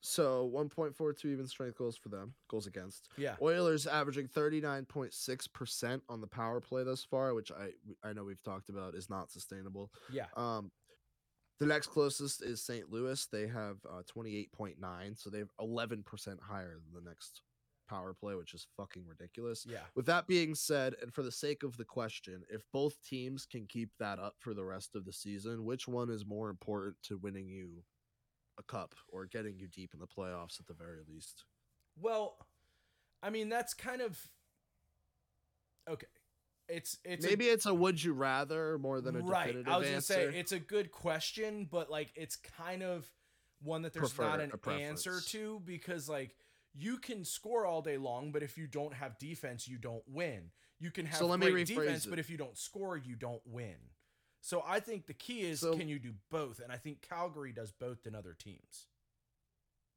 So 0.00 0.50
1.42 0.54 1.26
even 1.26 1.46
strength 1.46 1.76
goals 1.76 1.96
for 1.96 2.08
them, 2.08 2.34
goals 2.48 2.66
against. 2.66 3.08
Yeah. 3.18 3.36
Oilers 3.42 3.86
averaging 3.86 4.28
39.6% 4.28 6.00
on 6.08 6.20
the 6.20 6.26
power 6.26 6.60
play 6.60 6.84
thus 6.84 7.04
far, 7.04 7.34
which 7.34 7.52
I 7.52 7.70
I 8.06 8.12
know 8.12 8.24
we've 8.24 8.42
talked 8.42 8.70
about 8.70 8.94
is 8.94 9.10
not 9.10 9.30
sustainable. 9.30 9.90
Yeah. 10.12 10.26
Um 10.36 10.70
the 11.58 11.66
next 11.66 11.88
closest 11.88 12.42
is 12.42 12.62
St. 12.62 12.90
Louis. 12.90 13.26
They 13.30 13.46
have 13.46 13.76
uh, 13.86 14.00
28.9, 14.16 14.76
so 15.22 15.28
they're 15.28 15.44
11% 15.60 16.02
higher 16.40 16.78
than 16.82 17.04
the 17.04 17.06
next 17.06 17.42
power 17.86 18.14
play, 18.14 18.34
which 18.34 18.54
is 18.54 18.66
fucking 18.78 19.04
ridiculous. 19.06 19.66
Yeah. 19.68 19.80
With 19.94 20.06
that 20.06 20.26
being 20.26 20.54
said, 20.54 20.94
and 21.02 21.12
for 21.12 21.22
the 21.22 21.30
sake 21.30 21.62
of 21.62 21.76
the 21.76 21.84
question, 21.84 22.42
if 22.48 22.62
both 22.72 22.94
teams 23.02 23.44
can 23.44 23.66
keep 23.66 23.90
that 23.98 24.18
up 24.18 24.36
for 24.38 24.54
the 24.54 24.64
rest 24.64 24.94
of 24.94 25.04
the 25.04 25.12
season, 25.12 25.64
which 25.64 25.86
one 25.86 26.08
is 26.08 26.24
more 26.24 26.48
important 26.48 26.96
to 27.04 27.18
winning 27.18 27.48
you 27.48 27.82
a 28.60 28.62
cup 28.72 28.94
or 29.08 29.26
getting 29.26 29.58
you 29.58 29.66
deep 29.66 29.92
in 29.94 30.00
the 30.00 30.06
playoffs 30.06 30.60
at 30.60 30.66
the 30.66 30.74
very 30.74 30.98
least? 31.08 31.44
Well, 32.00 32.36
I 33.22 33.30
mean, 33.30 33.48
that's 33.48 33.74
kind 33.74 34.00
of 34.00 34.18
okay. 35.88 36.06
It's 36.68 36.98
it's 37.04 37.24
a- 37.24 37.28
Maybe 37.28 37.46
it's 37.46 37.66
a 37.66 37.74
would 37.74 38.02
you 38.02 38.12
rather 38.12 38.78
more 38.78 39.00
than 39.00 39.16
a 39.16 39.20
right. 39.20 39.46
definitive 39.48 39.72
I 39.72 39.76
was 39.78 39.86
gonna 39.86 39.96
answer. 39.96 40.14
say 40.14 40.38
it's 40.38 40.52
a 40.52 40.60
good 40.60 40.92
question, 40.92 41.66
but 41.70 41.90
like 41.90 42.12
it's 42.14 42.36
kind 42.36 42.82
of 42.82 43.10
one 43.62 43.82
that 43.82 43.92
there's 43.92 44.12
Prefer- 44.12 44.28
not 44.30 44.40
an 44.40 44.80
answer 44.80 45.20
to 45.20 45.60
because 45.64 46.08
like 46.08 46.36
you 46.72 46.98
can 46.98 47.24
score 47.24 47.66
all 47.66 47.82
day 47.82 47.96
long, 47.96 48.30
but 48.30 48.42
if 48.44 48.56
you 48.56 48.66
don't 48.68 48.94
have 48.94 49.18
defense, 49.18 49.66
you 49.66 49.76
don't 49.78 50.04
win. 50.06 50.50
You 50.78 50.90
can 50.92 51.04
have 51.06 51.18
So 51.18 51.26
let 51.26 51.40
me 51.40 51.50
great 51.50 51.66
rephrase 51.66 51.74
defense, 51.76 52.06
it. 52.06 52.10
but 52.10 52.18
if 52.20 52.30
you 52.30 52.36
don't 52.36 52.56
score, 52.56 52.96
you 52.96 53.16
don't 53.16 53.42
win. 53.44 53.74
So 54.40 54.62
I 54.66 54.80
think 54.80 55.06
the 55.06 55.14
key 55.14 55.42
is 55.42 55.60
So- 55.60 55.76
can 55.76 55.88
you 55.88 55.98
do 55.98 56.14
both? 56.30 56.60
And 56.60 56.72
I 56.72 56.76
think 56.76 57.02
Calgary 57.02 57.52
does 57.52 57.72
both 57.72 58.02
than 58.04 58.14
other 58.14 58.34
teams. 58.34 58.86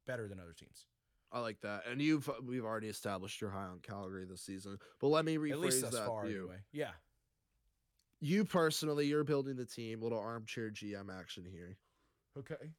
Better 0.06 0.28
than 0.28 0.38
other 0.38 0.52
teams. 0.52 0.86
I 1.32 1.40
like 1.40 1.60
that. 1.62 1.86
And 1.86 2.00
you've 2.00 2.28
we've 2.42 2.64
already 2.64 2.88
established 2.88 3.40
you're 3.40 3.50
high 3.50 3.64
on 3.64 3.80
Calgary 3.80 4.24
this 4.24 4.42
season. 4.42 4.78
But 5.00 5.08
let 5.08 5.24
me 5.24 5.36
rephrase 5.36 5.52
At 5.52 5.58
least 5.60 5.80
thus 5.82 5.94
that 5.94 6.06
far, 6.06 6.26
you. 6.28 6.40
anyway. 6.42 6.58
Yeah. 6.72 6.92
You 8.20 8.44
personally, 8.44 9.06
you're 9.06 9.24
building 9.24 9.56
the 9.56 9.66
team. 9.66 10.00
Little 10.00 10.20
armchair 10.20 10.70
GM 10.70 11.10
action 11.10 11.44
here. 11.44 11.76
Okay. 12.38 12.72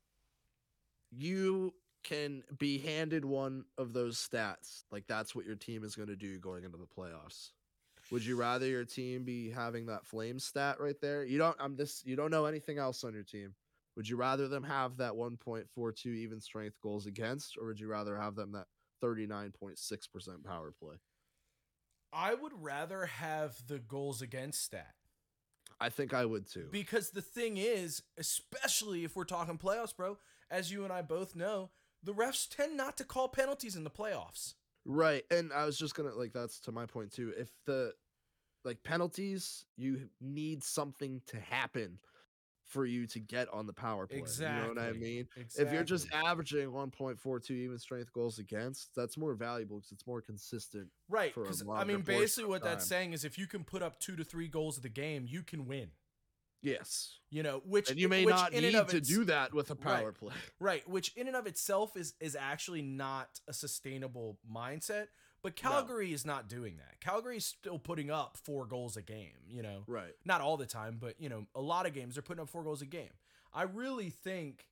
you 1.11 1.73
can 2.03 2.43
be 2.59 2.77
handed 2.77 3.25
one 3.25 3.65
of 3.77 3.91
those 3.93 4.17
stats. 4.17 4.83
Like 4.91 5.07
that's 5.07 5.33
what 5.33 5.45
your 5.45 5.55
team 5.55 5.83
is 5.83 5.95
going 5.95 6.09
to 6.09 6.15
do 6.15 6.37
going 6.39 6.63
into 6.63 6.77
the 6.77 6.85
playoffs. 6.85 7.51
Would 8.11 8.25
you 8.25 8.35
rather 8.35 8.67
your 8.67 8.85
team 8.85 9.23
be 9.23 9.49
having 9.49 9.87
that 9.87 10.05
flame 10.05 10.39
stat 10.39 10.79
right 10.79 10.99
there? 11.01 11.23
You 11.23 11.37
don't 11.37 11.57
I'm 11.59 11.75
this 11.75 12.03
you 12.05 12.15
don't 12.15 12.31
know 12.31 12.45
anything 12.45 12.77
else 12.77 13.03
on 13.03 13.13
your 13.13 13.23
team. 13.23 13.55
Would 13.95 14.07
you 14.07 14.17
rather 14.17 14.47
them 14.47 14.63
have 14.63 14.97
that 14.97 15.13
1.42 15.13 16.05
even 16.05 16.41
strength 16.41 16.79
goals 16.81 17.05
against 17.05 17.57
or 17.57 17.67
would 17.67 17.79
you 17.79 17.87
rather 17.87 18.17
have 18.17 18.35
them 18.35 18.51
that 18.51 18.67
39.6% 19.03 20.43
power 20.43 20.73
play? 20.77 20.95
I 22.11 22.33
would 22.33 22.53
rather 22.61 23.05
have 23.05 23.55
the 23.67 23.79
goals 23.79 24.21
against 24.21 24.63
stat. 24.63 24.93
I 25.79 25.89
think 25.89 26.13
I 26.13 26.25
would 26.25 26.49
too. 26.49 26.67
Because 26.71 27.11
the 27.11 27.21
thing 27.21 27.57
is, 27.57 28.01
especially 28.17 29.03
if 29.03 29.15
we're 29.15 29.25
talking 29.25 29.57
playoffs, 29.57 29.95
bro, 29.95 30.17
as 30.49 30.71
you 30.71 30.83
and 30.83 30.93
I 30.93 31.01
both 31.01 31.35
know, 31.35 31.71
the 32.03 32.13
refs 32.13 32.47
tend 32.49 32.77
not 32.77 32.97
to 32.97 33.03
call 33.03 33.27
penalties 33.27 33.75
in 33.75 33.83
the 33.83 33.89
playoffs. 33.89 34.53
Right. 34.85 35.23
And 35.31 35.51
I 35.51 35.65
was 35.65 35.77
just 35.77 35.95
going 35.95 36.09
to 36.09 36.15
like 36.15 36.33
that's 36.33 36.59
to 36.61 36.71
my 36.71 36.85
point 36.85 37.11
too. 37.11 37.33
If 37.37 37.49
the 37.65 37.93
like 38.63 38.83
penalties, 38.83 39.65
you 39.77 40.09
need 40.21 40.63
something 40.63 41.21
to 41.27 41.39
happen 41.39 41.99
for 42.65 42.85
you 42.85 43.05
to 43.05 43.19
get 43.19 43.47
on 43.53 43.67
the 43.67 43.73
power 43.73 44.07
play. 44.07 44.17
Exactly. 44.17 44.55
You 44.55 44.61
know 44.63 44.69
what 44.69 44.79
I 44.79 44.87
Exactly. 44.87 45.15
mean? 45.15 45.27
If 45.57 45.71
you're 45.71 45.83
just 45.83 46.11
averaging 46.13 46.69
1.42 46.71 47.51
even 47.51 47.77
strength 47.77 48.11
goals 48.11 48.39
against, 48.39 48.89
that's 48.95 49.17
more 49.17 49.35
valuable 49.35 49.77
because 49.77 49.91
it's 49.91 50.07
more 50.07 50.21
consistent. 50.21 50.87
right, 51.07 51.33
because 51.35 51.63
I 51.69 51.83
mean, 51.83 52.01
basically, 52.01 52.49
what 52.49 52.63
that's 52.63 52.85
saying 52.85 53.13
is 53.13 53.23
if 53.23 53.37
you 53.37 53.45
can 53.45 53.63
put 53.63 53.83
up 53.83 53.99
two 53.99 54.15
to 54.15 54.23
three 54.23 54.47
goals 54.47 54.77
of 54.77 54.83
the 54.83 54.89
game, 54.89 55.25
you 55.27 55.43
can 55.43 55.67
win. 55.67 55.91
Yes. 56.65 57.19
You 57.29 57.43
know, 57.43 57.61
which 57.65 57.89
And 57.89 57.99
you 57.99 58.07
may 58.09 58.25
not 58.25 58.53
need 58.53 58.87
to 58.89 59.01
do 59.01 59.25
that 59.25 59.53
with 59.53 59.69
a 59.71 59.75
Right. 59.75 59.83
power 59.99 60.11
play. 60.11 60.33
Right, 60.59 60.87
which 60.89 61.11
in 61.15 61.27
and 61.27 61.35
of 61.35 61.47
itself 61.47 61.95
is 61.97 62.13
is 62.19 62.35
actually 62.35 62.81
not 62.81 63.39
a 63.47 63.53
sustainable 63.53 64.39
mindset. 64.49 65.07
But 65.43 65.55
Calgary 65.55 66.11
is 66.11 66.25
not 66.25 66.49
doing 66.49 66.77
that. 66.77 66.99
Calgary 67.01 67.37
is 67.37 67.45
still 67.45 67.77
putting 67.77 68.09
up 68.09 68.35
four 68.35 68.65
goals 68.65 68.97
a 68.97 69.03
game. 69.03 69.37
You 69.47 69.61
know, 69.61 69.83
Right. 69.85 70.15
not 70.25 70.41
all 70.41 70.57
the 70.57 70.65
time, 70.65 70.97
but 70.99 71.19
you 71.21 71.29
know, 71.29 71.45
a 71.53 71.61
lot 71.61 71.85
of 71.85 71.93
games 71.93 72.15
they're 72.15 72.23
putting 72.23 72.41
up 72.41 72.49
four 72.49 72.63
goals 72.63 72.81
a 72.81 72.85
game. 72.87 73.11
I 73.53 73.63
really 73.63 74.09
think, 74.09 74.65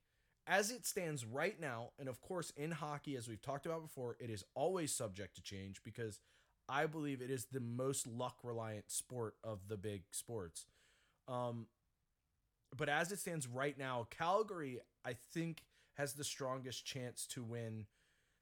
as 0.48 0.72
it 0.72 0.86
stands 0.88 1.26
right 1.26 1.60
now, 1.60 1.92
and 2.00 2.10
of 2.10 2.22
course 2.22 2.50
in 2.58 2.72
hockey, 2.72 3.16
as 3.18 3.28
we've 3.28 3.42
talked 3.42 3.66
about 3.68 3.82
before, 3.84 4.18
it 4.20 4.30
is 4.32 4.44
always 4.56 4.92
subject 4.94 5.36
to 5.36 5.42
change 5.44 5.84
because 5.84 6.20
I 6.68 6.86
believe 6.88 7.22
it 7.22 7.30
is 7.30 7.46
the 7.52 7.60
most 7.60 8.08
luck 8.08 8.38
reliant 8.44 8.90
sport 8.90 9.36
of 9.44 9.68
the 9.68 9.78
big 9.78 10.04
sports. 10.12 10.66
Um, 11.28 11.68
but 12.78 12.90
as 12.90 13.12
it 13.12 13.20
stands 13.20 13.48
right 13.48 13.78
now, 13.78 14.08
Calgary, 14.10 14.80
I 15.06 15.14
think, 15.34 15.64
has 15.96 16.14
the 16.14 16.24
strongest 16.24 16.86
chance 16.86 17.26
to 17.28 17.44
win, 17.44 17.86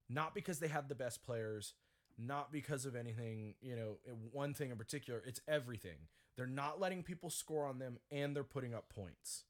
not 0.10 0.34
because 0.34 0.60
they 0.60 0.68
have 0.68 0.88
the 0.88 0.96
best 0.96 1.26
players, 1.26 1.74
not 2.18 2.52
because 2.52 2.86
of 2.86 2.96
anything, 2.96 3.56
you 3.62 3.76
know, 3.76 3.98
one 4.32 4.54
thing 4.54 4.72
in 4.72 4.78
particular, 4.78 5.22
it's 5.26 5.42
everything. 5.48 6.08
They're 6.38 6.48
not 6.48 6.80
letting 6.80 7.04
people 7.04 7.30
score 7.30 7.66
on 7.66 7.80
them 7.80 7.98
and 8.10 8.36
they're 8.36 8.44
putting 8.44 8.74
up 8.74 8.90
points. 8.90 9.44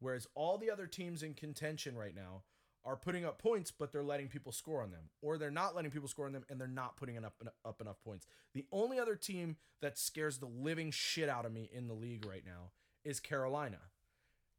Whereas 0.00 0.26
all 0.34 0.58
the 0.58 0.70
other 0.70 0.86
teams 0.86 1.22
in 1.22 1.34
contention 1.34 1.96
right 1.96 2.14
now 2.14 2.42
are 2.84 2.96
putting 2.96 3.24
up 3.24 3.40
points, 3.40 3.70
but 3.70 3.92
they're 3.92 4.02
letting 4.02 4.28
people 4.28 4.50
score 4.50 4.82
on 4.82 4.90
them, 4.90 5.10
or 5.20 5.38
they're 5.38 5.50
not 5.50 5.76
letting 5.76 5.90
people 5.92 6.08
score 6.08 6.26
on 6.26 6.32
them, 6.32 6.44
and 6.50 6.60
they're 6.60 6.66
not 6.66 6.96
putting 6.96 7.16
up 7.24 7.34
up 7.64 7.80
enough 7.80 8.02
points. 8.04 8.26
The 8.54 8.66
only 8.72 8.98
other 8.98 9.14
team 9.14 9.56
that 9.80 9.98
scares 9.98 10.38
the 10.38 10.46
living 10.46 10.90
shit 10.90 11.28
out 11.28 11.46
of 11.46 11.52
me 11.52 11.70
in 11.72 11.86
the 11.86 11.94
league 11.94 12.26
right 12.26 12.42
now 12.44 12.72
is 13.04 13.20
Carolina. 13.20 13.78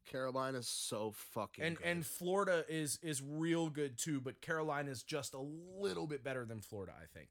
Carolina's 0.04 0.68
so 0.68 1.12
fucking 1.32 1.64
and 1.64 1.76
good. 1.76 1.86
and 1.86 2.06
Florida 2.06 2.64
is 2.68 2.98
is 3.02 3.22
real 3.22 3.70
good 3.70 3.98
too, 3.98 4.20
but 4.20 4.40
Carolina's 4.40 5.02
just 5.02 5.34
a 5.34 5.40
little 5.78 6.06
bit 6.06 6.22
better 6.22 6.44
than 6.44 6.60
Florida, 6.60 6.92
I 6.96 7.06
think. 7.16 7.28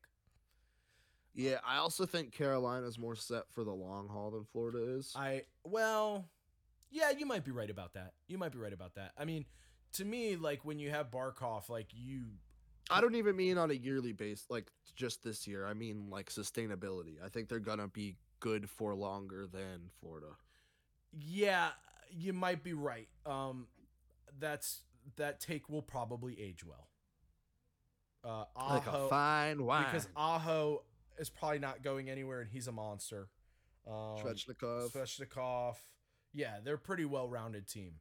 Yeah, 1.35 1.57
I 1.65 1.77
also 1.77 2.05
think 2.05 2.31
Carolina's 2.31 2.99
more 2.99 3.15
set 3.15 3.49
for 3.51 3.63
the 3.63 3.73
long 3.73 4.07
haul 4.07 4.31
than 4.31 4.43
Florida 4.45 4.97
is. 4.97 5.13
I 5.15 5.43
well, 5.63 6.29
yeah, 6.91 7.11
you 7.11 7.25
might 7.25 7.43
be 7.43 7.51
right 7.51 7.69
about 7.69 7.93
that. 7.93 8.13
You 8.27 8.37
might 8.37 8.51
be 8.51 8.59
right 8.59 8.73
about 8.73 8.95
that. 8.95 9.13
I 9.17 9.25
mean, 9.25 9.45
to 9.93 10.05
me, 10.05 10.35
like 10.35 10.63
when 10.63 10.77
you 10.79 10.91
have 10.91 11.09
Barkov, 11.09 11.69
like 11.69 11.87
you 11.91 12.25
I 12.89 13.01
don't 13.01 13.15
even 13.15 13.35
mean 13.35 13.57
on 13.57 13.71
a 13.71 13.75
yearly 13.75 14.11
base, 14.11 14.45
like 14.49 14.71
just 14.95 15.23
this 15.23 15.47
year. 15.47 15.65
I 15.65 15.73
mean 15.73 16.09
like 16.09 16.29
sustainability. 16.29 17.15
I 17.23 17.29
think 17.29 17.49
they're 17.49 17.59
gonna 17.59 17.87
be 17.87 18.17
good 18.39 18.69
for 18.69 18.93
longer 18.93 19.47
than 19.47 19.89
Florida. 19.99 20.35
Yeah, 21.11 21.69
you 22.11 22.33
might 22.33 22.63
be 22.63 22.73
right. 22.73 23.07
Um, 23.25 23.67
that's 24.39 24.81
that 25.17 25.39
take 25.39 25.69
will 25.69 25.81
probably 25.81 26.39
age 26.39 26.63
well. 26.65 26.89
Uh, 28.23 28.45
Aho, 28.55 28.73
like 28.75 28.87
a 28.87 29.07
fine 29.09 29.65
wine. 29.65 29.85
because 29.85 30.07
Aho 30.15 30.83
is 31.19 31.29
probably 31.29 31.59
not 31.59 31.83
going 31.83 32.09
anywhere, 32.09 32.41
and 32.41 32.49
he's 32.49 32.67
a 32.67 32.71
monster. 32.71 33.27
Um, 33.85 34.17
Svechnikov. 34.23 34.91
Svechnikov. 34.91 35.75
Yeah, 36.33 36.57
they're 36.63 36.75
a 36.75 36.79
pretty 36.79 37.05
well-rounded 37.05 37.67
team. 37.67 37.95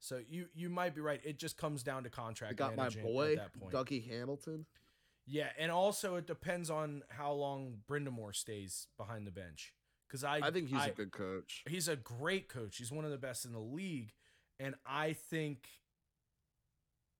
So 0.00 0.20
you 0.28 0.46
you 0.54 0.68
might 0.68 0.94
be 0.94 1.00
right. 1.00 1.20
It 1.24 1.38
just 1.38 1.56
comes 1.56 1.82
down 1.82 2.04
to 2.04 2.10
I 2.10 2.12
contract. 2.14 2.56
got 2.56 2.76
my 2.76 2.90
boy 2.90 3.32
at 3.32 3.36
that 3.38 3.60
point. 3.60 3.72
Dougie 3.74 4.06
Hamilton. 4.06 4.66
Yeah, 5.26 5.48
and 5.58 5.72
also 5.72 6.16
it 6.16 6.26
depends 6.26 6.68
on 6.68 7.02
how 7.08 7.32
long 7.32 7.78
Brind'Amour 7.88 8.34
stays 8.34 8.88
behind 8.98 9.26
the 9.26 9.30
bench. 9.30 9.72
Because 10.06 10.24
I 10.24 10.36
I 10.38 10.50
think 10.50 10.68
he's 10.68 10.78
I- 10.80 10.86
a 10.88 10.92
good 10.92 11.12
coach. 11.12 11.64
he's 11.68 11.88
a 11.88 11.96
great 11.96 12.48
coach. 12.48 12.76
He's 12.76 12.92
one 12.92 13.04
of 13.04 13.10
the 13.10 13.18
best 13.18 13.44
in 13.44 13.52
the 13.52 13.58
league, 13.60 14.12
and 14.60 14.74
I 14.86 15.12
think 15.14 15.68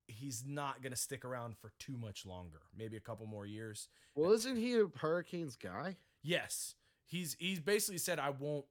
he's 0.07 0.45
not 0.47 0.83
going 0.83 0.93
to 0.93 0.99
stick 0.99 1.25
around 1.25 1.57
for 1.57 1.73
too 1.79 1.97
much 1.97 2.27
longer. 2.27 2.61
Maybe 2.77 2.97
a 2.97 3.01
couple 3.01 3.27
more 3.27 3.47
years. 3.47 3.89
Well, 4.15 4.33
isn't 4.33 4.57
he 4.57 4.75
a 4.79 4.87
Hurricanes 4.99 5.57
guy? 5.57 5.97
Yes, 6.23 6.75
he's 7.07 7.37
he's 7.39 7.61
basically 7.61 7.99
said 7.99 8.19
I 8.19 8.31
won't 8.31 8.67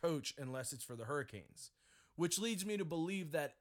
coach 0.00 0.34
unless 0.38 0.72
it's 0.72 0.84
for 0.84 0.96
the 0.96 1.04
Hurricanes, 1.04 1.70
which 2.16 2.38
leads 2.38 2.64
me 2.66 2.76
to 2.76 2.84
believe 2.84 3.32
that 3.32 3.54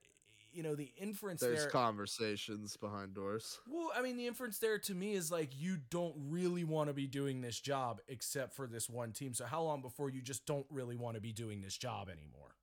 you 0.53 0.63
know 0.63 0.75
the 0.75 0.91
inference 0.97 1.41
There's 1.41 1.61
there. 1.61 1.69
conversations 1.69 2.77
behind 2.77 3.13
doors. 3.13 3.59
well, 3.67 3.91
I 3.95 4.01
mean, 4.01 4.17
the 4.17 4.27
inference 4.27 4.57
there 4.59 4.77
to 4.79 4.93
me 4.95 5.13
is 5.13 5.31
like 5.31 5.49
you 5.59 5.77
don't 5.89 6.15
really 6.29 6.63
want 6.63 6.89
to 6.89 6.93
be 6.93 7.07
doing 7.07 7.41
this 7.41 7.59
job 7.59 8.01
except 8.07 8.53
for 8.53 8.67
this 8.67 8.89
one 8.89 9.11
team. 9.11 9.33
So 9.33 9.45
how 9.45 9.61
long 9.63 9.81
before 9.81 10.09
you 10.09 10.21
just 10.21 10.45
don't 10.45 10.65
really 10.69 10.95
want 10.95 11.15
to 11.15 11.21
be 11.21 11.31
doing 11.31 11.61
this 11.61 11.77
job 11.77 12.09
anymore? 12.09 12.55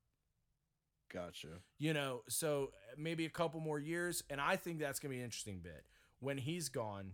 Gotcha. 1.12 1.48
You 1.78 1.94
know, 1.94 2.22
so 2.28 2.70
uh, 2.72 2.94
maybe 2.98 3.24
a 3.24 3.30
couple 3.30 3.60
more 3.60 3.78
years, 3.78 4.22
and 4.28 4.40
I 4.40 4.56
think 4.56 4.78
that's 4.78 4.98
gonna 5.00 5.12
be 5.12 5.18
an 5.18 5.24
interesting 5.24 5.60
bit. 5.60 5.84
When 6.20 6.36
he's 6.38 6.68
gone, 6.68 7.12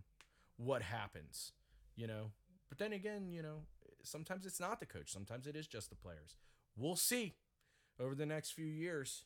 what 0.57 0.81
happens? 0.81 1.53
You 1.95 2.07
know, 2.07 2.31
but 2.67 2.77
then 2.77 2.91
again, 2.91 3.31
you 3.31 3.41
know, 3.41 3.61
sometimes 4.03 4.45
it's 4.45 4.59
not 4.59 4.79
the 4.79 4.85
coach. 4.85 5.11
Sometimes 5.11 5.47
it 5.47 5.55
is 5.55 5.67
just 5.67 5.89
the 5.89 5.95
players. 5.95 6.35
We'll 6.75 6.97
see 6.97 7.35
over 7.99 8.15
the 8.15 8.25
next 8.25 8.51
few 8.51 8.65
years. 8.65 9.23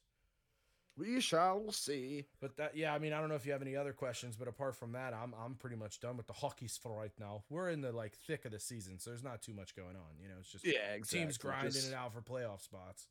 We 0.99 1.21
shall 1.21 1.71
see. 1.71 2.26
But 2.41 2.57
that, 2.57 2.76
yeah, 2.76 2.93
I 2.93 2.99
mean, 2.99 3.13
I 3.13 3.19
don't 3.19 3.30
know 3.30 3.35
if 3.35 3.45
you 3.45 3.53
have 3.53 3.61
any 3.61 3.76
other 3.76 3.93
questions, 3.93 4.35
but 4.35 4.47
apart 4.49 4.76
from 4.76 4.91
that, 4.91 5.13
I'm 5.13 5.34
I'm 5.34 5.55
pretty 5.55 5.77
much 5.77 5.99
done 6.01 6.17
with 6.17 6.27
the 6.27 6.34
hockeys 6.34 6.77
for 6.81 6.91
right 6.99 7.11
now. 7.19 7.43
We're 7.49 7.69
in 7.69 7.80
the 7.81 7.91
like 7.93 8.15
thick 8.27 8.43
of 8.45 8.51
the 8.51 8.59
season, 8.59 8.99
so 8.99 9.09
there's 9.09 9.23
not 9.23 9.41
too 9.41 9.53
much 9.53 9.76
going 9.76 9.95
on. 9.95 10.19
You 10.21 10.27
know, 10.27 10.35
it's 10.39 10.51
just 10.51 10.65
Yeah, 10.67 10.93
exactly. 10.93 11.19
teams 11.19 11.38
grinding 11.38 11.71
Just- 11.71 11.88
it 11.89 11.95
out 11.95 12.13
for 12.13 12.21
playoff 12.21 12.61
spots. 12.61 13.07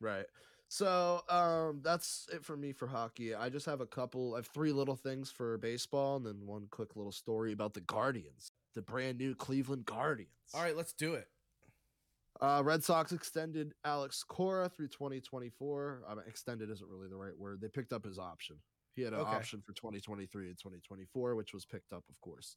Right. 0.00 0.26
So 0.68 1.22
um 1.28 1.80
that's 1.82 2.28
it 2.32 2.44
for 2.44 2.56
me 2.56 2.72
for 2.72 2.86
hockey. 2.86 3.34
I 3.34 3.48
just 3.48 3.66
have 3.66 3.80
a 3.80 3.86
couple 3.86 4.34
I 4.34 4.38
have 4.38 4.46
three 4.46 4.72
little 4.72 4.96
things 4.96 5.30
for 5.30 5.58
baseball 5.58 6.16
and 6.16 6.24
then 6.26 6.46
one 6.46 6.66
quick 6.70 6.96
little 6.96 7.12
story 7.12 7.52
about 7.52 7.74
the 7.74 7.80
Guardians, 7.82 8.48
the 8.74 8.82
brand 8.82 9.18
new 9.18 9.34
Cleveland 9.34 9.84
Guardians. 9.84 10.30
All 10.54 10.62
right, 10.62 10.76
let's 10.76 10.92
do 10.92 11.14
it. 11.14 11.28
Uh 12.44 12.62
Red 12.62 12.84
Sox 12.84 13.12
extended 13.12 13.74
Alex 13.84 14.22
Cora 14.22 14.68
through 14.68 14.88
2024. 14.88 16.04
I 16.06 16.14
mean, 16.14 16.24
extended 16.26 16.68
isn't 16.70 16.86
really 16.86 17.08
the 17.08 17.16
right 17.16 17.36
word. 17.36 17.60
They 17.60 17.68
picked 17.68 17.92
up 17.92 18.04
his 18.04 18.18
option. 18.18 18.62
He 18.92 19.02
had 19.02 19.14
an 19.14 19.20
Okay. 19.20 19.24
option 19.24 19.62
for 19.62 19.72
2023 19.72 20.48
and 20.48 20.58
2024, 20.58 21.36
which 21.36 21.54
was 21.54 21.64
picked 21.64 21.92
up, 21.94 22.04
of 22.10 22.20
course. 22.20 22.56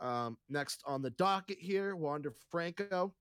Um, 0.00 0.38
next 0.48 0.82
on 0.86 1.02
the 1.02 1.10
docket 1.10 1.58
here, 1.58 1.96
Wander 1.96 2.30
Franco, 2.30 3.16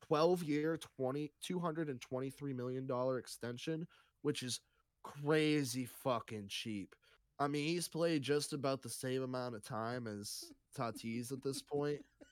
12 0.00 0.42
year, 0.44 0.78
20, 0.78 1.34
$223 1.40 2.54
million 2.54 2.88
extension, 3.18 3.86
which 4.22 4.42
is 4.42 4.60
crazy 5.04 5.86
fucking 5.86 6.48
cheap. 6.48 6.96
I 7.38 7.48
mean, 7.48 7.66
he's 7.68 7.88
played 7.88 8.22
just 8.22 8.52
about 8.52 8.82
the 8.82 8.90
same 8.90 9.22
amount 9.22 9.56
of 9.56 9.62
time 9.64 10.06
as 10.06 10.52
Tatis 10.76 11.32
at 11.32 11.42
this 11.42 11.62
point. 11.62 12.02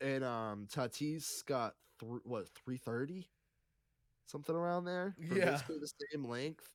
And 0.00 0.24
um 0.24 0.66
Tatis 0.66 1.44
got 1.46 1.74
th- 2.00 2.20
what 2.24 2.48
330 2.64 3.28
something 4.26 4.54
around 4.56 4.84
there 4.84 5.14
for 5.28 5.34
Yeah. 5.36 5.52
basically 5.52 5.78
the 5.78 5.92
same 6.12 6.24
length. 6.24 6.68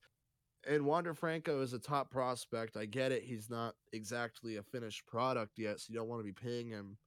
And 0.67 0.85
Wander 0.85 1.13
Franco 1.13 1.61
is 1.61 1.73
a 1.73 1.79
top 1.79 2.09
prospect. 2.11 2.77
I 2.77 2.85
get 2.85 3.11
it. 3.11 3.23
He's 3.23 3.49
not 3.49 3.75
exactly 3.93 4.57
a 4.57 4.63
finished 4.63 5.05
product 5.07 5.57
yet, 5.57 5.79
so 5.79 5.87
you 5.91 5.95
don't 5.97 6.07
want 6.07 6.19
to 6.19 6.23
be 6.23 6.33
paying 6.33 6.67
him, 6.67 6.97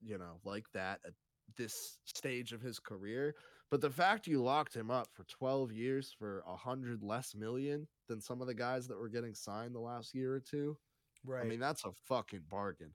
you 0.00 0.18
know, 0.18 0.40
like 0.44 0.64
that 0.72 1.00
at 1.06 1.12
this 1.56 1.98
stage 2.04 2.52
of 2.52 2.62
his 2.62 2.78
career. 2.78 3.34
But 3.70 3.82
the 3.82 3.90
fact 3.90 4.26
you 4.26 4.42
locked 4.42 4.74
him 4.74 4.90
up 4.90 5.08
for 5.12 5.24
12 5.24 5.72
years 5.72 6.10
for 6.18 6.42
a 6.46 6.56
hundred 6.56 7.02
less 7.02 7.34
million 7.34 7.86
than 8.08 8.20
some 8.20 8.40
of 8.40 8.46
the 8.46 8.54
guys 8.54 8.88
that 8.88 8.98
were 8.98 9.10
getting 9.10 9.34
signed 9.34 9.74
the 9.74 9.80
last 9.80 10.14
year 10.14 10.34
or 10.34 10.40
two, 10.40 10.76
Right. 11.24 11.44
I 11.44 11.48
mean, 11.48 11.60
that's 11.60 11.84
a 11.84 11.92
fucking 12.06 12.44
bargain. 12.48 12.94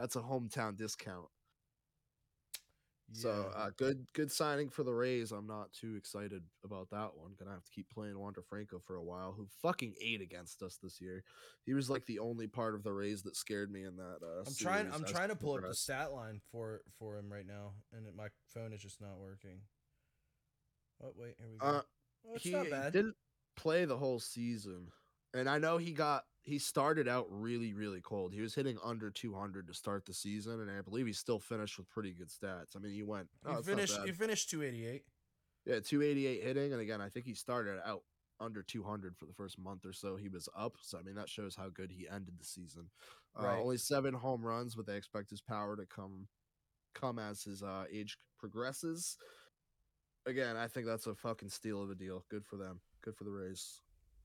That's 0.00 0.16
a 0.16 0.20
hometown 0.20 0.76
discount. 0.76 1.28
So 3.12 3.50
uh, 3.56 3.70
good, 3.76 4.06
good 4.14 4.30
signing 4.30 4.68
for 4.68 4.84
the 4.84 4.94
Rays. 4.94 5.32
I'm 5.32 5.46
not 5.46 5.72
too 5.72 5.96
excited 5.96 6.42
about 6.64 6.90
that 6.90 7.10
one. 7.16 7.32
Gonna 7.38 7.50
have 7.50 7.64
to 7.64 7.70
keep 7.70 7.90
playing 7.90 8.18
Wander 8.18 8.42
Franco 8.42 8.78
for 8.78 8.96
a 8.96 9.02
while. 9.02 9.34
Who 9.36 9.48
fucking 9.62 9.94
ate 10.00 10.20
against 10.20 10.62
us 10.62 10.78
this 10.80 11.00
year? 11.00 11.24
He 11.66 11.74
was 11.74 11.90
like 11.90 12.06
the 12.06 12.20
only 12.20 12.46
part 12.46 12.74
of 12.74 12.84
the 12.84 12.92
Rays 12.92 13.22
that 13.22 13.34
scared 13.34 13.70
me 13.70 13.82
in 13.82 13.96
that. 13.96 14.18
Uh, 14.22 14.44
I'm 14.46 14.54
trying. 14.54 14.92
I'm 14.92 15.04
trying 15.04 15.28
to 15.30 15.36
pull 15.36 15.54
up 15.54 15.62
the 15.62 15.74
stat 15.74 16.12
line 16.12 16.40
for 16.52 16.82
for 16.98 17.18
him 17.18 17.32
right 17.32 17.46
now, 17.46 17.72
and 17.92 18.06
it, 18.06 18.14
my 18.14 18.28
phone 18.54 18.72
is 18.72 18.80
just 18.80 19.00
not 19.00 19.18
working. 19.18 19.58
Oh 21.02 21.12
wait, 21.16 21.34
here 21.38 21.48
we 21.50 21.58
go. 21.58 21.66
Uh, 21.66 21.82
oh, 22.28 22.36
he 22.38 22.52
didn't 22.52 23.16
play 23.56 23.86
the 23.86 23.96
whole 23.96 24.20
season, 24.20 24.86
and 25.34 25.48
I 25.48 25.58
know 25.58 25.78
he 25.78 25.92
got 25.92 26.24
he 26.42 26.58
started 26.58 27.08
out 27.08 27.26
really 27.30 27.72
really 27.72 28.00
cold. 28.00 28.32
He 28.32 28.40
was 28.40 28.54
hitting 28.54 28.78
under 28.84 29.10
200 29.10 29.66
to 29.66 29.74
start 29.74 30.06
the 30.06 30.14
season, 30.14 30.60
and 30.60 30.70
I 30.70 30.80
believe 30.82 31.06
he 31.06 31.12
still 31.12 31.38
finished 31.38 31.78
with 31.78 31.88
pretty 31.90 32.12
good 32.12 32.28
stats. 32.28 32.76
I 32.76 32.80
mean, 32.80 32.92
he 32.92 33.02
went 33.02 33.28
oh, 33.46 33.58
you 33.58 33.62
finished. 33.62 33.98
You 34.04 34.12
finished 34.12 34.50
288. 34.50 35.02
Yeah, 35.66 35.80
288 35.80 36.42
hitting, 36.42 36.72
and 36.72 36.80
again, 36.80 37.00
I 37.00 37.08
think 37.08 37.26
he 37.26 37.34
started 37.34 37.78
out 37.84 38.02
under 38.40 38.62
200 38.62 39.16
for 39.16 39.26
the 39.26 39.34
first 39.34 39.58
month 39.58 39.84
or 39.84 39.92
so. 39.92 40.16
He 40.16 40.28
was 40.28 40.48
up, 40.56 40.76
so 40.80 40.98
I 40.98 41.02
mean 41.02 41.14
that 41.14 41.28
shows 41.28 41.54
how 41.54 41.68
good 41.68 41.90
he 41.90 42.08
ended 42.08 42.34
the 42.38 42.44
season. 42.44 42.90
Uh, 43.38 43.58
Only 43.60 43.76
seven 43.76 44.14
home 44.14 44.42
runs, 44.42 44.74
but 44.74 44.86
they 44.86 44.96
expect 44.96 45.30
his 45.30 45.42
power 45.42 45.76
to 45.76 45.86
come 45.86 46.26
come 46.94 47.18
as 47.18 47.42
his 47.42 47.62
uh, 47.62 47.84
age 47.92 48.18
progresses. 48.38 49.16
Again, 50.26 50.56
I 50.56 50.66
think 50.66 50.86
that's 50.86 51.06
a 51.06 51.14
fucking 51.14 51.48
steal 51.48 51.82
of 51.82 51.90
a 51.90 51.94
deal. 51.94 52.24
Good 52.30 52.44
for 52.44 52.56
them. 52.56 52.80
Good 53.02 53.16
for 53.16 53.24
the 53.24 53.30
Rays. 53.30 53.80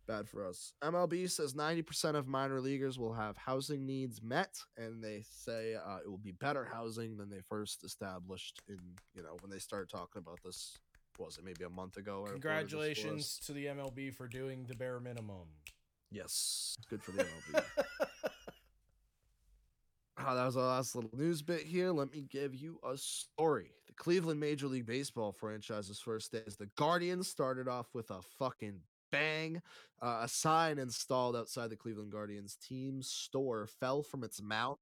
Bad 0.07 0.29
for 0.29 0.47
us. 0.47 0.73
MLB 0.83 1.29
says 1.29 1.53
90% 1.53 2.15
of 2.15 2.27
minor 2.27 2.61
leaguers 2.61 2.99
will 2.99 3.13
have 3.13 3.35
housing 3.37 3.85
needs 3.85 4.21
met, 4.21 4.57
and 4.77 5.03
they 5.03 5.23
say 5.27 5.75
uh, 5.75 5.97
it 5.97 6.09
will 6.09 6.17
be 6.17 6.31
better 6.31 6.63
housing 6.63 7.17
than 7.17 7.29
they 7.29 7.41
first 7.49 7.83
established 7.83 8.61
in, 8.67 8.79
you 9.15 9.23
know, 9.23 9.37
when 9.41 9.49
they 9.49 9.59
started 9.59 9.89
talking 9.89 10.19
about 10.19 10.39
this 10.43 10.77
was 11.17 11.37
it 11.37 11.45
maybe 11.45 11.63
a 11.63 11.69
month 11.69 11.97
ago? 11.97 12.17
or 12.17 12.21
whatever 12.21 12.35
this 12.35 12.43
was. 12.43 12.51
Congratulations 12.51 13.39
to 13.45 13.53
the 13.53 13.65
MLB 13.67 14.13
for 14.13 14.27
doing 14.27 14.65
the 14.67 14.75
bare 14.75 14.99
minimum. 14.99 15.47
Yes, 16.11 16.75
good 16.89 17.01
for 17.01 17.11
the 17.11 17.23
MLB. 17.23 17.63
Ah, 20.17 20.33
that 20.33 20.45
was 20.45 20.55
our 20.55 20.65
last 20.65 20.95
little 20.95 21.11
news 21.13 21.41
bit 21.41 21.63
here. 21.63 21.91
Let 21.91 22.11
me 22.11 22.25
give 22.31 22.55
you 22.55 22.79
a 22.89 22.97
story. 22.97 23.71
The 23.85 23.93
Cleveland 23.93 24.39
Major 24.39 24.67
League 24.67 24.85
Baseball 24.85 25.33
franchise's 25.33 25.99
first 25.99 26.31
day 26.31 26.41
as 26.47 26.55
the 26.55 26.69
Guardians 26.77 27.27
started 27.27 27.67
off 27.67 27.93
with 27.93 28.09
a 28.09 28.21
fucking 28.39 28.79
bang. 29.15 29.61
Uh, 30.01 30.19
a 30.23 30.27
sign 30.27 30.77
installed 30.77 31.35
outside 31.35 31.69
the 31.69 31.75
Cleveland 31.75 32.11
Guardians 32.11 32.57
team 32.57 33.01
store 33.01 33.67
fell 33.79 34.03
from 34.03 34.23
its 34.23 34.41
mount, 34.41 34.77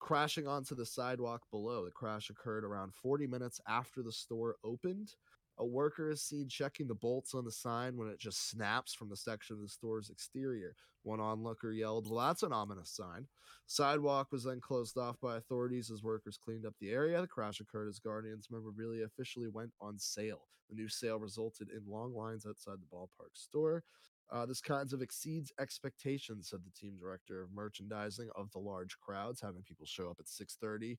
crashing 0.00 0.46
onto 0.48 0.74
the 0.74 0.86
sidewalk 0.86 1.42
below. 1.50 1.84
The 1.84 1.90
crash 1.90 2.30
occurred 2.30 2.64
around 2.64 2.94
40 2.94 3.26
minutes 3.26 3.60
after 3.68 4.02
the 4.02 4.12
store 4.12 4.56
opened. 4.64 5.14
A 5.60 5.66
worker 5.66 6.08
is 6.08 6.22
seen 6.22 6.48
checking 6.48 6.88
the 6.88 6.94
bolts 6.94 7.34
on 7.34 7.44
the 7.44 7.52
sign 7.52 7.98
when 7.98 8.08
it 8.08 8.18
just 8.18 8.48
snaps 8.48 8.94
from 8.94 9.10
the 9.10 9.16
section 9.16 9.56
of 9.56 9.62
the 9.62 9.68
store's 9.68 10.08
exterior. 10.08 10.74
One 11.02 11.20
onlooker 11.20 11.70
yelled, 11.70 12.08
Well, 12.08 12.26
that's 12.26 12.42
an 12.42 12.52
ominous 12.52 12.88
sign. 12.90 13.26
Sidewalk 13.66 14.32
was 14.32 14.44
then 14.44 14.60
closed 14.62 14.96
off 14.96 15.20
by 15.20 15.36
authorities 15.36 15.90
as 15.90 16.02
workers 16.02 16.38
cleaned 16.42 16.64
up 16.64 16.72
the 16.80 16.90
area. 16.90 17.20
The 17.20 17.26
crash 17.26 17.60
occurred 17.60 17.88
as 17.88 17.98
Guardians 17.98 18.48
memorabilia 18.50 19.04
officially 19.04 19.48
went 19.48 19.72
on 19.82 19.98
sale. 19.98 20.48
The 20.70 20.76
new 20.76 20.88
sale 20.88 21.18
resulted 21.18 21.68
in 21.68 21.82
long 21.86 22.14
lines 22.14 22.46
outside 22.46 22.78
the 22.80 22.96
ballpark 22.96 23.34
store. 23.34 23.84
Uh, 24.32 24.46
this 24.46 24.60
kinds 24.60 24.92
of 24.92 25.02
exceeds 25.02 25.52
expectations, 25.58 26.48
said 26.48 26.60
the 26.64 26.70
team 26.70 26.96
director 26.96 27.42
of 27.42 27.52
merchandising 27.52 28.28
of 28.36 28.50
the 28.52 28.58
large 28.58 28.96
crowds, 29.00 29.40
having 29.40 29.62
people 29.62 29.86
show 29.86 30.08
up 30.08 30.18
at 30.20 30.28
6:30, 30.28 30.98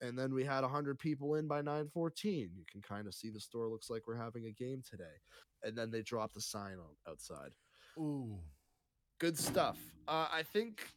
and 0.00 0.18
then 0.18 0.32
we 0.32 0.44
had 0.44 0.64
100 0.64 0.98
people 0.98 1.34
in 1.34 1.46
by 1.46 1.60
9:14. 1.60 2.56
You 2.56 2.64
can 2.70 2.80
kind 2.80 3.06
of 3.06 3.14
see 3.14 3.30
the 3.30 3.40
store 3.40 3.68
looks 3.68 3.90
like 3.90 4.06
we're 4.06 4.16
having 4.16 4.46
a 4.46 4.52
game 4.52 4.82
today, 4.82 5.20
and 5.62 5.76
then 5.76 5.90
they 5.90 6.02
dropped 6.02 6.34
the 6.34 6.40
sign 6.40 6.78
on, 6.78 6.96
outside. 7.06 7.54
Ooh, 7.98 8.38
good 9.18 9.38
stuff. 9.38 9.78
Uh, 10.08 10.28
I 10.32 10.42
think, 10.42 10.88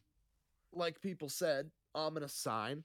like 0.72 1.00
people 1.00 1.28
said, 1.28 1.70
ominous 1.94 2.34
sign. 2.34 2.84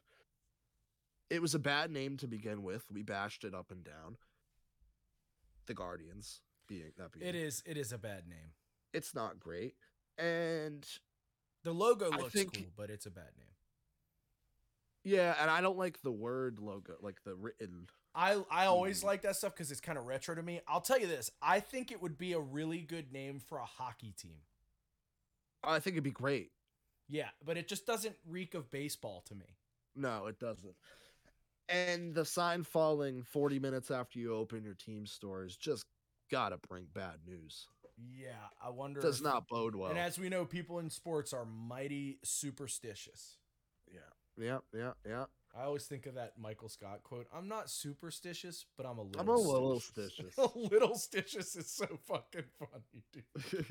It 1.29 1.41
was 1.41 1.55
a 1.55 1.59
bad 1.59 1.91
name 1.91 2.17
to 2.17 2.27
begin 2.27 2.63
with. 2.63 2.89
We 2.91 3.03
bashed 3.03 3.43
it 3.43 3.53
up 3.53 3.71
and 3.71 3.83
down. 3.83 4.17
The 5.67 5.75
Guardians 5.75 6.41
being 6.67 6.91
that 6.97 7.11
being 7.11 7.27
it 7.27 7.35
is 7.35 7.63
it 7.65 7.77
is 7.77 7.91
a 7.91 7.97
bad 7.97 8.27
name. 8.27 8.53
It's 8.93 9.13
not 9.13 9.39
great, 9.39 9.75
and 10.17 10.85
the 11.63 11.71
logo 11.71 12.09
looks 12.09 12.33
think, 12.33 12.53
cool, 12.53 12.65
but 12.75 12.89
it's 12.89 13.05
a 13.05 13.11
bad 13.11 13.31
name. 13.37 13.47
Yeah, 15.03 15.35
and 15.39 15.49
I 15.49 15.61
don't 15.61 15.77
like 15.77 16.01
the 16.01 16.11
word 16.11 16.59
logo, 16.59 16.93
like 17.01 17.23
the 17.23 17.35
written. 17.35 17.87
I 18.15 18.41
I 18.49 18.65
always 18.65 19.03
like 19.03 19.21
that 19.21 19.35
stuff 19.35 19.53
because 19.53 19.71
it's 19.71 19.81
kind 19.81 19.97
of 19.97 20.05
retro 20.05 20.35
to 20.35 20.43
me. 20.43 20.61
I'll 20.67 20.81
tell 20.81 20.99
you 20.99 21.07
this: 21.07 21.31
I 21.41 21.59
think 21.59 21.91
it 21.91 22.01
would 22.01 22.17
be 22.17 22.33
a 22.33 22.39
really 22.39 22.81
good 22.81 23.11
name 23.13 23.39
for 23.39 23.59
a 23.59 23.65
hockey 23.65 24.13
team. 24.17 24.41
I 25.63 25.79
think 25.79 25.95
it'd 25.95 26.03
be 26.03 26.11
great. 26.11 26.51
Yeah, 27.07 27.29
but 27.45 27.57
it 27.57 27.67
just 27.67 27.85
doesn't 27.85 28.15
reek 28.27 28.53
of 28.53 28.69
baseball 28.71 29.23
to 29.27 29.35
me. 29.35 29.57
No, 29.95 30.27
it 30.27 30.39
doesn't. 30.39 30.75
And 31.67 32.13
the 32.13 32.25
sign 32.25 32.63
falling 32.63 33.23
40 33.23 33.59
minutes 33.59 33.91
after 33.91 34.19
you 34.19 34.33
open 34.33 34.63
your 34.63 34.73
team 34.73 35.05
store 35.05 35.43
is 35.43 35.55
just 35.55 35.85
gotta 36.31 36.57
bring 36.57 36.87
bad 36.93 37.17
news. 37.27 37.67
Yeah, 38.17 38.31
I 38.63 38.69
wonder. 38.69 39.01
Does 39.01 39.17
if, 39.17 39.23
not 39.23 39.47
bode 39.47 39.75
well. 39.75 39.89
And 39.89 39.99
as 39.99 40.17
we 40.19 40.29
know, 40.29 40.45
people 40.45 40.79
in 40.79 40.89
sports 40.89 41.33
are 41.33 41.45
mighty 41.45 42.19
superstitious. 42.23 43.37
Yeah, 43.91 43.99
yeah, 44.37 44.57
yeah, 44.73 44.91
yeah. 45.07 45.25
I 45.57 45.63
always 45.63 45.85
think 45.85 46.05
of 46.05 46.15
that 46.15 46.33
Michael 46.37 46.69
Scott 46.69 47.01
quote. 47.03 47.27
I'm 47.35 47.47
not 47.47 47.69
superstitious, 47.69 48.65
but 48.77 48.85
I'm 48.85 48.97
a 48.97 49.03
little. 49.03 49.21
I'm 49.21 49.27
a 49.27 49.35
little 49.35 49.79
stitious. 49.79 50.37
a 50.37 50.57
little 50.57 50.95
stitious 50.95 51.57
is 51.57 51.67
so 51.67 51.87
fucking 52.07 52.45
funny, 52.59 53.03
dude. 53.11 53.65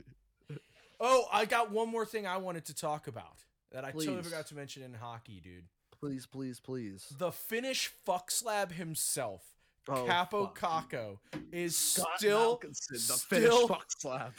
oh, 1.01 1.27
I 1.33 1.45
got 1.45 1.71
one 1.71 1.89
more 1.89 2.05
thing 2.05 2.27
I 2.27 2.39
wanted 2.39 2.65
to 2.67 2.75
talk 2.75 3.07
about 3.07 3.45
that 3.73 3.85
I 3.85 3.93
please. 3.93 4.07
totally 4.07 4.25
forgot 4.25 4.47
to 4.49 4.55
mention 4.55 4.83
in 4.83 4.95
hockey, 4.95 5.41
dude. 5.43 5.65
Please, 5.99 6.27
please, 6.27 6.61
please. 6.61 7.07
The 7.17 7.33
Finnish 7.33 7.89
fuck 8.05 8.31
slab 8.31 8.73
himself 8.73 9.58
Oh, 9.89 10.05
Kaapo 10.07 10.55
Kakko 10.55 11.19
is 11.51 11.77
Scott 11.77 12.19
still 12.19 12.61
still 12.73 13.69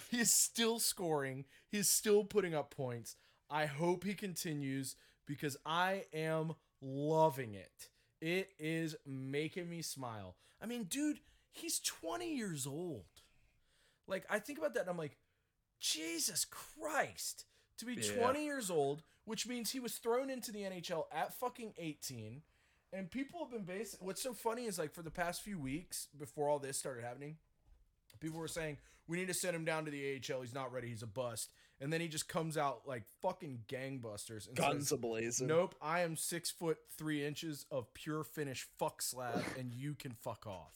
He's 0.12 0.32
still 0.32 0.80
scoring. 0.80 1.46
He's 1.68 1.90
still 1.90 2.24
putting 2.24 2.54
up 2.54 2.70
points. 2.76 3.16
I 3.50 3.66
hope 3.66 4.04
he 4.04 4.14
continues 4.14 4.96
because 5.26 5.58
I 5.66 6.04
am 6.14 6.54
loving 6.82 7.56
it. 7.56 7.90
It 8.22 8.52
is 8.60 8.96
making 9.06 9.70
me 9.70 9.82
smile. 9.82 10.36
I 10.62 10.66
mean, 10.66 10.84
dude, 10.84 11.20
he's 11.52 11.80
20 11.80 12.36
years 12.36 12.68
old. 12.68 13.06
Like 14.08 14.26
I 14.30 14.40
think 14.40 14.60
about 14.60 14.74
that 14.76 14.82
and 14.82 14.90
I'm 14.90 14.98
like, 14.98 15.18
Jesus 15.80 16.46
Christ. 16.46 17.46
To 17.80 17.86
be 17.86 17.94
yeah. 17.94 18.22
20 18.22 18.44
years 18.44 18.70
old, 18.70 19.04
which 19.24 19.48
means 19.48 19.72
he 19.72 19.80
was 19.80 19.94
thrown 19.96 20.30
into 20.30 20.52
the 20.52 20.64
NHL 20.64 21.06
at 21.14 21.34
fucking 21.34 21.74
18 21.78 22.42
and 22.94 23.10
people 23.10 23.40
have 23.40 23.52
been 23.52 23.64
based. 23.64 23.98
What's 24.00 24.22
so 24.22 24.34
funny 24.34 24.66
is 24.66 24.80
like 24.80 24.94
for 24.94 25.02
the 25.02 25.12
past 25.12 25.42
few 25.42 25.60
weeks 25.60 26.08
before 26.18 26.50
all 26.50 26.60
this 26.60 26.78
started 26.78 27.04
happening, 27.04 27.38
people 28.20 28.40
were 28.40 28.48
saying 28.48 28.78
we 29.08 29.18
need 29.18 29.28
to 29.28 29.34
send 29.34 29.56
him 29.56 29.66
down 29.66 29.86
to 29.86 29.92
the 29.92 30.16
AHL. 30.16 30.42
He's 30.42 30.54
not 30.54 30.72
ready. 30.72 30.88
He's 30.88 31.04
a 31.04 31.08
bust. 31.08 31.50
And 31.82 31.94
then 31.94 32.02
he 32.02 32.08
just 32.08 32.28
comes 32.28 32.58
out 32.58 32.82
like 32.86 33.04
fucking 33.22 33.62
gangbusters 33.68 34.48
and 34.48 34.56
guns 34.56 34.92
ablazing. 34.92 35.48
Nope, 35.48 35.76
I 35.82 36.02
am 36.02 36.16
six 36.18 36.52
foot 36.52 36.78
three 36.98 37.26
inches 37.26 37.66
of 37.72 37.94
pure 37.94 38.24
Finnish 38.24 38.68
fuck 38.78 39.02
slab, 39.02 39.44
and 39.58 39.74
you 39.74 39.96
can 39.96 40.12
fuck 40.12 40.46
off. 40.46 40.74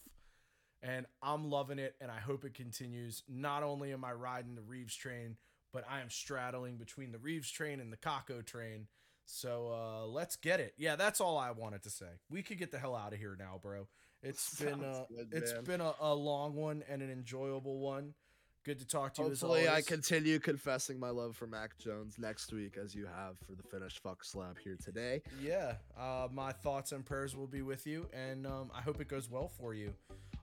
And 0.82 1.06
I'm 1.22 1.50
loving 1.50 1.80
it, 1.80 1.96
and 2.02 2.10
I 2.10 2.20
hope 2.20 2.46
it 2.46 2.54
continues. 2.54 3.24
Not 3.28 3.64
only 3.64 3.94
am 3.94 4.04
I 4.04 4.14
riding 4.14 4.56
the 4.56 4.62
Reaves 4.62 4.96
train, 4.96 5.38
but 5.72 5.86
I 5.90 6.02
am 6.02 6.10
straddling 6.10 6.78
between 6.78 7.12
the 7.12 7.18
Reaves 7.18 7.50
train 7.52 7.80
and 7.80 7.92
the 7.92 7.98
Kakko 7.98 8.46
train 8.46 8.88
so 9.26 9.72
uh, 9.74 10.06
let's 10.06 10.36
get 10.36 10.60
it. 10.60 10.74
Yeah, 10.78 10.96
that's 10.96 11.22
all 11.22 11.38
I 11.38 11.52
wanted 11.52 11.84
to 11.84 11.90
say. 11.90 12.06
We 12.30 12.42
could 12.42 12.58
get 12.58 12.72
the 12.72 12.80
hell 12.80 12.96
out 12.96 13.14
of 13.14 13.20
here 13.20 13.36
now, 13.38 13.60
bro. 13.62 13.88
It's 14.22 14.60
been 14.62 14.84
uh, 14.84 15.06
good, 15.10 15.28
it's 15.32 15.54
been 15.66 15.82
a, 15.82 15.94
a, 16.00 16.14
long 16.14 16.56
one 16.56 16.84
and 16.90 17.02
an 17.02 17.12
enjoyable 17.12 17.80
one. 17.80 18.14
Good 18.66 18.80
to 18.80 18.88
talk 18.88 19.14
to 19.16 19.24
Hopefully 19.24 19.64
you. 19.64 19.68
Hopefully, 19.68 19.78
I 19.78 19.82
continue 19.82 20.40
confessing 20.40 20.98
my 20.98 21.10
love 21.10 21.36
for 21.36 21.48
Mac 21.48 21.78
Jones 21.80 22.16
next 22.18 22.54
week, 22.54 22.78
as 22.82 22.96
you 22.96 23.06
have 23.06 23.38
for 23.40 23.56
the 23.56 23.64
finished 23.64 24.00
fuck 24.02 24.24
slab 24.24 24.58
here 24.64 24.78
today. 24.82 25.22
Yeah, 25.42 25.74
uh, 26.00 26.30
my 26.32 26.54
thoughts 26.54 26.94
and 26.94 27.06
prayers 27.06 27.36
will 27.36 27.48
be 27.48 27.62
with 27.62 27.86
you, 27.86 28.08
and 28.14 28.48
um, 28.48 28.72
I 28.74 28.82
hope 28.82 29.02
it 29.02 29.10
goes 29.10 29.30
well 29.30 29.52
for 29.60 29.74
you. 29.74 29.94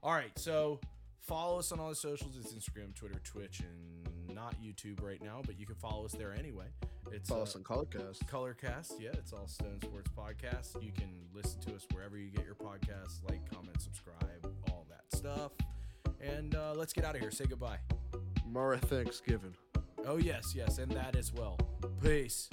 All 0.02 0.12
right, 0.12 0.38
so 0.38 0.80
follow 1.22 1.58
us 1.58 1.72
on 1.72 1.80
all 1.80 1.88
the 1.88 1.94
socials. 1.94 2.36
It's 2.38 2.52
Instagram, 2.52 2.94
Twitter, 2.94 3.18
Twitch, 3.24 3.60
and 3.60 4.34
not 4.34 4.54
YouTube 4.62 5.02
right 5.02 5.22
now, 5.22 5.40
but 5.46 5.58
you 5.58 5.64
can 5.64 5.76
follow 5.76 6.04
us 6.04 6.12
there 6.12 6.34
anyway. 6.34 6.66
It's 7.12 7.28
follow 7.28 7.42
us 7.42 7.56
on 7.56 7.62
Colorcast. 7.62 8.24
Colorcast, 8.26 8.92
yeah, 9.00 9.10
it's 9.14 9.32
all 9.32 9.48
Stone 9.48 9.80
Sports 9.82 10.10
Podcast. 10.16 10.82
You 10.82 10.92
can 10.92 11.10
listen 11.34 11.60
to 11.62 11.74
us 11.74 11.86
wherever 11.92 12.16
you 12.16 12.30
get 12.30 12.44
your 12.44 12.54
podcasts. 12.54 13.22
Like, 13.28 13.40
comment, 13.52 13.80
subscribe, 13.80 14.46
all 14.70 14.86
that 14.88 15.16
stuff. 15.16 15.52
And 16.20 16.54
uh, 16.54 16.74
let's 16.76 16.92
get 16.92 17.04
out 17.04 17.14
of 17.14 17.20
here. 17.20 17.30
Say 17.30 17.46
goodbye. 17.46 17.78
Mara 18.46 18.78
Thanksgiving. 18.78 19.56
Oh 20.06 20.18
yes, 20.18 20.54
yes, 20.56 20.78
and 20.78 20.90
that 20.92 21.16
as 21.16 21.32
well. 21.32 21.58
Peace. 22.02 22.48